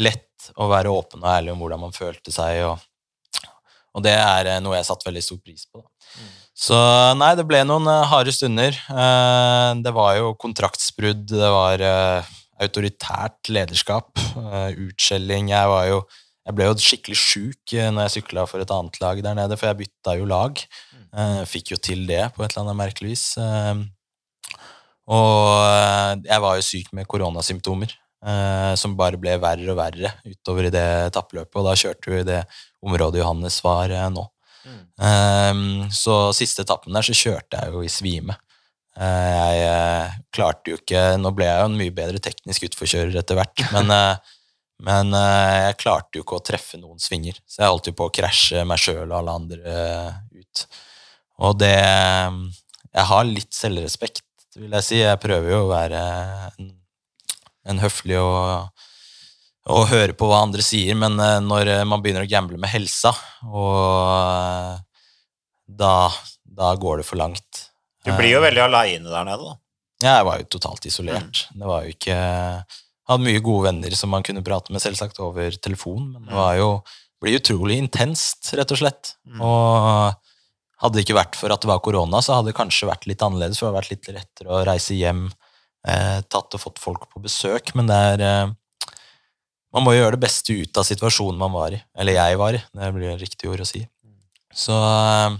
lett 0.00 0.52
å 0.56 0.68
være 0.70 0.92
åpen 0.92 1.22
og 1.22 1.30
ærlig 1.32 1.52
om 1.52 1.62
hvordan 1.62 1.82
man 1.84 1.96
følte 1.96 2.32
seg, 2.34 2.62
og, 2.66 3.50
og 3.92 4.04
det 4.04 4.14
er 4.16 4.54
noe 4.64 4.78
jeg 4.78 4.88
satte 4.88 5.08
veldig 5.08 5.24
stor 5.24 5.40
pris 5.42 5.66
på. 5.68 5.82
Da. 5.82 5.88
Så 6.62 6.78
nei, 7.16 7.32
det 7.38 7.46
ble 7.48 7.62
noen 7.64 7.88
harde 8.08 8.32
stunder. 8.34 8.76
Eh, 8.76 9.70
det 9.84 9.92
var 9.96 10.16
jo 10.18 10.34
kontraktsbrudd, 10.40 11.26
det 11.32 11.52
var 11.56 11.84
autoritært 12.62 13.48
lederskap, 13.50 14.12
utskjelling. 14.78 15.48
Jeg 15.50 15.70
var 15.72 15.88
jo 15.88 16.02
jeg 16.42 16.58
ble 16.58 16.66
jo 16.66 16.78
skikkelig 16.82 17.18
sjuk 17.18 17.74
eh, 17.76 17.88
når 17.94 18.08
jeg 18.08 18.14
sykla 18.18 18.46
for 18.50 18.62
et 18.62 18.74
annet 18.74 18.98
lag 19.02 19.20
der 19.22 19.38
nede, 19.38 19.58
for 19.58 19.70
jeg 19.70 19.80
bytta 19.84 20.16
jo 20.18 20.28
lag. 20.28 20.62
Eh, 21.12 21.42
fikk 21.46 21.74
jo 21.74 21.78
til 21.78 22.06
det 22.08 22.24
på 22.34 22.42
et 22.42 22.50
eller 22.50 22.64
annet 22.64 22.80
merkelig 22.80 23.12
vis. 23.12 23.26
Eh, 23.38 23.82
og 25.12 26.24
jeg 26.24 26.42
var 26.42 26.58
jo 26.58 26.66
syk 26.66 26.90
med 26.96 27.08
koronasymptomer, 27.10 27.90
som 28.78 28.92
bare 28.94 29.18
ble 29.18 29.32
verre 29.42 29.66
og 29.72 29.76
verre 29.80 30.12
utover 30.22 30.68
i 30.68 30.70
det 30.70 30.84
etappløpet, 31.08 31.56
og 31.58 31.66
da 31.66 31.72
kjørte 31.76 32.12
vi 32.12 32.20
i 32.20 32.28
det 32.28 32.38
området 32.86 33.18
Johannes 33.18 33.56
var 33.66 33.90
nå. 34.14 34.22
Mm. 34.62 35.90
Så 35.90 36.14
siste 36.38 36.62
etappen 36.62 36.94
der 36.94 37.02
så 37.02 37.16
kjørte 37.18 37.58
jeg 37.58 37.74
jo 37.74 37.82
i 37.82 37.90
svime. 37.90 38.38
Jeg 38.94 40.14
klarte 40.36 40.70
jo 40.70 40.78
ikke 40.78 41.02
Nå 41.18 41.34
ble 41.34 41.50
jeg 41.50 41.64
jo 41.64 41.68
en 41.72 41.78
mye 41.82 41.96
bedre 41.98 42.22
teknisk 42.22 42.70
utforkjører 42.70 43.18
etter 43.24 43.40
hvert, 43.40 43.66
men, 43.74 43.90
men 44.82 45.14
uh, 45.14 45.68
jeg 45.68 45.78
klarte 45.82 46.18
jo 46.18 46.24
ikke 46.24 46.40
å 46.40 46.44
treffe 46.44 46.80
noen 46.80 46.98
svinger, 47.02 47.38
så 47.46 47.62
jeg 47.62 47.72
holdt 47.72 47.90
jo 47.92 47.96
på 47.98 48.08
å 48.08 48.14
krasje 48.14 48.64
meg 48.66 48.82
sjøl 48.82 49.06
og 49.06 49.16
alle 49.20 49.36
andre 49.38 49.76
eh, 49.78 50.40
ut. 50.42 50.64
Og 51.42 51.58
det 51.58 51.74
Jeg 52.92 53.04
har 53.08 53.24
litt 53.24 53.54
selvrespekt, 53.56 54.26
vil 54.58 54.74
jeg 54.76 54.84
si. 54.84 54.98
Jeg 55.00 55.20
prøver 55.22 55.54
jo 55.54 55.60
å 55.62 55.70
være 55.70 56.00
en, 56.50 56.72
en 57.72 57.80
høflig 57.80 58.18
og, 58.20 58.82
og 59.72 59.88
høre 59.88 60.12
på 60.18 60.28
hva 60.28 60.42
andre 60.44 60.66
sier, 60.66 60.98
men 60.98 61.16
eh, 61.22 61.38
når 61.40 61.72
man 61.88 62.02
begynner 62.02 62.26
å 62.26 62.30
gamble 62.30 62.60
med 62.60 62.74
helsa, 62.74 63.14
og 63.48 63.80
eh, 64.18 64.76
da, 65.82 65.96
da 66.42 66.74
går 66.76 67.00
det 67.00 67.08
for 67.08 67.22
langt. 67.22 67.68
Du 68.02 68.10
blir 68.18 68.34
jo 68.34 68.42
veldig 68.42 68.66
aleine 68.66 69.08
der 69.08 69.28
nede, 69.30 69.46
da. 69.46 69.58
Ja, 70.02 70.16
Jeg 70.18 70.26
var 70.26 70.40
jo 70.40 70.46
totalt 70.56 70.86
isolert. 70.90 71.44
Det 71.54 71.68
var 71.68 71.84
jo 71.86 71.94
ikke 71.94 72.16
Hadde 73.10 73.26
mye 73.26 73.42
gode 73.42 73.66
venner 73.70 73.94
som 73.98 74.12
man 74.14 74.24
kunne 74.26 74.44
prate 74.46 74.72
med, 74.72 74.82
selvsagt, 74.82 75.18
over 75.22 75.54
telefon, 75.58 76.12
men 76.14 76.28
det 76.28 76.36
var 76.38 76.58
jo 76.60 76.68
blir 77.22 77.38
utrolig 77.38 77.78
intenst, 77.78 78.50
rett 78.58 78.74
og 78.74 78.80
slett. 78.80 79.14
Mm. 79.30 79.42
Og 79.46 80.82
hadde 80.82 80.98
det 80.98 81.04
ikke 81.06 81.18
vært 81.20 81.38
for 81.38 81.54
at 81.54 81.62
det 81.62 81.70
var 81.70 81.82
korona, 81.84 82.18
så 82.22 82.38
hadde 82.38 82.50
det 82.50 82.58
kanskje 82.58 82.90
vært 82.90 83.06
litt 83.10 83.22
annerledes, 83.22 83.60
for 83.60 83.68
det 83.68 83.70
hadde 83.70 83.80
vært 83.80 83.92
litt 83.92 84.10
lettere 84.16 84.50
å 84.50 84.64
reise 84.66 84.98
hjem, 84.98 85.28
eh, 85.86 86.18
tatt 86.26 86.58
og 86.58 86.62
fått 86.64 86.82
folk 86.82 87.06
på 87.12 87.22
besøk, 87.22 87.74
men 87.78 87.90
det 87.90 88.02
er 88.16 88.26
eh, 88.26 88.58
Man 89.72 89.86
må 89.86 89.94
gjøre 89.94 90.18
det 90.18 90.26
beste 90.26 90.52
ut 90.52 90.76
av 90.76 90.84
situasjonen 90.84 91.38
man 91.40 91.54
var 91.54 91.72
i. 91.72 91.78
Eller 91.96 92.12
jeg 92.12 92.36
var 92.36 92.52
i, 92.52 92.58
det 92.76 92.90
blir 92.92 93.14
riktig 93.16 93.48
ord 93.48 93.62
å 93.64 93.64
si. 93.64 93.80
Så 94.52 94.74
eh, 94.76 95.38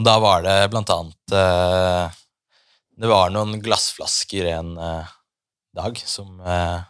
Og 0.00 0.06
da 0.06 0.14
var 0.16 0.46
det 0.46 0.54
blant 0.72 0.88
annet 0.94 1.34
eh, 1.36 2.14
Det 2.96 3.10
var 3.10 3.28
noen 3.34 3.60
glassflasker 3.60 4.48
en 4.54 4.70
eh, 4.80 5.12
dag 5.76 5.98
som 6.02 6.40
eh, 6.40 6.80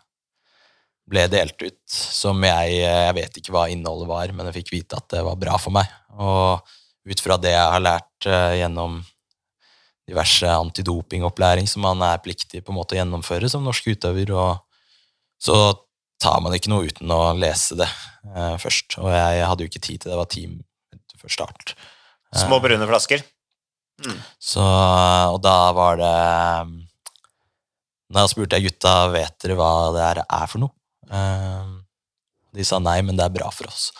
ble 1.11 1.27
delt 1.33 1.59
ut, 1.63 1.81
som 1.91 2.39
jeg 2.47 2.81
Jeg 2.81 3.15
vet 3.17 3.39
ikke 3.41 3.55
hva 3.55 3.69
innholdet 3.73 4.09
var, 4.09 4.33
men 4.33 4.49
jeg 4.49 4.61
fikk 4.61 4.75
vite 4.77 5.01
at 5.01 5.09
det 5.13 5.25
var 5.27 5.39
bra 5.41 5.59
for 5.59 5.75
meg. 5.75 5.91
Og 6.17 6.61
ut 7.11 7.23
fra 7.25 7.39
det 7.41 7.55
jeg 7.55 7.73
har 7.75 7.83
lært 7.83 8.29
eh, 8.29 8.61
gjennom 8.61 9.01
diverse 10.11 10.49
antidopingopplæring 10.49 11.69
som 11.71 11.85
man 11.87 12.03
er 12.03 12.23
pliktig 12.23 12.65
på 12.65 12.73
en 12.73 12.81
måte 12.81 12.97
å 12.97 13.01
gjennomføre 13.01 13.51
som 13.51 13.63
norsk 13.67 13.93
utøver, 13.93 14.33
så 15.41 15.59
tar 16.21 16.41
man 16.45 16.55
ikke 16.57 16.73
noe 16.73 16.89
uten 16.91 17.13
å 17.15 17.21
lese 17.39 17.79
det 17.79 17.89
eh, 17.89 18.57
først. 18.61 18.99
Og 19.01 19.11
jeg 19.15 19.47
hadde 19.47 19.65
jo 19.65 19.71
ikke 19.71 19.83
tid 19.83 20.03
til 20.03 20.11
det, 20.11 20.15
det 20.15 20.21
var 20.21 20.31
ti 20.33 20.47
minutter 20.49 21.23
før 21.23 21.37
start. 21.37 21.75
Små 22.37 22.61
brune 22.63 22.87
flasker. 22.91 23.23
Så, 24.41 24.63
og 24.65 25.41
da 25.45 25.57
var 25.77 25.99
det 26.01 26.17
Da 28.11 28.27
spurte 28.31 28.59
jeg 28.59 28.71
gutta 28.71 28.95
vet 29.13 29.37
dere 29.43 29.57
hva 29.59 29.71
det 29.95 30.03
her 30.05 30.21
er 30.27 30.47
for 30.51 30.65
noe. 30.65 30.75
Eh, 31.11 31.77
De 32.57 32.65
sa 32.67 32.81
nei, 32.83 32.99
men 33.07 33.15
det 33.19 33.25
er 33.29 33.35
bra 33.37 33.51
for 33.55 33.69
oss. 33.71 33.91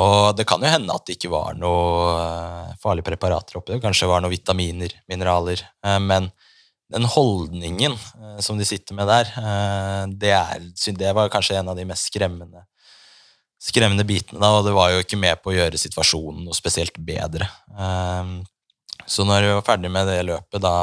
Og 0.00 0.36
det 0.38 0.46
kan 0.48 0.62
jo 0.62 0.70
hende 0.70 0.94
at 0.94 1.04
det 1.04 1.16
ikke 1.18 1.32
var 1.32 1.56
noe 1.58 2.14
eh, 2.22 2.70
farlige 2.80 3.08
preparater 3.10 3.58
oppi 3.58 3.74
det. 3.74 3.82
Kanskje 3.84 4.06
det 4.06 4.12
var 4.14 4.22
noen 4.24 4.32
vitaminer, 4.32 4.94
mineraler. 5.10 5.60
Eh, 5.84 5.98
Men 6.00 6.30
den 6.90 7.04
holdningen 7.06 7.92
eh, 7.98 8.38
som 8.42 8.56
de 8.58 8.64
sitter 8.66 8.96
med 8.96 9.10
der, 9.10 9.28
eh, 9.36 10.04
det, 10.24 10.32
er, 10.32 10.64
det 10.96 11.12
var 11.18 11.28
kanskje 11.34 11.58
en 11.60 11.68
av 11.74 11.76
de 11.76 11.84
mest 11.90 12.08
skremmende, 12.08 12.64
skremmende 13.60 14.06
bitene. 14.08 14.40
Og 14.56 14.64
det 14.64 14.72
var 14.78 14.94
jo 14.94 15.04
ikke 15.04 15.20
med 15.20 15.42
på 15.44 15.52
å 15.52 15.58
gjøre 15.58 15.78
situasjonen 15.84 16.46
noe 16.48 16.56
spesielt 16.56 16.96
bedre. 16.96 17.50
Eh, 17.76 18.32
Så 19.10 19.24
når 19.26 19.42
vi 19.42 19.54
var 19.58 19.64
ferdig 19.66 19.90
med 19.90 20.06
det 20.06 20.20
løpet, 20.28 20.60
da 20.62 20.74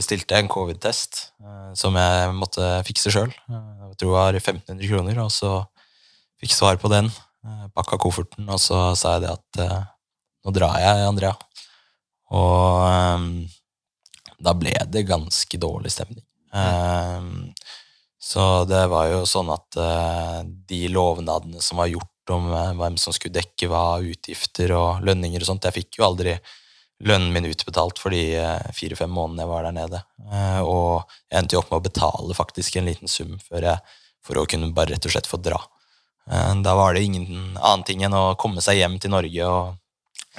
bestilte 0.00 0.38
en 0.38 0.48
covid-test 0.50 1.20
eh, 1.44 1.70
som 1.78 1.96
jeg 1.98 2.32
måtte 2.36 2.72
fikse 2.88 3.12
sjøl. 3.12 3.30
Jeg 3.30 4.00
tror 4.00 4.10
det 4.10 4.16
var 4.16 4.40
1500 4.40 4.90
kroner, 4.90 5.20
og 5.24 5.30
så 5.34 5.52
fikk 6.40 6.56
svar 6.56 6.80
på 6.80 6.90
den. 6.92 7.10
Eh, 7.44 7.66
Pakka 7.76 8.00
kofferten, 8.00 8.48
og 8.48 8.60
så 8.62 8.90
sa 8.98 9.16
jeg 9.16 9.26
det 9.26 9.32
at 9.36 9.62
eh, 9.66 9.78
nå 10.46 10.56
drar 10.56 10.80
jeg, 10.80 11.06
Andrea. 11.08 11.34
Og 12.32 12.84
eh, 12.88 13.28
da 14.40 14.56
ble 14.56 14.74
det 14.88 15.08
ganske 15.08 15.60
dårlig 15.60 15.92
stemning. 15.92 16.24
Eh, 16.56 17.28
så 18.20 18.46
det 18.68 18.84
var 18.92 19.08
jo 19.12 19.24
sånn 19.28 19.52
at 19.52 19.80
eh, 19.80 20.40
de 20.68 20.86
lovnadene 20.92 21.62
som 21.64 21.80
var 21.80 21.90
gjort 21.92 22.32
om 22.34 22.50
eh, 22.52 22.72
hvem 22.78 22.96
som 23.00 23.14
skulle 23.16 23.36
dekke 23.38 23.68
hva, 23.70 24.00
utgifter 24.04 24.74
og 24.76 25.04
lønninger 25.06 25.40
og 25.40 25.48
sånt, 25.48 25.68
jeg 25.68 25.80
fikk 25.80 26.00
jo 26.00 26.08
aldri 26.08 26.36
lønnen 27.00 27.32
min 27.32 27.48
utbetalt 27.48 28.00
for 28.00 28.12
de 28.14 28.22
eh, 28.36 28.70
fire-fem 28.76 29.10
månedene 29.12 29.44
jeg 29.46 29.50
var 29.50 29.66
der 29.66 29.76
nede. 29.76 30.00
Eh, 30.28 30.60
og 30.60 31.10
jeg 31.30 31.40
endte 31.40 31.56
jo 31.56 31.62
opp 31.62 31.70
med 31.72 31.80
å 31.80 31.86
betale 31.86 32.36
faktisk 32.36 32.76
en 32.76 32.90
liten 32.90 33.10
sum 33.10 33.36
jeg, 33.48 33.76
for 34.24 34.40
å 34.40 34.46
kunne 34.48 34.72
bare 34.76 34.94
rett 34.94 35.08
og 35.08 35.14
slett 35.14 35.30
få 35.30 35.40
dra. 35.40 35.60
Eh, 36.30 36.52
Da 36.64 36.74
var 36.76 36.94
det 36.94 37.06
ingen 37.06 37.56
annen 37.56 37.86
ting 37.88 38.04
enn 38.04 38.16
å 38.16 38.34
komme 38.40 38.64
seg 38.64 38.82
hjem 38.82 38.98
til 39.00 39.14
Norge 39.14 39.48
og 39.48 39.78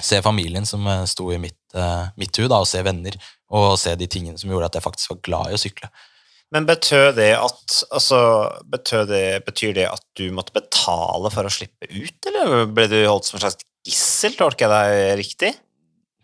se 0.02 0.22
familien 0.24 0.64
som 0.66 0.86
sto 1.06 1.26
i 1.34 1.36
mitt, 1.38 1.74
mitt 2.16 2.38
hud, 2.40 2.50
og 2.50 2.64
se 2.66 2.80
venner, 2.82 3.12
og 3.52 3.74
se 3.78 3.92
de 4.00 4.06
tingene 4.08 4.40
som 4.40 4.48
gjorde 4.50 4.70
at 4.70 4.78
jeg 4.78 4.86
faktisk 4.86 5.12
var 5.12 5.18
glad 5.26 5.50
i 5.52 5.58
å 5.58 5.60
sykle. 5.60 5.90
Men 6.52 6.64
betød 6.68 7.16
det 7.16 7.30
at 7.36 7.76
altså, 7.92 8.18
betød 8.72 9.12
det, 9.12 9.26
Betyr 9.44 9.76
det 9.76 9.84
at 9.88 10.02
du 10.16 10.26
måtte 10.32 10.56
betale 10.56 11.30
for 11.32 11.48
å 11.48 11.52
slippe 11.52 11.88
ut, 11.92 12.28
eller 12.28 12.66
ble 12.72 12.88
du 12.92 12.98
holdt 13.04 13.28
som 13.28 13.36
en 13.38 13.44
slags 13.44 13.60
gissel? 13.88 14.34
Tolker 14.38 14.68
jeg 14.68 14.72
deg 14.72 15.14
riktig? 15.20 15.52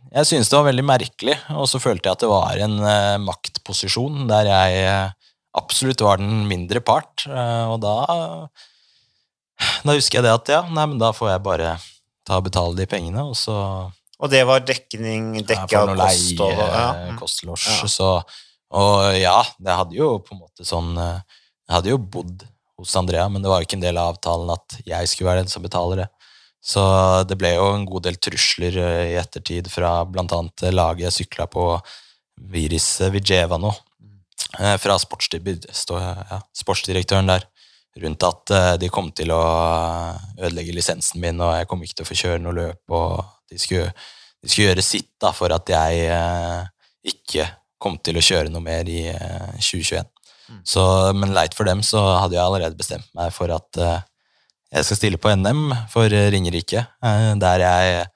Jeg 0.08 0.28
synes 0.28 0.48
det 0.48 0.56
var 0.56 0.68
veldig 0.70 0.84
merkelig, 0.88 1.36
og 1.52 1.66
så 1.68 1.80
følte 1.82 2.08
jeg 2.08 2.16
at 2.16 2.22
det 2.22 2.30
var 2.30 2.60
en 2.64 2.78
uh, 2.80 3.20
maktposisjon 3.20 4.24
der 4.30 4.48
jeg 4.48 4.86
uh, 4.88 5.12
absolutt 5.58 6.04
var 6.04 6.22
den 6.22 6.46
mindre 6.48 6.80
part, 6.84 7.26
uh, 7.28 7.74
og 7.74 7.78
da 7.84 7.94
Da 9.58 9.90
husker 9.90 10.20
jeg 10.20 10.24
det 10.24 10.32
at 10.32 10.50
ja, 10.52 10.60
nei, 10.70 10.84
men 10.86 11.00
da 11.00 11.10
får 11.10 11.32
jeg 11.32 11.42
bare 11.42 11.72
ta 12.26 12.36
og 12.38 12.44
betale 12.46 12.78
de 12.78 12.86
pengene, 12.88 13.24
og 13.26 13.34
så 13.36 13.56
Og 14.22 14.30
det 14.30 14.44
var 14.46 14.62
dekning, 14.62 15.32
dekke 15.42 15.80
av 15.80 15.96
kost 15.98 16.44
og 16.44 16.54
ja. 16.54 16.84
mm. 17.10 17.16
kost, 17.18 17.42
losj, 17.44 17.66
Ja. 17.72 17.88
så 17.90 18.10
Og 18.70 19.18
ja, 19.18 19.40
det 19.58 19.80
hadde 19.80 19.98
jo 19.98 20.12
på 20.22 20.36
en 20.36 20.44
måte 20.44 20.64
sånn 20.68 20.92
Jeg 20.94 21.74
hadde 21.74 21.90
jo 21.90 21.98
bodd 21.98 22.46
hos 22.78 22.94
Andrea, 22.96 23.26
men 23.28 23.42
det 23.42 23.50
var 23.50 23.60
jo 23.60 23.66
ikke 23.66 23.80
en 23.80 23.82
del 23.82 23.98
av 23.98 24.14
avtalen 24.14 24.54
at 24.54 24.78
jeg 24.86 25.10
skulle 25.10 25.32
være 25.32 25.42
den 25.42 25.50
som 25.50 25.64
betaler 25.64 26.04
det. 26.04 26.08
Så 26.68 26.82
det 27.24 27.38
ble 27.40 27.54
jo 27.54 27.70
en 27.72 27.86
god 27.88 28.04
del 28.04 28.18
trusler 28.20 28.76
eh, 28.76 29.04
i 29.14 29.18
ettertid 29.20 29.70
fra 29.72 30.02
eh, 30.04 30.74
laget 30.74 31.06
jeg 31.06 31.16
sykla 31.22 31.48
på, 31.48 31.70
Viris 32.52 33.00
Vigeva 33.10 33.58
nå, 33.58 33.70
eh, 34.60 34.76
fra 34.78 34.98
ja, 34.98 36.40
sportsdirektøren 36.54 37.32
der, 37.32 37.46
rundt 38.02 38.26
at 38.28 38.52
eh, 38.54 38.74
de 38.84 38.90
kom 38.92 39.10
til 39.16 39.32
å 39.34 39.40
ødelegge 40.38 40.76
lisensen 40.76 41.22
min, 41.22 41.40
og 41.40 41.56
jeg 41.56 41.70
kom 41.70 41.82
ikke 41.82 41.98
til 42.00 42.06
å 42.06 42.10
få 42.10 42.18
kjøre 42.22 42.42
noe 42.44 42.58
løp, 42.60 42.82
og 42.94 43.24
de 43.50 43.60
skulle, 43.60 43.88
de 44.42 44.50
skulle 44.50 44.68
gjøre 44.68 44.84
sitt 44.84 45.10
da, 45.20 45.32
for 45.36 45.54
at 45.54 45.72
jeg 45.72 46.04
eh, 46.12 46.68
ikke 47.14 47.48
kom 47.78 47.98
til 48.02 48.18
å 48.18 48.24
kjøre 48.24 48.52
noe 48.52 48.64
mer 48.64 48.88
i 48.90 49.06
eh, 49.10 49.56
2021. 49.56 50.06
Mm. 50.48 50.62
Så, 50.64 50.82
men 51.16 51.34
leit 51.36 51.56
for 51.56 51.68
dem, 51.68 51.82
så 51.84 52.00
hadde 52.22 52.38
jeg 52.38 52.44
allerede 52.44 52.78
bestemt 52.78 53.08
meg 53.16 53.32
for 53.36 53.52
at 53.54 53.80
eh, 53.82 53.98
jeg 54.74 54.84
skal 54.84 54.98
stille 54.98 55.20
på 55.20 55.32
NM 55.32 55.70
for 55.92 56.12
eh, 56.12 56.28
Ringerike, 56.34 56.84
eh, 57.04 57.32
der 57.40 57.64
jeg 57.64 58.06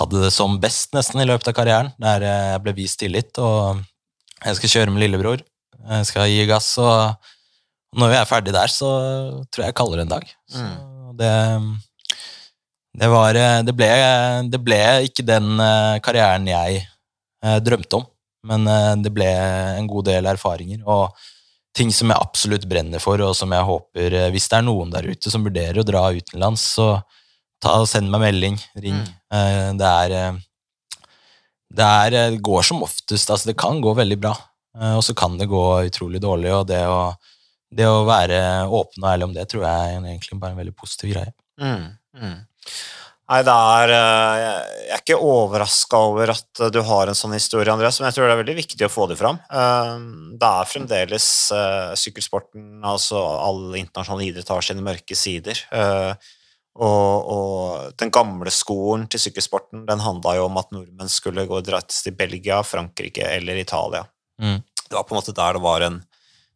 hadde 0.00 0.24
det 0.24 0.32
som 0.34 0.58
best 0.60 0.94
nesten 0.96 1.22
i 1.22 1.28
løpet 1.28 1.50
av 1.52 1.56
karrieren, 1.56 1.92
der 2.00 2.24
jeg 2.26 2.62
ble 2.64 2.74
vist 2.76 2.98
tillit, 3.02 3.36
og 3.38 3.82
jeg 4.42 4.58
skal 4.58 4.74
kjøre 4.74 4.94
med 4.94 5.04
lillebror. 5.04 5.44
Jeg 5.82 6.08
skal 6.08 6.30
gi 6.30 6.46
gass, 6.48 6.74
og 6.80 7.98
når 7.98 8.12
vi 8.12 8.18
er 8.18 8.28
ferdig 8.28 8.54
der, 8.54 8.72
så 8.72 8.90
tror 9.52 9.64
jeg 9.66 9.72
jeg 9.72 9.78
kaller 9.78 10.00
det 10.00 10.06
en 10.06 10.14
dag. 10.14 10.30
Så 10.48 10.64
det, 11.18 11.32
det 13.02 13.10
var 13.12 13.38
eh, 13.38 13.60
det 13.66 13.74
ble, 13.76 13.90
det 14.52 14.62
ble 14.64 14.80
ikke 15.08 15.26
den 15.28 15.52
eh, 15.60 16.00
karrieren 16.04 16.48
jeg 16.50 16.82
eh, 16.82 17.58
drømte 17.64 18.00
om, 18.00 18.08
men 18.48 18.66
eh, 18.68 18.94
det 19.04 19.12
ble 19.14 19.28
en 19.78 19.90
god 19.90 20.08
del 20.10 20.28
erfaringer 20.32 20.82
og 20.84 21.12
ting 21.76 21.92
som 21.94 22.12
jeg 22.12 22.20
absolutt 22.20 22.66
brenner 22.68 23.02
for, 23.02 23.20
og 23.24 23.34
som 23.36 23.52
jeg 23.54 23.68
håper 23.68 24.16
eh, 24.18 24.30
Hvis 24.34 24.48
det 24.50 24.58
er 24.58 24.66
noen 24.66 24.92
der 24.92 25.08
ute 25.08 25.32
som 25.32 25.44
vurderer 25.46 25.80
å 25.80 25.86
dra 25.86 26.04
utenlands, 26.12 26.64
så 26.76 26.94
ta 27.62 27.76
send 27.88 28.10
meg 28.12 28.24
melding, 28.24 28.58
ring. 28.82 28.98
Mm. 29.32 29.78
Det 29.80 29.90
er 29.90 30.16
eh, 30.18 30.40
det, 31.72 31.88
er, 31.88 32.16
eh, 32.18 32.30
det 32.34 32.44
går 32.44 32.66
som 32.68 32.84
oftest, 32.84 33.30
altså 33.30 33.52
det 33.52 33.58
kan 33.60 33.80
gå 33.84 33.94
veldig 33.96 34.18
bra, 34.20 34.34
og 34.96 35.02
så 35.04 35.14
kan 35.16 35.36
det 35.40 35.50
gå 35.50 35.62
utrolig 35.88 36.20
dårlig, 36.20 36.52
og 36.56 36.66
det 36.68 36.80
å, 36.88 37.00
det 37.72 37.88
å 37.88 38.06
være 38.08 38.38
åpen 38.72 39.04
og 39.04 39.10
ærlig 39.10 39.28
om 39.28 39.34
det 39.36 39.44
tror 39.48 39.66
jeg 39.66 39.96
er 39.96 39.98
egentlig 40.00 40.38
bare 40.40 40.56
en 40.56 40.60
veldig 40.62 40.74
positiv 40.76 41.12
greie. 41.12 41.32
Mm, 41.60 41.90
mm. 42.16 42.38
Nei, 43.32 43.40
det 43.46 43.52
er 43.54 43.90
eh, 43.96 44.40
Jeg 44.90 44.92
er 44.92 45.00
ikke 45.00 45.16
overraska 45.24 46.00
over 46.10 46.34
at 46.34 46.60
eh, 46.60 46.72
du 46.74 46.82
har 46.84 47.08
en 47.08 47.16
sånn 47.16 47.32
historie, 47.32 47.72
Andreas, 47.72 47.96
men 48.00 48.10
jeg 48.10 48.18
tror 48.18 48.28
det 48.28 48.34
er 48.34 48.40
veldig 48.42 48.56
viktig 48.58 48.84
å 48.84 48.92
få 48.92 49.06
det 49.08 49.16
fram. 49.20 49.38
Eh, 49.48 49.94
Det 50.42 50.50
er 50.50 50.68
fremdeles 50.68 51.28
sykkelsporten, 52.02 52.82
altså 52.84 53.22
all 53.22 53.76
internasjonal 53.78 54.24
idrett 54.26 54.52
har 54.52 54.64
sine 54.66 54.84
mørke 54.84 55.16
sider. 55.16 55.60
Og, 56.72 57.32
og 57.36 57.92
den 58.00 58.12
gamle 58.12 58.52
skolen 58.52 59.04
til 59.12 59.20
sykkelsporten 59.20 59.84
den 59.88 60.00
handla 60.02 60.38
jo 60.38 60.46
om 60.48 60.56
at 60.60 60.72
nordmenn 60.72 61.12
skulle 61.12 61.44
gå 61.48 61.60
gratis 61.64 62.00
til 62.04 62.16
Belgia, 62.16 62.62
Frankrike 62.64 63.28
eller 63.36 63.60
Italia. 63.60 64.06
Mm. 64.40 64.62
Det 64.80 64.96
var 64.96 65.04
på 65.04 65.14
en 65.14 65.20
måte 65.20 65.36
der 65.36 65.58
det 65.58 65.64
var 65.64 65.84
en 65.84 66.00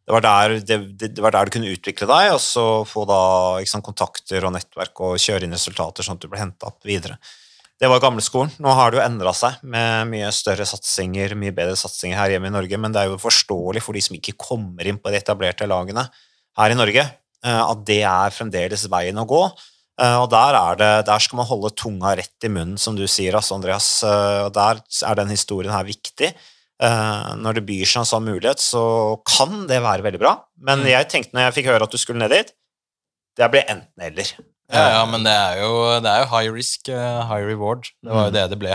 det 0.07 0.13
var, 0.15 0.23
der, 0.23 0.53
det, 0.63 0.77
det, 0.95 1.19
var 1.19 1.33
der 1.35 1.49
du 1.49 1.51
kunne 1.57 1.73
utvikle 1.73 2.07
deg, 2.07 2.29
og 2.31 2.39
så 2.39 2.63
få 2.87 3.03
da 3.09 3.19
sant, 3.67 3.83
kontakter 3.83 4.45
og 4.47 4.53
nettverk 4.55 5.01
og 5.03 5.19
kjøre 5.19 5.43
inn 5.43 5.55
resultater 5.57 6.05
sånn 6.05 6.15
at 6.15 6.23
du 6.23 6.29
ble 6.31 6.39
henta 6.39 6.69
opp 6.69 6.87
videre. 6.87 7.17
Det 7.77 7.89
var 7.91 7.99
gamleskolen. 8.01 8.53
Nå 8.63 8.71
har 8.73 8.89
det 8.89 8.97
jo 8.97 9.03
endra 9.03 9.33
seg 9.35 9.59
med 9.67 10.07
mye 10.09 10.31
større 10.33 10.65
satsinger, 10.65 11.35
mye 11.37 11.53
bedre 11.53 11.75
satsinger 11.77 12.17
her 12.17 12.33
hjemme 12.33 12.49
i 12.49 12.55
Norge, 12.55 12.79
men 12.79 12.95
det 12.95 13.03
er 13.03 13.11
jo 13.11 13.19
forståelig 13.21 13.83
for 13.83 13.99
de 13.99 14.05
som 14.07 14.15
ikke 14.17 14.37
kommer 14.39 14.87
inn 14.87 14.97
på 14.97 15.11
de 15.11 15.19
etablerte 15.19 15.67
lagene 15.67 16.07
her 16.57 16.73
i 16.73 16.79
Norge, 16.79 17.03
eh, 17.43 17.61
at 17.67 17.83
det 17.91 17.99
er 18.07 18.33
fremdeles 18.33 18.87
veien 18.89 19.19
å 19.19 19.27
gå. 19.27 19.43
Eh, 19.99 20.17
Og 20.23 20.31
der, 20.31 20.55
er 20.55 20.79
det, 20.79 20.91
der 21.11 21.19
skal 21.19 21.43
man 21.43 21.51
holde 21.51 21.75
tunga 21.75 22.15
rett 22.15 22.47
i 22.47 22.49
munnen, 22.49 22.79
som 22.79 22.95
du 22.95 23.03
sier, 23.11 23.35
altså, 23.35 23.59
Andreas. 23.59 23.91
Eh, 24.07 24.45
Og 24.47 24.53
der 24.55 24.79
er 24.79 25.19
den 25.19 25.35
historien 25.35 25.75
her 25.75 25.83
viktig. 25.83 26.31
Eh, 26.79 27.35
Når 27.41 27.53
det 27.57 27.65
byr 27.65 27.85
seg 27.89 28.03
en 28.03 28.09
sånn 28.11 28.27
mulighet, 28.27 28.59
så 28.61 28.83
kan 29.25 29.65
det 29.67 29.79
være 29.81 30.03
veldig 30.05 30.19
bra. 30.21 30.35
Men 30.61 30.79
Mm. 30.83 30.87
jeg 30.91 31.09
tenkte 31.09 31.33
når 31.33 31.47
jeg 31.51 31.53
fikk 31.63 31.71
høre 31.71 31.83
at 31.83 31.91
du 31.91 31.97
skulle 31.97 32.19
ned 32.19 32.29
dit, 32.31 32.51
det 33.37 33.51
ble 33.51 33.63
enten-eller. 33.67 34.31
Ja, 34.69 34.89
ja, 34.99 35.05
men 35.05 35.23
det 35.23 35.31
er 35.31 35.61
jo, 35.63 35.99
det 36.01 36.09
er 36.11 36.19
jo 36.25 36.29
high 36.35 36.51
risk, 36.51 36.89
eh, 36.89 37.21
high 37.27 37.45
reward. 37.45 37.83
Det 38.03 38.11
var 38.11 38.25
jo 38.25 38.29
Mm. 38.29 38.33
det 38.33 38.49
det 38.49 38.59
ble. 38.59 38.71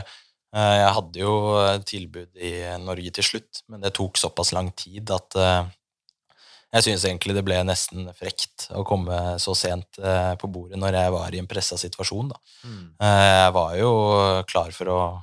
Eh, 0.55 0.77
Jeg 0.83 0.95
hadde 0.95 1.17
jo 1.21 1.79
tilbud 1.85 2.29
i 2.37 2.53
Norge 2.79 3.11
til 3.13 3.25
slutt, 3.25 3.63
men 3.69 3.81
det 3.81 3.95
tok 3.95 4.15
såpass 4.17 4.53
lang 4.53 4.71
tid 4.75 5.11
at 5.11 5.37
eh, 5.37 5.65
jeg 6.75 6.83
synes 6.85 7.05
egentlig 7.05 7.35
det 7.35 7.45
ble 7.45 7.63
nesten 7.65 8.09
frekt 8.17 8.69
å 8.73 8.85
komme 8.85 9.39
så 9.39 9.55
sent 9.55 9.99
eh, 10.03 10.35
på 10.37 10.51
bordet 10.51 10.79
når 10.81 10.93
jeg 10.93 11.13
var 11.13 11.31
i 11.35 11.39
en 11.39 11.47
pressa 11.47 11.77
situasjon. 11.77 12.29
Da. 12.31 12.37
Mm. 12.65 12.91
Eh, 13.01 13.45
Jeg 13.45 13.53
var 13.53 13.77
jo 13.77 14.43
klar 14.49 14.73
for 14.73 14.85
å 14.87 15.23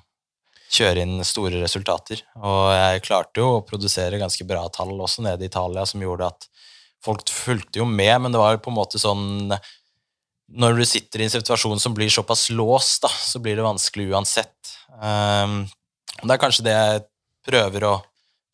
kjøre 0.70 1.04
inn 1.06 1.26
store 1.26 1.62
resultater, 1.64 2.22
og 2.38 2.70
jeg 2.76 3.04
klarte 3.08 3.42
jo 3.42 3.58
å 3.58 3.66
produsere 3.66 4.22
ganske 4.22 4.46
bra 4.48 4.68
tall 4.74 4.94
også 4.96 5.26
nede 5.26 5.46
i 5.46 5.50
Italia, 5.50 5.86
som 5.90 6.04
gjorde 6.04 6.30
at 6.30 6.50
folk 7.04 7.30
fulgte 7.32 7.82
jo 7.82 7.88
med, 7.90 8.16
men 8.22 8.34
det 8.34 8.42
var 8.42 8.56
jo 8.56 8.64
på 8.64 8.74
en 8.74 8.80
måte 8.80 9.02
sånn 9.02 9.56
når 10.50 10.80
du 10.80 10.86
sitter 10.88 11.22
i 11.22 11.28
en 11.28 11.34
situasjon 11.34 11.82
som 11.82 11.94
blir 11.94 12.10
såpass 12.10 12.48
låst, 12.50 13.04
da, 13.06 13.10
så 13.10 13.42
blir 13.42 13.60
det 13.60 13.66
vanskelig 13.66 14.10
uansett. 14.10 14.72
Um, 14.98 15.62
det 16.24 16.34
er 16.34 16.42
kanskje 16.42 16.66
det 16.66 16.74
jeg 16.74 17.04
prøver 17.46 17.86
å 17.86 17.96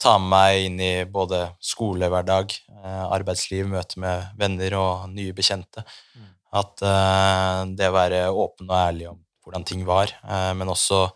ta 0.02 0.18
med 0.20 0.32
meg 0.34 0.66
inn 0.68 0.82
i 0.84 0.94
både 1.08 1.40
skolehverdag, 1.64 2.52
eh, 2.52 3.06
arbeidsliv, 3.16 3.64
møte 3.72 4.00
med 4.04 4.36
venner 4.38 4.76
og 4.78 5.06
nye 5.14 5.34
bekjente. 5.34 5.86
Mm. 6.20 6.28
At 6.60 6.84
uh, 6.84 7.62
det 7.72 7.88
å 7.90 7.96
være 7.96 8.20
åpen 8.32 8.68
og 8.70 8.76
ærlig 8.76 9.08
om 9.14 9.22
hvordan 9.46 9.66
ting 9.68 9.86
var, 9.88 10.12
uh, 10.28 10.52
men 10.58 10.70
også 10.72 11.08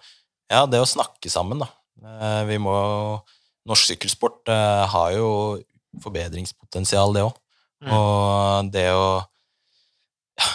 ja, 0.50 0.64
det 0.70 0.82
å 0.82 0.88
snakke 0.90 1.32
sammen, 1.32 1.62
da. 1.64 1.70
Eh, 2.04 2.44
vi 2.50 2.60
må 2.62 2.76
Norsk 3.70 3.92
sykkelsport 3.92 4.50
eh, 4.50 4.86
har 4.90 5.14
jo 5.14 5.30
forbedringspotensial, 6.02 7.14
det 7.14 7.26
òg. 7.28 7.36
Mm. 7.84 7.92
Og 7.96 8.72
det 8.74 8.88
å 8.92 9.10
ja, 10.40 10.50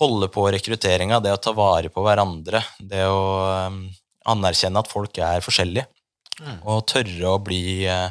holde 0.00 0.28
på 0.32 0.44
rekrutteringa, 0.52 1.20
det 1.22 1.32
å 1.34 1.40
ta 1.42 1.52
vare 1.56 1.90
på 1.92 2.04
hverandre, 2.04 2.62
det 2.78 3.02
å 3.08 3.22
um, 3.68 3.82
anerkjenne 4.30 4.80
at 4.82 4.90
folk 4.90 5.18
er 5.22 5.44
forskjellige, 5.44 5.86
Mm. 6.40 6.60
og 6.72 6.86
tørre 6.88 7.34
å 7.34 7.40
bli 7.44 7.84
eh, 7.84 8.08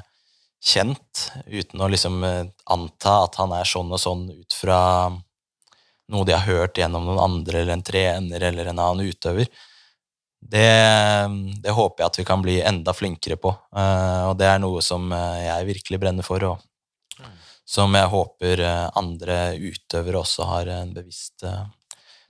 kjent 0.61 1.23
uten 1.49 1.81
å 1.81 1.87
liksom 1.89 2.19
eh, 2.27 2.43
anta 2.69 3.23
at 3.23 3.39
han 3.41 3.55
er 3.57 3.65
sånn 3.65 3.89
og 3.95 4.01
sånn 4.01 4.27
ut 4.29 4.53
fra 4.53 4.81
noe 6.09 6.27
de 6.27 6.35
har 6.35 6.45
hørt 6.45 6.77
gjennom 6.77 7.07
noen 7.07 7.21
andre, 7.23 7.63
eller 7.63 7.73
en 7.73 7.85
trener 7.85 8.45
eller 8.51 8.69
en 8.69 8.81
annen 8.83 9.09
utøver. 9.09 9.49
Det, 10.39 11.27
det 11.63 11.75
håper 11.75 12.03
jeg 12.03 12.11
at 12.11 12.19
vi 12.19 12.25
kan 12.27 12.43
bli 12.43 12.59
enda 12.61 12.93
flinkere 12.95 13.37
på. 13.41 13.51
Eh, 13.75 14.23
og 14.29 14.37
det 14.39 14.47
er 14.49 14.61
noe 14.63 14.81
som 14.85 15.11
eh, 15.13 15.45
jeg 15.45 15.69
virkelig 15.73 16.01
brenner 16.01 16.25
for, 16.25 16.45
og 16.53 17.27
som 17.69 17.93
jeg 17.93 18.09
håper 18.09 18.63
eh, 18.65 18.85
andre 18.97 19.41
utøvere 19.59 20.23
også 20.23 20.47
har 20.49 20.71
en 20.79 20.95
bevisst 20.95 21.45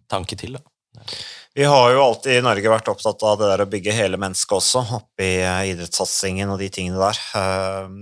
tanke 0.09 0.35
til. 0.39 0.57
Da. 0.57 1.05
Vi 1.53 1.63
har 1.69 1.91
jo 1.93 2.01
alltid 2.01 2.39
i 2.39 2.43
Norge 2.43 2.71
vært 2.71 2.89
opptatt 2.91 3.23
av 3.23 3.37
det 3.39 3.47
der 3.51 3.63
å 3.63 3.69
bygge 3.69 3.93
hele 3.93 4.17
mennesket 4.19 4.57
også, 4.57 4.81
oppi 4.97 5.29
idrettssatsingen 5.69 6.49
og 6.49 6.59
de 6.61 6.69
tingene 6.73 6.99
der. 6.99 7.19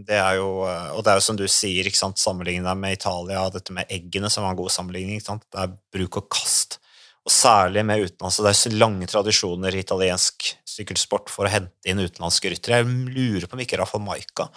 Det 0.08 0.18
er 0.18 0.40
jo, 0.40 0.50
og 0.64 1.04
det 1.04 1.12
er 1.12 1.20
jo 1.20 1.26
som 1.26 1.40
du 1.40 1.46
sier, 1.52 1.88
ikke 1.88 2.00
sant, 2.00 2.22
sammenlignet 2.22 2.80
med 2.80 2.96
Italia, 2.96 3.44
dette 3.54 3.76
med 3.76 3.92
eggene, 3.92 4.32
som 4.32 4.46
var 4.46 4.56
en 4.56 4.62
god 4.62 4.74
sammenligning, 4.74 5.20
det 5.20 5.64
er 5.64 5.76
bruk 5.94 6.22
og 6.22 6.30
kast. 6.38 6.80
Og 7.28 7.34
særlig 7.34 7.84
med 7.84 8.06
utenlandske, 8.08 8.44
det 8.46 8.54
er 8.54 8.60
så 8.62 8.72
lange 8.80 9.08
tradisjoner 9.12 9.76
i 9.76 9.82
italiensk 9.84 10.46
sykkelsport 10.78 11.28
for 11.34 11.44
å 11.48 11.52
hente 11.52 11.90
inn 11.92 12.00
utenlandske 12.00 12.54
ryttere. 12.54 12.80
Jeg 12.80 12.88
lurer 13.12 13.48
på 13.52 13.58
om 13.58 13.64
ikke 13.66 13.80
Rafa 13.82 14.00
Maika 14.00 14.48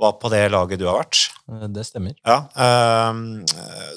var 0.00 0.14
på 0.22 0.30
det 0.32 0.44
laget 0.52 0.78
du 0.80 0.86
har 0.86 1.00
vært. 1.02 1.26
Eh, 1.50 1.66
Det 1.74 1.82
stemmer. 1.84 2.14
Ja, 2.24 2.36
ehm, 2.56 3.42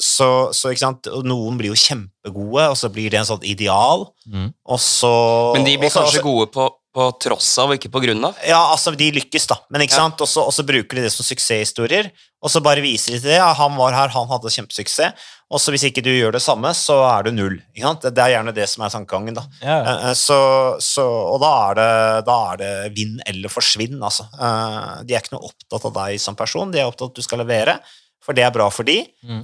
så, 0.03 0.49
så 0.51 0.73
ikke 0.73 0.81
sant, 0.81 1.07
noen 1.23 1.59
blir 1.61 1.69
jo 1.71 1.77
kjempegode, 1.79 2.65
og 2.73 2.75
så 2.81 2.89
blir 2.91 3.13
det 3.13 3.21
en 3.21 3.29
sånn 3.29 3.45
ideal, 3.45 4.09
Mm. 4.27 4.49
og 4.65 4.79
så 4.79 5.53
Men 5.53 5.63
de 5.65 5.77
blir 5.77 5.87
og 5.87 5.91
så- 5.93 6.03
kanskje 6.03 6.23
gode 6.25 6.51
på, 6.51 6.69
på 6.93 7.07
tross 7.19 7.57
av, 7.57 7.71
og 7.71 7.79
ikke 7.79 7.89
på 7.89 8.01
grunn 8.03 8.23
av. 8.27 8.35
Ja, 8.45 8.59
altså, 8.71 8.91
de 8.95 9.07
lykkes, 9.15 9.47
da. 9.49 9.55
Men 9.73 9.81
ikke 9.81 9.97
Ja. 9.97 10.03
sant? 10.09 10.21
Og 10.21 10.27
så- 10.27 10.65
bruker 10.65 10.95
de 10.95 11.01
det 11.01 11.11
som 11.11 11.25
suksesshistorier, 11.25 12.11
og 12.41 12.49
så 12.51 12.61
bare 12.61 12.81
viser 12.81 13.13
de 13.13 13.19
til 13.19 13.29
det. 13.31 13.37
Ja, 13.39 13.51
han 13.53 13.75
var 13.75 13.91
her, 13.93 14.09
han 14.09 14.27
hadde 14.27 14.51
kjempesuksess. 14.53 15.13
Og 15.49 15.59
så 15.59 15.71
hvis 15.71 15.83
ikke 15.89 16.03
du 16.03 16.09
gjør 16.09 16.33
det 16.33 16.41
samme, 16.41 16.69
så 16.73 16.95
er 17.19 17.23
du 17.23 17.31
null. 17.31 17.59
Ikke 17.75 17.81
sant? 17.83 18.01
Det 18.01 18.17
er 18.17 18.29
gjerne 18.37 18.53
det 18.53 18.67
som 18.69 18.83
er 18.83 18.89
tankegangen, 18.89 19.33
da. 19.33 19.43
Ja. 19.61 19.79
Eh, 19.81 20.09
eh, 20.09 20.13
Så, 20.13 20.77
så, 20.79 21.03
og 21.33 21.41
da 21.41 21.71
er, 21.71 21.75
det, 21.75 22.25
da 22.25 22.53
er 22.53 22.57
det 22.57 22.95
vinn 22.95 23.19
eller 23.25 23.49
forsvinn, 23.49 23.99
altså. 23.99 24.25
Eh, 24.33 25.03
De 25.03 25.13
er 25.15 25.21
ikke 25.21 25.33
noe 25.33 25.49
opptatt 25.49 25.85
av 25.85 25.93
deg 25.93 26.19
som 26.19 26.35
person, 26.35 26.71
de 26.71 26.79
er 26.79 26.85
opptatt 26.85 27.01
av 27.01 27.09
at 27.09 27.15
du 27.15 27.21
skal 27.21 27.39
levere, 27.39 27.79
for 28.21 28.33
det 28.33 28.43
er 28.45 28.51
bra 28.51 28.69
for 28.69 28.83
de. 28.83 29.05
Mm. 29.27 29.41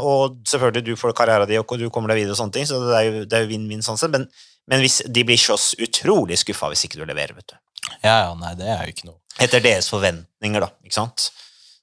Og 0.00 0.36
selvfølgelig, 0.44 0.84
du 0.84 0.94
får 0.96 1.14
karrieren 1.14 1.48
din, 1.48 1.58
og 1.58 1.78
du 1.78 1.88
kommer 1.90 2.08
deg 2.08 2.22
videre 2.22 2.36
og 2.36 2.38
sånne 2.38 2.52
ting, 2.52 2.64
så 2.68 2.78
det 2.86 2.94
er 3.00 3.04
jo, 3.10 3.24
det 3.24 3.32
er 3.32 3.42
jo 3.46 3.52
vinn-vinn 3.58 3.82
sånn 3.82 3.98
sett, 3.98 4.10
men, 4.14 4.28
men 4.70 4.82
hvis, 4.84 5.02
de 5.06 5.24
blir 5.26 5.40
så 5.40 5.56
utrolig 5.84 6.38
skuffa 6.40 6.70
hvis 6.72 6.86
ikke 6.86 7.00
du 7.00 7.06
leverer, 7.06 7.36
vet 7.36 7.54
du. 7.54 7.56
ja, 8.02 8.16
ja, 8.24 8.34
nei, 8.38 8.54
det 8.58 8.68
er 8.70 8.84
jo 8.84 8.94
ikke 8.94 9.08
noe. 9.10 9.18
Etter 9.42 9.62
deres 9.64 9.90
forventninger, 9.90 10.62
da, 10.62 10.70
ikke 10.86 10.96
sant? 10.96 11.28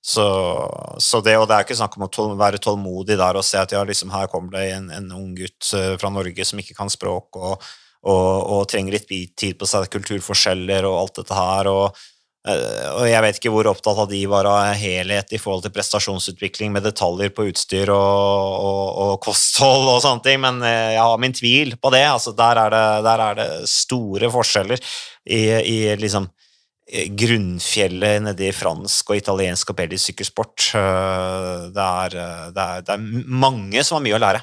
Så, 0.01 0.23
så 0.97 1.19
det, 1.21 1.35
og 1.37 1.45
det 1.49 1.57
er 1.57 1.65
ikke 1.67 1.77
snakk 1.77 1.97
om 1.99 2.07
å 2.07 2.09
tål, 2.09 2.31
være 2.39 2.61
tålmodig 2.63 3.19
der 3.19 3.37
og 3.37 3.45
se 3.45 3.59
at 3.61 3.75
ja, 3.75 3.83
liksom 3.85 4.09
her 4.09 4.31
kommer 4.31 4.55
det 4.55 4.63
en, 4.73 4.87
en 4.97 5.11
ung 5.13 5.35
gutt 5.37 5.67
eh, 5.77 5.93
fra 6.01 6.09
Norge 6.09 6.45
som 6.47 6.61
ikke 6.61 6.73
kan 6.79 6.89
språk 6.89 7.37
og, 7.37 7.67
og, 8.09 8.23
og 8.55 8.63
trenger 8.71 8.97
litt 8.97 9.11
tid 9.37 9.59
på 9.59 9.69
seg, 9.69 9.85
kulturforskjeller 9.93 10.87
og 10.89 10.97
alt 11.03 11.21
dette 11.21 11.37
her, 11.37 11.69
og, 11.69 12.01
og 12.41 13.05
jeg 13.05 13.21
vet 13.21 13.37
ikke 13.37 13.51
hvor 13.53 13.67
opptatt 13.69 13.99
av 14.01 14.07
de 14.09 14.19
var 14.25 14.47
av 14.49 14.71
helhet 14.79 15.29
i 15.35 15.37
forhold 15.37 15.61
til 15.61 15.73
prestasjonsutvikling 15.75 16.71
med 16.73 16.81
detaljer 16.87 17.29
på 17.37 17.45
utstyr 17.51 17.91
og, 17.93 18.55
og, 18.65 18.87
og 19.03 19.11
kosthold 19.21 19.85
og 19.91 19.99
sånne 20.01 20.25
ting, 20.25 20.39
men 20.41 20.57
eh, 20.65 20.95
jeg 20.95 21.03
har 21.05 21.21
min 21.21 21.35
tvil 21.37 21.75
på 21.77 21.91
det. 21.93 22.01
Altså, 22.09 22.33
der, 22.33 22.63
er 22.63 22.73
det 22.73 22.85
der 23.05 23.25
er 23.27 23.37
det 23.37 23.49
store 23.69 24.31
forskjeller 24.33 24.81
i, 24.81 25.41
i 25.69 25.77
liksom 26.01 26.25
eh, 26.89 27.11
grunnfjellet 27.13 28.25
nede 28.25 28.49
i 28.49 28.55
fransk 28.57 29.13
og 29.13 29.21
italiensk 29.21 29.75
og 29.75 29.77
belgisk 29.83 30.09
sykkelsport. 30.09 30.71
Eh, 30.81 31.67
Det 31.77 31.89
eh, 32.17 32.47
det, 32.57 32.69
det 32.87 32.97
er 32.97 33.05
mange 33.45 33.85
som 33.85 33.99
har 33.99 34.07
mye 34.07 34.17
å 34.17 34.23
lære. 34.25 34.41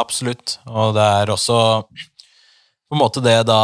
Absolutt. 0.00 0.56
Og 0.70 0.94
det 0.96 1.04
er 1.04 1.36
også 1.36 1.60
på 2.90 2.96
en 2.96 3.04
måte 3.04 3.20
det 3.22 3.36
da 3.46 3.56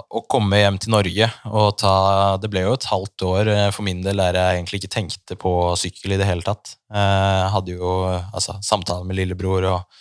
å 0.00 0.22
komme 0.32 0.56
hjem 0.56 0.78
til 0.80 0.94
Norge 0.94 1.26
og 1.44 1.74
ta 1.76 1.96
Det 2.40 2.48
ble 2.48 2.62
jo 2.64 2.72
et 2.72 2.86
halvt 2.88 3.24
år 3.28 3.50
eh, 3.52 3.66
for 3.68 3.84
min 3.84 4.00
del 4.04 4.16
der 4.22 4.38
jeg 4.38 4.56
egentlig 4.56 4.78
ikke 4.80 4.92
tenkte 4.94 5.36
på 5.36 5.50
sykkel 5.76 6.14
i 6.14 6.16
det 6.16 6.24
hele 6.24 6.44
tatt. 6.46 6.72
Eh, 6.88 7.34
Jeg 7.42 7.50
hadde 7.52 7.74
jo 7.76 7.90
altså, 8.08 8.56
samtaler 8.64 9.04
med 9.04 9.18
lillebror 9.18 9.66
og, 9.68 9.98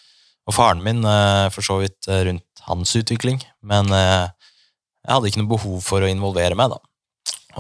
og 0.48 0.56
faren 0.56 0.84
min 0.86 1.04
eh, 1.04 1.50
for 1.52 1.68
så 1.68 1.82
vidt 1.82 2.08
rundt 2.08 2.64
hans 2.70 2.96
utvikling, 2.98 3.42
men 3.62 3.92
jeg 3.94 5.12
hadde 5.12 5.30
ikke 5.30 5.42
noe 5.44 5.52
behov 5.52 5.84
for 5.86 6.02
å 6.02 6.08
involvere 6.10 6.58
meg, 6.58 6.72
da. 6.72 6.80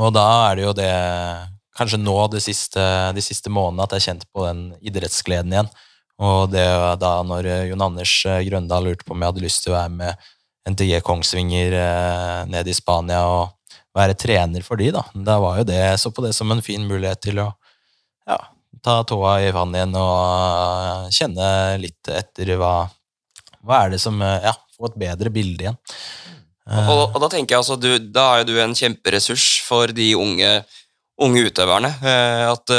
Og 0.01 0.15
da 0.15 0.23
er 0.47 0.55
det 0.57 0.63
jo 0.65 0.71
det 0.79 0.93
Kanskje 1.75 1.99
nå 1.99 2.15
de 2.31 2.39
siste, 2.39 2.79
de 3.11 3.21
siste 3.21 3.51
månedene 3.51 3.83
at 3.83 3.93
jeg 3.97 4.03
kjente 4.05 4.27
på 4.31 4.45
den 4.45 4.61
idrettsgleden 4.79 5.51
igjen. 5.51 5.69
Og 6.23 6.47
det 6.53 6.63
da 7.01 7.09
når 7.27 7.49
Jon 7.67 7.83
Anders 7.83 8.13
Grøndal 8.47 8.87
lurte 8.87 9.03
på 9.03 9.11
om 9.11 9.19
jeg 9.19 9.33
hadde 9.33 9.43
lyst 9.43 9.65
til 9.65 9.73
å 9.73 9.75
være 9.75 9.91
med 9.91 10.29
NTG 10.69 11.01
Kongsvinger 11.05 11.73
eh, 11.73 12.41
ned 12.49 12.67
i 12.67 12.73
Spania 12.73 13.21
og 13.29 13.53
være 13.95 14.17
trener 14.17 14.65
for 14.65 14.81
de, 14.81 14.89
da. 14.95 15.05
Da 15.13 15.37
var 15.41 15.61
jo 15.61 15.69
det, 15.69 15.83
så 16.01 16.11
på 16.11 16.25
det 16.25 16.33
som 16.35 16.51
en 16.51 16.63
fin 16.65 16.83
mulighet 16.87 17.21
til 17.27 17.39
å 17.43 17.49
ja, 18.25 18.39
ta 18.83 18.99
tåa 19.07 19.37
i 19.45 19.51
vannet 19.55 19.83
igjen 19.83 19.97
og 20.01 20.13
eh, 20.17 21.09
kjenne 21.15 21.49
litt 21.81 22.11
etter 22.11 22.55
hva, 22.59 22.75
hva 23.61 23.83
er 23.83 23.95
det 23.95 24.01
som 24.03 24.21
eh, 24.21 24.49
Ja, 24.49 24.55
få 24.75 24.89
et 24.89 24.97
bedre 25.05 25.31
bilde 25.31 25.67
igjen. 25.67 25.77
Og, 26.65 27.11
og 27.13 27.19
da 27.21 27.29
tenker 27.29 27.53
jeg 27.53 27.61
altså, 27.61 27.77
du, 27.77 27.91
da 28.09 28.23
er 28.33 28.41
jo 28.41 28.47
du 28.49 28.57
en 28.59 28.73
kjemperessurs 28.75 29.61
for 29.63 29.93
de 29.93 30.07
unge, 30.17 30.49
unge 31.21 31.43
utøverne. 31.45 31.91
At 32.49 32.73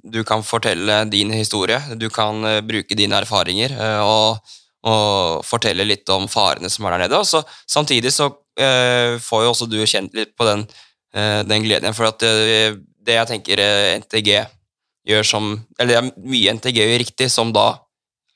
du 0.00 0.18
kan 0.26 0.40
fortelle 0.42 0.96
din 1.12 1.30
historie, 1.36 1.76
du 2.00 2.08
kan 2.10 2.40
bruke 2.66 2.96
dine 2.96 3.20
erfaringer 3.20 3.76
og, 4.00 4.40
og 4.86 5.42
fortelle 5.44 5.84
litt 5.84 6.08
om 6.12 6.28
farene 6.30 6.70
som 6.72 6.86
er 6.86 6.96
der 6.96 7.04
nede. 7.04 7.18
Og 7.20 7.28
så, 7.28 7.42
samtidig 7.68 8.12
så 8.14 8.30
eh, 8.60 9.18
får 9.20 9.44
jo 9.44 9.50
også 9.52 9.68
du 9.68 9.76
kjent 9.84 10.14
litt 10.16 10.32
på 10.38 10.46
den, 10.48 10.64
eh, 11.14 11.42
den 11.44 11.66
gleden. 11.66 11.96
For 11.96 12.08
at 12.08 12.22
det, 12.22 12.80
det 13.04 13.18
jeg 13.18 13.30
tenker 13.34 13.60
eh, 13.60 13.98
NTG 14.00 14.32
gjør 15.10 15.24
som 15.24 15.52
Eller 15.80 15.94
det 15.94 15.98
er 16.00 16.28
mye 16.28 16.52
NTG 16.56 16.76
gjør 16.80 16.98
riktig, 17.00 17.30
som 17.32 17.52
da 17.56 17.68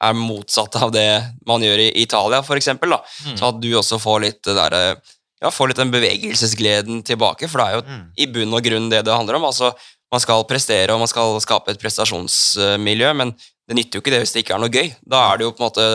er 0.04 0.16
motsatt 0.16 0.76
av 0.82 0.92
det 0.92 1.08
man 1.48 1.62
gjør 1.64 1.80
i 1.86 1.90
Italia, 2.02 2.42
eksempel. 2.56 2.92
Mm. 3.24 3.36
Så 3.38 3.48
at 3.48 3.60
du 3.62 3.68
også 3.78 4.00
får 4.02 4.24
litt 4.24 4.42
der, 4.48 4.76
eh, 4.76 5.16
ja, 5.44 5.52
får 5.52 5.70
litt 5.70 5.80
den 5.80 5.92
bevegelsesgleden 5.92 7.02
tilbake, 7.06 7.48
for 7.48 7.60
det 7.60 7.66
er 7.66 7.74
jo 7.78 7.82
Mm. 7.84 8.06
i 8.16 8.26
bunn 8.26 8.54
og 8.54 8.64
grunn 8.64 8.90
det 8.90 9.04
det 9.04 9.14
handler 9.16 9.36
om. 9.36 9.44
Altså, 9.44 9.72
man 10.12 10.20
skal 10.20 10.44
prestere, 10.44 10.92
og 10.92 11.00
man 11.00 11.08
skal 11.08 11.40
skape 11.40 11.70
et 11.72 11.80
prestasjonsmiljø, 11.80 13.12
men 13.16 13.34
det 13.68 13.78
nytter 13.78 13.98
jo 13.98 14.04
ikke 14.04 14.12
det 14.12 14.20
hvis 14.24 14.34
det 14.34 14.44
ikke 14.44 14.58
er 14.58 14.62
noe 14.62 14.72
gøy. 14.72 14.90
Da 15.08 15.22
er 15.30 15.40
det 15.40 15.46
jo 15.46 15.54
på 15.54 15.62
en 15.62 15.68
måte, 15.68 15.86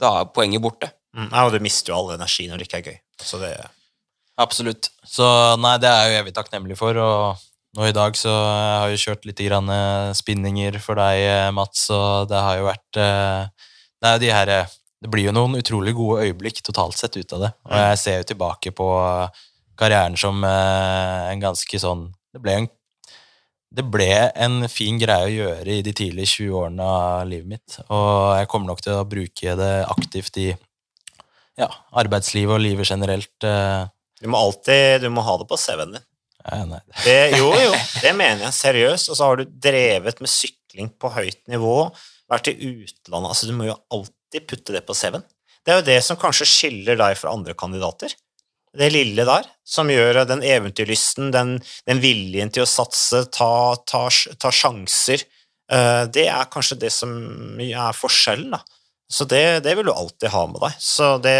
da 0.00 0.14
er 0.20 0.32
poenget 0.34 0.64
borte. 0.64 0.88
Mm. 1.16 1.28
Ja, 1.28 1.44
og 1.44 1.52
du 1.52 1.60
mister 1.62 1.92
jo 1.92 1.98
all 1.98 2.14
energi 2.14 2.46
når 2.48 2.60
det 2.60 2.68
ikke 2.68 2.80
er 2.80 2.88
gøy. 2.90 2.98
Så 3.20 3.40
det, 3.42 3.52
Absolutt. 4.40 4.88
Så 5.04 5.26
nei, 5.60 5.76
det 5.82 5.90
er 5.90 6.08
jo 6.08 6.18
evig 6.22 6.34
takknemlig 6.36 6.78
for. 6.80 6.96
Og 6.96 7.76
nå 7.76 7.86
i 7.86 7.94
dag 7.94 8.16
så 8.18 8.32
har 8.32 8.88
jeg 8.88 8.96
jo 8.96 9.04
kjørt 9.04 9.28
litt 9.28 9.42
grann 9.46 9.70
eh, 9.74 10.12
spinninger 10.16 10.80
for 10.82 10.98
deg, 11.00 11.22
eh, 11.28 11.50
Mats, 11.54 11.86
og 11.94 12.30
det 12.30 12.40
har 12.40 12.58
jo 12.58 12.68
vært 12.70 13.00
eh, 13.00 13.68
Det 14.00 14.08
er 14.08 14.16
jo 14.16 14.22
de 14.24 14.32
her 14.34 14.52
Det 15.04 15.12
blir 15.12 15.28
jo 15.28 15.36
noen 15.36 15.60
utrolig 15.60 15.94
gode 15.96 16.26
øyeblikk 16.26 16.62
totalt 16.64 16.98
sett 16.98 17.16
ut 17.20 17.36
av 17.36 17.46
det. 17.46 17.52
Og 17.68 17.76
jeg 17.84 18.00
ser 18.00 18.18
jo 18.20 18.30
tilbake 18.32 18.72
på 18.76 18.88
karrieren 19.80 20.16
som 20.20 20.44
en 20.44 21.40
ganske 21.40 21.80
sånn 21.80 22.08
Det 22.34 22.42
ble 22.42 22.56
en 22.58 22.70
det 23.70 23.84
ble 23.86 24.10
en 24.34 24.64
fin 24.70 24.98
greie 24.98 25.28
å 25.28 25.30
gjøre 25.30 25.76
i 25.78 25.84
de 25.86 25.92
tidlige 25.94 26.32
20 26.42 26.56
årene 26.58 26.86
av 26.90 27.28
livet 27.30 27.50
mitt, 27.52 27.78
og 27.86 28.34
jeg 28.40 28.48
kommer 28.50 28.72
nok 28.72 28.82
til 28.82 28.98
å 28.98 29.06
bruke 29.08 29.54
det 29.60 29.72
aktivt 29.86 30.40
i 30.42 30.48
ja, 31.60 31.68
arbeidslivet 32.02 32.56
og 32.56 32.62
livet 32.64 32.90
generelt. 32.90 33.32
eh, 33.46 33.84
du 34.20 34.28
må 34.28 34.40
alltid 34.40 35.04
du 35.04 35.10
må 35.12 35.24
ha 35.24 35.36
det 35.40 35.48
på 35.48 35.58
CV-en 35.60 35.96
din. 35.96 36.06
ja, 36.44 36.62
nei, 36.68 36.80
Det, 37.06 37.18
jo, 37.38 37.50
jo, 37.56 37.74
det 38.02 38.14
mener 38.16 38.46
jeg 38.48 38.58
seriøst. 38.58 39.10
Og 39.12 39.18
så 39.18 39.28
har 39.28 39.40
du 39.40 39.44
drevet 39.68 40.22
med 40.22 40.32
sykling 40.32 40.90
på 41.00 41.12
høyt 41.14 41.42
nivå, 41.52 41.76
vært 42.30 42.52
i 42.52 42.56
utlandet 42.56 43.32
altså 43.32 43.48
Du 43.50 43.54
må 43.56 43.68
jo 43.68 43.78
alltid 43.92 44.46
putte 44.48 44.76
det 44.76 44.84
på 44.88 44.96
CV-en. 44.96 45.26
Det 45.60 45.72
er 45.72 45.80
jo 45.80 45.88
det 45.90 46.00
som 46.06 46.18
kanskje 46.20 46.48
skiller 46.48 46.98
deg 46.98 47.18
fra 47.20 47.32
andre 47.36 47.54
kandidater. 47.58 48.12
Det 48.78 48.90
lille 48.94 49.24
der, 49.26 49.46
som 49.66 49.90
gjør 49.90 50.22
den 50.30 50.44
eventyrlysten, 50.46 51.32
den, 51.34 51.56
den 51.88 52.02
viljen 52.02 52.52
til 52.54 52.62
å 52.62 52.70
satse, 52.70 53.24
ta, 53.34 53.74
ta, 53.88 54.04
ta 54.38 54.52
sjanser, 54.54 55.24
eh, 55.72 56.04
det 56.14 56.28
er 56.30 56.50
kanskje 56.52 56.78
det 56.84 56.92
som 56.94 57.10
er 57.64 57.96
forskjellen, 57.98 58.54
da. 58.54 58.62
Så 59.10 59.26
det, 59.26 59.64
det 59.66 59.74
vil 59.74 59.88
du 59.88 59.90
alltid 59.90 60.30
ha 60.30 60.44
med 60.46 60.60
deg. 60.62 60.76
Så 60.78 61.16
det 61.18 61.34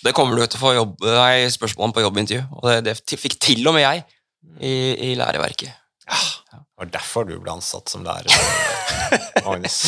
Det 0.00 0.14
kommer 0.16 0.38
du 0.38 0.46
til 0.46 0.56
å 0.56 0.62
få 0.62 0.72
jobb, 0.72 0.94
nei, 1.04 1.50
spørsmål 1.52 1.90
om 1.90 1.92
på 1.92 2.06
jobbintervju, 2.06 2.46
og 2.56 2.70
det, 2.70 2.96
det 2.96 3.20
fikk 3.20 3.36
til 3.44 3.68
og 3.68 3.76
med 3.76 3.84
jeg 3.84 4.06
i, 4.62 4.74
i 5.10 5.14
læreverket. 5.18 5.74
Det 6.78 6.84
var 6.84 6.90
derfor 6.94 7.24
du 7.26 7.32
ble 7.42 7.50
ansatt 7.56 7.90
som 7.90 8.04
lærer. 8.06 8.30
Magnus. 9.48 9.80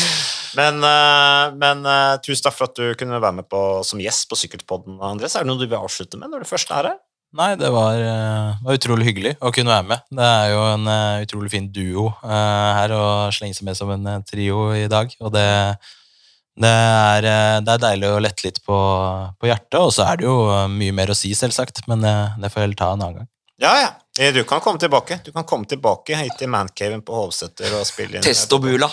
Men, 0.59 0.81
eh, 0.83 1.53
men 1.55 1.85
eh, 1.87 2.17
tusen 2.19 2.43
takk 2.43 2.57
for 2.57 2.67
at 2.67 2.75
du 2.75 2.97
kunne 2.99 3.15
være 3.15 3.37
med 3.37 3.47
på, 3.47 3.61
som 3.87 4.01
gjest 4.03 4.27
på 4.27 4.35
Sykkelpodden, 4.35 4.97
Andres. 4.99 5.37
Er 5.39 5.45
det 5.45 5.53
noe 5.53 5.61
du 5.61 5.69
vil 5.69 5.79
avslutte 5.79 6.19
med 6.19 6.33
når 6.33 6.43
du 6.43 6.49
først 6.49 6.73
er 6.75 6.89
her? 6.89 6.99
Nei, 7.39 7.53
det 7.55 7.69
var, 7.71 7.95
eh, 7.95 8.59
var 8.65 8.75
utrolig 8.75 9.07
hyggelig 9.07 9.37
å 9.39 9.53
kunne 9.55 9.71
være 9.71 9.87
med. 9.87 10.03
Det 10.19 10.27
er 10.33 10.51
jo 10.51 10.67
en 10.73 10.91
utrolig 11.23 11.53
fin 11.55 11.71
duo 11.71 12.09
her 12.25 12.91
å 12.91 13.07
slenge 13.31 13.55
seg 13.55 13.69
med 13.71 13.79
som 13.79 13.95
en 13.95 14.27
trio 14.27 14.67
i 14.75 14.83
dag. 14.91 15.15
Og 15.23 15.31
det, 15.31 15.47
det 16.59 16.75
er, 16.75 17.31
det 17.63 17.77
er 17.77 17.83
deilig 17.87 18.11
å 18.11 18.21
lette 18.27 18.49
litt 18.49 18.59
på, 18.67 18.83
på 19.39 19.47
hjertet, 19.47 19.79
og 19.79 19.95
så 19.95 20.11
er 20.11 20.19
det 20.19 20.27
jo 20.27 20.35
mye 20.75 20.99
mer 20.99 21.15
å 21.15 21.15
si, 21.15 21.31
selvsagt, 21.39 21.85
men 21.87 22.03
det 22.03 22.51
får 22.51 22.65
jeg 22.65 22.67
heller 22.67 22.83
ta 22.83 22.91
en 22.91 22.99
annen 22.99 23.21
gang. 23.21 23.35
Ja, 23.63 23.77
ja. 23.79 23.91
Eh, 24.19 24.33
Du 24.33 24.43
kan 24.43 24.61
komme 24.61 24.79
tilbake. 24.79 25.19
Du 25.23 25.31
kan 25.31 25.45
komme 25.47 25.65
tilbake 25.65 26.17
hit 26.19 26.37
til 26.39 26.51
mancaven 26.51 27.03
på 27.05 27.15
Hovseter 27.15 27.77
og 27.79 27.87
spille 27.87 28.19
inn 28.19 28.25
Testobula. 28.25 28.89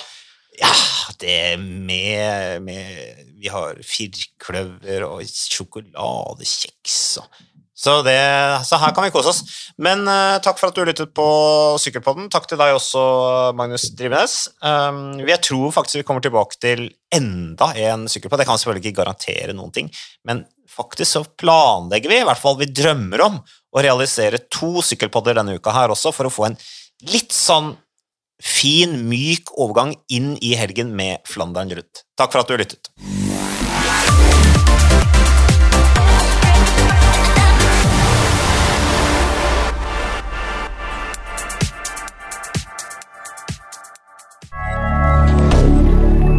Ja, 0.59 0.73
det 1.21 1.59
med, 1.61 2.63
med 2.63 3.27
Vi 3.39 3.51
har 3.51 3.79
firkløver 3.87 5.05
og 5.07 5.23
sjokoladekjeks 5.23 6.97
og 7.23 7.45
så, 7.79 8.01
det, 8.03 8.19
så 8.67 8.75
her 8.83 8.91
kan 8.91 9.05
vi 9.07 9.13
kose 9.15 9.31
oss. 9.31 9.69
Men 9.79 10.01
uh, 10.11 10.41
takk 10.43 10.59
for 10.59 10.67
at 10.67 10.75
du 10.75 10.83
lyttet 10.83 11.13
på 11.15 11.27
Sykkelpodden. 11.79 12.27
Takk 12.33 12.49
til 12.51 12.59
deg 12.59 12.75
også, 12.75 13.03
Magnus 13.55 13.85
Drivenes. 13.95 14.35
Um, 14.59 15.21
jeg 15.23 15.39
tror 15.47 15.71
faktisk 15.77 16.01
vi 16.01 16.07
kommer 16.09 16.25
tilbake 16.25 16.59
til 16.59 16.89
enda 17.15 17.69
en 17.87 18.09
sykkelpodd. 18.11 18.43
Jeg 18.43 18.51
kan 18.51 18.59
selvfølgelig 18.59 18.83
ikke 18.83 18.99
garantere 19.05 19.55
noen 19.55 19.71
ting, 19.77 19.93
men 20.27 20.43
Faktisk 20.79 21.11
så 21.11 21.25
planlegger 21.41 22.13
vi, 22.13 22.21
i 22.23 22.27
hvert 22.29 22.39
fall 22.39 22.59
vi 22.61 22.71
drømmer 22.71 23.25
om, 23.25 23.41
å 23.75 23.83
realisere 23.83 24.39
to 24.47 24.79
sykkelpodder 24.87 25.41
denne 25.41 25.59
uka 25.59 25.75
her 25.75 25.91
også, 25.91 26.15
for 26.15 26.29
å 26.29 26.33
få 26.33 26.47
en 26.49 26.59
litt 27.11 27.35
sånn 27.35 27.75
fin, 28.39 28.95
myk 29.11 29.51
overgang 29.59 29.97
inn 30.15 30.37
i 30.39 30.55
helgen 30.59 30.95
med 30.95 31.27
Flandern 31.27 31.75
Rundt. 31.75 32.07
Takk 32.19 32.35
for 32.35 32.45
at 32.45 32.53
du 32.53 32.59
lyttet. 32.61 32.93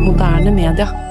moderne 0.10 0.52
media. 0.52 1.09